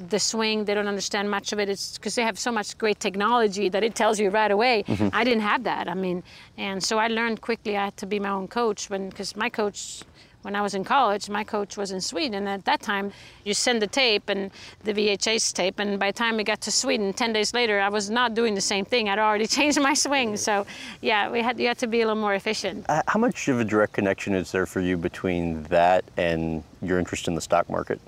the 0.07 0.19
swing 0.19 0.65
they 0.65 0.73
don't 0.73 0.87
understand 0.87 1.29
much 1.29 1.51
of 1.53 1.59
it 1.59 1.69
it's 1.69 1.97
because 1.97 2.15
they 2.15 2.23
have 2.23 2.39
so 2.39 2.51
much 2.51 2.77
great 2.77 2.99
technology 2.99 3.69
that 3.69 3.83
it 3.83 3.95
tells 3.95 4.19
you 4.19 4.29
right 4.29 4.51
away 4.51 4.83
mm-hmm. 4.87 5.09
i 5.13 5.23
didn't 5.23 5.41
have 5.41 5.63
that 5.63 5.87
i 5.87 5.93
mean 5.93 6.23
and 6.57 6.83
so 6.83 6.97
i 6.97 7.07
learned 7.07 7.41
quickly 7.41 7.77
i 7.77 7.85
had 7.85 7.97
to 7.97 8.05
be 8.05 8.19
my 8.19 8.29
own 8.29 8.47
coach 8.47 8.89
when 8.89 9.09
because 9.09 9.35
my 9.35 9.49
coach 9.49 10.03
when 10.41 10.55
I 10.55 10.61
was 10.61 10.73
in 10.73 10.83
college, 10.83 11.29
my 11.29 11.43
coach 11.43 11.75
was 11.75 11.91
in 11.91 11.99
Sweden. 11.99 12.47
And 12.47 12.49
at 12.49 12.65
that 12.65 12.81
time, 12.81 13.11
you 13.43 13.53
send 13.53 13.81
the 13.81 13.87
tape 13.87 14.29
and 14.29 14.51
the 14.83 14.93
VHS 14.93 15.53
tape. 15.53 15.79
And 15.79 15.99
by 15.99 16.11
the 16.11 16.17
time 16.17 16.37
we 16.37 16.43
got 16.43 16.61
to 16.61 16.71
Sweden, 16.71 17.11
10 17.11 17.33
days 17.33 17.53
later, 17.53 17.79
I 17.79 17.89
was 17.89 18.09
not 18.09 18.33
doing 18.33 18.55
the 18.55 18.61
same 18.61 18.85
thing. 18.85 19.09
I'd 19.09 19.19
already 19.19 19.47
changed 19.57 19.81
my 19.81 19.93
swing. 19.93 20.37
So, 20.37 20.65
yeah, 21.01 21.29
we 21.29 21.41
had, 21.41 21.59
you 21.59 21.67
had 21.67 21.77
to 21.79 21.87
be 21.87 22.01
a 22.01 22.05
little 22.07 22.21
more 22.21 22.35
efficient. 22.35 22.85
Uh, 22.87 23.01
how 23.07 23.19
much 23.19 23.47
of 23.49 23.59
a 23.59 23.65
direct 23.65 23.93
connection 23.93 24.33
is 24.33 24.51
there 24.51 24.65
for 24.65 24.79
you 24.79 24.95
between 24.95 25.63
that 25.63 26.05
and 26.15 26.63
your 26.81 26.99
interest 26.99 27.27
in 27.27 27.35
the 27.35 27.41
stock 27.41 27.69
market? 27.69 27.99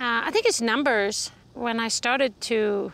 Uh, 0.00 0.22
I 0.24 0.30
think 0.30 0.46
it's 0.46 0.60
numbers. 0.60 1.32
When 1.54 1.80
I 1.80 1.88
started 1.88 2.40
to 2.42 2.92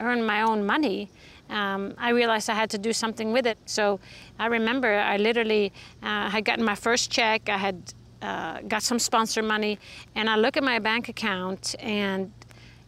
earn 0.00 0.22
my 0.26 0.42
own 0.42 0.66
money, 0.66 1.08
um, 1.48 1.94
I 1.96 2.10
realized 2.10 2.50
I 2.50 2.54
had 2.54 2.68
to 2.70 2.78
do 2.78 2.92
something 2.92 3.32
with 3.32 3.46
it. 3.46 3.56
So 3.64 4.00
I 4.38 4.46
remember 4.46 4.92
I 4.94 5.16
literally 5.16 5.72
uh, 6.02 6.28
had 6.28 6.44
gotten 6.44 6.64
my 6.64 6.74
first 6.74 7.10
check. 7.10 7.48
I 7.48 7.56
had 7.56 7.94
uh, 8.20 8.60
got 8.68 8.82
some 8.82 8.98
sponsor 8.98 9.42
money, 9.42 9.78
and 10.14 10.28
I 10.28 10.36
look 10.36 10.58
at 10.58 10.62
my 10.62 10.78
bank 10.78 11.08
account, 11.08 11.74
and 11.80 12.30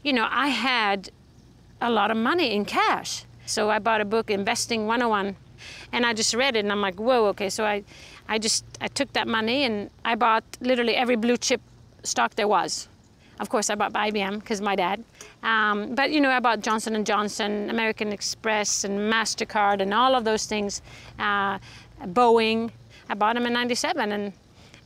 you 0.03 0.13
know, 0.13 0.29
I 0.31 0.49
had 0.49 1.11
a 1.81 1.91
lot 1.91 2.11
of 2.11 2.19
money 2.19 2.55
in 2.55 2.67
cash. 2.67 3.25
So 3.47 3.71
I 3.71 3.79
bought 3.79 4.03
a 4.03 4.05
book, 4.05 4.31
Investing 4.31 4.87
101, 4.87 5.37
and 5.93 6.05
I 6.05 6.13
just 6.13 6.35
read 6.35 6.55
it, 6.55 6.61
and 6.61 6.71
I'm 6.71 6.83
like, 6.83 7.01
whoa, 7.01 7.27
okay. 7.29 7.49
So 7.49 7.65
I, 7.65 7.83
I 8.29 8.39
just 8.39 8.65
I 8.83 8.89
took 8.89 9.13
that 9.15 9.27
money 9.27 9.65
and 9.65 9.91
I 10.05 10.17
bought 10.17 10.45
literally 10.61 10.97
every 10.97 11.17
blue 11.17 11.39
chip 11.39 11.63
stock 12.03 12.35
there 12.35 12.49
was. 12.49 12.89
Of 13.41 13.49
course, 13.49 13.71
I 13.71 13.75
bought 13.75 13.93
IBM 13.93 14.41
because 14.41 14.61
my 14.61 14.77
dad. 14.77 15.03
Um, 15.43 15.95
but 15.95 16.11
you 16.11 16.21
know, 16.21 16.31
I 16.31 16.41
bought 16.41 16.61
Johnson 16.61 16.95
and 16.95 17.05
Johnson, 17.05 17.71
American 17.71 18.13
Express, 18.13 18.85
and 18.85 19.13
Mastercard, 19.13 19.81
and 19.81 19.93
all 19.93 20.15
of 20.15 20.25
those 20.25 20.47
things. 20.47 20.83
Uh, 21.19 21.59
Boeing. 22.03 22.71
I 23.09 23.15
bought 23.15 23.35
them 23.35 23.47
in 23.47 23.53
'97, 23.53 24.13
and 24.13 24.33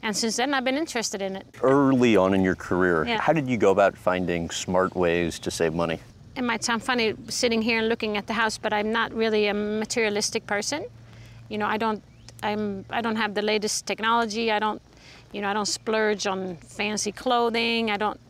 and 0.03 0.17
since 0.17 0.37
then, 0.37 0.55
I've 0.55 0.65
been 0.65 0.77
interested 0.77 1.23
in 1.23 1.37
it. 1.37 1.47
Early 1.63 2.17
on 2.17 2.35
in 2.35 2.43
your 2.43 2.55
career, 2.55 3.05
yeah. 3.05 3.21
how 3.21 3.33
did 3.33 3.49
you 3.49 3.57
go 3.57 3.71
about 3.71 3.97
finding 3.97 4.49
smart 4.51 4.95
ways 4.95 5.39
to 5.41 5.51
save 5.51 5.75
money? 5.75 5.99
It 6.37 6.43
might 6.43 6.63
sound 6.63 6.85
funny 6.85 7.15
sitting 7.29 7.61
here 7.61 7.81
and 7.81 7.89
looking 7.89 8.17
at 8.17 8.29
the 8.29 8.33
house, 8.33 8.59
but 8.59 8.73
I'm 8.73 8.93
not 8.93 9.13
really 9.13 9.49
a 9.49 9.55
materialistic 9.55 10.47
person. 10.47 10.87
You 11.49 11.59
know, 11.59 11.67
I 11.67 11.79
don't, 11.79 12.03
I'm, 12.45 12.85
I 12.91 13.01
don't 13.01 13.17
have 13.17 13.35
the 13.35 13.43
latest 13.43 13.87
technology. 13.87 14.53
I 14.53 14.61
don't, 14.61 14.81
you 15.33 15.41
know, 15.41 15.49
I 15.49 15.53
don't 15.53 15.67
splurge 15.67 16.29
on 16.29 16.57
fancy 16.59 17.11
clothing. 17.11 17.91
I 17.91 17.97
don't. 17.97 18.21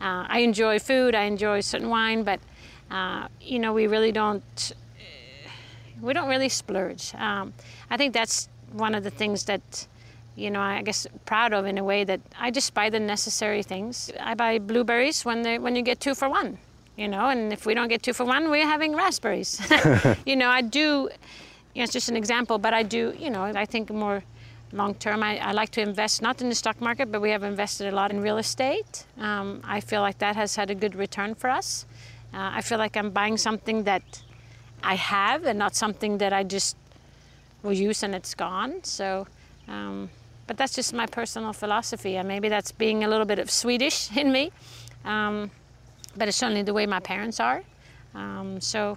Uh, 0.00 0.24
I 0.28 0.40
enjoy 0.40 0.78
food. 0.78 1.14
I 1.14 1.24
enjoy 1.24 1.60
certain 1.60 1.88
wine, 1.88 2.22
but 2.22 2.40
uh, 2.90 3.28
you 3.40 3.58
know, 3.58 3.72
we 3.72 3.86
really 3.86 4.12
don't. 4.12 4.72
We 6.00 6.12
don't 6.12 6.28
really 6.28 6.50
splurge. 6.50 7.14
Um, 7.14 7.54
I 7.88 7.96
think 7.96 8.12
that's 8.12 8.48
one 8.72 8.94
of 8.94 9.02
the 9.02 9.10
things 9.10 9.44
that 9.44 9.86
you 10.36 10.50
know, 10.50 10.60
I 10.60 10.82
guess 10.82 11.06
proud 11.24 11.52
of 11.52 11.64
in 11.64 11.78
a 11.78 11.84
way 11.84 12.04
that 12.04 12.20
I 12.38 12.50
just 12.50 12.74
buy 12.74 12.90
the 12.90 13.00
necessary 13.00 13.62
things. 13.62 14.12
I 14.20 14.34
buy 14.34 14.58
blueberries 14.58 15.24
when 15.24 15.42
they, 15.42 15.58
when 15.58 15.74
you 15.74 15.82
get 15.82 15.98
two 15.98 16.14
for 16.14 16.28
one, 16.28 16.58
you 16.96 17.08
know, 17.08 17.28
and 17.30 17.52
if 17.52 17.64
we 17.64 17.74
don't 17.74 17.88
get 17.88 18.02
two 18.02 18.12
for 18.12 18.24
one, 18.24 18.50
we're 18.50 18.66
having 18.66 18.94
raspberries. 18.94 19.60
you 20.26 20.36
know, 20.36 20.50
I 20.50 20.60
do, 20.60 21.08
you 21.74 21.80
know, 21.80 21.84
it's 21.84 21.92
just 21.92 22.10
an 22.10 22.16
example, 22.16 22.58
but 22.58 22.74
I 22.74 22.82
do, 22.82 23.14
you 23.18 23.30
know, 23.30 23.44
I 23.44 23.64
think 23.64 23.90
more 23.90 24.22
long 24.72 24.94
term. 24.94 25.22
I, 25.22 25.38
I, 25.38 25.52
like 25.52 25.70
to 25.70 25.80
invest 25.80 26.22
not 26.22 26.40
in 26.42 26.48
the 26.48 26.54
stock 26.54 26.80
market, 26.80 27.10
but 27.10 27.20
we 27.20 27.30
have 27.30 27.42
invested 27.42 27.92
a 27.92 27.96
lot 27.96 28.10
in 28.10 28.20
real 28.20 28.38
estate. 28.38 29.04
Um, 29.18 29.60
I 29.64 29.80
feel 29.80 30.00
like 30.00 30.18
that 30.18 30.36
has 30.36 30.56
had 30.56 30.70
a 30.70 30.74
good 30.74 30.94
return 30.94 31.34
for 31.34 31.50
us. 31.50 31.86
Uh, 32.34 32.50
I 32.54 32.60
feel 32.60 32.78
like 32.78 32.96
I'm 32.96 33.10
buying 33.10 33.36
something 33.36 33.84
that 33.84 34.22
I 34.82 34.94
have 34.94 35.44
and 35.44 35.58
not 35.58 35.74
something 35.74 36.18
that 36.18 36.32
I 36.32 36.42
just 36.42 36.76
will 37.62 37.72
use 37.72 38.02
and 38.02 38.14
it's 38.14 38.34
gone. 38.34 38.82
So. 38.84 39.26
Um, 39.68 40.10
but 40.46 40.56
that's 40.56 40.74
just 40.74 40.94
my 40.94 41.06
personal 41.06 41.52
philosophy, 41.52 42.16
and 42.16 42.28
maybe 42.28 42.48
that's 42.48 42.70
being 42.70 43.02
a 43.02 43.08
little 43.08 43.26
bit 43.26 43.38
of 43.38 43.50
Swedish 43.50 44.16
in 44.16 44.30
me. 44.30 44.52
Um, 45.04 45.50
but 46.16 46.28
it's 46.28 46.36
certainly 46.36 46.62
the 46.62 46.72
way 46.72 46.86
my 46.86 47.00
parents 47.00 47.40
are. 47.40 47.62
Um, 48.14 48.60
so 48.60 48.96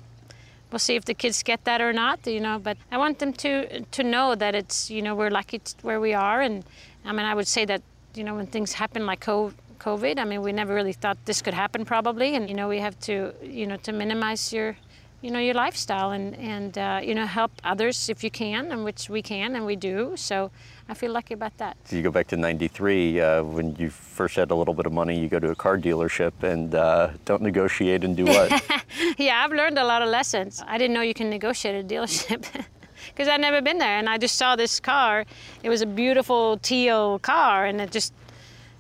we'll 0.72 0.80
see 0.80 0.96
if 0.96 1.06
the 1.06 1.14
kids 1.14 1.44
get 1.44 1.64
that 1.66 1.82
or 1.82 1.94
not, 1.94 2.26
you 2.28 2.40
know. 2.40 2.60
But 2.60 2.78
I 2.92 2.98
want 2.98 3.20
them 3.20 3.34
to 3.34 3.82
to 3.82 4.04
know 4.04 4.36
that 4.36 4.56
it's 4.56 4.90
you 4.90 5.02
know 5.02 5.16
we're 5.16 5.32
lucky 5.32 5.62
where 5.82 6.00
we 6.00 6.14
are, 6.14 6.42
and 6.42 6.64
I 7.06 7.12
mean 7.12 7.26
I 7.26 7.34
would 7.34 7.48
say 7.48 7.66
that 7.66 7.82
you 8.16 8.24
know 8.24 8.36
when 8.36 8.48
things 8.48 8.74
happen 8.74 9.06
like 9.06 9.22
COVID, 9.22 10.20
I 10.20 10.26
mean 10.26 10.42
we 10.42 10.52
never 10.52 10.74
really 10.74 10.94
thought 10.94 11.18
this 11.26 11.42
could 11.42 11.54
happen 11.54 11.86
probably, 11.86 12.36
and 12.36 12.50
you 12.50 12.56
know 12.56 12.68
we 12.68 12.80
have 12.80 13.00
to 13.02 13.34
you 13.42 13.68
know 13.68 13.78
to 13.78 13.92
minimize 13.92 14.54
your 14.54 14.78
you 15.22 15.32
know 15.32 15.40
your 15.40 15.54
lifestyle 15.54 16.12
and 16.12 16.36
and 16.38 16.78
uh, 16.78 17.00
you 17.04 17.14
know 17.14 17.26
help 17.26 17.52
others 17.64 18.10
if 18.10 18.24
you 18.24 18.32
can 18.32 18.72
and 18.72 18.84
which 18.84 19.10
we 19.10 19.22
can 19.22 19.56
and 19.56 19.66
we 19.66 19.76
do 19.76 20.14
so 20.16 20.50
i 20.90 20.94
feel 20.94 21.12
lucky 21.12 21.34
about 21.34 21.56
that. 21.58 21.78
So 21.86 21.96
you 21.96 22.02
go 22.02 22.12
back 22.12 22.28
to 22.28 22.38
93, 22.38 23.22
uh, 23.22 23.44
when 23.44 23.76
you 23.76 23.90
first 23.90 24.36
had 24.36 24.52
a 24.52 24.56
little 24.56 24.74
bit 24.74 24.86
of 24.86 24.92
money, 24.92 25.18
you 25.18 25.30
go 25.30 25.40
to 25.40 25.52
a 25.52 25.56
car 25.56 25.78
dealership 25.78 26.34
and 26.44 26.74
uh, 26.74 27.12
don't 27.26 27.42
negotiate 27.42 28.04
and 28.04 28.18
do 28.18 28.26
what? 28.26 28.50
yeah 29.18 29.44
i've 29.44 29.52
learned 29.52 29.78
a 29.78 29.84
lot 29.84 30.02
of 30.02 30.10
lessons. 30.10 30.64
I 30.68 30.78
didn't 30.78 30.94
know 30.96 31.02
you 31.02 31.14
can 31.14 31.30
negotiate 31.30 31.76
at 31.76 31.86
a 31.86 31.88
dealership 31.88 32.42
because 33.10 33.28
i'd 33.28 33.42
never 33.42 33.62
been 33.62 33.78
there 33.78 33.98
and 34.00 34.10
i 34.10 34.18
just 34.18 34.36
saw 34.36 34.56
this 34.56 34.80
car. 34.80 35.26
It 35.64 35.70
was 35.70 35.82
a 35.82 35.86
beautiful 35.86 36.58
teal 36.58 37.20
car 37.20 37.66
and 37.66 37.80
it 37.80 37.92
just 37.92 38.14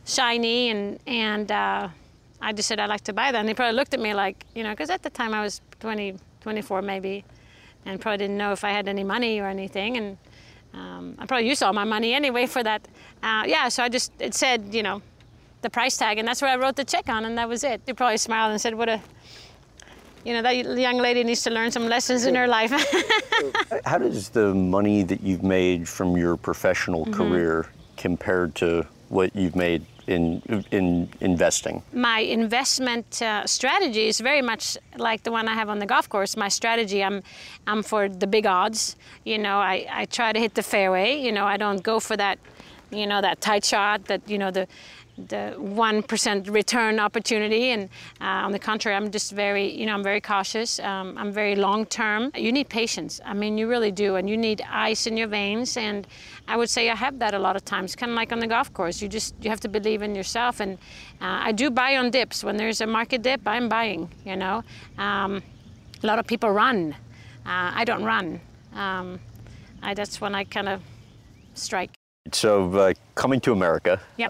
shiny 0.05 0.69
and 0.69 0.99
and 1.05 1.51
uh, 1.51 1.87
i 2.41 2.51
just 2.51 2.67
said 2.67 2.79
i'd 2.79 2.89
like 2.89 3.03
to 3.03 3.13
buy 3.13 3.31
that 3.31 3.39
and 3.39 3.47
they 3.47 3.53
probably 3.53 3.75
looked 3.75 3.93
at 3.93 3.99
me 3.99 4.13
like 4.13 4.45
you 4.55 4.63
know 4.63 4.71
because 4.71 4.89
at 4.89 5.03
the 5.03 5.09
time 5.09 5.33
i 5.33 5.41
was 5.41 5.61
20 5.79 6.15
24 6.41 6.81
maybe 6.81 7.23
and 7.85 8.01
probably 8.01 8.17
didn't 8.17 8.37
know 8.37 8.51
if 8.51 8.63
i 8.63 8.71
had 8.71 8.87
any 8.87 9.03
money 9.03 9.39
or 9.39 9.45
anything 9.47 9.97
and 9.97 10.17
um, 10.73 11.15
i 11.19 11.25
probably 11.25 11.47
used 11.47 11.61
all 11.63 11.73
my 11.73 11.83
money 11.83 12.13
anyway 12.13 12.45
for 12.45 12.63
that. 12.63 12.87
Uh, 13.23 13.43
yeah 13.47 13.67
so 13.69 13.83
i 13.83 13.89
just 13.89 14.11
it 14.19 14.33
said 14.33 14.73
you 14.73 14.83
know 14.83 15.01
the 15.61 15.69
price 15.69 15.97
tag 15.97 16.17
and 16.19 16.27
that's 16.27 16.41
where 16.41 16.51
i 16.51 16.55
wrote 16.55 16.75
the 16.75 16.83
check 16.85 17.09
on 17.09 17.25
and 17.25 17.37
that 17.37 17.47
was 17.49 17.63
it. 17.63 17.85
They 17.85 17.93
probably 17.93 18.17
smiled 18.17 18.51
and 18.51 18.61
said 18.61 18.75
what 18.75 18.87
a 18.89 19.01
you 20.25 20.33
know 20.33 20.41
that 20.41 20.55
young 20.55 20.97
lady 20.97 21.23
needs 21.23 21.43
to 21.43 21.49
learn 21.49 21.71
some 21.71 21.87
lessons 21.87 22.25
in 22.25 22.35
her 22.35 22.47
life. 22.47 22.71
How 23.85 23.97
does 23.97 24.29
the 24.29 24.53
money 24.53 25.01
that 25.03 25.21
you've 25.21 25.43
made 25.43 25.87
from 25.87 26.17
your 26.17 26.35
professional 26.37 27.05
Mm-hmm. 27.05 27.13
career 27.13 27.67
compared 27.97 28.53
to 28.55 28.85
what 29.09 29.33
you've 29.35 29.55
made 29.55 29.85
in 30.09 30.41
in 30.71 31.09
investing? 31.21 31.83
my 31.93 32.19
investment 32.19 33.21
uh, 33.21 33.45
strategy 33.45 34.07
is 34.07 34.19
very 34.19 34.41
much 34.41 34.77
like 34.97 35.23
the 35.23 35.31
one 35.31 35.47
I 35.47 35.53
have 35.53 35.69
on 35.69 35.79
the 35.79 35.85
golf 35.85 36.07
course. 36.09 36.35
My 36.37 36.49
strategy, 36.49 37.03
I'm, 37.03 37.21
I'm 37.67 37.83
for 37.83 38.09
the 38.09 38.27
big 38.27 38.45
odds. 38.45 38.95
You 39.25 39.37
know, 39.37 39.57
I, 39.59 39.87
I 39.91 40.05
try 40.05 40.33
to 40.33 40.39
hit 40.39 40.53
the 40.55 40.63
fairway. 40.63 41.15
You 41.25 41.31
know, 41.31 41.45
I 41.45 41.57
don't 41.57 41.83
go 41.83 41.99
for 41.99 42.15
that, 42.17 42.39
you 42.91 43.07
know, 43.07 43.21
that 43.21 43.41
tight 43.41 43.65
shot 43.65 44.05
that 44.05 44.21
you 44.27 44.37
know 44.37 44.51
the 44.51 44.67
the 45.27 45.55
one 45.57 46.01
percent 46.03 46.47
return 46.47 46.99
opportunity. 46.99 47.71
And 47.71 47.89
uh, 48.21 48.45
on 48.45 48.51
the 48.51 48.59
contrary, 48.59 48.95
I'm 48.95 49.11
just 49.11 49.31
very, 49.31 49.69
you 49.71 49.85
know, 49.85 49.93
I'm 49.93 50.03
very 50.03 50.21
cautious. 50.21 50.79
Um, 50.79 51.17
I'm 51.17 51.31
very 51.31 51.55
long 51.55 51.85
term. 51.85 52.31
You 52.35 52.51
need 52.51 52.69
patience. 52.69 53.19
I 53.25 53.33
mean, 53.33 53.57
you 53.57 53.67
really 53.67 53.91
do, 53.91 54.15
and 54.15 54.29
you 54.29 54.37
need 54.37 54.61
ice 54.69 55.07
in 55.07 55.17
your 55.17 55.27
veins. 55.27 55.77
And 55.77 56.07
I 56.47 56.57
would 56.57 56.69
say 56.69 56.89
I 56.89 56.95
have 56.95 57.19
that 57.19 57.33
a 57.33 57.39
lot 57.39 57.55
of 57.55 57.65
times, 57.65 57.95
kind 57.95 58.11
of 58.11 58.15
like 58.15 58.31
on 58.31 58.39
the 58.39 58.47
golf 58.47 58.73
course. 58.73 59.01
You 59.01 59.07
just 59.07 59.35
you 59.41 59.49
have 59.49 59.59
to 59.61 59.69
believe 59.69 60.01
in 60.01 60.15
yourself. 60.15 60.59
And 60.59 60.77
uh, 61.21 61.47
I 61.47 61.51
do 61.51 61.69
buy 61.69 61.97
on 61.97 62.11
dips. 62.11 62.43
When 62.43 62.57
there's 62.57 62.81
a 62.81 62.87
market 62.87 63.21
dip, 63.21 63.41
I'm 63.45 63.69
buying. 63.69 64.09
You 64.25 64.35
know, 64.35 64.63
um, 64.97 65.41
a 66.03 66.07
lot 66.07 66.19
of 66.19 66.25
people 66.27 66.49
run. 66.49 66.95
Uh, 67.45 67.71
I 67.75 67.83
don't 67.83 68.03
run. 68.03 68.39
Um, 68.73 69.19
I, 69.81 69.93
that's 69.93 70.21
when 70.21 70.35
I 70.35 70.43
kind 70.43 70.69
of 70.69 70.81
strike. 71.53 71.91
So 72.31 72.71
uh, 72.73 72.93
coming 73.15 73.39
to 73.41 73.53
America, 73.53 73.99
Yep. 74.17 74.29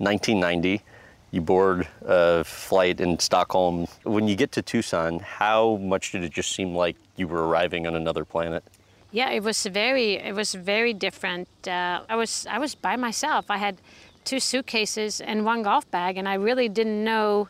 Uh, 0.00 0.04
1990, 0.04 0.82
you 1.30 1.40
board 1.40 1.88
a 2.02 2.44
flight 2.44 3.00
in 3.00 3.18
Stockholm. 3.18 3.86
When 4.04 4.28
you 4.28 4.36
get 4.36 4.52
to 4.52 4.62
Tucson, 4.62 5.18
how 5.18 5.76
much 5.76 6.12
did 6.12 6.22
it 6.22 6.32
just 6.32 6.52
seem 6.52 6.74
like 6.74 6.96
you 7.16 7.26
were 7.26 7.46
arriving 7.48 7.86
on 7.86 7.96
another 7.96 8.24
planet? 8.24 8.62
Yeah, 9.10 9.30
it 9.30 9.42
was 9.42 9.64
very 9.66 10.14
it 10.14 10.34
was 10.34 10.54
very 10.54 10.92
different. 10.92 11.48
Uh, 11.66 12.02
I 12.08 12.16
was 12.16 12.46
I 12.50 12.58
was 12.58 12.74
by 12.74 12.96
myself. 12.96 13.46
I 13.48 13.58
had 13.58 13.76
two 14.24 14.40
suitcases 14.40 15.20
and 15.20 15.44
one 15.44 15.62
golf 15.62 15.88
bag, 15.90 16.16
and 16.16 16.28
I 16.28 16.34
really 16.34 16.68
didn't 16.68 17.04
know 17.04 17.48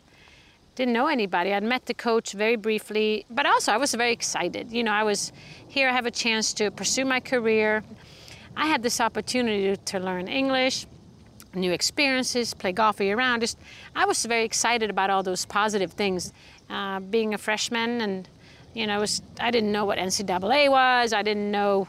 didn't 0.75 0.93
know 0.93 1.07
anybody. 1.07 1.55
I'd 1.55 1.63
met 1.63 1.87
the 1.87 1.95
coach 1.95 2.33
very 2.33 2.57
briefly, 2.57 3.25
but 3.31 3.47
also 3.47 3.73
I 3.73 3.77
was 3.77 3.95
very 3.95 4.13
excited. 4.13 4.73
You 4.73 4.83
know, 4.83 4.93
I 4.93 5.05
was 5.05 5.33
here. 5.69 5.89
I 5.89 5.93
have 5.93 6.07
a 6.07 6.11
chance 6.11 6.53
to 6.55 6.71
pursue 6.71 7.05
my 7.05 7.21
career. 7.21 7.83
I 8.57 8.67
had 8.67 8.83
this 8.83 9.01
opportunity 9.01 9.77
to 9.77 9.99
learn 9.99 10.29
English, 10.29 10.87
new 11.55 11.73
experiences, 11.73 12.55
play 12.55 12.73
golf 12.73 13.01
year 13.01 13.17
round. 13.17 13.43
Just 13.43 13.59
I 13.95 14.05
was 14.05 14.25
very 14.25 14.45
excited 14.45 14.91
about 14.91 15.11
all 15.11 15.23
those 15.23 15.45
positive 15.45 15.93
things. 15.93 16.33
Uh, 16.71 16.99
being 17.01 17.35
a 17.35 17.39
freshman, 17.39 18.01
and 18.01 18.29
you 18.73 18.87
know, 18.87 19.01
was, 19.01 19.23
I 19.39 19.51
didn't 19.51 19.71
know 19.71 19.85
what 19.85 19.99
NCAA 19.99 20.71
was. 20.71 21.13
I 21.13 21.23
didn't 21.23 21.51
know. 21.51 21.89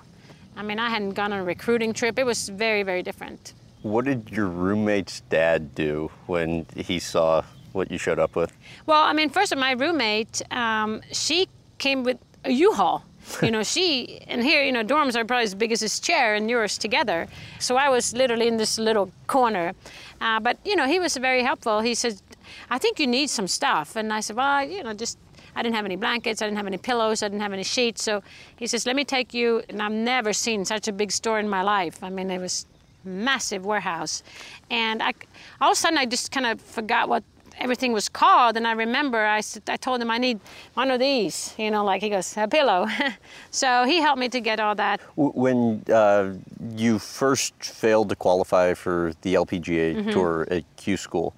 I 0.55 0.63
mean, 0.63 0.79
I 0.79 0.89
hadn't 0.89 1.11
gone 1.11 1.33
on 1.33 1.39
a 1.39 1.43
recruiting 1.43 1.93
trip. 1.93 2.19
It 2.19 2.25
was 2.25 2.49
very, 2.49 2.83
very 2.83 3.03
different. 3.03 3.53
What 3.81 4.05
did 4.05 4.29
your 4.31 4.47
roommate's 4.47 5.21
dad 5.29 5.75
do 5.75 6.11
when 6.27 6.65
he 6.75 6.99
saw 6.99 7.43
what 7.73 7.91
you 7.91 7.97
showed 7.97 8.19
up 8.19 8.35
with? 8.35 8.51
Well, 8.85 9.03
I 9.03 9.13
mean, 9.13 9.29
first 9.29 9.51
of 9.51 9.57
my 9.57 9.71
roommate, 9.71 10.41
um, 10.51 11.01
she 11.11 11.47
came 11.77 12.03
with 12.03 12.17
a 12.43 12.51
U-Haul. 12.51 13.03
You 13.41 13.51
know, 13.51 13.63
she 13.63 14.21
and 14.27 14.43
here, 14.43 14.63
you 14.63 14.71
know, 14.71 14.83
dorms 14.83 15.15
are 15.15 15.25
probably 15.25 15.45
as 15.45 15.55
big 15.55 15.71
as 15.71 15.79
this 15.79 15.99
chair 15.99 16.35
and 16.35 16.49
yours 16.49 16.77
together. 16.77 17.27
So 17.59 17.75
I 17.75 17.89
was 17.89 18.13
literally 18.13 18.47
in 18.47 18.57
this 18.57 18.77
little 18.77 19.11
corner. 19.27 19.73
Uh, 20.21 20.39
but 20.39 20.57
you 20.63 20.75
know, 20.75 20.87
he 20.87 20.99
was 20.99 21.17
very 21.17 21.43
helpful. 21.43 21.81
He 21.81 21.95
said, 21.95 22.21
"I 22.69 22.77
think 22.77 22.99
you 22.99 23.07
need 23.07 23.29
some 23.29 23.47
stuff," 23.47 23.95
and 23.95 24.13
I 24.13 24.21
said, 24.21 24.35
"Well, 24.35 24.63
you 24.63 24.83
know, 24.83 24.93
just." 24.93 25.17
I 25.57 25.63
didn't 25.63 25.75
have 25.75 25.85
any 25.85 25.95
blankets. 25.95 26.41
I 26.41 26.45
didn't 26.47 26.57
have 26.57 26.67
any 26.67 26.77
pillows. 26.77 27.23
I 27.23 27.29
didn't 27.29 27.39
have 27.39 27.53
any 27.53 27.63
sheets. 27.63 28.03
So 28.03 28.21
he 28.57 28.67
says, 28.67 28.85
"Let 28.85 28.95
me 28.97 29.05
take 29.05 29.33
you." 29.33 29.63
And 29.69 29.81
I've 29.81 29.91
never 29.91 30.33
seen 30.33 30.65
such 30.65 30.89
a 30.89 30.91
big 30.91 31.11
store 31.13 31.39
in 31.39 31.47
my 31.47 31.61
life. 31.61 32.03
I 32.03 32.09
mean, 32.09 32.29
it 32.29 32.39
was 32.39 32.65
massive 33.05 33.65
warehouse, 33.65 34.21
and 34.69 35.01
I, 35.01 35.13
all 35.61 35.71
of 35.71 35.77
a 35.77 35.79
sudden 35.79 35.97
I 35.97 36.05
just 36.05 36.31
kind 36.31 36.45
of 36.45 36.59
forgot 36.59 37.07
what 37.07 37.23
everything 37.59 37.93
was 37.93 38.09
called. 38.09 38.57
And 38.57 38.67
I 38.67 38.71
remember 38.73 39.25
I, 39.25 39.41
I 39.67 39.77
told 39.77 40.01
him 40.01 40.11
I 40.11 40.17
need 40.17 40.39
one 40.73 40.91
of 40.91 40.99
these, 40.99 41.53
you 41.57 41.71
know, 41.71 41.83
like 41.83 42.01
he 42.01 42.09
goes, 42.09 42.35
a 42.37 42.47
pillow. 42.47 42.87
so 43.51 43.85
he 43.85 44.01
helped 44.01 44.19
me 44.19 44.29
to 44.29 44.39
get 44.41 44.59
all 44.59 44.75
that. 44.75 44.99
When 45.15 45.83
uh, 45.91 46.33
you 46.75 46.99
first 46.99 47.53
failed 47.61 48.09
to 48.09 48.15
qualify 48.15 48.73
for 48.73 49.13
the 49.21 49.33
LPGA 49.35 49.95
Mm-hmm. 49.95 50.11
tour 50.11 50.47
at 50.51 50.63
Q 50.77 50.97
School, 50.97 51.33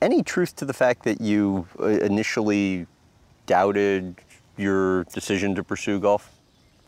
any 0.00 0.22
truth 0.22 0.56
to 0.56 0.64
the 0.64 0.72
fact 0.72 1.02
that 1.04 1.20
you 1.20 1.66
uh, 1.78 1.86
initially 1.86 2.86
doubted 3.46 4.14
your 4.56 5.04
decision 5.04 5.54
to 5.54 5.62
pursue 5.64 5.98
golf? 6.00 6.30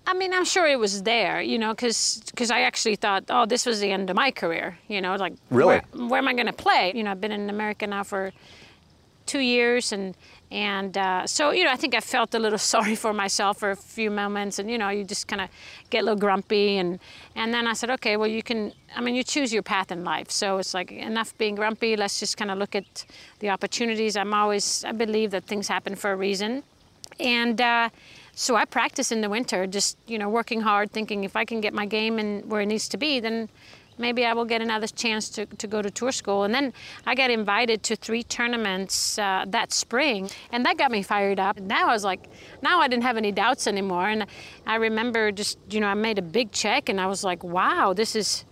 I 0.07 0.15
mean, 0.15 0.33
I'm 0.33 0.45
sure 0.45 0.67
it 0.67 0.79
was 0.79 1.03
there, 1.05 1.41
you 1.41 1.59
know, 1.59 1.71
because 1.75 2.51
I 2.51 2.63
actually 2.63 2.97
thought, 2.97 3.25
oh, 3.31 3.47
this 3.47 3.65
was 3.67 3.81
the 3.81 3.91
end 3.91 4.11
of 4.11 4.17
my 4.17 4.31
career, 4.31 4.77
you 4.89 5.01
know, 5.01 5.15
like 5.17 5.35
Really? 5.51 5.81
where, 5.93 6.09
where 6.09 6.19
am 6.19 6.29
I 6.29 6.35
going 6.35 6.47
to 6.47 6.53
play? 6.53 6.93
You 6.95 7.05
know, 7.05 7.13
I've 7.13 7.21
been 7.21 7.33
in 7.33 7.49
America 7.49 7.87
now 7.87 8.03
for 8.03 8.33
two 9.27 9.41
years, 9.41 9.93
and 9.93 10.17
and 10.51 10.97
uh, 10.99 11.27
so 11.27 11.51
you 11.51 11.65
know, 11.65 11.73
I 11.73 11.77
think 11.77 11.95
I 11.95 12.01
felt 12.01 12.35
a 12.35 12.39
little 12.39 12.59
sorry 12.75 12.95
for 12.95 13.13
myself 13.13 13.59
for 13.59 13.71
a 13.71 13.77
few 13.77 14.11
moments, 14.11 14.59
and 14.59 14.71
you 14.71 14.79
know, 14.79 14.89
you 14.89 15.05
just 15.05 15.29
kind 15.29 15.41
of 15.41 15.49
get 15.91 16.01
a 16.01 16.05
little 16.05 16.19
grumpy, 16.19 16.79
and 16.79 16.99
and 17.35 17.53
then 17.53 17.67
I 17.67 17.73
said, 17.73 17.91
okay, 17.91 18.17
well, 18.17 18.29
you 18.29 18.43
can, 18.43 18.73
I 18.97 19.01
mean, 19.01 19.15
you 19.15 19.25
choose 19.25 19.53
your 19.53 19.63
path 19.63 19.91
in 19.91 20.05
life, 20.05 20.31
so 20.31 20.59
it's 20.59 20.75
like 20.75 20.93
enough 20.93 21.37
being 21.39 21.55
grumpy. 21.55 21.97
Let's 21.97 22.21
just 22.21 22.37
kind 22.37 22.51
of 22.51 22.59
look 22.59 22.75
at 22.75 23.05
the 23.41 23.51
opportunities. 23.51 24.17
I'm 24.17 24.35
always, 24.35 24.85
I 24.85 24.93
believe 24.93 25.31
that 25.31 25.45
things 25.45 25.69
happen 25.69 25.95
for 25.97 26.13
a 26.13 26.17
reason, 26.17 26.63
and. 27.19 27.61
Uh, 27.61 27.89
so 28.35 28.57
I 28.57 28.65
practice 28.65 29.13
in 29.13 29.21
the 29.21 29.29
winter, 29.29 29.67
just 29.67 29.99
you 30.07 30.19
know, 30.19 30.29
working 30.29 30.63
hard, 30.63 30.91
thinking 30.91 31.25
if 31.25 31.37
I 31.37 31.45
can 31.45 31.61
get 31.61 31.75
my 31.75 31.85
game 31.85 32.19
in 32.19 32.49
where 32.49 32.63
it 32.63 32.67
needs 32.67 32.89
to 32.89 32.97
be, 32.97 33.21
then 33.21 33.51
maybe 33.99 34.25
I 34.25 34.33
will 34.33 34.45
get 34.45 34.63
another 34.63 34.87
chance 34.87 35.29
to, 35.31 35.47
to 35.47 35.67
go 35.67 35.83
to 35.83 35.91
tour 35.91 36.13
school. 36.13 36.45
And 36.45 36.55
then 36.55 36.73
I 37.07 37.15
got 37.15 37.31
invited 37.31 37.83
to 37.85 37.97
three 37.97 38.23
tournaments 38.23 39.19
uh, 39.19 39.45
that 39.49 39.73
spring, 39.73 40.31
and 40.51 40.65
that 40.67 40.79
got 40.79 40.91
me 40.91 41.03
fired 41.03 41.41
up. 41.41 41.57
And 41.57 41.69
Now 41.69 41.89
I 41.89 41.93
was 41.93 42.05
like, 42.05 42.29
now 42.63 42.81
I 42.81 42.89
didn't 42.89 43.05
have 43.05 43.17
any 43.17 43.33
doubts 43.33 43.67
anymore. 43.67 44.09
And 44.09 44.27
I 44.67 44.77
remember 44.77 45.33
just, 45.33 45.59
you 45.71 45.81
know, 45.81 45.89
I 45.89 45.95
made 45.95 46.19
a 46.19 46.23
big 46.23 46.53
check, 46.53 46.89
and 46.89 47.01
I 47.01 47.07
was 47.07 47.25
like, 47.25 47.45
wow, 47.45 47.93
this 47.93 48.17
is, 48.17 48.45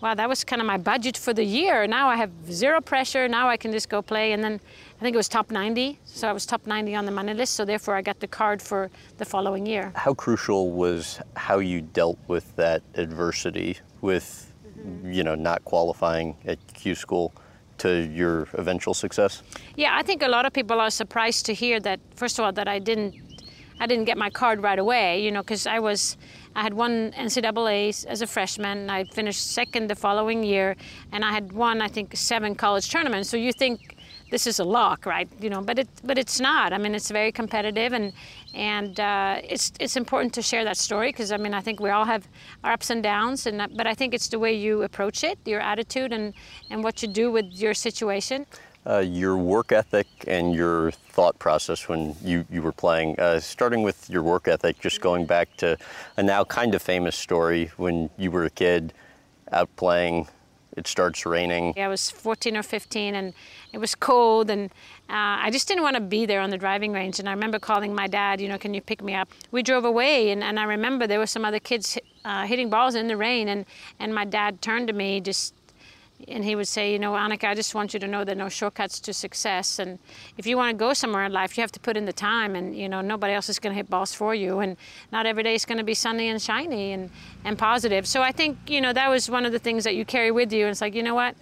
wow, 0.00 0.14
that 0.14 0.28
was 0.28 0.44
kind 0.44 0.60
of 0.60 0.66
my 0.66 0.78
budget 0.78 1.16
for 1.16 1.32
the 1.32 1.44
year. 1.44 1.86
Now 1.86 2.08
I 2.08 2.16
have 2.16 2.30
zero 2.50 2.80
pressure. 2.80 3.28
Now 3.28 3.48
I 3.48 3.56
can 3.56 3.72
just 3.72 3.88
go 3.88 4.02
play. 4.02 4.32
And 4.32 4.42
then 4.42 4.60
I 4.98 5.00
think 5.00 5.14
it 5.14 5.16
was 5.16 5.28
top 5.28 5.50
90. 5.50 5.98
So 6.04 6.28
I 6.28 6.32
was 6.32 6.46
top 6.46 6.66
90 6.66 6.94
on 6.94 7.04
the 7.04 7.12
money 7.12 7.34
list. 7.34 7.54
So 7.54 7.64
therefore 7.64 7.94
I 7.94 8.02
got 8.02 8.20
the 8.20 8.28
card 8.28 8.62
for 8.62 8.90
the 9.16 9.24
following 9.24 9.66
year. 9.66 9.92
How 9.94 10.14
crucial 10.14 10.70
was 10.72 11.20
how 11.36 11.58
you 11.58 11.80
dealt 11.80 12.18
with 12.28 12.54
that 12.56 12.82
adversity 12.94 13.78
with, 14.00 14.47
Mm-hmm. 14.78 15.12
you 15.12 15.24
know, 15.24 15.34
not 15.34 15.64
qualifying 15.64 16.36
at 16.46 16.58
Q 16.74 16.94
School 16.94 17.32
to 17.78 18.06
your 18.06 18.48
eventual 18.54 18.94
success? 18.94 19.42
Yeah, 19.76 19.96
I 19.96 20.02
think 20.02 20.22
a 20.22 20.28
lot 20.28 20.46
of 20.46 20.52
people 20.52 20.80
are 20.80 20.90
surprised 20.90 21.46
to 21.46 21.54
hear 21.54 21.80
that. 21.80 22.00
First 22.14 22.38
of 22.38 22.44
all, 22.44 22.52
that 22.52 22.68
I 22.68 22.78
didn't, 22.78 23.14
I 23.80 23.86
didn't 23.86 24.04
get 24.04 24.18
my 24.18 24.30
card 24.30 24.62
right 24.62 24.78
away. 24.78 25.22
You 25.22 25.30
know, 25.30 25.42
because 25.42 25.66
I 25.66 25.78
was, 25.78 26.16
I 26.54 26.62
had 26.62 26.74
won 26.74 27.12
NCAA 27.12 28.06
as 28.06 28.22
a 28.22 28.26
freshman. 28.26 28.90
I 28.90 29.04
finished 29.04 29.52
second 29.52 29.88
the 29.88 29.96
following 29.96 30.42
year, 30.42 30.76
and 31.12 31.24
I 31.24 31.32
had 31.32 31.52
won, 31.52 31.80
I 31.82 31.88
think, 31.88 32.16
seven 32.16 32.54
college 32.54 32.90
tournaments. 32.90 33.28
So 33.28 33.36
you 33.36 33.52
think 33.52 33.96
this 34.30 34.46
is 34.46 34.58
a 34.58 34.64
lock, 34.64 35.06
right? 35.06 35.28
You 35.40 35.50
know, 35.50 35.60
but 35.62 35.78
it, 35.78 35.88
but 36.04 36.18
it's 36.18 36.40
not. 36.40 36.72
I 36.72 36.78
mean, 36.78 36.94
it's 36.94 37.10
very 37.10 37.32
competitive, 37.32 37.92
and 37.92 38.12
and 38.54 38.98
uh, 39.00 39.40
it's 39.42 39.72
it's 39.80 39.96
important 39.96 40.32
to 40.34 40.42
share 40.42 40.64
that 40.64 40.76
story 40.76 41.10
because 41.10 41.32
I 41.32 41.36
mean, 41.36 41.54
I 41.54 41.60
think 41.60 41.80
we 41.80 41.90
all 41.90 42.04
have 42.04 42.28
our 42.64 42.72
ups 42.72 42.90
and 42.90 43.02
downs, 43.02 43.46
and 43.46 43.56
but 43.76 43.86
I 43.86 43.94
think 43.94 44.14
it's 44.14 44.28
the 44.28 44.38
way 44.38 44.52
you 44.54 44.82
approach 44.82 45.24
it, 45.24 45.38
your 45.44 45.60
attitude, 45.60 46.12
and 46.12 46.34
and 46.70 46.84
what 46.84 47.02
you 47.02 47.08
do 47.08 47.32
with 47.32 47.46
your 47.52 47.74
situation. 47.74 48.46
uh, 48.86 48.98
your 49.00 49.36
work 49.36 49.72
ethic 49.72 50.06
and 50.26 50.54
your 50.54 50.90
thought 50.92 51.38
process 51.38 51.88
when 51.88 52.16
you, 52.24 52.44
you 52.50 52.62
were 52.62 52.72
playing. 52.72 53.18
Uh, 53.20 53.38
starting 53.40 53.82
with 53.82 54.08
your 54.08 54.22
work 54.22 54.48
ethic, 54.48 54.78
just 54.80 55.00
going 55.00 55.26
back 55.26 55.54
to 55.56 55.76
a 56.16 56.22
now 56.22 56.44
kind 56.44 56.74
of 56.74 56.80
famous 56.80 57.16
story 57.16 57.70
when 57.76 58.08
you 58.16 58.30
were 58.30 58.44
a 58.44 58.50
kid 58.50 58.92
out 59.52 59.68
playing, 59.76 60.26
it 60.78 60.86
starts 60.86 61.26
raining. 61.26 61.74
I 61.76 61.88
was 61.88 62.10
14 62.10 62.56
or 62.56 62.62
15 62.62 63.14
and 63.14 63.34
it 63.72 63.78
was 63.78 63.94
cold 63.94 64.48
and 64.50 64.70
uh, 65.10 65.42
I 65.44 65.50
just 65.50 65.68
didn't 65.68 65.82
want 65.82 65.96
to 65.96 66.00
be 66.00 66.24
there 66.24 66.40
on 66.40 66.50
the 66.50 66.56
driving 66.56 66.92
range. 66.92 67.18
And 67.18 67.28
I 67.28 67.32
remember 67.32 67.58
calling 67.58 67.94
my 67.94 68.06
dad, 68.06 68.40
you 68.40 68.48
know, 68.48 68.58
can 68.58 68.72
you 68.72 68.80
pick 68.80 69.02
me 69.02 69.14
up? 69.14 69.28
We 69.50 69.62
drove 69.62 69.84
away 69.84 70.30
and, 70.30 70.42
and 70.42 70.58
I 70.58 70.64
remember 70.64 71.06
there 71.06 71.18
were 71.18 71.26
some 71.26 71.44
other 71.44 71.60
kids 71.60 71.98
uh, 72.24 72.46
hitting 72.46 72.70
balls 72.70 72.94
in 72.94 73.08
the 73.08 73.16
rain 73.16 73.48
and, 73.48 73.66
and 73.98 74.14
my 74.14 74.24
dad 74.24 74.62
turned 74.62 74.86
to 74.88 74.94
me 74.94 75.20
just 75.20 75.54
and 76.26 76.44
he 76.44 76.56
would 76.56 76.66
say, 76.66 76.92
you 76.92 76.98
know, 76.98 77.12
Annika, 77.12 77.44
I 77.44 77.54
just 77.54 77.74
want 77.74 77.94
you 77.94 78.00
to 78.00 78.08
know 78.08 78.24
there 78.24 78.34
are 78.34 78.38
no 78.38 78.48
shortcuts 78.48 78.98
to 79.00 79.12
success. 79.12 79.78
And 79.78 79.98
if 80.36 80.46
you 80.46 80.56
want 80.56 80.70
to 80.70 80.76
go 80.76 80.92
somewhere 80.92 81.24
in 81.24 81.32
life, 81.32 81.56
you 81.56 81.60
have 81.60 81.70
to 81.72 81.80
put 81.80 81.96
in 81.96 82.06
the 82.06 82.12
time. 82.12 82.56
And, 82.56 82.76
you 82.76 82.88
know, 82.88 83.00
nobody 83.00 83.34
else 83.34 83.48
is 83.48 83.58
going 83.58 83.72
to 83.72 83.76
hit 83.76 83.88
balls 83.88 84.12
for 84.12 84.34
you. 84.34 84.58
And 84.58 84.76
not 85.12 85.26
every 85.26 85.44
day 85.44 85.54
is 85.54 85.64
going 85.64 85.78
to 85.78 85.84
be 85.84 85.94
sunny 85.94 86.28
and 86.28 86.42
shiny 86.42 86.92
and, 86.92 87.10
and 87.44 87.56
positive. 87.56 88.06
So 88.06 88.20
I 88.22 88.32
think, 88.32 88.58
you 88.66 88.80
know, 88.80 88.92
that 88.92 89.08
was 89.08 89.30
one 89.30 89.46
of 89.46 89.52
the 89.52 89.60
things 89.60 89.84
that 89.84 89.94
you 89.94 90.04
carry 90.04 90.32
with 90.32 90.52
you. 90.52 90.64
And 90.64 90.72
it's 90.72 90.80
like, 90.80 90.94
you 90.94 91.04
know 91.04 91.14
what? 91.14 91.36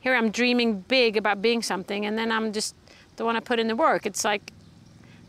Here 0.00 0.14
I'm 0.14 0.30
dreaming 0.30 0.80
big 0.82 1.16
about 1.16 1.42
being 1.42 1.60
something. 1.60 2.06
And 2.06 2.16
then 2.16 2.30
I'm 2.30 2.52
just 2.52 2.76
the 3.16 3.24
one 3.24 3.34
to 3.34 3.40
put 3.40 3.58
in 3.58 3.66
the 3.66 3.76
work. 3.76 4.06
It's 4.06 4.24
like, 4.24 4.52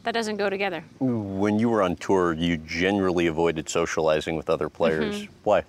that 0.03 0.13
doesn't 0.13 0.37
go 0.37 0.49
together. 0.49 0.83
When 0.99 1.59
you 1.59 1.69
were 1.69 1.83
on 1.83 1.95
tour, 1.95 2.33
you 2.33 2.57
generally 2.57 3.27
avoided 3.27 3.69
socializing 3.69 4.35
with 4.35 4.49
other 4.49 4.69
players. 4.69 5.23
Mm-hmm. 5.23 5.33
Why? 5.43 5.63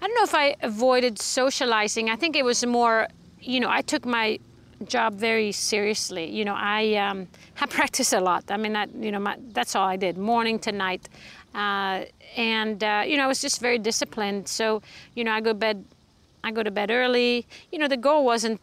I 0.00 0.06
don't 0.06 0.14
know 0.14 0.24
if 0.24 0.34
I 0.34 0.56
avoided 0.62 1.18
socializing. 1.20 2.10
I 2.10 2.16
think 2.16 2.36
it 2.36 2.44
was 2.44 2.64
more, 2.64 3.08
you 3.40 3.60
know, 3.60 3.70
I 3.70 3.82
took 3.82 4.04
my 4.04 4.38
job 4.84 5.14
very 5.14 5.52
seriously. 5.52 6.30
You 6.30 6.44
know, 6.44 6.54
I 6.56 6.94
um, 6.94 7.28
I 7.60 7.66
practice 7.66 8.12
a 8.12 8.20
lot. 8.20 8.44
I 8.50 8.56
mean, 8.56 8.76
you 9.00 9.10
know, 9.10 9.18
my, 9.20 9.36
that's 9.52 9.74
all 9.74 9.88
I 9.88 9.96
did, 9.96 10.18
morning 10.18 10.58
to 10.60 10.72
night, 10.72 11.08
uh, 11.54 12.04
and 12.36 12.82
uh, 12.84 13.04
you 13.06 13.16
know, 13.16 13.24
I 13.24 13.26
was 13.26 13.40
just 13.40 13.60
very 13.60 13.78
disciplined. 13.78 14.48
So, 14.48 14.82
you 15.14 15.24
know, 15.24 15.32
I 15.32 15.40
go 15.40 15.54
bed, 15.54 15.84
I 16.44 16.50
go 16.50 16.62
to 16.62 16.70
bed 16.70 16.90
early. 16.90 17.46
You 17.72 17.78
know, 17.78 17.88
the 17.88 17.96
goal 17.96 18.24
wasn't 18.24 18.60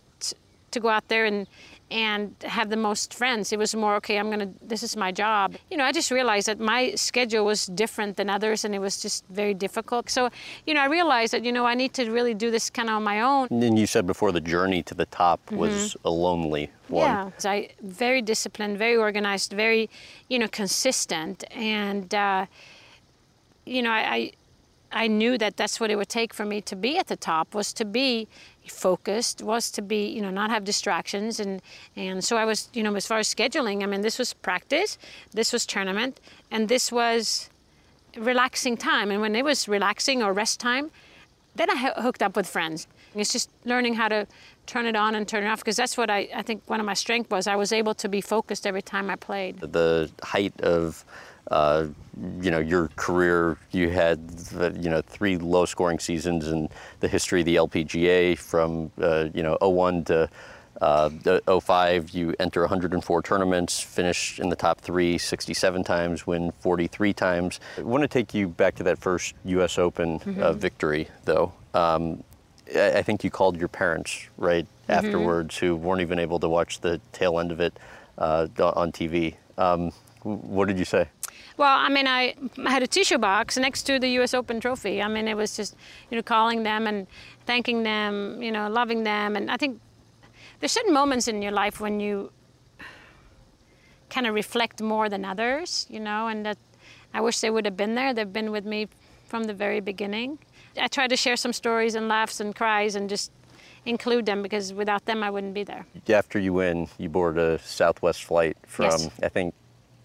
to 0.73 0.79
go 0.79 0.89
out 0.89 1.07
there 1.07 1.25
and 1.25 1.47
and 1.93 2.35
have 2.43 2.71
the 2.71 2.75
most 2.75 3.13
friends. 3.13 3.53
It 3.53 3.59
was 3.59 3.75
more, 3.75 3.95
okay, 3.97 4.17
I'm 4.17 4.31
gonna, 4.31 4.49
this 4.63 4.81
is 4.81 4.97
my 4.97 5.11
job. 5.11 5.55
You 5.69 5.77
know, 5.77 5.83
I 5.85 5.91
just 5.91 6.09
realized 6.09 6.47
that 6.47 6.59
my 6.59 6.95
schedule 6.95 7.45
was 7.45 7.67
different 7.67 8.17
than 8.17 8.31
others 8.31 8.65
and 8.65 8.73
it 8.73 8.79
was 8.79 8.99
just 8.99 9.23
very 9.29 9.53
difficult. 9.53 10.09
So, 10.09 10.31
you 10.65 10.73
know, 10.73 10.81
I 10.81 10.87
realized 10.87 11.33
that, 11.33 11.45
you 11.45 11.51
know, 11.51 11.65
I 11.65 11.75
need 11.75 11.93
to 11.93 12.09
really 12.09 12.33
do 12.33 12.49
this 12.49 12.71
kind 12.71 12.89
of 12.89 12.95
on 12.95 13.03
my 13.03 13.21
own. 13.21 13.47
And 13.51 13.77
you 13.77 13.85
said 13.85 14.07
before 14.07 14.31
the 14.31 14.41
journey 14.41 14.81
to 14.83 14.95
the 14.95 15.05
top 15.05 15.39
was 15.51 15.95
a 16.03 16.09
lonely 16.09 16.71
one. 16.87 17.09
Mm-hmm. 17.09 17.27
Yeah, 17.27 17.31
so 17.37 17.51
I 17.51 17.69
very 17.83 18.23
disciplined, 18.23 18.79
very 18.79 18.97
organized, 18.97 19.53
very, 19.53 19.87
you 20.29 20.39
know, 20.39 20.47
consistent, 20.47 21.43
and 21.55 22.13
uh, 22.15 22.47
you 23.65 23.81
know, 23.81 23.91
I, 23.91 24.15
I 24.15 24.31
I 24.93 25.07
knew 25.07 25.37
that 25.39 25.57
that's 25.57 25.79
what 25.79 25.89
it 25.89 25.95
would 25.95 26.09
take 26.09 26.33
for 26.33 26.45
me 26.45 26.61
to 26.61 26.75
be 26.75 26.97
at 26.97 27.07
the 27.07 27.15
top 27.15 27.53
was 27.53 27.73
to 27.73 27.85
be 27.85 28.27
focused, 28.67 29.41
was 29.41 29.71
to 29.71 29.81
be, 29.81 30.07
you 30.07 30.21
know, 30.21 30.29
not 30.29 30.49
have 30.51 30.63
distractions. 30.63 31.39
And, 31.39 31.61
and 31.95 32.23
so 32.23 32.37
I 32.37 32.45
was, 32.45 32.69
you 32.73 32.83
know, 32.83 32.95
as 32.95 33.07
far 33.07 33.19
as 33.19 33.33
scheduling, 33.33 33.83
I 33.83 33.87
mean, 33.87 34.01
this 34.01 34.19
was 34.19 34.33
practice, 34.33 34.97
this 35.33 35.51
was 35.51 35.65
tournament, 35.65 36.19
and 36.51 36.69
this 36.69 36.91
was 36.91 37.49
relaxing 38.15 38.77
time. 38.77 39.11
And 39.11 39.19
when 39.19 39.35
it 39.35 39.43
was 39.43 39.67
relaxing 39.67 40.21
or 40.21 40.31
rest 40.31 40.59
time, 40.59 40.91
then 41.55 41.69
I 41.69 41.75
hooked 41.75 42.21
up 42.21 42.35
with 42.35 42.47
friends. 42.47 42.87
It's 43.15 43.31
just 43.31 43.49
learning 43.65 43.95
how 43.95 44.07
to 44.07 44.27
turn 44.65 44.85
it 44.85 44.95
on 44.95 45.15
and 45.15 45.27
turn 45.27 45.43
it 45.43 45.47
off 45.47 45.59
because 45.59 45.75
that's 45.75 45.97
what 45.97 46.09
I, 46.09 46.29
I 46.33 46.41
think 46.41 46.63
one 46.67 46.79
of 46.79 46.85
my 46.85 46.93
strengths 46.93 47.29
was. 47.29 47.47
I 47.47 47.55
was 47.55 47.71
able 47.71 47.93
to 47.95 48.09
be 48.09 48.21
focused 48.21 48.65
every 48.65 48.81
time 48.81 49.09
I 49.09 49.15
played. 49.15 49.59
The 49.59 50.09
height 50.23 50.59
of 50.61 51.03
uh, 51.53 51.87
you 52.41 52.49
know 52.49 52.59
your 52.59 52.87
career, 52.95 53.57
you 53.71 53.89
had 53.89 54.27
the, 54.29 54.71
you 54.79 54.89
know 54.89 55.01
three 55.01 55.37
low-scoring 55.37 55.99
seasons 55.99 56.47
in 56.47 56.67
the 56.99 57.07
history 57.07 57.41
of 57.41 57.45
the 57.45 57.55
LPGA 57.55 58.37
from 58.37 58.91
uh, 58.99 59.29
you 59.33 59.43
know 59.43 59.55
01 59.61 60.05
to 60.05 60.29
uh, 60.81 61.09
05. 61.61 62.09
You 62.09 62.33
enter 62.39 62.61
104 62.61 63.21
tournaments, 63.21 63.79
finish 63.79 64.39
in 64.39 64.49
the 64.49 64.55
top 64.55 64.81
three 64.81 65.19
67 65.19 65.83
times, 65.83 66.25
win 66.25 66.51
43 66.59 67.13
times. 67.13 67.59
I 67.77 67.81
want 67.81 68.01
to 68.01 68.07
take 68.07 68.33
you 68.33 68.47
back 68.47 68.73
to 68.75 68.83
that 68.83 68.97
first 68.97 69.35
U.S. 69.45 69.77
Open 69.77 70.19
uh, 70.39 70.53
victory, 70.53 71.07
though. 71.25 71.53
Um, 71.75 72.23
I 72.75 72.97
I 72.97 73.01
think 73.03 73.23
you 73.23 73.29
called 73.29 73.57
your 73.57 73.67
parents 73.67 74.27
right 74.37 74.65
afterwards, 74.89 75.57
who 75.57 75.75
weren't 75.75 76.01
even 76.01 76.17
able 76.17 76.39
to 76.39 76.49
watch 76.49 76.81
the 76.81 76.99
tail 77.11 77.39
end 77.39 77.51
of 77.51 77.59
it 77.59 77.77
uh, 78.17 78.47
on 78.59 78.91
TV. 78.91 79.35
Um, 79.57 79.91
what 80.23 80.67
did 80.67 80.79
you 80.79 80.85
say? 80.85 81.07
Well, 81.57 81.77
I 81.77 81.89
mean, 81.89 82.07
I, 82.07 82.35
had 82.65 82.83
a 82.83 82.87
tissue 82.87 83.17
box 83.17 83.57
next 83.57 83.83
to 83.83 83.99
the 83.99 84.09
U.S. 84.09 84.33
Open 84.33 84.59
trophy. 84.59 85.01
I 85.01 85.07
mean, 85.07 85.27
it 85.27 85.35
was 85.35 85.55
just, 85.55 85.75
you 86.09 86.17
know, 86.17 86.23
calling 86.23 86.63
them 86.63 86.87
and 86.87 87.07
thanking 87.45 87.83
them, 87.83 88.41
you 88.41 88.51
know, 88.51 88.69
loving 88.69 89.03
them. 89.03 89.35
And 89.35 89.51
I 89.51 89.57
think 89.57 89.79
there's 90.59 90.71
certain 90.71 90.93
moments 90.93 91.27
in 91.27 91.41
your 91.41 91.51
life 91.51 91.79
when 91.79 91.99
you 91.99 92.31
kind 94.09 94.27
of 94.27 94.33
reflect 94.33 94.81
more 94.81 95.09
than 95.09 95.25
others, 95.25 95.85
you 95.89 95.99
know, 95.99 96.27
and 96.27 96.45
that 96.45 96.57
I 97.13 97.21
wish 97.21 97.39
they 97.39 97.49
would 97.49 97.65
have 97.65 97.77
been 97.77 97.95
there. 97.95 98.13
They've 98.13 98.31
been 98.31 98.51
with 98.51 98.65
me 98.65 98.87
from 99.27 99.43
the 99.43 99.53
very 99.53 99.79
beginning. 99.79 100.39
I 100.79 100.87
try 100.87 101.07
to 101.07 101.15
share 101.15 101.35
some 101.35 101.53
stories 101.53 101.95
and 101.95 102.07
laughs 102.07 102.39
and 102.39 102.55
cries 102.55 102.95
and 102.95 103.09
just 103.09 103.31
include 103.85 104.25
them 104.25 104.41
because 104.41 104.73
without 104.73 105.05
them 105.05 105.23
I 105.23 105.29
wouldn't 105.29 105.53
be 105.53 105.63
there. 105.63 105.85
After 106.09 106.39
you 106.39 106.53
win, 106.53 106.87
you 106.97 107.09
board 107.09 107.37
a 107.37 107.59
Southwest 107.59 108.23
flight 108.23 108.57
from, 108.65 108.85
Yes. 108.85 109.09
I 109.21 109.29
think, 109.29 109.53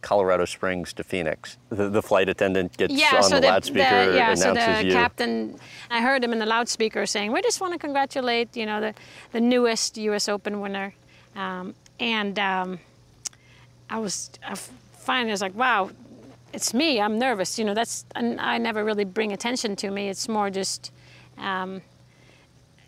Colorado 0.00 0.44
Springs 0.44 0.92
to 0.94 1.04
Phoenix. 1.04 1.56
The, 1.70 1.88
the 1.90 2.02
flight 2.02 2.28
attendant 2.28 2.76
gets 2.76 2.94
yeah, 2.94 3.16
on 3.16 3.22
so 3.22 3.34
the, 3.36 3.40
the, 3.40 3.46
loudspeaker, 3.48 4.10
the, 4.10 4.16
yeah, 4.16 4.34
so 4.34 4.54
the 4.54 4.84
you. 4.84 4.92
captain, 4.92 5.58
I 5.90 6.00
heard 6.00 6.22
him 6.24 6.32
in 6.32 6.38
the 6.38 6.46
loudspeaker 6.46 7.06
saying, 7.06 7.32
"We 7.32 7.42
just 7.42 7.60
want 7.60 7.72
to 7.72 7.78
congratulate, 7.78 8.56
you 8.56 8.66
know, 8.66 8.80
the, 8.80 8.94
the 9.32 9.40
newest 9.40 9.96
U.S. 9.98 10.28
Open 10.28 10.60
winner," 10.60 10.94
um, 11.36 11.74
and 12.00 12.38
um, 12.38 12.78
I 13.90 13.98
was, 13.98 14.30
I 14.46 14.54
finally 14.54 15.30
was 15.32 15.40
like, 15.42 15.54
"Wow, 15.54 15.90
it's 16.52 16.72
me. 16.72 17.00
I'm 17.00 17.18
nervous." 17.18 17.58
You 17.58 17.64
know, 17.64 17.74
that's, 17.74 18.04
and 18.14 18.40
I 18.40 18.58
never 18.58 18.84
really 18.84 19.04
bring 19.04 19.32
attention 19.32 19.76
to 19.76 19.90
me. 19.90 20.08
It's 20.08 20.28
more 20.28 20.50
just. 20.50 20.92
Um, 21.38 21.82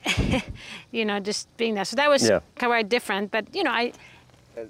you 0.90 1.04
know, 1.04 1.20
just 1.20 1.54
being 1.56 1.74
there. 1.74 1.84
So 1.84 1.96
that 1.96 2.08
was 2.08 2.26
Yeah. 2.26 2.40
quite 2.58 2.88
different. 2.88 3.30
But 3.30 3.54
you 3.54 3.62
know, 3.62 3.70
I, 3.70 3.92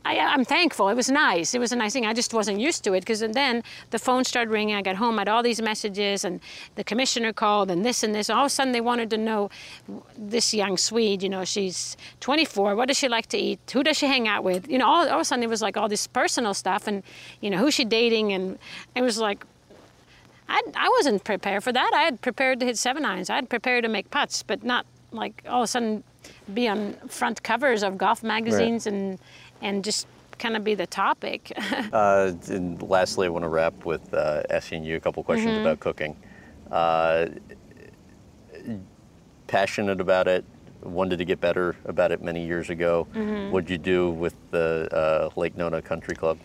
I, 0.04 0.18
I'm 0.18 0.44
thankful. 0.44 0.88
It 0.88 0.94
was 0.94 1.10
nice. 1.10 1.54
It 1.54 1.58
was 1.58 1.72
a 1.72 1.76
nice 1.76 1.92
thing. 1.92 2.06
I 2.06 2.12
just 2.12 2.34
wasn't 2.34 2.60
used 2.60 2.84
to 2.84 2.92
it 2.92 3.00
because 3.00 3.20
then 3.20 3.62
the 3.90 3.98
phone 3.98 4.24
started 4.24 4.50
ringing. 4.50 4.74
I 4.74 4.82
got 4.82 4.96
home, 4.96 5.18
I 5.18 5.22
had 5.22 5.28
all 5.28 5.42
these 5.42 5.60
messages, 5.60 6.24
and 6.24 6.40
the 6.74 6.84
commissioner 6.84 7.32
called, 7.32 7.70
and 7.70 7.84
this 7.84 8.02
and 8.02 8.14
this. 8.14 8.30
All 8.30 8.40
of 8.40 8.46
a 8.46 8.50
sudden, 8.50 8.72
they 8.72 8.80
wanted 8.80 9.10
to 9.10 9.18
know 9.18 9.50
this 10.16 10.52
young 10.52 10.76
Swede. 10.76 11.22
You 11.22 11.28
know, 11.28 11.44
she's 11.44 11.96
24. 12.20 12.76
What 12.76 12.88
does 12.88 12.98
she 12.98 13.08
like 13.08 13.26
to 13.26 13.38
eat? 13.38 13.58
Who 13.72 13.82
does 13.82 13.96
she 13.96 14.06
hang 14.06 14.28
out 14.28 14.44
with? 14.44 14.68
You 14.68 14.78
know, 14.78 14.86
all, 14.86 15.08
all 15.08 15.14
of 15.16 15.20
a 15.20 15.24
sudden, 15.24 15.42
it 15.42 15.48
was 15.48 15.62
like 15.62 15.76
all 15.76 15.88
this 15.88 16.06
personal 16.06 16.54
stuff, 16.54 16.86
and 16.86 17.02
you 17.40 17.50
know, 17.50 17.58
who's 17.58 17.74
she 17.74 17.84
dating? 17.84 18.32
And 18.32 18.58
it 18.94 19.02
was 19.02 19.18
like. 19.18 19.44
I, 20.52 20.60
I 20.74 20.88
wasn't 20.98 21.22
prepared 21.22 21.62
for 21.62 21.70
that. 21.70 21.92
I 21.94 22.02
had 22.02 22.20
prepared 22.22 22.58
to 22.58 22.66
hit 22.66 22.76
seven 22.76 23.04
irons. 23.04 23.30
I 23.30 23.36
had 23.36 23.48
prepared 23.48 23.84
to 23.84 23.88
make 23.88 24.10
putts, 24.10 24.42
but 24.42 24.64
not 24.64 24.84
like 25.12 25.44
all 25.48 25.60
of 25.60 25.64
a 25.64 25.66
sudden 25.68 26.02
be 26.52 26.68
on 26.68 26.94
front 27.08 27.42
covers 27.42 27.82
of 27.82 27.96
golf 27.96 28.22
magazines 28.22 28.86
and 28.86 29.18
and 29.60 29.84
just 29.84 30.06
kind 30.38 30.56
of 30.56 30.64
be 30.64 30.74
the 30.74 30.86
topic. 30.86 31.52
Uh, 31.92 32.32
and 32.48 32.80
lastly, 32.82 33.26
I 33.26 33.30
want 33.30 33.42
to 33.44 33.48
wrap 33.48 33.84
with 33.84 34.14
uh, 34.14 34.42
asking 34.48 34.84
you 34.84 34.96
a 34.96 35.00
couple 35.00 35.22
questions 35.24 35.50
Mm-hmm. 35.50 35.60
about 35.66 35.80
cooking. 35.80 36.16
Uh, 36.70 37.26
passionate 39.48 40.00
about 40.00 40.28
it, 40.28 40.44
wanted 40.82 41.18
to 41.18 41.24
get 41.24 41.40
better 41.40 41.74
about 41.84 42.12
it 42.12 42.22
many 42.22 42.46
years 42.46 42.70
ago. 42.70 43.08
Mm-hmm. 43.14 43.50
What'd 43.50 43.68
you 43.70 43.78
do 43.78 44.10
with 44.10 44.34
the 44.50 44.88
uh, 44.92 45.30
Lake 45.40 45.56
Nona 45.56 45.82
Country 45.82 46.14
Club? 46.14 46.38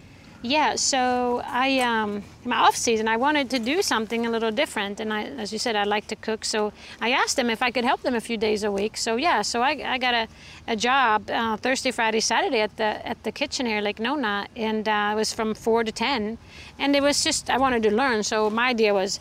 Yeah, 0.45 0.75
so 0.75 1.41
I 1.43 1.79
um, 1.79 2.23
my 2.43 2.57
off 2.57 2.75
season 2.75 3.07
I 3.07 3.17
wanted 3.17 3.49
to 3.49 3.59
do 3.59 3.81
something 3.81 4.25
a 4.25 4.29
little 4.29 4.51
different, 4.51 4.99
and 4.99 5.11
I, 5.11 5.23
as 5.23 5.51
you 5.51 5.59
said, 5.59 5.75
I 5.75 5.83
like 5.83 6.07
to 6.07 6.15
cook. 6.15 6.45
So 6.45 6.71
I 7.01 7.11
asked 7.11 7.35
them 7.35 7.49
if 7.49 7.61
I 7.61 7.71
could 7.71 7.83
help 7.83 8.01
them 8.01 8.15
a 8.15 8.21
few 8.21 8.37
days 8.37 8.63
a 8.63 8.71
week. 8.71 8.95
So 8.97 9.15
yeah, 9.15 9.41
so 9.41 9.61
I, 9.61 9.71
I 9.85 9.97
got 9.97 10.13
a, 10.13 10.27
a 10.67 10.75
job 10.75 11.29
uh, 11.29 11.57
Thursday, 11.57 11.91
Friday, 11.91 12.19
Saturday 12.19 12.61
at 12.61 12.77
the 12.77 13.05
at 13.07 13.23
the 13.23 13.31
kitchen 13.31 13.65
here, 13.65 13.81
Lake 13.81 13.99
Nona, 13.99 14.47
and 14.55 14.87
uh, 14.87 15.09
it 15.13 15.15
was 15.15 15.33
from 15.33 15.55
four 15.55 15.83
to 15.83 15.91
ten, 15.91 16.37
and 16.77 16.95
it 16.95 17.01
was 17.01 17.23
just 17.23 17.49
I 17.49 17.57
wanted 17.57 17.81
to 17.83 17.91
learn. 17.91 18.23
So 18.23 18.49
my 18.49 18.69
idea 18.69 18.93
was 18.93 19.19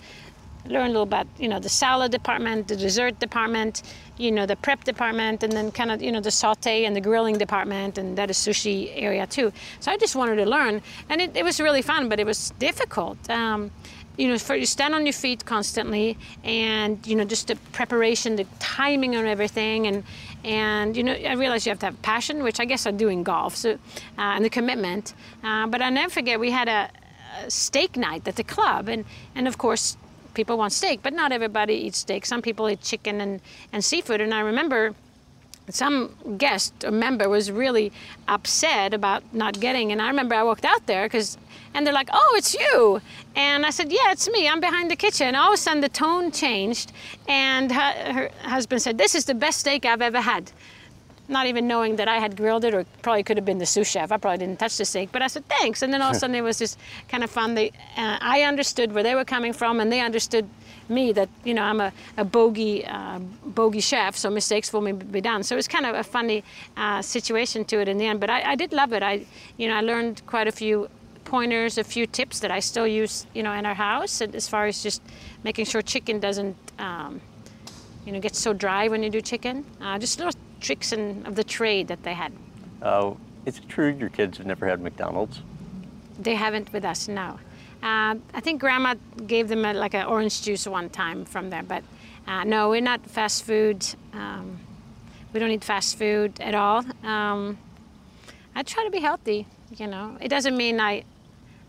learn 0.66 0.86
a 0.86 0.88
little 0.88 1.02
about 1.02 1.26
you 1.38 1.48
know 1.48 1.60
the 1.60 1.68
salad 1.68 2.12
department, 2.12 2.68
the 2.68 2.76
dessert 2.76 3.18
department, 3.18 3.82
you 4.16 4.30
know 4.30 4.46
the 4.46 4.56
prep 4.56 4.84
department, 4.84 5.42
and 5.42 5.52
then 5.52 5.70
kind 5.72 5.90
of 5.90 6.02
you 6.02 6.12
know 6.12 6.20
the 6.20 6.30
saute 6.30 6.84
and 6.84 6.94
the 6.96 7.00
grilling 7.00 7.38
department, 7.38 7.98
and 7.98 8.16
that 8.18 8.30
is 8.30 8.36
sushi 8.38 8.90
area 8.94 9.26
too. 9.26 9.52
So 9.80 9.92
I 9.92 9.96
just 9.96 10.16
wanted 10.16 10.36
to 10.36 10.46
learn, 10.46 10.82
and 11.08 11.20
it, 11.20 11.36
it 11.36 11.44
was 11.44 11.60
really 11.60 11.82
fun, 11.82 12.08
but 12.08 12.18
it 12.20 12.26
was 12.26 12.52
difficult. 12.58 13.18
Um, 13.30 13.70
you 14.16 14.28
know, 14.28 14.38
for 14.38 14.54
you 14.54 14.66
stand 14.66 14.94
on 14.94 15.04
your 15.06 15.12
feet 15.12 15.44
constantly, 15.44 16.16
and 16.44 17.04
you 17.06 17.16
know 17.16 17.24
just 17.24 17.48
the 17.48 17.56
preparation, 17.72 18.36
the 18.36 18.46
timing 18.60 19.16
on 19.16 19.26
everything, 19.26 19.86
and 19.86 20.04
And 20.44 20.94
you 20.96 21.02
know, 21.02 21.14
I 21.14 21.34
realized 21.34 21.66
you 21.66 21.70
have 21.70 21.80
to 21.80 21.86
have 21.86 22.00
passion, 22.02 22.42
which 22.42 22.60
I 22.60 22.66
guess 22.66 22.86
I 22.86 22.92
do 22.92 23.08
in 23.08 23.22
golf, 23.24 23.56
so 23.56 23.70
uh, 23.70 24.36
and 24.36 24.44
the 24.44 24.50
commitment. 24.50 25.14
Uh, 25.42 25.66
but 25.66 25.80
I 25.80 25.90
never 25.90 26.10
forget 26.10 26.38
we 26.38 26.50
had 26.50 26.68
a, 26.68 26.90
a 27.44 27.50
steak 27.50 27.96
night 27.96 28.28
at 28.28 28.36
the 28.36 28.44
club, 28.44 28.88
and 28.88 29.04
and 29.34 29.48
of 29.48 29.56
course 29.56 29.96
people 30.35 30.59
want 30.59 30.72
steak, 30.72 31.01
but 31.03 31.12
not 31.12 31.32
everybody 31.32 31.74
eats 31.74 31.99
steak. 31.99 32.26
Some 32.26 32.43
people 32.43 32.68
eat 32.68 32.82
chicken 32.82 33.20
and, 33.20 33.41
and 33.72 33.85
seafood. 33.85 34.20
And 34.20 34.35
I 34.35 34.41
remember 34.41 34.95
some 35.70 36.14
guest 36.37 36.85
or 36.85 36.91
member 36.91 37.28
was 37.28 37.51
really 37.51 37.91
upset 38.28 38.93
about 38.93 39.22
not 39.32 39.59
getting 39.61 39.93
and 39.93 40.03
i 40.03 40.09
remember 40.09 40.35
i 40.35 40.43
walked 40.43 40.64
out 40.64 40.87
there 40.87 41.07
because 41.07 41.39
and 41.72 41.87
they're 41.87 41.95
like 41.95 42.11
oh 42.12 42.35
it's 42.37 42.55
you 42.55 43.01
and 43.35 43.64
i 43.64 43.70
said 43.70 43.91
yeah 43.91 44.12
it's 44.12 44.28
me 44.28 44.47
i'm 44.47 44.61
behind 44.61 44.91
the 44.91 44.97
kitchen 44.97 45.35
all 45.35 45.49
of 45.49 45.55
a 45.55 45.57
sudden 45.57 45.80
the 45.80 45.89
tone 45.89 46.30
changed 46.30 46.93
and 47.28 47.72
her, 47.72 48.12
her 48.12 48.30
husband 48.43 48.82
said 48.82 48.99
this 48.99 49.14
is 49.14 49.24
the 49.24 49.35
best 49.35 49.61
steak 49.61 49.87
i've 49.87 50.03
ever 50.03 50.20
had 50.20 50.53
not 51.28 51.46
even 51.46 51.66
knowing 51.66 51.96
that 51.96 52.08
I 52.08 52.18
had 52.18 52.36
grilled 52.36 52.64
it, 52.64 52.74
or 52.74 52.84
probably 53.02 53.22
could 53.22 53.36
have 53.36 53.46
been 53.46 53.58
the 53.58 53.66
sous 53.66 53.88
chef. 53.88 54.12
I 54.12 54.16
probably 54.16 54.38
didn't 54.38 54.58
touch 54.58 54.76
the 54.76 54.84
steak, 54.84 55.10
but 55.12 55.22
I 55.22 55.26
said 55.28 55.46
thanks. 55.48 55.82
And 55.82 55.92
then 55.92 56.02
all 56.02 56.10
of 56.10 56.16
a 56.16 56.18
sudden 56.20 56.36
it 56.36 56.42
was 56.42 56.58
just 56.58 56.78
kind 57.08 57.24
of 57.24 57.30
fun. 57.30 57.54
They, 57.54 57.70
uh, 57.96 58.18
I 58.20 58.42
understood 58.42 58.92
where 58.92 59.02
they 59.02 59.14
were 59.14 59.24
coming 59.24 59.52
from, 59.52 59.80
and 59.80 59.90
they 59.90 60.00
understood 60.00 60.48
me 60.88 61.12
that 61.12 61.28
you 61.44 61.54
know 61.54 61.62
I'm 61.62 61.80
a, 61.80 61.92
a 62.16 62.24
bogey 62.24 62.84
uh, 62.84 63.18
bogey 63.46 63.80
chef, 63.80 64.16
so 64.16 64.30
mistakes 64.30 64.72
will 64.72 64.92
be 64.92 65.20
done. 65.20 65.42
So 65.42 65.54
it 65.54 65.56
was 65.56 65.68
kind 65.68 65.86
of 65.86 65.94
a 65.94 66.04
funny 66.04 66.44
uh, 66.76 67.00
situation 67.02 67.64
to 67.66 67.80
it 67.80 67.88
in 67.88 67.98
the 67.98 68.06
end. 68.06 68.20
But 68.20 68.30
I, 68.30 68.52
I 68.52 68.54
did 68.54 68.72
love 68.72 68.92
it. 68.92 69.02
I 69.02 69.24
you 69.56 69.68
know 69.68 69.76
I 69.76 69.80
learned 69.80 70.22
quite 70.26 70.48
a 70.48 70.52
few 70.52 70.88
pointers, 71.24 71.78
a 71.78 71.84
few 71.84 72.06
tips 72.06 72.40
that 72.40 72.50
I 72.50 72.60
still 72.60 72.86
use 72.86 73.26
you 73.34 73.42
know 73.42 73.52
in 73.52 73.64
our 73.66 73.74
house, 73.74 74.20
as 74.20 74.48
far 74.48 74.66
as 74.66 74.82
just 74.82 75.02
making 75.42 75.64
sure 75.64 75.82
chicken 75.82 76.20
doesn't. 76.20 76.56
Um, 76.78 77.20
you 78.04 78.12
know, 78.12 78.20
get 78.20 78.36
so 78.36 78.52
dry 78.52 78.88
when 78.88 79.02
you 79.02 79.08
do 79.08 79.22
chicken. 79.22 79.64
Uh, 79.80 79.98
just 79.98 80.18
little 80.18 80.34
tricks 80.64 80.92
and 80.92 81.26
of 81.26 81.34
the 81.34 81.44
trade 81.44 81.88
that 81.88 82.02
they 82.02 82.14
had. 82.14 82.32
Oh, 82.82 83.18
is 83.46 83.58
it 83.58 83.68
true 83.68 83.90
your 83.90 84.08
kids 84.08 84.38
have 84.38 84.46
never 84.46 84.66
had 84.66 84.80
McDonald's? 84.80 85.40
They 86.18 86.34
haven't 86.34 86.72
with 86.72 86.84
us, 86.84 87.06
no. 87.08 87.38
Uh, 87.82 88.16
I 88.32 88.40
think 88.40 88.60
Grandma 88.60 88.94
gave 89.26 89.48
them 89.48 89.64
a, 89.64 89.74
like 89.74 89.94
an 89.94 90.06
orange 90.06 90.40
juice 90.42 90.66
one 90.66 90.88
time 90.88 91.24
from 91.26 91.50
there, 91.50 91.62
but 91.62 91.84
uh, 92.26 92.44
no, 92.44 92.70
we're 92.70 92.80
not 92.80 93.04
fast 93.06 93.44
food. 93.44 93.86
Um, 94.14 94.58
we 95.32 95.40
don't 95.40 95.50
eat 95.50 95.64
fast 95.64 95.98
food 95.98 96.40
at 96.40 96.54
all. 96.54 96.82
Um, 97.02 97.58
I 98.54 98.62
try 98.62 98.84
to 98.84 98.90
be 98.90 99.00
healthy, 99.00 99.46
you 99.76 99.86
know. 99.86 100.16
It 100.20 100.28
doesn't 100.28 100.56
mean 100.56 100.80
I, 100.80 101.04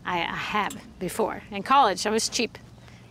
I, 0.06 0.20
I 0.22 0.38
have 0.56 0.78
before. 1.00 1.42
In 1.52 1.64
college, 1.64 2.06
I 2.06 2.12
was 2.12 2.30
cheap, 2.30 2.58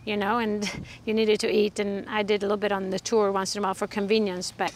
you 0.05 0.17
know, 0.17 0.39
and 0.39 0.67
you 1.05 1.13
needed 1.13 1.39
to 1.41 1.51
eat, 1.51 1.77
and 1.77 2.09
I 2.09 2.23
did 2.23 2.41
a 2.41 2.45
little 2.45 2.57
bit 2.57 2.71
on 2.71 2.89
the 2.89 2.99
tour 2.99 3.31
once 3.31 3.55
in 3.55 3.63
a 3.63 3.67
while 3.67 3.75
for 3.75 3.85
convenience, 3.85 4.51
but 4.57 4.73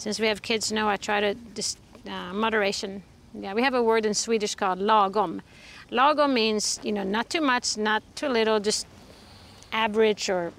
since 0.00 0.18
we 0.18 0.26
have 0.28 0.40
kids 0.40 0.72
now, 0.72 0.88
I 0.88 0.96
try 0.96 1.20
to 1.20 1.34
just 1.54 1.78
uh, 2.08 2.32
moderation. 2.32 3.02
Yeah, 3.34 3.52
we 3.52 3.62
have 3.62 3.74
a 3.74 3.82
word 3.82 4.06
in 4.06 4.14
Swedish 4.14 4.54
called 4.54 4.78
lagom. 4.78 5.42
Lagom 5.92 6.32
means 6.32 6.80
you 6.82 6.90
know 6.90 7.02
not 7.02 7.28
too 7.28 7.42
much, 7.42 7.76
not 7.76 8.02
too 8.16 8.28
little, 8.28 8.60
just 8.60 8.86
average 9.72 10.30
or 10.30 10.52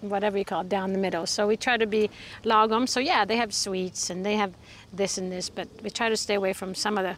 whatever 0.00 0.38
you 0.38 0.44
call 0.44 0.62
it, 0.62 0.70
down 0.70 0.94
the 0.94 0.98
middle. 0.98 1.26
So 1.26 1.46
we 1.46 1.56
try 1.58 1.76
to 1.76 1.86
be 1.86 2.08
lagom. 2.44 2.88
So 2.88 2.98
yeah, 2.98 3.26
they 3.26 3.36
have 3.36 3.52
sweets 3.52 4.08
and 4.08 4.24
they 4.24 4.36
have 4.36 4.54
this 4.90 5.18
and 5.18 5.30
this, 5.30 5.50
but 5.50 5.68
we 5.82 5.90
try 5.90 6.08
to 6.08 6.16
stay 6.16 6.34
away 6.34 6.54
from 6.54 6.74
some 6.74 6.96
of 6.96 7.04
the, 7.04 7.16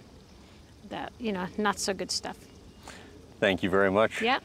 the 0.88 1.08
you 1.24 1.30
know, 1.30 1.46
not 1.56 1.78
so 1.78 1.94
good 1.94 2.10
stuff. 2.10 2.36
Thank 3.38 3.62
you 3.62 3.70
very 3.70 3.92
much. 3.92 4.20
Yeah, 4.20 4.40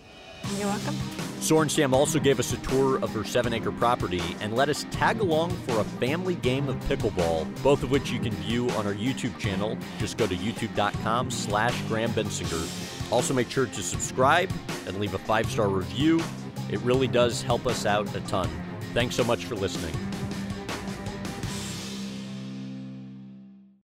you're 0.58 0.68
welcome. 0.68 1.15
Sorenstam 1.40 1.94
also 1.94 2.20
gave 2.20 2.40
us 2.40 2.54
a 2.54 2.58
tour 2.58 2.98
of 3.04 3.12
her 3.14 3.24
seven 3.24 3.54
acre 3.54 3.72
property 3.72 4.22
and 4.42 4.56
let 4.56 4.70
us 4.70 4.86
tag 4.92 5.20
along 5.20 5.52
for 5.68 5.80
a 5.80 5.84
family 5.84 6.36
game 6.36 6.68
of 6.68 6.76
pickleball, 6.88 7.46
both 7.62 7.84
of 7.84 7.92
which 7.92 8.10
you 8.10 8.20
can 8.20 8.34
view 8.34 8.70
on 8.72 8.88
our 8.88 8.94
YouTube 8.94 9.38
channel. 9.38 9.78
Just 10.00 10.18
go 10.18 10.26
to 10.26 10.36
youtube.com 10.36 11.30
slash 11.30 11.80
Graham 11.84 12.12
Bensinger. 12.12 13.12
Also 13.12 13.34
make 13.34 13.50
sure 13.50 13.68
to 13.68 13.84
subscribe 13.84 14.50
and 14.88 15.00
leave 15.00 15.14
a 15.14 15.20
five 15.20 15.46
star 15.52 15.70
review. 15.70 16.22
It 16.70 16.80
really 16.82 17.08
does 17.08 17.44
help 17.44 17.68
us 17.68 17.86
out 17.86 18.14
a 18.16 18.22
ton. 18.22 18.50
Thanks 18.94 19.16
so 19.16 19.24
much 19.24 19.46
for 19.46 19.56
listening. 19.56 19.94